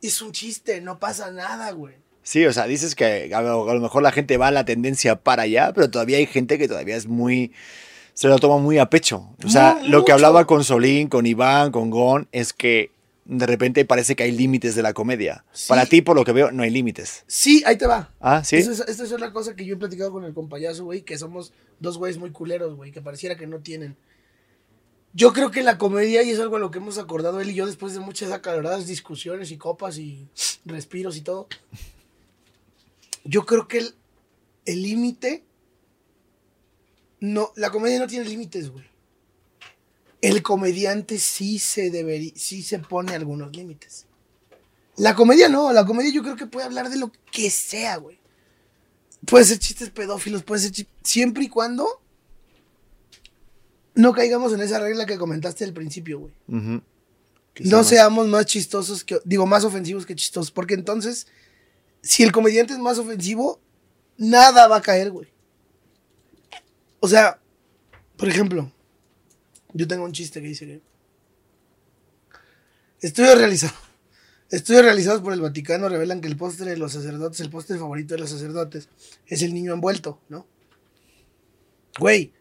Es 0.00 0.22
un 0.22 0.30
chiste, 0.30 0.80
no 0.80 1.00
pasa 1.00 1.32
nada, 1.32 1.72
güey. 1.72 1.96
Sí, 2.22 2.46
o 2.46 2.52
sea, 2.52 2.66
dices 2.68 2.94
que 2.94 3.34
a 3.34 3.42
lo, 3.42 3.68
a 3.68 3.74
lo 3.74 3.80
mejor 3.80 4.04
la 4.04 4.12
gente 4.12 4.36
va 4.36 4.46
a 4.46 4.52
la 4.52 4.64
tendencia 4.64 5.16
para 5.16 5.42
allá, 5.42 5.72
pero 5.74 5.90
todavía 5.90 6.18
hay 6.18 6.26
gente 6.26 6.58
que 6.58 6.68
todavía 6.68 6.94
es 6.94 7.08
muy. 7.08 7.50
Se 8.14 8.28
lo 8.28 8.38
toma 8.38 8.58
muy 8.58 8.78
a 8.78 8.88
pecho. 8.88 9.34
O 9.44 9.48
sea, 9.48 9.80
lo 9.84 10.04
que 10.04 10.12
hablaba 10.12 10.46
con 10.46 10.62
Solín, 10.62 11.08
con 11.08 11.26
Iván, 11.26 11.72
con 11.72 11.90
Gon, 11.90 12.28
es 12.30 12.52
que 12.52 12.92
de 13.24 13.46
repente 13.46 13.84
parece 13.84 14.14
que 14.14 14.22
hay 14.22 14.30
límites 14.30 14.76
de 14.76 14.82
la 14.82 14.92
comedia. 14.92 15.44
Sí. 15.52 15.68
Para 15.68 15.86
ti, 15.86 16.02
por 16.02 16.14
lo 16.14 16.24
que 16.24 16.32
veo, 16.32 16.52
no 16.52 16.62
hay 16.62 16.70
límites. 16.70 17.24
Sí, 17.26 17.64
ahí 17.66 17.76
te 17.76 17.88
va. 17.88 18.12
Ah, 18.20 18.44
sí. 18.44 18.56
Eso 18.56 18.70
es, 18.70 18.80
esta 18.80 19.02
es 19.02 19.12
otra 19.12 19.32
cosa 19.32 19.56
que 19.56 19.64
yo 19.64 19.74
he 19.74 19.78
platicado 19.78 20.12
con 20.12 20.24
el 20.24 20.34
compayazo, 20.34 20.84
güey, 20.84 21.02
que 21.02 21.18
somos 21.18 21.52
dos 21.80 21.98
güeyes 21.98 22.18
muy 22.18 22.30
culeros, 22.30 22.76
güey, 22.76 22.92
que 22.92 23.00
pareciera 23.00 23.36
que 23.36 23.48
no 23.48 23.58
tienen. 23.58 23.96
Yo 25.12 25.32
creo 25.32 25.50
que 25.50 25.62
la 25.62 25.76
comedia, 25.76 26.22
y 26.22 26.30
es 26.30 26.38
algo 26.38 26.56
a 26.56 26.60
lo 26.60 26.70
que 26.70 26.78
hemos 26.78 26.98
acordado 26.98 27.40
él 27.40 27.50
y 27.50 27.54
yo 27.54 27.66
después 27.66 27.94
de 27.94 28.00
muchas 28.00 28.30
acaloradas 28.30 28.86
discusiones 28.86 29.50
y 29.50 29.56
copas 29.58 29.98
y 29.98 30.28
respiros 30.64 31.16
y 31.16 31.22
todo, 31.22 31.48
yo 33.24 33.44
creo 33.44 33.66
que 33.66 33.88
el 34.66 34.82
límite, 34.82 35.44
no, 37.20 37.52
la 37.56 37.70
comedia 37.70 37.98
no 37.98 38.06
tiene 38.06 38.24
límites, 38.28 38.70
güey. 38.70 38.84
El 40.22 40.42
comediante 40.42 41.18
sí 41.18 41.58
se 41.58 41.90
debería, 41.90 42.32
sí 42.36 42.62
se 42.62 42.78
pone 42.78 43.14
algunos 43.14 43.54
límites. 43.56 44.06
La 44.96 45.14
comedia 45.16 45.48
no, 45.48 45.72
la 45.72 45.84
comedia 45.86 46.12
yo 46.12 46.22
creo 46.22 46.36
que 46.36 46.46
puede 46.46 46.66
hablar 46.66 46.88
de 46.90 46.98
lo 46.98 47.10
que 47.32 47.50
sea, 47.50 47.96
güey. 47.96 48.18
Puede 49.26 49.44
ser 49.44 49.58
chistes 49.58 49.90
pedófilos, 49.90 50.42
puede 50.44 50.60
ser 50.62 50.72
chi- 50.72 50.88
siempre 51.02 51.44
y 51.44 51.48
cuando 51.48 52.00
no 54.00 54.12
caigamos 54.12 54.52
en 54.52 54.60
esa 54.60 54.78
regla 54.80 55.06
que 55.06 55.18
comentaste 55.18 55.64
al 55.64 55.72
principio, 55.72 56.20
güey. 56.20 56.32
No 56.48 57.78
más- 57.78 57.88
seamos 57.88 58.28
más 58.28 58.46
chistosos 58.46 59.04
que, 59.04 59.20
digo, 59.24 59.46
más 59.46 59.64
ofensivos 59.64 60.06
que 60.06 60.14
chistosos, 60.14 60.50
porque 60.50 60.74
entonces, 60.74 61.26
si 62.02 62.22
el 62.22 62.32
comediante 62.32 62.72
es 62.72 62.78
más 62.78 62.98
ofensivo, 62.98 63.60
nada 64.16 64.68
va 64.68 64.76
a 64.76 64.82
caer, 64.82 65.10
güey. 65.10 65.28
O 67.00 67.08
sea, 67.08 67.40
por 68.16 68.28
ejemplo, 68.28 68.70
yo 69.72 69.86
tengo 69.88 70.04
un 70.04 70.12
chiste 70.12 70.40
que 70.40 70.48
dice 70.48 70.66
que 70.66 70.80
estudios 73.00 73.38
realizados, 73.38 73.76
estudios 74.50 74.84
realizados 74.84 75.20
por 75.22 75.32
el 75.32 75.40
Vaticano 75.40 75.88
revelan 75.88 76.20
que 76.20 76.28
el 76.28 76.36
postre 76.36 76.70
de 76.70 76.76
los 76.76 76.92
sacerdotes, 76.92 77.40
el 77.40 77.50
postre 77.50 77.78
favorito 77.78 78.14
de 78.14 78.20
los 78.20 78.30
sacerdotes, 78.30 78.88
es 79.26 79.42
el 79.42 79.54
niño 79.54 79.72
envuelto, 79.72 80.20
¿no? 80.28 80.46
Güey, 81.98 82.32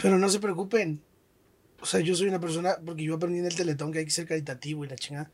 pero 0.00 0.18
no 0.18 0.28
se 0.28 0.40
preocupen, 0.40 1.00
o 1.80 1.86
sea, 1.86 2.00
yo 2.00 2.14
soy 2.14 2.28
una 2.28 2.40
persona, 2.40 2.76
porque 2.84 3.04
yo 3.04 3.14
aprendí 3.14 3.38
en 3.38 3.46
el 3.46 3.54
Teletón 3.54 3.92
que 3.92 4.00
hay 4.00 4.04
que 4.04 4.10
ser 4.10 4.26
caritativo 4.26 4.84
y 4.84 4.88
la 4.88 4.96
chingada. 4.96 5.30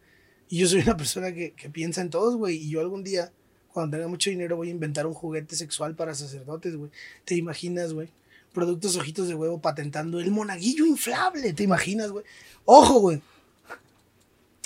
Y 0.49 0.59
yo 0.59 0.69
soy 0.69 0.81
una 0.81 0.97
persona 0.97 1.33
que, 1.33 1.53
que 1.53 1.71
piensa 1.71 2.01
en 2.01 2.11
todos, 2.11 2.37
güey. 2.37 2.57
Y 2.57 2.71
yo 2.71 2.81
algún 2.81 3.03
día, 3.05 3.33
cuando 3.73 3.97
tenga 3.97 4.09
mucho 4.09 4.31
dinero, 4.31 4.57
voy 4.57 4.69
a 4.69 4.73
inventar 4.73 5.07
un 5.07 5.15
juguete 5.15 5.57
sexual 5.57 5.95
para 5.95 6.15
sacerdotes, 6.15 6.77
güey. 6.77 6.91
¿Te 7.25 7.35
imaginas, 7.35 7.93
güey? 7.93 8.09
Productos 8.53 8.97
ojitos 8.97 9.29
de 9.29 9.35
huevo 9.35 9.61
patentando 9.61 10.21
el 10.21 10.31
monaguillo 10.31 10.87
inflable. 10.87 11.53
¿Te 11.53 11.65
imaginas, 11.65 12.11
güey? 12.11 12.25
Ojo, 12.65 13.01
güey. 13.01 13.23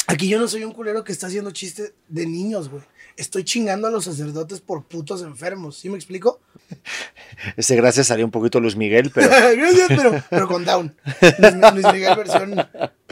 Aquí 0.06 0.28
yo 0.28 0.38
no 0.38 0.48
soy 0.48 0.64
un 0.64 0.72
culero 0.72 1.04
que 1.04 1.12
está 1.12 1.26
haciendo 1.26 1.50
chiste 1.50 1.94
de 2.08 2.26
niños, 2.26 2.68
güey. 2.68 2.82
Estoy 3.18 3.42
chingando 3.42 3.88
a 3.88 3.90
los 3.90 4.04
sacerdotes 4.04 4.60
por 4.60 4.84
putos 4.84 5.22
enfermos. 5.22 5.76
¿Sí 5.76 5.90
me 5.90 5.96
explico? 5.96 6.38
Ese 7.56 7.74
gracias 7.74 8.06
salió 8.06 8.24
un 8.24 8.30
poquito 8.30 8.60
Luis 8.60 8.76
Miguel, 8.76 9.10
pero, 9.12 9.28
Gracias, 9.56 9.88
pero, 9.88 10.22
pero 10.30 10.46
con 10.46 10.64
down. 10.64 10.94
Luis, 11.38 11.74
Luis 11.74 11.92
Miguel 11.92 12.16
versión, 12.16 12.54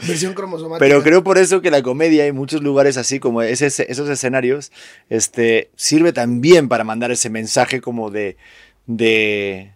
versión 0.07 0.33
cromosomática. 0.33 0.79
pero 0.79 1.03
creo 1.03 1.25
por 1.25 1.37
eso 1.37 1.61
que 1.61 1.71
la 1.71 1.83
comedia 1.83 2.25
en 2.25 2.35
muchos 2.35 2.63
lugares 2.63 2.95
así 2.95 3.19
como 3.19 3.41
ese, 3.41 3.67
esos 3.67 4.09
escenarios 4.09 4.71
este, 5.09 5.71
sirve 5.75 6.13
también 6.13 6.69
para 6.69 6.85
mandar 6.85 7.11
ese 7.11 7.29
mensaje 7.29 7.81
como 7.81 8.09
de, 8.09 8.37
de 8.85 9.73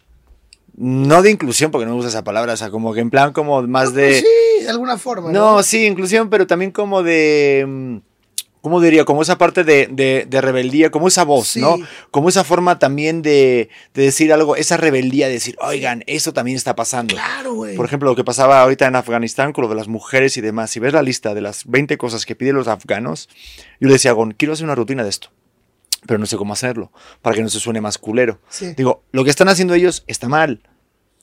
no 0.78 1.22
de 1.22 1.32
inclusión 1.32 1.72
porque 1.72 1.86
no 1.86 1.92
me 1.92 1.96
gusta 1.98 2.10
esa 2.10 2.24
palabra, 2.24 2.54
o 2.54 2.58
sea, 2.58 2.70
como 2.70 2.94
que 2.94 3.02
en 3.02 3.10
plan 3.10 3.34
como 3.34 3.62
más 3.64 3.94
de... 3.94 4.08
Pues 4.08 4.20
sí, 4.22 4.64
de 4.64 4.70
alguna 4.70 4.98
forma. 4.98 5.30
No, 5.32 5.58
¿no? 5.58 5.64
sí, 5.64 5.86
inclusión, 5.86 6.30
pero 6.30 6.48
también 6.48 6.72
como 6.72 7.04
de. 7.04 8.02
¿Cómo 8.62 8.80
diría? 8.80 9.06
Como 9.06 9.24
esa 9.24 9.38
parte 9.40 9.64
de, 9.64 9.88
de- 9.92 10.26
de 10.30 10.42
rebeldía, 10.42 10.92
como 10.92 11.08
esa 11.08 11.24
voz, 11.24 11.48
Sí. 11.48 11.60
¿no? 11.62 11.78
Como 12.12 12.30
esa 12.30 12.44
forma 12.44 12.78
también 12.78 13.22
de, 13.24 13.70
de 13.96 14.04
decir 14.04 14.32
algo, 14.32 14.56
esa 14.56 14.78
rebeldía 14.78 15.28
de 15.28 15.34
decir, 15.34 15.56
oigan, 15.62 16.04
eso 16.06 16.32
también 16.32 16.58
está 16.58 16.76
pasando. 16.76 17.16
Claro, 17.16 17.54
güey. 17.56 17.76
Por 17.76 17.86
ejemplo, 17.88 18.10
lo 18.10 18.16
que 18.16 18.24
pasaba 18.24 18.62
ahorita 18.62 18.86
en 18.86 18.96
Afganistán 18.96 19.52
con 19.52 19.64
lo 19.64 19.70
de 19.70 19.76
las 19.76 19.88
mujeres 19.88 20.38
y 20.38 20.42
demás. 20.42 20.70
Si 20.70 20.80
ves 20.80 20.94
la 20.94 21.02
lista 21.02 21.34
de 21.34 21.42
las 21.42 21.66
20 21.66 21.98
cosas 21.98 22.26
que 22.26 22.36
piden 22.36 22.56
los 22.56 22.68
afganos, 22.68 23.30
yo 23.80 23.88
le 23.88 23.94
decía 23.94 24.12
a 24.12 24.14
Gon, 24.14 24.34
quiero 24.38 24.54
hacer 24.54 24.66
una 24.66 24.76
rutina 24.76 25.04
de 25.04 25.10
esto, 25.10 25.30
pero 26.06 26.20
no 26.20 26.28
sé 26.28 26.38
cómo 26.38 26.54
hacerlo, 26.54 26.92
para 27.24 27.36
que 27.36 27.42
no 27.42 27.50
se 27.50 27.60
suene 27.60 27.82
más 27.82 27.98
culero. 27.98 28.40
Sí. 28.50 28.74
Digo, 28.78 29.04
lo 29.12 29.24
que 29.24 29.32
están 29.32 29.50
haciendo 29.50 29.74
ellos 29.74 30.04
está 30.06 30.28
mal, 30.30 30.62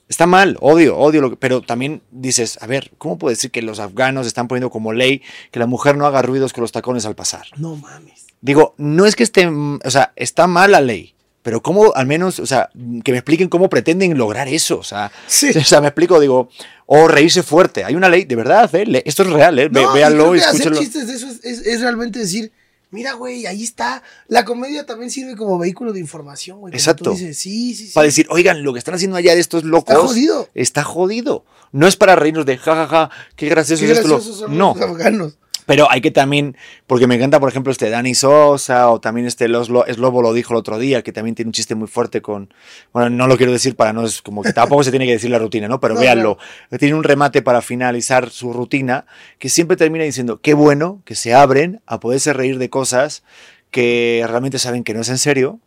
Está 0.09 0.25
mal, 0.25 0.57
odio, 0.59 0.97
odio, 0.97 1.21
lo 1.21 1.29
que, 1.29 1.35
pero 1.37 1.61
también 1.61 2.01
dices, 2.11 2.57
a 2.61 2.67
ver, 2.67 2.91
¿cómo 2.97 3.17
puede 3.19 3.35
decir 3.35 3.51
que 3.51 3.61
los 3.61 3.79
afganos 3.79 4.25
están 4.27 4.47
poniendo 4.47 4.71
como 4.71 4.91
ley 4.91 5.21
que 5.51 5.59
la 5.59 5.67
mujer 5.67 5.95
no 5.97 6.05
haga 6.07 6.21
ruidos 6.23 6.51
con 6.51 6.63
los 6.63 6.71
tacones 6.71 7.05
al 7.05 7.15
pasar? 7.15 7.45
No 7.57 7.75
mames. 7.75 8.25
Digo, 8.41 8.73
no 8.77 9.05
es 9.05 9.15
que 9.15 9.21
esté, 9.23 9.45
o 9.47 9.91
sea, 9.91 10.11
está 10.15 10.47
mal 10.47 10.71
la 10.71 10.81
ley, 10.81 11.13
pero 11.43 11.61
cómo, 11.61 11.93
al 11.95 12.07
menos, 12.07 12.39
o 12.39 12.45
sea, 12.47 12.69
que 13.03 13.11
me 13.11 13.19
expliquen 13.19 13.49
cómo 13.49 13.69
pretenden 13.69 14.17
lograr 14.17 14.47
eso, 14.47 14.79
o 14.79 14.83
sea, 14.83 15.11
Sí. 15.27 15.49
o 15.55 15.63
sea, 15.63 15.79
me 15.79 15.87
explico, 15.89 16.19
digo, 16.19 16.49
o 16.87 17.07
reírse 17.07 17.43
fuerte, 17.43 17.83
hay 17.83 17.93
una 17.93 18.09
ley, 18.09 18.25
de 18.25 18.35
verdad, 18.35 18.73
¿eh? 18.73 19.03
Esto 19.05 19.21
es 19.23 19.29
real, 19.29 19.59
¿eh? 19.59 19.69
No, 19.69 19.93
que 20.33 20.41
hacer 20.49 20.73
chistes 20.79 21.07
de 21.07 21.13
eso 21.13 21.27
es, 21.27 21.45
es- 21.45 21.65
es 21.67 21.81
realmente 21.81 22.17
decir, 22.17 22.51
mira, 22.91 23.13
güey, 23.13 23.45
ahí 23.45 23.63
está. 23.63 24.03
La 24.27 24.45
comedia 24.45 24.85
también 24.85 25.11
sirve 25.11 25.35
como 25.35 25.57
vehículo 25.57 25.93
de 25.93 25.99
información, 25.99 26.59
güey. 26.59 26.73
Exacto. 26.73 27.11
dices. 27.11 27.37
Sí, 27.37 27.73
sí, 27.75 27.87
sí. 27.87 27.93
Para 27.93 28.05
decir, 28.05 28.27
oigan, 28.29 28.63
lo 28.63 28.73
que 28.73 28.79
están 28.79 28.95
haciendo 28.95 29.17
allá 29.17 29.33
de 29.33 29.41
estos 29.41 29.63
locos. 29.63 29.93
Está 29.95 30.07
jodido. 30.07 30.49
Está 30.53 30.83
jodido. 30.83 31.45
No 31.71 31.87
es 31.87 31.95
para 31.95 32.15
reírnos 32.15 32.45
de 32.45 32.57
jajaja, 32.57 33.09
qué 33.35 33.47
gracioso 33.49 33.83
Qué 33.85 33.91
es 33.91 33.97
esto. 33.97 34.07
lo-". 34.07 34.15
graciosos 34.15 34.39
son 34.41 34.57
No, 34.57 34.73
los 34.75 34.83
afganos. 34.89 35.37
Pero 35.69 35.85
hay 35.91 36.01
que 36.01 36.09
también, 36.09 36.57
porque 36.87 37.05
me 37.05 37.13
encanta, 37.13 37.39
por 37.39 37.47
ejemplo, 37.47 37.71
este 37.71 37.91
Dani 37.91 38.15
Sosa 38.15 38.89
o 38.89 38.99
también 38.99 39.27
este 39.27 39.47
Los 39.47 39.69
Lo- 39.69 39.85
Slobo 39.85 40.23
lo 40.23 40.33
dijo 40.33 40.51
el 40.53 40.57
otro 40.57 40.79
día, 40.79 41.03
que 41.03 41.11
también 41.11 41.35
tiene 41.35 41.49
un 41.49 41.53
chiste 41.53 41.75
muy 41.75 41.87
fuerte 41.87 42.23
con, 42.23 42.51
bueno, 42.91 43.11
no 43.11 43.27
lo 43.27 43.37
quiero 43.37 43.51
decir 43.51 43.75
para 43.75 43.93
no, 43.93 44.03
es 44.03 44.23
como 44.23 44.41
que 44.41 44.51
tampoco 44.51 44.83
se 44.83 44.89
tiene 44.89 45.05
que 45.05 45.11
decir 45.11 45.29
la 45.29 45.37
rutina, 45.37 45.67
¿no? 45.67 45.79
Pero 45.79 45.93
No, 45.93 45.99
véanlo, 45.99 46.39
tiene 46.79 46.95
un 46.95 47.03
remate 47.03 47.43
para 47.43 47.61
finalizar 47.61 48.31
su 48.31 48.51
rutina 48.51 49.05
que 49.37 49.47
siempre 49.47 49.77
termina 49.77 50.03
diciendo, 50.05 50.39
qué 50.41 50.55
bueno 50.55 51.03
que 51.05 51.13
se 51.13 51.35
abren 51.35 51.81
a 51.85 51.99
poderse 51.99 52.33
reír 52.33 52.57
de 52.57 52.71
cosas 52.71 53.21
que 53.69 54.25
realmente 54.27 54.57
saben 54.57 54.83
que 54.83 54.95
no 54.95 55.01
es 55.01 55.09
en 55.09 55.19
serio. 55.19 55.59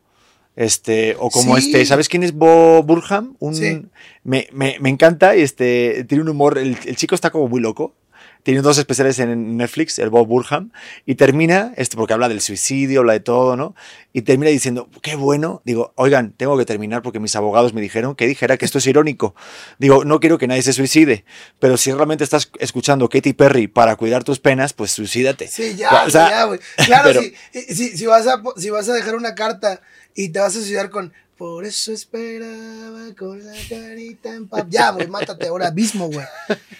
Este, 0.56 1.16
o 1.20 1.30
como 1.30 1.56
Sí. 1.56 1.68
este, 1.68 1.86
¿sabes 1.86 2.08
quién 2.08 2.22
es 2.24 2.34
Bo 2.34 2.82
Burham? 2.82 3.36
Un, 3.38 3.54
Sí. 3.54 3.82
me, 4.24 4.48
me, 4.52 4.76
me 4.80 4.90
encanta, 4.90 5.34
este, 5.34 6.04
tiene 6.08 6.22
un 6.22 6.28
humor, 6.28 6.58
el, 6.58 6.76
el 6.84 6.96
chico 6.96 7.14
está 7.14 7.30
como 7.30 7.46
muy 7.48 7.60
loco. 7.60 7.94
Tiene 8.42 8.60
dos 8.60 8.76
especiales 8.78 9.18
en 9.20 9.56
Netflix, 9.56 9.98
el 9.98 10.10
Bob 10.10 10.26
Burham, 10.26 10.70
y 11.06 11.14
termina, 11.14 11.72
este, 11.76 11.96
porque 11.96 12.12
habla 12.12 12.28
del 12.28 12.40
suicidio, 12.40 13.00
habla 13.00 13.12
de 13.12 13.20
todo, 13.20 13.56
¿no? 13.56 13.74
Y 14.12 14.22
termina 14.22 14.50
diciendo, 14.50 14.88
qué 15.00 15.14
bueno. 15.14 15.62
Digo, 15.64 15.92
oigan, 15.96 16.32
tengo 16.36 16.58
que 16.58 16.64
terminar 16.64 17.02
porque 17.02 17.20
mis 17.20 17.36
abogados 17.36 17.72
me 17.72 17.80
dijeron 17.80 18.14
que 18.16 18.26
dijera 18.26 18.56
que 18.56 18.64
esto 18.64 18.78
es 18.78 18.86
irónico. 18.86 19.34
Digo, 19.78 20.04
no 20.04 20.18
quiero 20.20 20.38
que 20.38 20.48
nadie 20.48 20.62
se 20.62 20.72
suicide, 20.72 21.24
pero 21.60 21.76
si 21.76 21.92
realmente 21.92 22.24
estás 22.24 22.50
escuchando 22.58 23.08
Katy 23.08 23.32
Perry 23.32 23.68
para 23.68 23.94
cuidar 23.96 24.24
tus 24.24 24.38
penas, 24.40 24.72
pues 24.72 24.90
suicídate. 24.90 25.46
Sí, 25.48 25.76
ya, 25.76 26.04
O 26.06 26.10
sea, 26.10 26.28
ya, 26.30 26.44
güey. 26.44 26.58
Claro, 26.84 27.04
pero- 27.04 27.22
si, 27.22 27.74
si, 27.74 27.96
si 27.96 28.06
vas 28.06 28.26
a, 28.26 28.42
si 28.56 28.70
vas 28.70 28.88
a 28.88 28.92
dejar 28.94 29.14
una 29.14 29.34
carta 29.34 29.80
y 30.14 30.28
te 30.30 30.38
vas 30.40 30.50
a 30.50 30.58
suicidar 30.58 30.90
con 30.90 31.12
por 31.38 31.64
eso 31.64 31.90
esperaba 31.90 33.00
con 33.18 33.44
la 33.44 33.52
carita 33.68 34.32
en 34.32 34.46
paz. 34.46 34.64
Ya, 34.68 34.90
güey, 34.90 35.08
mátate 35.08 35.48
ahora 35.48 35.72
mismo, 35.72 36.06
güey. 36.06 36.24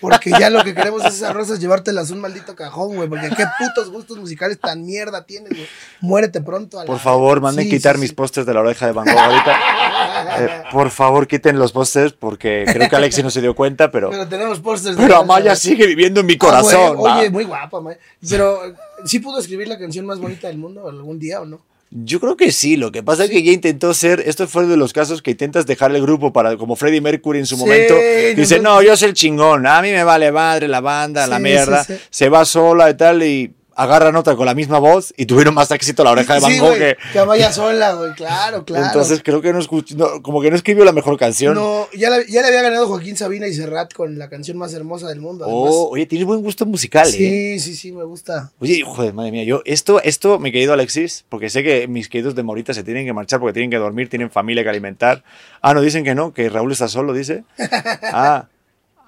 Porque 0.00 0.30
ya 0.30 0.50
lo 0.50 0.62
que 0.62 0.72
queremos 0.72 1.04
es 1.04 1.14
esas 1.14 1.34
rosas 1.34 1.58
llevártelas 1.58 2.10
un 2.10 2.20
maldito 2.20 2.54
cajón, 2.54 2.94
güey. 2.94 3.08
Porque 3.08 3.28
qué 3.30 3.44
putos 3.58 3.90
gustos 3.90 4.18
musicales 4.18 4.60
tan 4.60 4.84
mierda 4.86 5.24
tienes, 5.24 5.50
güey. 5.50 5.66
Muérete 6.00 6.40
pronto. 6.42 6.78
A 6.78 6.82
la- 6.84 6.86
Por 6.86 7.00
favor, 7.00 7.40
manden 7.40 7.64
Sí, 7.64 7.70
quitar 7.70 7.96
sí, 7.96 8.02
mis 8.02 8.10
sí. 8.10 8.14
pósters 8.14 8.46
de 8.46 8.54
la 8.54 8.60
oreja 8.60 8.86
de 8.86 8.92
Van 8.92 9.04
Gogh 9.06 9.18
ahorita. 9.18 10.44
Eh, 10.44 10.62
por 10.70 10.90
favor, 10.90 11.26
quiten 11.26 11.58
los 11.58 11.72
pósters 11.72 12.12
porque 12.12 12.64
creo 12.72 12.88
que 12.88 12.94
Alexi 12.96 13.22
no 13.24 13.30
se 13.30 13.40
dio 13.40 13.56
cuenta, 13.56 13.90
pero, 13.90 14.10
Pero 14.10 14.28
tenemos 14.28 14.60
pósters. 14.60 14.96
pero 14.96 15.16
Amaya 15.16 15.56
sigue 15.56 15.86
viviendo 15.88 16.20
en 16.20 16.26
mi 16.26 16.34
Ah, 16.34 16.38
corazón. 16.38 16.96
va. 16.98 17.18
oye, 17.18 17.30
muy 17.30 17.42
guapa, 17.44 17.78
Amaya. 17.78 17.98
Pero, 18.28 18.64
eh, 18.64 18.74
¿sí 19.06 19.18
pudo 19.18 19.40
escribir 19.40 19.66
la 19.66 19.78
canción 19.78 20.06
más 20.06 20.20
bonita 20.20 20.46
del 20.46 20.58
mundo 20.58 20.88
algún 20.88 21.18
día 21.18 21.40
o 21.40 21.46
no? 21.46 21.60
Yo 21.94 22.20
creo 22.20 22.38
que 22.38 22.52
sí, 22.52 22.76
lo 22.76 22.90
que 22.90 23.02
pasa 23.02 23.24
es 23.24 23.30
que 23.30 23.42
ya 23.42 23.52
intentó 23.52 23.92
ser, 23.92 24.20
esto 24.24 24.48
fue 24.48 24.66
de 24.66 24.78
los 24.78 24.94
casos 24.94 25.20
que 25.20 25.32
intentas 25.32 25.66
dejar 25.66 25.94
el 25.94 26.00
grupo 26.00 26.32
para, 26.32 26.56
como 26.56 26.74
Freddie 26.74 27.02
Mercury 27.02 27.40
en 27.40 27.46
su 27.46 27.56
Sí, 27.56 27.60
momento, 27.60 27.94
dice, 28.34 28.60
no, 28.60 28.80
yo 28.80 28.96
soy 28.96 29.08
el 29.08 29.14
chingón, 29.14 29.66
a 29.66 29.82
mí 29.82 29.90
me 29.90 30.02
vale 30.02 30.32
madre 30.32 30.68
la 30.68 30.80
banda, 30.80 31.26
la 31.26 31.38
mierda, 31.38 31.84
sí. 31.84 31.94
se 32.08 32.30
va 32.30 32.46
sola 32.46 32.88
y 32.88 32.96
tal, 32.96 33.22
y 33.22 33.52
agarra 33.76 34.12
nota 34.12 34.36
con 34.36 34.46
la 34.46 34.54
misma 34.54 34.78
voz 34.78 35.12
y 35.16 35.26
tuvieron 35.26 35.54
más 35.54 35.70
éxito 35.70 36.04
la 36.04 36.12
oreja 36.12 36.34
de 36.34 36.40
Van 36.40 36.52
Sí, 36.52 36.58
Gogh 36.58 36.68
güey, 36.68 36.78
que... 36.78 36.96
que 37.12 37.18
Amaya 37.18 37.52
sola, 37.52 37.92
güey, 37.94 38.12
claro, 38.14 38.64
claro. 38.64 38.86
Entonces 38.86 39.20
creo 39.24 39.40
que 39.40 39.52
no, 39.52 39.58
escuch- 39.60 39.94
no, 39.94 40.22
como 40.22 40.40
que 40.40 40.50
no 40.50 40.56
escribió 40.56 40.84
la 40.84 40.92
mejor 40.92 41.18
canción. 41.18 41.54
No, 41.54 41.88
ya, 41.96 42.10
la- 42.10 42.24
ya 42.26 42.42
le 42.42 42.48
había 42.48 42.62
ganado 42.62 42.86
Joaquín 42.88 43.16
Sabina 43.16 43.46
y 43.46 43.54
Serrat 43.54 43.92
con 43.92 44.18
la 44.18 44.28
canción 44.28 44.56
más 44.58 44.72
hermosa 44.74 45.08
del 45.08 45.20
mundo. 45.20 45.44
además. 45.44 45.70
Oh, 45.72 45.88
oye, 45.90 46.06
tienes 46.06 46.26
buen 46.26 46.42
gusto 46.42 46.66
musical, 46.66 47.08
¿eh? 47.08 47.10
sí, 47.12 47.60
sí, 47.60 47.74
sí, 47.76 47.92
me 47.92 48.04
gusta. 48.04 48.52
Oye, 48.60 48.82
joder, 48.84 49.14
madre 49.14 49.30
mía, 49.32 49.44
yo, 49.44 49.62
esto, 49.64 50.02
esto, 50.02 50.38
mi 50.38 50.52
querido 50.52 50.72
Alexis, 50.72 51.24
porque 51.28 51.50
sé 51.50 51.62
que 51.62 51.88
mis 51.88 52.08
queridos 52.08 52.34
de 52.34 52.42
Morita 52.42 52.74
se 52.74 52.84
tienen 52.84 53.06
que 53.06 53.12
marchar 53.12 53.40
porque 53.40 53.54
tienen 53.54 53.70
que 53.70 53.78
dormir, 53.78 54.08
tienen 54.08 54.30
familia 54.30 54.62
que 54.62 54.68
alimentar. 54.70 55.22
Ah, 55.60 55.74
no, 55.74 55.80
dicen 55.80 56.04
que 56.04 56.14
no, 56.14 56.32
que 56.32 56.48
Raúl 56.48 56.72
está 56.72 56.88
solo, 56.88 57.12
dice. 57.12 57.44
Ah, 58.12 58.46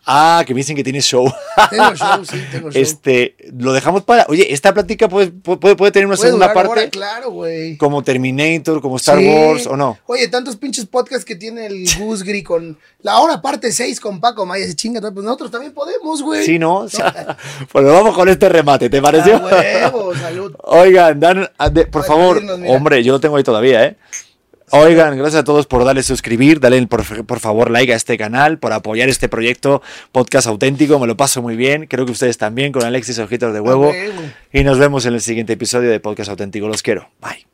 ah, 0.07 0.43
que 0.47 0.55
me 0.55 0.59
dicen 0.59 0.77
que 0.77 0.85
tiene 0.85 1.01
show. 1.01 1.31
Tengo 1.71 1.95
show, 1.95 2.25
sí, 2.25 2.43
tengo 2.53 2.71
show. 2.71 2.81
Este, 2.83 3.37
lo 3.59 3.73
dejamos 3.73 4.05
para. 4.05 4.27
Oye, 4.29 4.53
esta 4.53 4.73
plática 4.75 5.09
puede, 5.09 5.29
puede, 5.31 5.77
puede 5.77 5.93
tener 5.93 6.07
una 6.07 6.17
Puede 6.17 6.29
segunda 6.29 6.53
parte, 6.53 6.71
hora, 6.71 6.89
claro, 6.91 7.31
güey. 7.31 7.77
como 7.77 8.03
Terminator, 8.03 8.81
como 8.81 8.97
Star 8.97 9.19
Sí. 9.19 9.27
Wars, 9.29 9.67
¿o 9.67 9.77
no? 9.77 9.99
Oye, 10.07 10.29
tantos 10.29 10.57
pinches 10.57 10.87
podcasts 10.87 11.25
que 11.25 11.37
tiene 11.37 11.67
el 11.67 11.85
Gusgri 11.99 12.43
con 12.43 12.79
la 13.03 13.19
hora 13.21 13.41
parte 13.43 13.71
6 13.73 14.01
con 14.01 14.21
Paco 14.21 14.47
Maya, 14.47 14.67
se 14.67 14.75
chinga, 14.75 15.01
pues 15.01 15.25
nosotros 15.25 15.51
también 15.51 15.73
podemos, 15.75 16.23
güey. 16.23 16.45
Sí, 16.45 16.59
¿no? 16.59 16.77
O 16.79 16.89
sea, 16.89 17.37
pues 17.71 17.85
vamos 17.85 18.15
con 18.15 18.29
este 18.29 18.49
remate, 18.49 18.89
¿te 18.89 19.01
pareció? 19.03 19.37
A 19.37 19.41
huevo, 19.47 20.15
salud. 20.15 20.55
Oigan, 20.65 21.21
dan, 21.21 21.49
a- 21.59 21.71
de- 21.71 21.87
por 21.87 22.05
favor, 22.05 22.43
hombre, 22.67 23.03
yo 23.05 23.13
lo 23.13 23.21
tengo 23.21 23.37
ahí 23.37 23.43
todavía, 23.45 23.85
¿eh? 23.85 23.97
Oigan, 24.77 25.16
gracias 25.16 25.43
a 25.43 25.45
todos 25.45 25.66
por 25.66 25.85
darle 25.85 26.03
suscribir, 26.03 26.59
darle 26.59 26.85
por, 26.89 27.05
por 27.27 27.39
favor 27.39 27.70
like 27.70 27.93
a 27.93 27.97
este 27.97 28.18
canal, 28.18 28.59
por 28.59 28.72
apoyar 28.72 29.09
este 29.09 29.29
proyecto 29.29 29.83
podcast 30.11 30.49
auténtico, 30.49 30.99
me 30.99 31.07
lo 31.07 31.16
paso 31.16 31.41
muy 31.41 31.55
bien, 31.55 31.87
creo 31.87 32.05
que 32.05 32.11
ustedes 32.11 32.39
también 32.39 32.72
con 32.72 32.83
Alexis 32.83 33.20
Ojitos 33.20 33.55
de 33.55 33.61
Huevo 33.61 33.85
A 33.85 33.89
huevo. 33.91 34.22
y 34.53 34.64
nos 34.64 34.81
vemos 34.81 35.07
en 35.07 35.14
el 35.14 35.20
siguiente 35.20 35.53
episodio 35.53 35.91
de 35.91 36.01
podcast 36.01 36.29
auténtico, 36.31 36.66
los 36.66 36.83
quiero, 36.83 37.09
bye. 37.20 37.47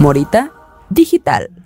Morita 0.00 0.50
Digital. 0.90 1.65